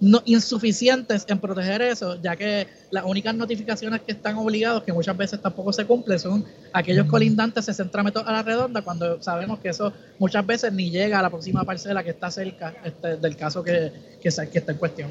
no, 0.00 0.22
insuficientes 0.24 1.24
en 1.28 1.38
proteger 1.38 1.82
eso, 1.82 2.20
ya 2.20 2.36
que 2.36 2.66
las 2.90 3.04
únicas 3.04 3.34
notificaciones 3.34 4.02
que 4.02 4.12
están 4.12 4.36
obligados, 4.36 4.82
que 4.82 4.92
muchas 4.92 5.16
veces 5.16 5.40
tampoco 5.40 5.72
se 5.72 5.86
cumplen, 5.86 6.18
son 6.18 6.44
aquellos 6.72 7.06
colindantes 7.06 7.64
se 7.64 7.74
centímetros 7.74 8.26
a 8.26 8.32
la 8.32 8.42
redonda, 8.42 8.82
cuando 8.82 9.22
sabemos 9.22 9.58
que 9.60 9.68
eso 9.68 9.92
muchas 10.18 10.46
veces 10.46 10.72
ni 10.72 10.90
llega 10.90 11.18
a 11.18 11.22
la 11.22 11.30
próxima 11.30 11.64
parcela 11.64 12.02
que 12.02 12.10
está 12.10 12.30
cerca 12.30 12.74
este, 12.84 13.16
del 13.16 13.36
caso 13.36 13.62
que, 13.62 13.92
que, 14.20 14.28
que 14.30 14.58
está 14.58 14.72
en 14.72 14.78
cuestión. 14.78 15.10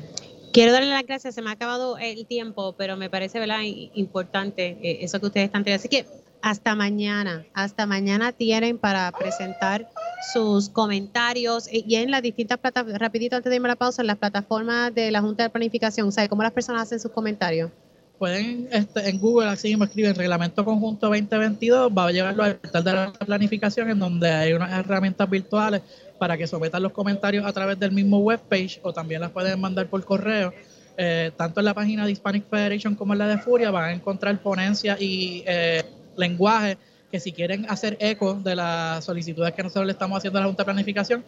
Quiero 0.51 0.71
darle 0.71 0.91
las 0.91 1.03
gracias, 1.03 1.33
se 1.33 1.41
me 1.41 1.49
ha 1.49 1.53
acabado 1.53 1.97
el 1.97 2.27
tiempo, 2.27 2.75
pero 2.77 2.95
me 2.95 3.09
parece 3.09 3.39
¿verdad? 3.39 3.61
importante 3.95 4.77
eh, 4.83 4.99
eso 5.01 5.19
que 5.19 5.25
ustedes 5.25 5.45
están 5.45 5.63
teniendo. 5.63 5.81
Así 5.81 5.89
que 5.89 6.05
hasta 6.43 6.75
mañana. 6.75 7.45
Hasta 7.53 7.85
mañana 7.85 8.33
tienen 8.33 8.77
para 8.77 9.09
presentar 9.13 9.89
sus 10.33 10.69
comentarios 10.69 11.69
y 11.71 11.95
en 11.95 12.11
las 12.11 12.21
distintas 12.21 12.57
plataformas, 12.57 12.99
rapidito 12.99 13.37
antes 13.37 13.49
de 13.49 13.55
irme 13.55 13.69
a 13.69 13.71
la 13.71 13.75
pausa, 13.77 14.01
en 14.01 14.07
las 14.07 14.17
plataformas 14.17 14.93
de 14.93 15.09
la 15.09 15.21
Junta 15.21 15.43
de 15.43 15.49
Planificación, 15.49 16.11
¿sabe 16.11 16.27
cómo 16.27 16.43
las 16.43 16.51
personas 16.51 16.81
hacen 16.81 16.99
sus 16.99 17.11
comentarios? 17.11 17.71
Pueden, 18.19 18.67
este, 18.71 19.09
en 19.09 19.19
Google, 19.19 19.47
así 19.47 19.69
mismo 19.69 19.85
escriben 19.85 20.15
Reglamento 20.15 20.65
Conjunto 20.65 21.07
2022, 21.07 21.91
va 21.97 22.07
a 22.07 22.11
llevarlo 22.11 22.43
al 22.43 22.57
portal 22.57 22.83
de 22.83 22.93
la 22.93 23.13
planificación, 23.13 23.89
en 23.89 23.99
donde 23.99 24.29
hay 24.29 24.51
unas 24.51 24.71
herramientas 24.71 25.29
virtuales 25.29 25.81
para 26.19 26.37
que 26.37 26.45
sometan 26.45 26.83
los 26.83 26.91
comentarios 26.91 27.45
a 27.45 27.53
través 27.53 27.79
del 27.79 27.93
mismo 27.93 28.19
webpage 28.19 28.81
o 28.83 28.91
también 28.91 29.21
las 29.21 29.31
pueden 29.31 29.61
mandar 29.61 29.87
por 29.87 30.03
correo. 30.03 30.53
Eh, 30.97 31.31
tanto 31.37 31.61
en 31.61 31.65
la 31.65 31.73
página 31.73 32.05
de 32.05 32.11
Hispanic 32.11 32.49
Federation 32.49 32.95
como 32.95 33.13
en 33.13 33.19
la 33.19 33.27
de 33.27 33.37
Furia 33.37 33.71
van 33.71 33.85
a 33.85 33.93
encontrar 33.93 34.39
ponencias 34.43 35.01
y 35.01 35.43
eh, 35.47 35.83
lenguaje 36.17 36.77
que 37.11 37.19
si 37.19 37.31
quieren 37.31 37.65
hacer 37.69 37.95
eco 37.99 38.33
de 38.33 38.55
las 38.55 39.05
solicitudes 39.05 39.53
que 39.53 39.63
nosotros 39.63 39.85
le 39.85 39.91
estamos 39.91 40.17
haciendo 40.17 40.39
a 40.39 40.41
la 40.41 40.47
Junta 40.47 40.63
de 40.63 40.65
Planificación, 40.65 41.23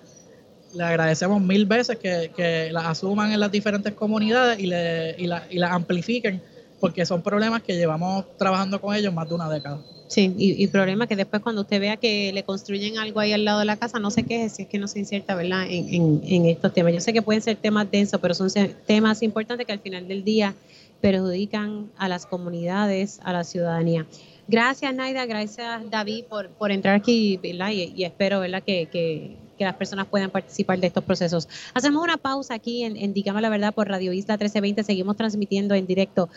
le 0.73 0.83
agradecemos 0.83 1.41
mil 1.41 1.65
veces 1.65 1.97
que, 1.97 2.31
que 2.35 2.71
las 2.71 2.85
asuman 2.85 3.31
en 3.31 3.39
las 3.39 3.51
diferentes 3.51 3.93
comunidades 3.93 4.59
y, 4.59 4.67
le, 4.67 5.15
y, 5.17 5.27
la, 5.27 5.43
y 5.49 5.57
las 5.57 5.71
amplifiquen, 5.71 6.41
porque 6.79 7.05
son 7.05 7.21
problemas 7.21 7.61
que 7.61 7.75
llevamos 7.75 8.25
trabajando 8.37 8.81
con 8.81 8.95
ellos 8.95 9.13
más 9.13 9.29
de 9.29 9.35
una 9.35 9.49
década. 9.49 9.79
Sí, 10.07 10.33
y, 10.37 10.61
y 10.63 10.67
problemas 10.67 11.07
que 11.07 11.15
después 11.15 11.41
cuando 11.41 11.61
usted 11.61 11.79
vea 11.79 11.97
que 11.97 12.31
le 12.33 12.43
construyen 12.43 12.97
algo 12.97 13.19
ahí 13.19 13.31
al 13.31 13.45
lado 13.45 13.59
de 13.59 13.65
la 13.65 13.77
casa, 13.77 13.99
no 13.99 14.11
se 14.11 14.23
queje 14.23 14.49
si 14.49 14.63
es 14.63 14.67
que 14.67 14.77
no 14.77 14.87
se 14.87 14.99
inserta 14.99 15.33
¿verdad? 15.33 15.65
En, 15.69 15.93
en, 15.93 16.21
en 16.25 16.45
estos 16.45 16.73
temas. 16.73 16.93
Yo 16.93 16.99
sé 16.99 17.13
que 17.13 17.21
pueden 17.21 17.41
ser 17.41 17.57
temas 17.57 17.89
densos, 17.89 18.19
pero 18.19 18.33
son 18.33 18.49
temas 18.85 19.23
importantes 19.23 19.65
que 19.65 19.73
al 19.73 19.79
final 19.79 20.07
del 20.07 20.23
día 20.23 20.53
perjudican 21.01 21.89
a 21.97 22.09
las 22.09 22.25
comunidades, 22.25 23.19
a 23.23 23.33
la 23.33 23.43
ciudadanía. 23.43 24.05
Gracias, 24.47 24.93
Naida. 24.93 25.25
Gracias, 25.25 25.89
David, 25.89 26.25
por, 26.25 26.49
por 26.49 26.71
entrar 26.71 26.95
aquí 26.95 27.39
Y, 27.43 28.03
espero 28.03 28.39
¿verdad? 28.39 28.63
Que, 28.63 28.87
que, 28.91 29.37
las 29.57 29.75
personas 29.75 30.05
puedan 30.07 30.29
participar 30.29 30.79
de 30.79 30.87
estos 30.87 31.03
procesos. 31.03 31.47
Hacemos 31.73 32.03
una 32.03 32.17
pausa 32.17 32.55
aquí 32.55 32.83
en, 32.83 32.97
en 32.97 33.13
Digamos 33.13 33.41
la 33.41 33.49
Verdad 33.49 33.73
por 33.73 33.87
Radio 33.87 34.11
Isla 34.11 34.33
1320. 34.33 34.83
Seguimos 34.83 35.15
transmitiendo 35.15 35.75
en 35.75 35.87
directo 35.87 36.29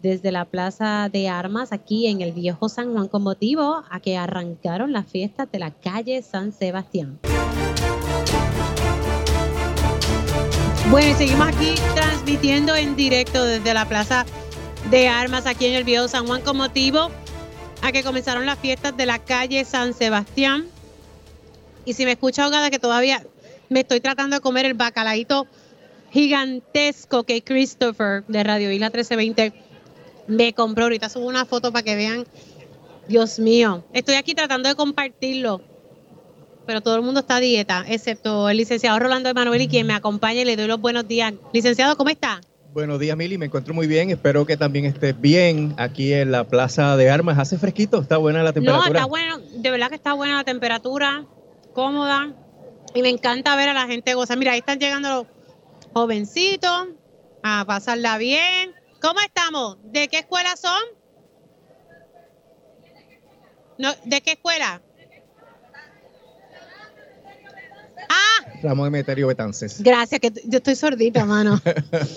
desde 0.00 0.30
la 0.30 0.44
Plaza 0.44 1.08
de 1.10 1.28
Armas 1.28 1.72
aquí 1.72 2.06
en 2.06 2.20
el 2.20 2.32
Viejo 2.32 2.68
San 2.68 2.92
Juan 2.92 3.08
con 3.08 3.22
motivo 3.22 3.82
a 3.90 4.00
que 4.00 4.18
arrancaron 4.18 4.92
las 4.92 5.06
fiestas 5.06 5.50
de 5.50 5.58
la 5.58 5.70
calle 5.70 6.20
San 6.20 6.52
Sebastián. 6.52 7.18
Bueno, 10.90 11.10
y 11.10 11.14
seguimos 11.14 11.48
aquí 11.48 11.74
transmitiendo 11.94 12.76
en 12.76 12.94
directo 12.94 13.44
desde 13.44 13.74
la 13.74 13.86
Plaza 13.88 14.26
de 14.90 15.08
Armas 15.08 15.46
aquí 15.46 15.66
en 15.66 15.74
el 15.74 15.84
Viejo 15.84 16.06
San 16.08 16.26
Juan 16.26 16.42
con 16.42 16.58
motivo 16.58 17.10
a 17.86 17.92
que 17.92 18.02
comenzaron 18.02 18.46
las 18.46 18.58
fiestas 18.58 18.96
de 18.96 19.06
la 19.06 19.20
calle 19.20 19.64
San 19.64 19.94
Sebastián. 19.94 20.66
Y 21.84 21.92
si 21.92 22.04
me 22.04 22.12
escucha 22.12 22.42
ahogada 22.42 22.68
que 22.68 22.80
todavía 22.80 23.24
me 23.68 23.80
estoy 23.80 24.00
tratando 24.00 24.34
de 24.34 24.40
comer 24.40 24.66
el 24.66 24.74
bacalaíto 24.74 25.46
gigantesco 26.10 27.22
que 27.22 27.44
Christopher 27.44 28.24
de 28.26 28.42
Radio 28.42 28.72
Isla 28.72 28.86
1320 28.86 29.52
me 30.26 30.52
compró. 30.52 30.84
Ahorita 30.84 31.08
subo 31.08 31.26
una 31.26 31.44
foto 31.44 31.72
para 31.72 31.84
que 31.84 31.94
vean. 31.94 32.26
Dios 33.06 33.38
mío, 33.38 33.84
estoy 33.92 34.16
aquí 34.16 34.34
tratando 34.34 34.68
de 34.68 34.74
compartirlo, 34.74 35.60
pero 36.66 36.80
todo 36.80 36.96
el 36.96 37.02
mundo 37.02 37.20
está 37.20 37.36
a 37.36 37.40
dieta, 37.40 37.84
excepto 37.86 38.48
el 38.48 38.56
licenciado 38.56 38.98
Rolando 38.98 39.28
Emanuel 39.28 39.62
y 39.62 39.68
quien 39.68 39.86
me 39.86 39.94
acompaña 39.94 40.40
y 40.40 40.44
le 40.44 40.56
doy 40.56 40.66
los 40.66 40.80
buenos 40.80 41.06
días. 41.06 41.34
Licenciado, 41.52 41.96
¿cómo 41.96 42.10
está? 42.10 42.40
Buenos 42.76 43.00
días, 43.00 43.16
Mili. 43.16 43.38
Me 43.38 43.46
encuentro 43.46 43.72
muy 43.72 43.86
bien. 43.86 44.10
Espero 44.10 44.44
que 44.44 44.58
también 44.58 44.84
estés 44.84 45.18
bien 45.18 45.74
aquí 45.78 46.12
en 46.12 46.30
la 46.30 46.44
Plaza 46.44 46.94
de 46.98 47.08
Armas. 47.08 47.38
¿Hace 47.38 47.56
fresquito? 47.56 48.02
¿Está 48.02 48.18
buena 48.18 48.42
la 48.42 48.52
temperatura? 48.52 48.90
No, 48.90 48.94
está 48.94 49.06
bueno. 49.06 49.38
De 49.38 49.70
verdad 49.70 49.88
que 49.88 49.94
está 49.94 50.12
buena 50.12 50.36
la 50.36 50.44
temperatura, 50.44 51.24
cómoda. 51.72 52.34
Y 52.94 53.00
me 53.00 53.08
encanta 53.08 53.56
ver 53.56 53.70
a 53.70 53.72
la 53.72 53.86
gente 53.86 54.12
gozar. 54.12 54.36
Mira, 54.36 54.52
ahí 54.52 54.58
están 54.58 54.78
llegando 54.78 55.08
los 55.08 55.26
jovencitos 55.94 56.88
a 57.42 57.64
pasarla 57.66 58.18
bien. 58.18 58.74
¿Cómo 59.00 59.20
estamos? 59.20 59.78
¿De 59.84 60.08
qué 60.08 60.18
escuela 60.18 60.54
son? 60.58 60.82
No, 63.78 63.94
¿De 64.04 64.20
qué 64.20 64.32
escuela? 64.32 64.82
Ah. 68.08 68.58
Ramón 68.62 68.88
Emeterio 68.88 69.26
Betances. 69.26 69.82
Gracias, 69.82 70.20
que 70.20 70.32
yo 70.44 70.58
estoy 70.58 70.76
sordita, 70.76 71.24
mano. 71.24 71.60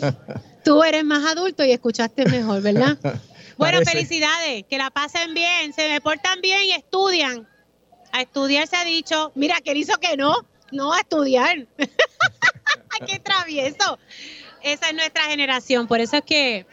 Tú 0.63 0.83
eres 0.83 1.03
más 1.03 1.25
adulto 1.25 1.63
y 1.63 1.71
escuchaste 1.71 2.25
mejor, 2.25 2.61
¿verdad? 2.61 2.97
Bueno, 3.57 3.81
felicidades, 3.83 4.63
que 4.69 4.77
la 4.77 4.89
pasen 4.89 5.33
bien, 5.33 5.73
se 5.73 5.89
me 5.89 5.99
portan 5.99 6.39
bien 6.39 6.63
y 6.63 6.71
estudian. 6.71 7.45
A 8.13 8.21
estudiar 8.21 8.69
se 8.69 8.77
ha 8.77 8.85
dicho, 8.85 9.33
mira, 9.35 9.59
que 9.59 9.71
él 9.71 9.77
hizo 9.79 9.97
que 9.97 10.15
no, 10.15 10.47
no 10.71 10.93
a 10.93 11.01
estudiar. 11.01 11.67
¡Qué 13.05 13.19
travieso! 13.19 13.99
Esa 14.63 14.87
es 14.87 14.93
nuestra 14.93 15.23
generación, 15.23 15.89
por 15.89 15.99
eso 15.99 16.15
es 16.15 16.23
que 16.23 16.65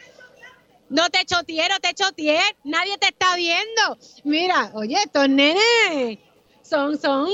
no 0.89 1.09
te 1.09 1.25
choteé, 1.25 1.67
no 1.69 1.79
te 1.81 1.93
choteé, 1.93 2.39
nadie 2.63 2.97
te 2.97 3.07
está 3.07 3.35
viendo. 3.35 3.97
Mira, 4.23 4.71
oye, 4.73 4.95
estos 4.95 5.27
nenes 5.27 6.19
son, 6.63 6.97
son, 6.99 7.27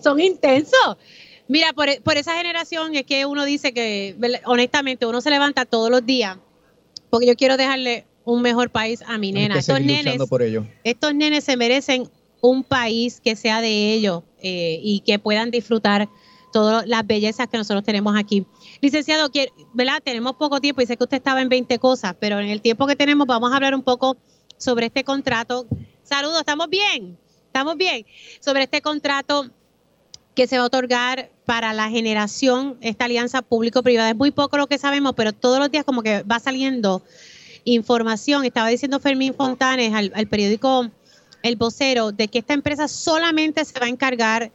son 0.00 0.20
intensos. 0.20 0.96
Mira, 1.50 1.72
por, 1.72 1.88
por, 2.04 2.16
esa 2.16 2.36
generación 2.36 2.94
es 2.94 3.04
que 3.04 3.26
uno 3.26 3.44
dice 3.44 3.74
que, 3.74 4.16
honestamente, 4.44 5.04
uno 5.04 5.20
se 5.20 5.30
levanta 5.30 5.64
todos 5.64 5.90
los 5.90 6.06
días, 6.06 6.38
porque 7.10 7.26
yo 7.26 7.34
quiero 7.34 7.56
dejarle 7.56 8.06
un 8.24 8.40
mejor 8.40 8.70
país 8.70 9.02
a 9.04 9.18
mi 9.18 9.32
nena. 9.32 9.58
Estos 9.58 9.80
nenes, 9.80 10.16
por 10.28 10.42
ello. 10.42 10.64
estos 10.84 11.12
nenes 11.12 11.42
se 11.42 11.56
merecen 11.56 12.08
un 12.40 12.62
país 12.62 13.20
que 13.20 13.34
sea 13.34 13.60
de 13.60 13.92
ellos 13.92 14.22
eh, 14.40 14.78
y 14.80 15.00
que 15.00 15.18
puedan 15.18 15.50
disfrutar 15.50 16.08
todas 16.52 16.86
las 16.86 17.04
bellezas 17.04 17.48
que 17.48 17.58
nosotros 17.58 17.82
tenemos 17.82 18.16
aquí. 18.16 18.46
Licenciado, 18.80 19.28
¿verdad? 19.74 20.00
Tenemos 20.04 20.36
poco 20.36 20.60
tiempo 20.60 20.82
y 20.82 20.86
sé 20.86 20.96
que 20.96 21.02
usted 21.02 21.16
estaba 21.16 21.42
en 21.42 21.48
20 21.48 21.80
cosas, 21.80 22.14
pero 22.20 22.38
en 22.38 22.48
el 22.48 22.62
tiempo 22.62 22.86
que 22.86 22.94
tenemos 22.94 23.26
vamos 23.26 23.50
a 23.52 23.56
hablar 23.56 23.74
un 23.74 23.82
poco 23.82 24.16
sobre 24.56 24.86
este 24.86 25.02
contrato. 25.02 25.66
Saludos, 26.04 26.38
¿estamos 26.38 26.68
bien? 26.68 27.18
¿Estamos 27.46 27.76
bien? 27.76 28.06
Sobre 28.38 28.62
este 28.62 28.82
contrato 28.82 29.50
que 30.34 30.46
se 30.46 30.56
va 30.56 30.64
a 30.64 30.66
otorgar 30.66 31.30
para 31.50 31.72
la 31.72 31.90
generación, 31.90 32.76
esta 32.80 33.06
alianza 33.06 33.42
público-privada. 33.42 34.10
Es 34.10 34.16
muy 34.16 34.30
poco 34.30 34.56
lo 34.56 34.68
que 34.68 34.78
sabemos, 34.78 35.14
pero 35.16 35.32
todos 35.32 35.58
los 35.58 35.68
días 35.68 35.84
como 35.84 36.04
que 36.04 36.22
va 36.22 36.38
saliendo 36.38 37.02
información. 37.64 38.44
Estaba 38.44 38.68
diciendo 38.68 39.00
Fermín 39.00 39.34
Fontanes 39.34 39.92
al, 39.92 40.28
periódico 40.28 40.88
El 41.42 41.56
Vocero 41.56 42.12
de 42.12 42.28
que 42.28 42.38
esta 42.38 42.54
empresa 42.54 42.86
solamente 42.86 43.64
se 43.64 43.80
va 43.80 43.86
a 43.86 43.88
encargar 43.88 44.52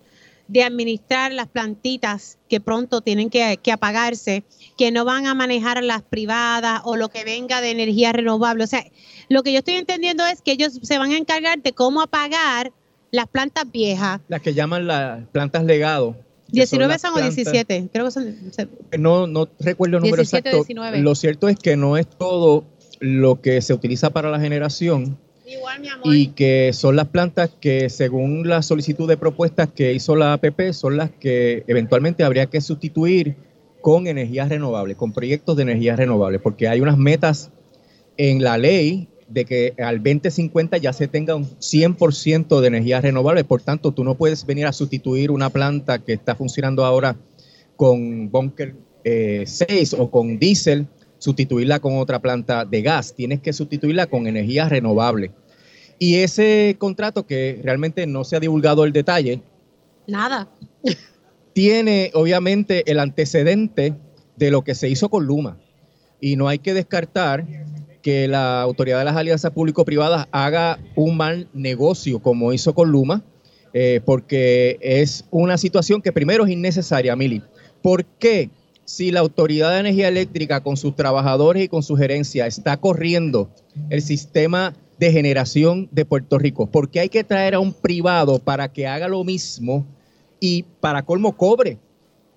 de 0.48 0.64
administrar 0.64 1.34
las 1.34 1.50
plantitas 1.50 2.38
que 2.48 2.62
pronto 2.62 3.02
tienen 3.02 3.30
que, 3.30 3.60
que, 3.62 3.74
apagarse, 3.74 4.46
que 4.78 4.90
no 4.92 5.04
van 5.04 5.28
a 5.28 5.34
manejar 5.34 5.84
las 5.84 6.02
privadas 6.02 6.80
o 6.86 6.96
lo 6.96 7.10
que 7.10 7.26
venga 7.26 7.60
de 7.60 7.72
energía 7.72 8.14
renovable. 8.14 8.64
O 8.64 8.68
sea, 8.68 8.86
lo 9.28 9.44
que 9.44 9.52
yo 9.52 9.60
estoy 9.60 9.74
entendiendo 9.74 10.26
es 10.26 10.42
que 10.42 10.54
ellos 10.54 10.80
se 10.82 10.98
van 10.98 11.12
a 11.12 11.18
encargar 11.18 11.62
de 11.62 11.74
cómo 11.74 12.02
apagar 12.02 12.72
las 13.12 13.28
plantas 13.28 13.70
viejas. 13.70 14.22
Las 14.30 14.42
que 14.42 14.54
llaman 14.54 14.88
las 14.88 15.28
plantas 15.34 15.66
legado. 15.66 16.24
19 16.56 17.00
son, 17.00 17.14
o 17.14 17.22
17, 17.22 17.90
creo 17.92 18.06
que 18.06 18.12
son. 18.12 18.36
No, 18.98 19.28
no 19.28 19.50
recuerdo 19.60 19.98
el 19.98 20.04
número 20.04 20.22
17, 20.22 20.50
exacto. 20.50 20.66
19. 20.66 21.00
Lo 21.02 21.16
cierto 21.16 21.50
es 21.50 21.58
que 21.58 21.78
no 21.78 21.98
es 21.98 22.08
todo 22.08 22.66
lo 23.00 23.42
que 23.42 23.62
se 23.62 23.74
utiliza 23.74 24.10
para 24.10 24.30
la 24.30 24.40
generación. 24.40 25.18
Igual, 25.46 25.80
mi 25.80 25.90
amor. 25.90 26.16
Y 26.16 26.28
que 26.30 26.72
son 26.74 26.96
las 26.96 27.08
plantas 27.10 27.52
que, 27.60 27.90
según 27.90 28.48
la 28.48 28.62
solicitud 28.62 29.08
de 29.08 29.18
propuestas 29.18 29.70
que 29.70 29.94
hizo 29.94 30.16
la 30.16 30.34
APP, 30.34 30.72
son 30.72 30.98
las 30.98 31.12
que 31.12 31.64
eventualmente 31.68 32.24
habría 32.24 32.48
que 32.48 32.62
sustituir 32.62 33.36
con 33.82 34.08
energías 34.08 34.50
renovables, 34.50 34.98
con 34.98 35.14
proyectos 35.14 35.56
de 35.56 35.64
energías 35.64 35.98
renovables, 35.98 36.42
porque 36.42 36.68
hay 36.68 36.82
unas 36.82 36.98
metas 36.98 37.52
en 38.18 38.44
la 38.44 38.58
ley 38.58 39.08
de 39.28 39.46
que 39.46 39.74
al 39.78 40.04
2050 40.04 40.78
ya 40.78 40.94
se 40.94 41.08
tenga 41.08 41.36
un 41.36 41.46
100% 41.46 42.60
de 42.60 42.68
energía 42.68 43.02
renovable. 43.02 43.44
Por 43.44 43.62
tanto, 43.62 43.92
tú 43.92 44.04
no 44.04 44.16
puedes 44.16 44.46
venir 44.46 44.68
a 44.68 44.74
sustituir 44.74 45.32
una 45.32 45.50
planta 45.50 46.00
que 46.00 46.14
está 46.14 46.36
funcionando 46.36 46.86
ahora 46.86 47.16
con 47.76 48.30
bunker 48.30 48.76
6 49.04 49.04
eh, 49.04 49.96
o 49.98 50.10
con 50.10 50.40
diésel, 50.40 50.88
sustituirla 51.18 51.80
con 51.80 51.98
otra 51.98 52.20
planta 52.20 52.66
de 52.66 52.82
gas. 52.82 53.14
Tienes 53.16 53.42
que 53.42 53.54
sustituirla 53.54 54.08
con 54.08 54.28
energía 54.28 54.70
renovable. 54.70 55.32
Y 55.98 56.16
ese 56.16 56.76
contrato 56.78 57.26
que 57.26 57.62
realmente 57.64 58.06
no 58.06 58.24
se 58.24 58.36
ha 58.36 58.40
divulgado 58.40 58.84
el 58.84 58.92
detalle. 58.92 59.42
Nada. 60.08 60.50
Tiene 61.54 62.12
obviamente 62.14 62.90
el 62.92 63.00
antecedente 63.00 63.96
de 64.36 64.52
lo 64.52 64.64
que 64.64 64.76
se 64.76 64.90
hizo 64.90 65.10
con 65.10 65.26
Luma. 65.26 65.58
Y 66.20 66.36
no 66.36 66.48
hay 66.48 66.60
que 66.60 66.74
descartar 66.74 67.46
que 68.06 68.28
la 68.28 68.62
autoridad 68.62 69.00
de 69.00 69.06
las 69.06 69.16
alianzas 69.16 69.50
público-privadas 69.50 70.28
haga 70.30 70.78
un 70.94 71.18
mal 71.18 71.48
negocio 71.54 72.20
como 72.20 72.54
hizo 72.54 72.76
con 72.76 72.92
Luma, 72.92 73.24
eh, 73.74 74.00
porque 74.06 74.78
es 74.80 75.26
una 75.32 75.58
situación 75.58 76.04
que 76.04 76.12
primero 76.12 76.46
es 76.46 76.52
innecesaria, 76.52 77.16
Mili. 77.16 77.42
¿Por 77.82 78.06
qué? 78.06 78.52
Si 78.84 79.10
la 79.10 79.22
Autoridad 79.22 79.72
de 79.72 79.80
Energía 79.80 80.08
Eléctrica 80.08 80.62
con 80.62 80.78
sus 80.78 80.96
trabajadores 80.96 81.64
y 81.64 81.68
con 81.68 81.82
su 81.82 81.96
gerencia 81.96 82.46
está 82.46 82.78
corriendo 82.78 83.50
el 83.90 84.04
sistema 84.04 84.76
de 85.00 85.12
generación 85.12 85.90
de 85.92 86.06
Puerto 86.06 86.38
Rico, 86.38 86.68
¿por 86.68 86.92
qué 86.92 87.00
hay 87.00 87.10
que 87.10 87.24
traer 87.24 87.56
a 87.56 87.60
un 87.60 87.74
privado 87.74 88.38
para 88.38 88.72
que 88.72 88.86
haga 88.86 89.08
lo 89.08 89.24
mismo 89.24 89.84
y 90.40 90.62
para 90.80 91.04
colmo 91.04 91.36
cobre 91.36 91.80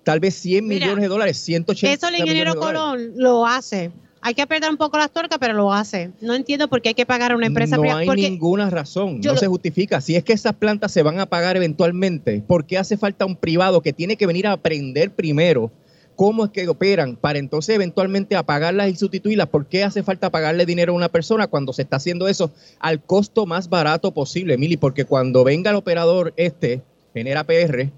tal 0.03 0.19
vez 0.19 0.33
100 0.33 0.67
millones 0.67 1.03
de 1.03 1.07
dólares, 1.07 1.37
180 1.37 1.93
Eso 1.93 2.07
el 2.07 2.21
ingeniero 2.21 2.55
Colón 2.55 3.11
lo 3.17 3.45
hace 3.45 3.91
hay 4.29 4.35
que 4.35 4.43
apretar 4.43 4.69
un 4.69 4.77
poco 4.77 4.95
las 4.99 5.09
torcas, 5.09 5.39
pero 5.39 5.53
lo 5.53 5.73
hace. 5.73 6.11
No 6.21 6.35
entiendo 6.35 6.67
por 6.67 6.83
qué 6.83 6.89
hay 6.89 6.95
que 6.95 7.07
pagar 7.07 7.31
a 7.31 7.35
una 7.35 7.47
empresa 7.47 7.77
No 7.77 7.97
hay 7.97 8.07
ninguna 8.07 8.69
razón, 8.69 9.19
no 9.21 9.35
se 9.35 9.47
justifica. 9.47 10.01
Si 10.01 10.15
es 10.15 10.23
que 10.23 10.33
esas 10.33 10.53
plantas 10.53 10.91
se 10.91 11.01
van 11.01 11.19
a 11.19 11.25
pagar 11.25 11.57
eventualmente, 11.57 12.43
¿por 12.45 12.65
qué 12.65 12.77
hace 12.77 12.95
falta 12.95 13.25
un 13.25 13.35
privado 13.35 13.81
que 13.81 13.91
tiene 13.91 14.17
que 14.17 14.27
venir 14.27 14.45
a 14.45 14.51
aprender 14.51 15.09
primero 15.09 15.71
cómo 16.15 16.45
es 16.45 16.51
que 16.51 16.67
operan 16.67 17.15
para 17.15 17.39
entonces 17.39 17.73
eventualmente 17.73 18.35
apagarlas 18.35 18.89
y 18.89 18.95
sustituirlas? 18.95 19.47
¿Por 19.47 19.65
qué 19.65 19.83
hace 19.83 20.03
falta 20.03 20.29
pagarle 20.29 20.67
dinero 20.67 20.93
a 20.93 20.95
una 20.95 21.09
persona 21.09 21.47
cuando 21.47 21.73
se 21.73 21.81
está 21.81 21.95
haciendo 21.95 22.27
eso 22.27 22.51
al 22.79 23.01
costo 23.01 23.47
más 23.47 23.67
barato 23.67 24.11
posible, 24.11 24.59
Mili? 24.59 24.77
Porque 24.77 25.05
cuando 25.05 25.43
venga 25.43 25.71
el 25.71 25.77
operador 25.77 26.33
este, 26.37 26.83
genera 27.15 27.45
PR, 27.45 27.89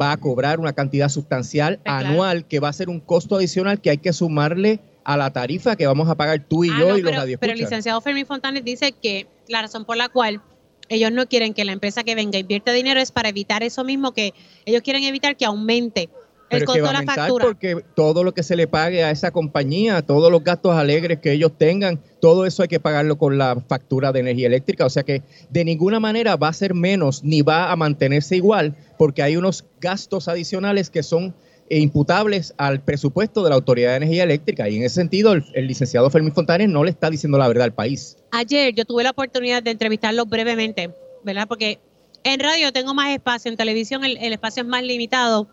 va 0.00 0.12
a 0.12 0.16
cobrar 0.16 0.58
una 0.58 0.72
cantidad 0.72 1.10
sustancial 1.10 1.80
anual 1.84 2.46
que 2.46 2.60
va 2.60 2.70
a 2.70 2.72
ser 2.72 2.88
un 2.88 3.00
costo 3.00 3.36
adicional 3.36 3.78
que 3.78 3.90
hay 3.90 3.98
que 3.98 4.14
sumarle 4.14 4.80
a 5.04 5.16
la 5.16 5.32
tarifa 5.32 5.76
que 5.76 5.86
vamos 5.86 6.08
a 6.08 6.14
pagar 6.14 6.44
tú 6.48 6.64
y 6.64 6.70
ah, 6.70 6.76
yo 6.78 6.98
y 6.98 7.02
los 7.02 7.12
radioescuchas. 7.12 7.40
Pero 7.40 7.52
el 7.52 7.58
licenciado 7.58 8.00
Fermín 8.00 8.26
Fontanes 8.26 8.64
dice 8.64 8.92
que 8.92 9.26
la 9.48 9.62
razón 9.62 9.84
por 9.84 9.96
la 9.96 10.08
cual 10.08 10.40
ellos 10.88 11.12
no 11.12 11.26
quieren 11.26 11.54
que 11.54 11.64
la 11.64 11.72
empresa 11.72 12.02
que 12.02 12.14
venga 12.14 12.38
invierte 12.38 12.72
dinero 12.72 13.00
es 13.00 13.12
para 13.12 13.28
evitar 13.28 13.62
eso 13.62 13.84
mismo, 13.84 14.12
que 14.12 14.34
ellos 14.64 14.82
quieren 14.82 15.04
evitar 15.04 15.36
que 15.36 15.44
aumente 15.44 16.10
el 16.50 16.64
costo 16.64 16.84
de 16.84 16.92
la 16.92 17.02
factura. 17.02 17.44
Porque 17.44 17.84
todo 17.94 18.24
lo 18.24 18.34
que 18.34 18.42
se 18.42 18.56
le 18.56 18.66
pague 18.66 19.04
a 19.04 19.10
esa 19.10 19.30
compañía, 19.30 20.02
todos 20.02 20.30
los 20.30 20.42
gastos 20.42 20.74
alegres 20.74 21.20
que 21.20 21.32
ellos 21.32 21.52
tengan, 21.56 22.00
todo 22.20 22.44
eso 22.44 22.62
hay 22.62 22.68
que 22.68 22.80
pagarlo 22.80 23.18
con 23.18 23.38
la 23.38 23.62
factura 23.68 24.12
de 24.12 24.20
energía 24.20 24.48
eléctrica. 24.48 24.84
O 24.84 24.90
sea 24.90 25.04
que 25.04 25.22
de 25.48 25.64
ninguna 25.64 26.00
manera 26.00 26.36
va 26.36 26.48
a 26.48 26.52
ser 26.52 26.74
menos 26.74 27.22
ni 27.22 27.42
va 27.42 27.70
a 27.70 27.76
mantenerse 27.76 28.36
igual, 28.36 28.74
porque 28.98 29.22
hay 29.22 29.36
unos 29.36 29.64
gastos 29.80 30.26
adicionales 30.28 30.90
que 30.90 31.02
son 31.02 31.34
e 31.70 31.78
imputables 31.78 32.52
al 32.58 32.82
presupuesto 32.82 33.44
de 33.44 33.50
la 33.50 33.54
Autoridad 33.54 33.90
de 33.90 33.98
Energía 33.98 34.24
Eléctrica. 34.24 34.68
Y 34.68 34.76
en 34.76 34.82
ese 34.82 34.96
sentido, 34.96 35.32
el, 35.32 35.66
licenciado 35.68 36.10
Fermín 36.10 36.34
Fontanes 36.34 36.68
no 36.68 36.82
le 36.82 36.90
está 36.90 37.08
diciendo 37.08 37.38
la 37.38 37.46
verdad 37.46 37.64
al 37.64 37.72
país. 37.72 38.16
Ayer 38.32 38.74
yo 38.74 38.84
tuve 38.84 39.04
la 39.04 39.10
oportunidad 39.10 39.62
de 39.62 39.70
entrevistarlo 39.70 40.26
brevemente, 40.26 40.92
¿verdad? 41.22 41.46
Porque 41.46 41.78
en 42.24 42.40
radio 42.40 42.72
tengo 42.72 42.92
más 42.92 43.10
espacio, 43.14 43.50
en 43.52 43.56
televisión 43.56 44.04
el, 44.04 44.32
espacio 44.32 44.64
es 44.64 44.68
más 44.68 44.82
limitado. 44.82 45.46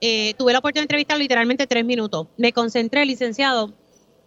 Eh, 0.00 0.34
tuve 0.38 0.52
la 0.52 0.60
oportunidad 0.60 0.82
de 0.82 0.92
entrevistarlo 0.92 1.22
literalmente 1.22 1.66
tres 1.66 1.84
minutos. 1.84 2.28
Me 2.36 2.52
concentré, 2.52 3.04
licenciado, 3.04 3.74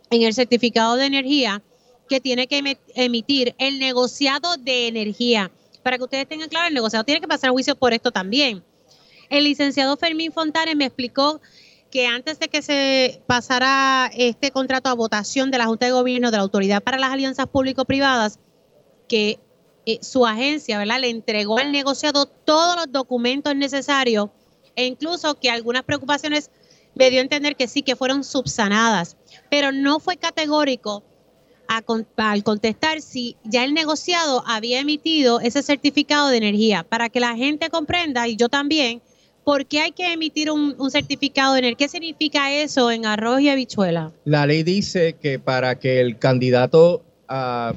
en 0.10 0.24
el 0.24 0.34
certificado 0.34 0.98
de 0.98 1.06
energía 1.06 1.64
que 2.10 2.20
tiene 2.20 2.48
que 2.48 2.78
emitir 2.96 3.56
el 3.60 3.80
negociado 3.80 4.58
de 4.58 4.88
energía. 4.88 5.52
Para 5.84 5.98
que 5.98 6.04
ustedes 6.04 6.28
tengan 6.28 6.50
claro, 6.50 6.68
el 6.68 6.74
negociado 6.74 7.06
tiene 7.06 7.22
que 7.22 7.28
pasar 7.30 7.50
a 7.50 7.54
juicio 7.54 7.76
por 7.76 7.94
esto 7.94 8.12
también. 8.12 8.62
El 9.30 9.44
licenciado 9.44 9.98
Fermín 9.98 10.32
Fontanes 10.32 10.76
me 10.76 10.86
explicó 10.86 11.41
que 11.91 12.06
antes 12.06 12.40
de 12.40 12.48
que 12.48 12.62
se 12.62 13.22
pasara 13.28 14.10
este 14.14 14.52
contrato 14.52 14.90
a 14.90 14.94
votación 14.94 15.52
de 15.52 15.58
la 15.58 15.66
Junta 15.66 15.86
de 15.86 15.91
Gobierno 15.91 16.32
de 16.32 16.38
la 16.38 16.44
Autoridad 16.44 16.84
para 16.84 16.98
las 16.98 17.12
Alianzas 17.12 17.48
Público-Privadas, 17.48 18.40
que 19.08 19.40
eh, 19.86 19.99
su 20.02 20.26
agencia 20.26 20.78
¿verdad? 20.78 20.99
le 20.99 21.10
entregó 21.10 21.58
al 21.58 21.72
negociado 21.72 22.26
todos 22.26 22.76
los 22.76 22.91
documentos 22.91 23.56
necesarios 23.56 24.30
e 24.76 24.86
incluso 24.86 25.40
que 25.40 25.49
algunas 25.49 25.84
preocupaciones 25.84 26.52
me 26.94 27.10
dio 27.10 27.20
a 27.20 27.24
entender 27.24 27.56
que 27.56 27.68
sí, 27.68 27.84
que 27.84 27.95
fueron 27.95 28.24
subsanadas, 28.24 29.18
pero 29.49 29.72
no 29.72 29.99
fue 29.99 30.18
categórico 30.18 31.04
al 31.68 32.44
contestar 32.44 33.02
si 33.02 33.36
ya 33.44 33.64
el 33.64 33.74
negociado 33.74 34.44
había 34.48 34.80
emitido 34.80 35.40
ese 35.41 35.62
certificado 35.62 36.30
de 36.30 36.38
energía, 36.38 36.84
para 36.84 37.10
que 37.10 37.20
la 37.20 37.36
gente 37.36 37.70
comprenda, 37.70 38.28
y 38.28 38.36
yo 38.38 38.49
también, 38.49 39.02
¿por 39.48 39.65
qué 39.65 39.80
hay 39.80 39.94
que 39.94 40.11
emitir 40.11 40.52
un, 40.52 40.76
certificado 40.91 41.56
en 41.56 41.64
el? 41.64 41.78
¿Qué 41.78 41.88
significa 41.88 42.52
eso 42.52 42.91
en 42.91 43.06
arroz 43.06 43.40
y 43.40 43.48
habichuela? 43.48 44.11
La 44.26 44.45
ley 44.45 44.61
dice 44.64 45.15
que 45.22 45.40
para 45.40 45.80
que 45.80 46.02
el 46.02 46.19
candidato, 46.19 47.02
a, 47.30 47.74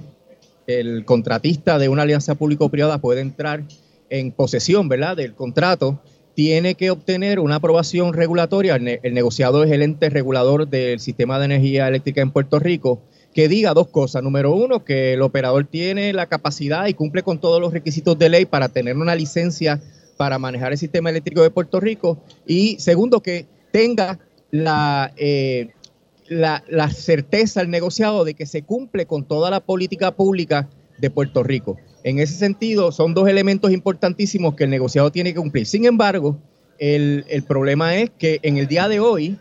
el 0.66 1.04
contratista 1.04 1.78
de 1.78 1.88
una 1.88 2.02
alianza 2.02 2.34
público-privada 2.34 2.98
pueda 2.98 3.20
entrar 3.20 3.62
en 4.08 4.32
posesión, 4.32 4.88
¿verdad?, 4.88 5.16
del 5.16 5.34
contrato, 5.34 6.00
tiene 6.34 6.74
que 6.74 6.90
obtener 6.90 7.38
una 7.38 7.54
aprobación 7.56 8.14
regulatoria. 8.14 8.74
El, 8.74 9.14
negociado 9.14 9.62
es 9.62 9.70
el 9.70 9.82
ente 9.82 10.10
regulador 10.10 10.66
del 10.66 10.98
sistema 10.98 11.38
de 11.38 11.44
energía 11.44 11.86
eléctrica 11.86 12.20
en 12.20 12.32
Puerto 12.32 12.58
Rico 12.58 13.00
que 13.32 13.46
diga 13.46 13.74
dos 13.74 13.86
cosas. 13.86 14.24
Número 14.24 14.52
uno, 14.52 14.84
que 14.84 15.12
el 15.12 15.22
operador 15.22 15.68
tiene 15.68 16.12
la 16.14 16.26
capacidad 16.26 16.88
y 16.88 16.94
cumple 16.94 17.22
con 17.22 17.38
todos 17.38 17.60
los 17.60 17.72
requisitos 17.72 18.18
de 18.18 18.28
ley 18.28 18.44
para 18.44 18.68
tener 18.70 18.96
una 18.96 19.14
licencia 19.14 19.80
para 20.20 20.38
manejar 20.38 20.70
el 20.70 20.76
sistema 20.76 21.08
eléctrico 21.08 21.40
de 21.42 21.48
Puerto 21.48 21.80
Rico. 21.80 22.22
Y 22.46 22.78
segundo, 22.78 23.22
que 23.22 23.46
tenga 23.72 24.18
la, 24.50 25.14
eh, 25.16 25.70
la, 26.28 26.62
la, 26.68 26.90
certeza, 26.90 27.62
el 27.62 27.70
negociado, 27.70 28.26
de 28.26 28.34
que 28.34 28.44
se 28.44 28.60
cumple 28.60 29.06
con 29.06 29.24
toda 29.24 29.48
la 29.48 29.60
política 29.60 30.14
pública 30.14 30.68
de 30.98 31.08
Puerto 31.08 31.42
Rico. 31.42 31.78
En 32.04 32.18
ese 32.18 32.34
sentido, 32.34 32.92
son 32.92 33.14
dos 33.14 33.30
elementos 33.30 33.72
importantísimos 33.72 34.56
que 34.56 34.64
el 34.64 34.70
negociado 34.70 35.10
tiene 35.10 35.32
que 35.32 35.40
cumplir. 35.40 35.64
Sin 35.64 35.86
embargo, 35.86 36.36
el, 36.78 37.24
el 37.30 37.42
problema 37.42 37.96
es 37.96 38.10
que 38.10 38.40
en 38.42 38.58
el 38.58 38.66
día 38.66 38.88
de 38.88 39.00
hoy 39.00 39.38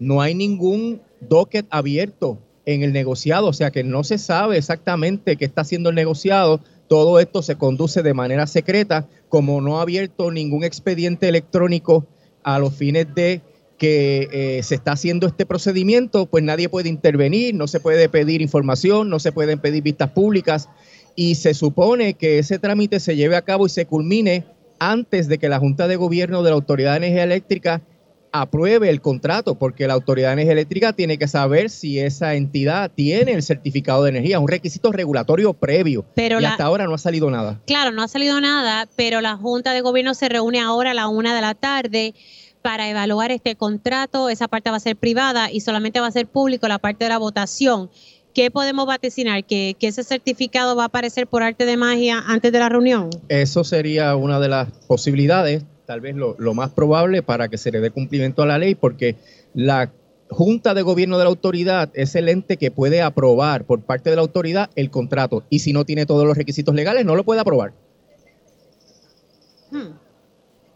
no 0.00 0.22
hay 0.22 0.34
ningún 0.34 1.02
docket 1.20 1.66
abierto 1.70 2.40
en 2.66 2.82
el 2.82 2.92
negociado, 2.92 3.46
o 3.46 3.52
sea 3.52 3.70
que 3.70 3.84
no 3.84 4.02
se 4.02 4.18
sabe 4.18 4.58
exactamente 4.58 5.36
qué 5.36 5.44
está 5.44 5.60
haciendo 5.60 5.90
el 5.90 5.94
negociado, 5.94 6.60
todo 6.90 7.20
esto 7.20 7.40
se 7.40 7.54
conduce 7.54 8.02
de 8.02 8.14
manera 8.14 8.48
secreta, 8.48 9.06
como 9.28 9.60
no 9.60 9.78
ha 9.78 9.82
abierto 9.82 10.32
ningún 10.32 10.64
expediente 10.64 11.28
electrónico 11.28 12.04
a 12.42 12.58
los 12.58 12.74
fines 12.74 13.14
de 13.14 13.42
que 13.78 14.28
eh, 14.32 14.62
se 14.64 14.74
está 14.74 14.92
haciendo 14.92 15.28
este 15.28 15.46
procedimiento, 15.46 16.26
pues 16.26 16.42
nadie 16.42 16.68
puede 16.68 16.88
intervenir, 16.88 17.54
no 17.54 17.68
se 17.68 17.78
puede 17.78 18.08
pedir 18.08 18.42
información, 18.42 19.08
no 19.08 19.20
se 19.20 19.30
pueden 19.30 19.60
pedir 19.60 19.84
vistas 19.84 20.10
públicas. 20.10 20.68
Y 21.14 21.36
se 21.36 21.54
supone 21.54 22.14
que 22.14 22.40
ese 22.40 22.58
trámite 22.58 22.98
se 22.98 23.14
lleve 23.14 23.36
a 23.36 23.42
cabo 23.42 23.66
y 23.66 23.70
se 23.70 23.86
culmine 23.86 24.44
antes 24.80 25.28
de 25.28 25.38
que 25.38 25.48
la 25.48 25.60
Junta 25.60 25.86
de 25.86 25.94
Gobierno 25.94 26.42
de 26.42 26.50
la 26.50 26.56
Autoridad 26.56 26.94
de 26.94 27.06
Energía 27.06 27.22
Eléctrica 27.22 27.82
apruebe 28.32 28.90
el 28.90 29.00
contrato, 29.00 29.56
porque 29.56 29.86
la 29.86 29.94
Autoridad 29.94 30.28
de 30.28 30.32
Energía 30.34 30.52
Eléctrica 30.52 30.92
tiene 30.92 31.18
que 31.18 31.28
saber 31.28 31.70
si 31.70 31.98
esa 31.98 32.34
entidad 32.34 32.90
tiene 32.94 33.32
el 33.32 33.42
certificado 33.42 34.04
de 34.04 34.10
energía, 34.10 34.38
un 34.38 34.48
requisito 34.48 34.92
regulatorio 34.92 35.54
previo. 35.54 36.04
Pero 36.14 36.40
y 36.40 36.44
hasta 36.44 36.64
ahora 36.64 36.86
no 36.86 36.94
ha 36.94 36.98
salido 36.98 37.30
nada. 37.30 37.60
Claro, 37.66 37.90
no 37.92 38.02
ha 38.02 38.08
salido 38.08 38.40
nada, 38.40 38.88
pero 38.96 39.20
la 39.20 39.36
Junta 39.36 39.72
de 39.72 39.80
Gobierno 39.80 40.14
se 40.14 40.28
reúne 40.28 40.60
ahora 40.60 40.92
a 40.92 40.94
la 40.94 41.08
una 41.08 41.34
de 41.34 41.40
la 41.40 41.54
tarde 41.54 42.14
para 42.62 42.88
evaluar 42.88 43.30
este 43.30 43.56
contrato. 43.56 44.28
Esa 44.28 44.48
parte 44.48 44.70
va 44.70 44.76
a 44.76 44.80
ser 44.80 44.96
privada 44.96 45.50
y 45.50 45.60
solamente 45.60 46.00
va 46.00 46.06
a 46.06 46.12
ser 46.12 46.26
público 46.26 46.68
la 46.68 46.78
parte 46.78 47.04
de 47.04 47.08
la 47.10 47.18
votación. 47.18 47.90
¿Qué 48.34 48.50
podemos 48.50 48.86
vaticinar? 48.86 49.44
¿Que, 49.44 49.74
¿Que, 49.78 49.88
ese 49.88 50.04
certificado 50.04 50.76
va 50.76 50.84
a 50.84 50.86
aparecer 50.86 51.26
por 51.26 51.42
arte 51.42 51.66
de 51.66 51.76
magia 51.76 52.22
antes 52.28 52.52
de 52.52 52.60
la 52.60 52.68
reunión? 52.68 53.10
Eso 53.28 53.64
sería 53.64 54.14
una 54.14 54.38
de 54.38 54.48
las 54.48 54.70
posibilidades 54.86 55.64
tal 55.90 56.00
vez 56.00 56.14
lo, 56.14 56.54
más 56.54 56.70
probable 56.70 57.20
para 57.20 57.48
que 57.48 57.58
se 57.58 57.72
le 57.72 57.80
dé 57.80 57.90
cumplimiento 57.90 58.44
a 58.44 58.46
la 58.46 58.58
ley, 58.58 58.76
porque 58.76 59.16
la 59.54 59.90
Junta 60.28 60.72
de 60.72 60.82
Gobierno 60.82 61.18
de 61.18 61.24
la 61.24 61.30
autoridad 61.30 61.90
es 61.94 62.14
el 62.14 62.28
ente 62.28 62.58
que 62.58 62.70
puede 62.70 63.02
aprobar 63.02 63.64
por 63.64 63.80
parte 63.80 64.08
de 64.08 64.14
la 64.14 64.22
autoridad 64.22 64.70
el 64.76 64.88
contrato 64.88 65.42
y 65.50 65.58
si 65.58 65.72
no 65.72 65.84
tiene 65.84 66.06
todos 66.06 66.24
los 66.24 66.36
requisitos 66.36 66.76
legales 66.76 67.04
no 67.04 67.16
lo 67.16 67.24
puede 67.24 67.40
aprobar. 67.40 67.72
Hmm. 69.72 69.94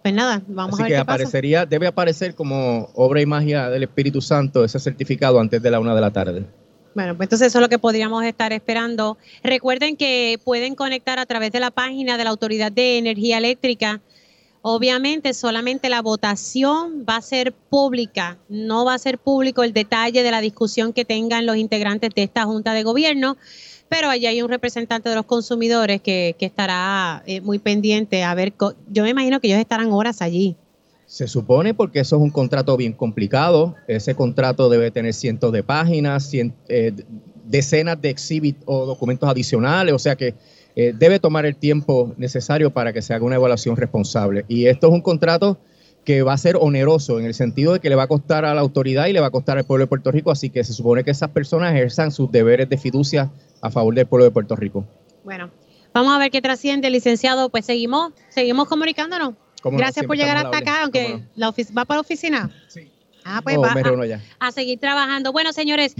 Pues 0.03 0.12
nada, 0.12 0.43
vamos 0.49 0.74
Así 0.74 0.82
a 0.82 0.86
ver 0.86 0.93
que 0.95 0.99
aparecería, 0.99 1.65
debe 1.65 1.86
aparecer 1.86 2.35
como 2.35 2.91
obra 2.95 3.20
y 3.20 3.27
magia 3.27 3.70
del 3.70 3.85
Espíritu 3.85 4.20
Santo 4.20 4.65
ese 4.65 4.81
certificado 4.81 5.39
antes 5.39 5.62
de 5.62 5.70
la 5.70 5.78
una 5.78 5.95
de 5.95 6.01
la 6.01 6.11
tarde. 6.11 6.45
Bueno, 6.97 7.16
pues 7.16 7.27
entonces 7.27 7.47
eso 7.47 7.59
es 7.59 7.62
lo 7.62 7.69
que 7.69 7.78
podríamos 7.78 8.24
estar 8.24 8.53
esperando. 8.53 9.16
Recuerden 9.45 9.97
que 9.97 10.41
pueden 10.43 10.74
conectar 10.74 11.20
a 11.20 11.27
través 11.27 11.53
de 11.53 11.61
la 11.61 11.70
página 11.70 12.19
de 12.19 12.24
la 12.24 12.31
Autoridad 12.31 12.73
de 12.73 12.99
Energía 12.99 13.39
Eléctrica 13.39 14.01
Obviamente 14.66 15.35
solamente 15.35 15.91
la 15.91 16.01
votación 16.01 17.05
va 17.07 17.16
a 17.16 17.20
ser 17.20 17.53
pública, 17.53 18.39
no 18.49 18.86
va 18.86 18.95
a 18.95 18.99
ser 18.99 19.19
público 19.19 19.62
el 19.62 19.74
detalle 19.74 20.23
de 20.23 20.31
la 20.31 20.41
discusión 20.41 20.95
que 20.95 21.05
tengan 21.05 21.45
los 21.45 21.59
integrantes 21.59 22.15
de 22.15 22.23
esta 22.23 22.45
Junta 22.45 22.73
de 22.73 22.82
Gobierno, 22.82 23.36
pero 23.91 24.09
allí 24.09 24.24
hay 24.24 24.41
un 24.41 24.49
representante 24.49 25.11
de 25.11 25.16
los 25.16 25.27
consumidores 25.27 26.01
que, 26.01 26.35
estará 26.41 27.23
eh, 27.27 27.43
muy 27.43 27.59
pendiente 27.59 28.23
a 28.23 28.35
ver, 28.35 28.55
yo 28.91 29.03
me 29.03 29.11
imagino 29.11 29.39
que 29.39 29.49
ellos 29.49 29.61
estarán 29.61 29.93
horas 29.93 30.23
allí. 30.23 30.57
Se 31.05 31.28
supone 31.28 31.74
porque 31.74 32.01
eso 32.01 32.16
es 32.16 32.23
un 32.23 32.31
contrato 32.31 32.74
bien 32.78 32.95
complicado, 32.95 33.74
ese 33.86 34.15
contrato 34.15 34.70
debe 34.70 34.91
tener 34.91 35.12
cientos 35.12 35.53
de 35.53 35.62
páginas, 35.62 36.32
eh, 36.32 36.93
decenas 37.45 38.01
de 38.01 38.09
exhibits 38.09 38.62
o 38.65 38.86
documentos 38.86 39.28
adicionales, 39.28 39.93
o 39.93 39.99
sea 39.99 40.16
que 40.16 40.35
eh, 40.76 40.92
debe 40.96 41.18
tomar 41.18 41.46
el 41.46 41.56
tiempo 41.56 42.14
necesario 42.16 42.70
para 42.70 42.92
que 42.92 43.02
se 43.02 43.14
haga 43.14 43.24
una 43.24 43.36
evaluación 43.36 43.76
responsable. 43.76 44.44
Y 44.48 44.66
esto 44.66 44.88
es 44.88 44.92
un 44.92 45.02
contrato 45.02 45.59
que 46.05 46.22
va 46.22 46.34
a 46.34 46.38
ser 46.38 46.56
oneroso 46.56 47.18
en 47.18 47.24
el 47.24 47.34
sentido 47.34 47.72
de 47.72 47.80
que 47.80 47.88
le 47.88 47.94
va 47.94 48.05
a 48.05 48.09
costar 48.09 48.44
a 48.44 48.55
la 48.55 48.60
autoridad 48.60 49.06
y 49.06 49.12
le 49.12 49.20
va 49.20 49.28
a 49.28 49.30
costar 49.30 49.56
al 49.56 49.64
pueblo 49.64 49.84
de 49.84 49.88
Puerto 49.88 50.10
Rico, 50.10 50.30
así 50.30 50.51
que 50.51 50.62
se 50.62 50.72
supone 50.72 51.02
que 51.02 51.10
esas 51.10 51.30
personas 51.30 51.72
ejerzan 51.72 52.12
sus 52.12 52.30
deberes 52.30 52.68
de 52.68 52.76
fiducia 52.76 53.30
a 53.62 53.70
favor 53.70 53.94
del 53.94 54.06
pueblo 54.06 54.24
de 54.24 54.30
Puerto 54.30 54.55
Rico. 54.55 54.84
Bueno, 55.24 55.51
vamos 55.94 56.14
a 56.14 56.18
ver 56.18 56.30
qué 56.30 56.42
trasciende, 56.42 56.90
licenciado. 56.90 57.48
Pues 57.48 57.64
seguimos, 57.64 58.12
seguimos 58.28 58.68
comunicándonos. 58.68 59.34
Gracias 59.64 60.05
por 60.05 60.16
llegar 60.16 60.36
hasta 60.36 60.59
acá, 60.59 60.82
aunque 60.82 61.22
la 61.36 61.51
va 61.51 61.84
para 61.86 61.96
la 61.96 62.01
oficina. 62.02 62.51
Sí. 62.68 62.90
Ah, 63.24 63.40
pues 63.42 63.56
va 63.56 63.72
a, 63.72 64.48
a 64.48 64.52
seguir 64.52 64.78
trabajando. 64.78 65.32
Bueno, 65.32 65.55
señores, 65.55 65.94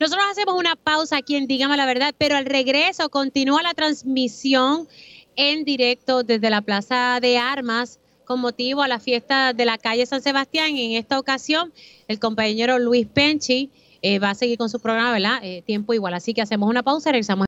nosotros 0.00 0.24
hacemos 0.30 0.54
una 0.54 0.76
pausa 0.76 1.16
aquí 1.16 1.36
en 1.36 1.46
Dígame 1.46 1.76
la 1.76 1.86
Verdad, 1.86 2.14
pero 2.16 2.36
al 2.36 2.44
regreso 2.44 3.08
continúa 3.08 3.62
la 3.62 3.74
transmisión 3.74 4.88
en 5.34 5.64
directo 5.64 6.22
desde 6.22 6.50
la 6.50 6.62
Plaza 6.62 7.18
de 7.20 7.38
Armas 7.38 7.98
con 8.24 8.40
motivo 8.40 8.82
a 8.82 8.88
la 8.88 9.00
fiesta 9.00 9.52
de 9.52 9.64
la 9.64 9.78
calle 9.78 10.06
San 10.06 10.22
Sebastián. 10.22 10.76
En 10.76 10.92
esta 10.92 11.18
ocasión, 11.18 11.72
el 12.08 12.18
compañero 12.18 12.78
Luis 12.78 13.06
Penchi 13.06 13.70
eh, 14.02 14.18
va 14.18 14.30
a 14.30 14.34
seguir 14.34 14.58
con 14.58 14.68
su 14.68 14.80
programa, 14.80 15.12
¿verdad? 15.12 15.40
Eh, 15.42 15.62
tiempo 15.62 15.94
igual. 15.94 16.14
Así 16.14 16.34
que 16.34 16.42
hacemos 16.42 16.68
una 16.68 16.82
pausa 16.82 17.08
y 17.08 17.12
regresamos. 17.12 17.36